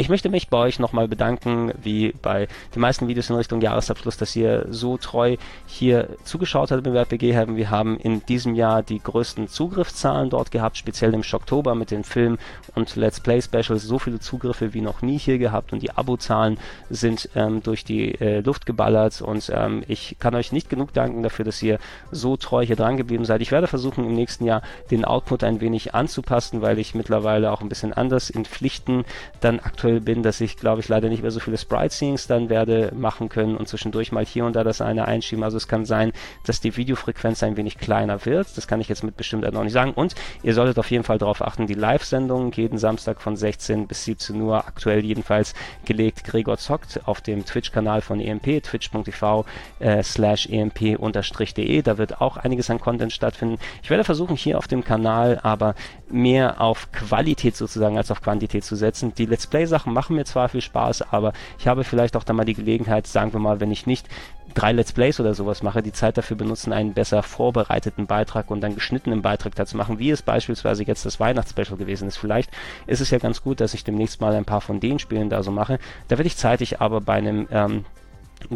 Ich 0.00 0.08
möchte 0.08 0.28
mich 0.28 0.48
bei 0.48 0.58
euch 0.58 0.78
nochmal 0.78 1.08
bedanken, 1.08 1.72
wie 1.82 2.12
bei 2.22 2.46
den 2.72 2.80
meisten 2.82 3.08
Videos 3.08 3.30
in 3.30 3.36
Richtung 3.36 3.60
Jahresabschluss, 3.60 4.16
dass 4.16 4.36
ihr 4.36 4.66
so 4.70 4.96
treu 4.96 5.36
hier 5.66 6.10
zugeschaut 6.22 6.70
habt 6.70 6.86
im 6.86 6.94
RPG 6.94 7.36
haben. 7.36 7.56
Wir 7.56 7.70
haben 7.70 7.98
in 7.98 8.24
diesem 8.26 8.54
Jahr 8.54 8.84
die 8.84 9.00
größten 9.00 9.48
Zugriffszahlen 9.48 10.30
dort 10.30 10.52
gehabt, 10.52 10.76
speziell 10.76 11.14
im 11.14 11.24
Schocktober 11.24 11.74
mit 11.74 11.90
den 11.90 12.04
Film- 12.04 12.38
und 12.76 12.94
Let's 12.94 13.18
Play 13.18 13.42
Specials. 13.42 13.82
So 13.82 13.98
viele 13.98 14.20
Zugriffe 14.20 14.72
wie 14.72 14.82
noch 14.82 15.02
nie 15.02 15.18
hier 15.18 15.36
gehabt 15.36 15.72
und 15.72 15.82
die 15.82 15.90
Abozahlen 15.90 16.60
sind 16.90 17.30
ähm, 17.34 17.64
durch 17.64 17.84
die 17.84 18.14
äh, 18.20 18.38
Luft 18.38 18.66
geballert 18.66 19.20
und 19.20 19.50
ähm, 19.52 19.82
ich 19.88 20.14
kann 20.20 20.36
euch 20.36 20.52
nicht 20.52 20.70
genug 20.70 20.92
danken 20.92 21.24
dafür, 21.24 21.44
dass 21.44 21.60
ihr 21.60 21.80
so 22.12 22.36
treu 22.36 22.64
hier 22.64 22.76
dran 22.76 22.98
geblieben 22.98 23.24
seid. 23.24 23.42
Ich 23.42 23.50
werde 23.50 23.66
versuchen, 23.66 24.04
im 24.04 24.14
nächsten 24.14 24.44
Jahr 24.44 24.62
den 24.92 25.04
Output 25.04 25.42
ein 25.42 25.60
wenig 25.60 25.92
anzupassen, 25.96 26.62
weil 26.62 26.78
ich 26.78 26.94
mittlerweile 26.94 27.50
auch 27.50 27.62
ein 27.62 27.68
bisschen 27.68 27.92
anders 27.92 28.30
in 28.30 28.44
Pflichten 28.44 29.04
dann 29.40 29.58
aktuell 29.58 29.87
bin, 30.00 30.22
dass 30.22 30.40
ich, 30.40 30.56
glaube 30.56 30.80
ich, 30.80 30.88
leider 30.88 31.08
nicht 31.08 31.22
mehr 31.22 31.30
so 31.30 31.40
viele 31.40 31.58
Sprite-Scenes 31.58 32.26
dann 32.26 32.48
werde 32.48 32.92
machen 32.94 33.28
können 33.28 33.56
und 33.56 33.68
zwischendurch 33.68 34.12
mal 34.12 34.24
hier 34.24 34.44
und 34.44 34.54
da 34.54 34.64
das 34.64 34.80
eine 34.80 35.06
einschieben. 35.06 35.44
Also 35.44 35.56
es 35.56 35.68
kann 35.68 35.84
sein, 35.84 36.12
dass 36.44 36.60
die 36.60 36.76
Videofrequenz 36.76 37.42
ein 37.42 37.56
wenig 37.56 37.78
kleiner 37.78 38.24
wird. 38.24 38.56
Das 38.56 38.66
kann 38.66 38.80
ich 38.80 38.88
jetzt 38.88 39.04
mit 39.04 39.16
Bestimmtheit 39.16 39.52
noch 39.52 39.64
nicht 39.64 39.72
sagen. 39.72 39.92
Und 39.92 40.14
ihr 40.42 40.54
solltet 40.54 40.78
auf 40.78 40.90
jeden 40.90 41.04
Fall 41.04 41.18
darauf 41.18 41.42
achten, 41.42 41.66
die 41.66 41.74
Live-Sendung 41.74 42.52
jeden 42.52 42.78
Samstag 42.78 43.20
von 43.20 43.36
16 43.36 43.86
bis 43.86 44.04
17 44.04 44.40
Uhr, 44.40 44.66
aktuell 44.66 45.04
jedenfalls 45.04 45.54
gelegt, 45.84 46.24
Gregor 46.24 46.58
zockt 46.58 47.06
auf 47.06 47.20
dem 47.20 47.44
Twitch-Kanal 47.44 48.00
von 48.00 48.20
EMP, 48.20 48.62
twitch.tv 48.62 49.44
äh, 49.78 50.02
slash 50.02 50.46
emp-de. 50.46 51.82
Da 51.82 51.98
wird 51.98 52.20
auch 52.20 52.36
einiges 52.36 52.70
an 52.70 52.80
Content 52.80 53.12
stattfinden. 53.12 53.58
Ich 53.82 53.90
werde 53.90 54.04
versuchen, 54.04 54.36
hier 54.36 54.58
auf 54.58 54.68
dem 54.68 54.84
Kanal 54.84 55.40
aber 55.42 55.74
mehr 56.10 56.60
auf 56.60 56.90
Qualität 56.92 57.56
sozusagen 57.56 57.96
als 57.96 58.10
auf 58.10 58.22
Quantität 58.22 58.64
zu 58.64 58.76
setzen. 58.76 59.14
Die 59.14 59.26
Let's 59.26 59.46
Play-Sachen 59.46 59.77
machen 59.86 60.16
mir 60.16 60.24
zwar 60.24 60.48
viel 60.48 60.60
Spaß, 60.60 61.12
aber 61.12 61.32
ich 61.58 61.66
habe 61.68 61.84
vielleicht 61.84 62.16
auch 62.16 62.24
dann 62.24 62.36
mal 62.36 62.44
die 62.44 62.54
Gelegenheit, 62.54 63.06
sagen 63.06 63.32
wir 63.32 63.40
mal, 63.40 63.60
wenn 63.60 63.70
ich 63.70 63.86
nicht 63.86 64.08
drei 64.54 64.72
Let's 64.72 64.92
Plays 64.92 65.20
oder 65.20 65.34
sowas 65.34 65.62
mache, 65.62 65.82
die 65.82 65.92
Zeit 65.92 66.16
dafür 66.16 66.36
benutzen, 66.36 66.72
einen 66.72 66.94
besser 66.94 67.22
vorbereiteten 67.22 68.06
Beitrag 68.06 68.50
und 68.50 68.64
einen 68.64 68.74
geschnittenen 68.74 69.22
Beitrag 69.22 69.54
dazu 69.54 69.76
machen, 69.76 69.98
wie 69.98 70.10
es 70.10 70.22
beispielsweise 70.22 70.84
jetzt 70.84 71.06
das 71.06 71.20
Weihnachtsspecial 71.20 71.76
gewesen 71.76 72.08
ist. 72.08 72.16
Vielleicht 72.16 72.50
ist 72.86 73.00
es 73.00 73.10
ja 73.10 73.18
ganz 73.18 73.42
gut, 73.42 73.60
dass 73.60 73.74
ich 73.74 73.84
demnächst 73.84 74.20
mal 74.20 74.34
ein 74.34 74.44
paar 74.44 74.60
von 74.60 74.80
den 74.80 74.98
Spielen 74.98 75.30
da 75.30 75.42
so 75.42 75.50
mache. 75.50 75.78
Da 76.08 76.18
werde 76.18 76.26
ich 76.26 76.36
zeitig 76.36 76.80
aber 76.80 77.00
bei 77.00 77.14
einem 77.14 77.46
ähm, 77.50 77.84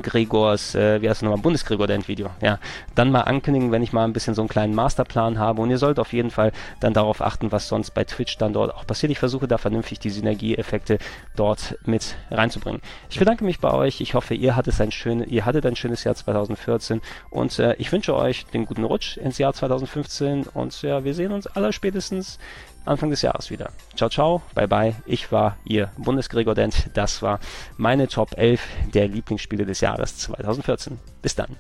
Gregors, 0.01 0.75
äh, 0.75 1.03
wie 1.03 1.09
heißt 1.09 1.19
es 1.19 1.23
nochmal, 1.23 1.41
Bundesgregor 1.41 1.87
Dent 1.87 2.09
Video, 2.09 2.31
ja, 2.41 2.59
dann 2.95 3.11
mal 3.11 3.23
ankündigen, 3.23 3.73
wenn 3.73 3.83
ich 3.83 3.93
mal 3.93 4.05
ein 4.05 4.13
bisschen 4.13 4.35
so 4.35 4.43
einen 4.43 4.49
kleinen 4.49 4.75
Masterplan 4.75 5.39
habe. 5.39 5.63
Und 5.63 5.71
ihr 5.71 5.79
sollt 5.79 5.99
auf 5.99 6.13
jeden 6.13 6.31
Fall 6.31 6.53
dann 6.81 6.95
darauf 6.95 7.21
achten, 7.21 7.53
was 7.53 7.69
sonst 7.69 7.93
bei 7.93 8.05
Twitch 8.05 8.39
dann 8.39 8.53
dort 8.53 8.75
auch 8.75 8.87
passiert. 8.87 9.13
Ich 9.13 9.19
versuche 9.19 9.49
da 9.49 9.59
vernünftig 9.59 9.99
die 9.99 10.11
Synergieeffekte 10.11 10.99
dort 11.37 11.77
mit 11.85 12.17
reinzubringen. 12.31 12.81
Ich 13.11 13.19
bedanke 13.19 13.45
mich 13.45 13.61
bei 13.61 13.73
euch, 13.73 14.01
ich 14.01 14.15
hoffe, 14.15 14.35
ihr 14.35 14.57
hattet 14.57 14.81
ein, 14.81 14.91
schön, 14.91 15.23
ihr 15.29 15.45
hattet 15.45 15.67
ein 15.67 15.77
schönes 15.77 16.05
Jahr 16.05 16.15
2014 16.15 17.01
und 17.31 17.59
äh, 17.59 17.75
ich 17.75 17.93
wünsche 17.93 18.15
euch 18.15 18.47
den 18.47 18.67
guten 18.67 18.85
Rutsch 18.85 19.17
ins 19.17 19.39
Jahr 19.39 19.53
2015 19.53 20.45
und 20.55 20.81
ja, 20.83 21.05
wir 21.05 21.15
sehen 21.15 21.33
uns 21.33 21.47
aller 21.47 21.73
spätestens 21.73 22.39
Anfang 22.85 23.11
des 23.11 23.23
Jahres 23.23 23.51
wieder. 23.51 23.71
Ciao, 23.97 24.11
ciao, 24.11 24.43
bye 24.55 24.69
bye. 24.69 24.95
Ich 25.07 25.31
war 25.31 25.57
Ihr 25.65 25.91
Bundesgregor 25.99 26.55
Dent. 26.55 26.91
Das 26.95 27.23
war 27.23 27.41
meine 27.77 28.09
Top 28.09 28.37
11 28.37 28.61
der 28.93 29.09
Lieblingsspiele 29.09 29.65
des 29.65 29.81
Jahres 29.81 30.19
2014. 30.19 30.99
Bis 31.21 31.35
dann. 31.35 31.57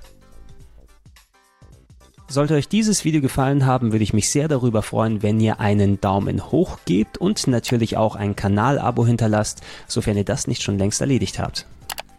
Sollte 2.28 2.54
euch 2.54 2.68
dieses 2.68 3.04
Video 3.04 3.20
gefallen 3.20 3.66
haben, 3.66 3.92
würde 3.92 4.04
ich 4.04 4.14
mich 4.14 4.30
sehr 4.30 4.48
darüber 4.48 4.82
freuen, 4.82 5.22
wenn 5.22 5.38
ihr 5.38 5.60
einen 5.60 6.00
Daumen 6.00 6.50
hoch 6.50 6.78
gebt 6.86 7.18
und 7.18 7.46
natürlich 7.46 7.98
auch 7.98 8.16
ein 8.16 8.36
Kanalabo 8.36 9.04
hinterlasst, 9.04 9.60
sofern 9.86 10.16
ihr 10.16 10.24
das 10.24 10.46
nicht 10.46 10.62
schon 10.62 10.78
längst 10.78 11.02
erledigt 11.02 11.38
habt. 11.38 11.66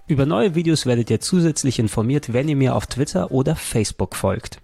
Über 0.06 0.26
neue 0.26 0.54
Videos 0.54 0.86
werdet 0.86 1.10
ihr 1.10 1.20
zusätzlich 1.20 1.80
informiert, 1.80 2.32
wenn 2.32 2.48
ihr 2.48 2.56
mir 2.56 2.76
auf 2.76 2.86
Twitter 2.86 3.32
oder 3.32 3.56
Facebook 3.56 4.16
folgt. 4.16 4.63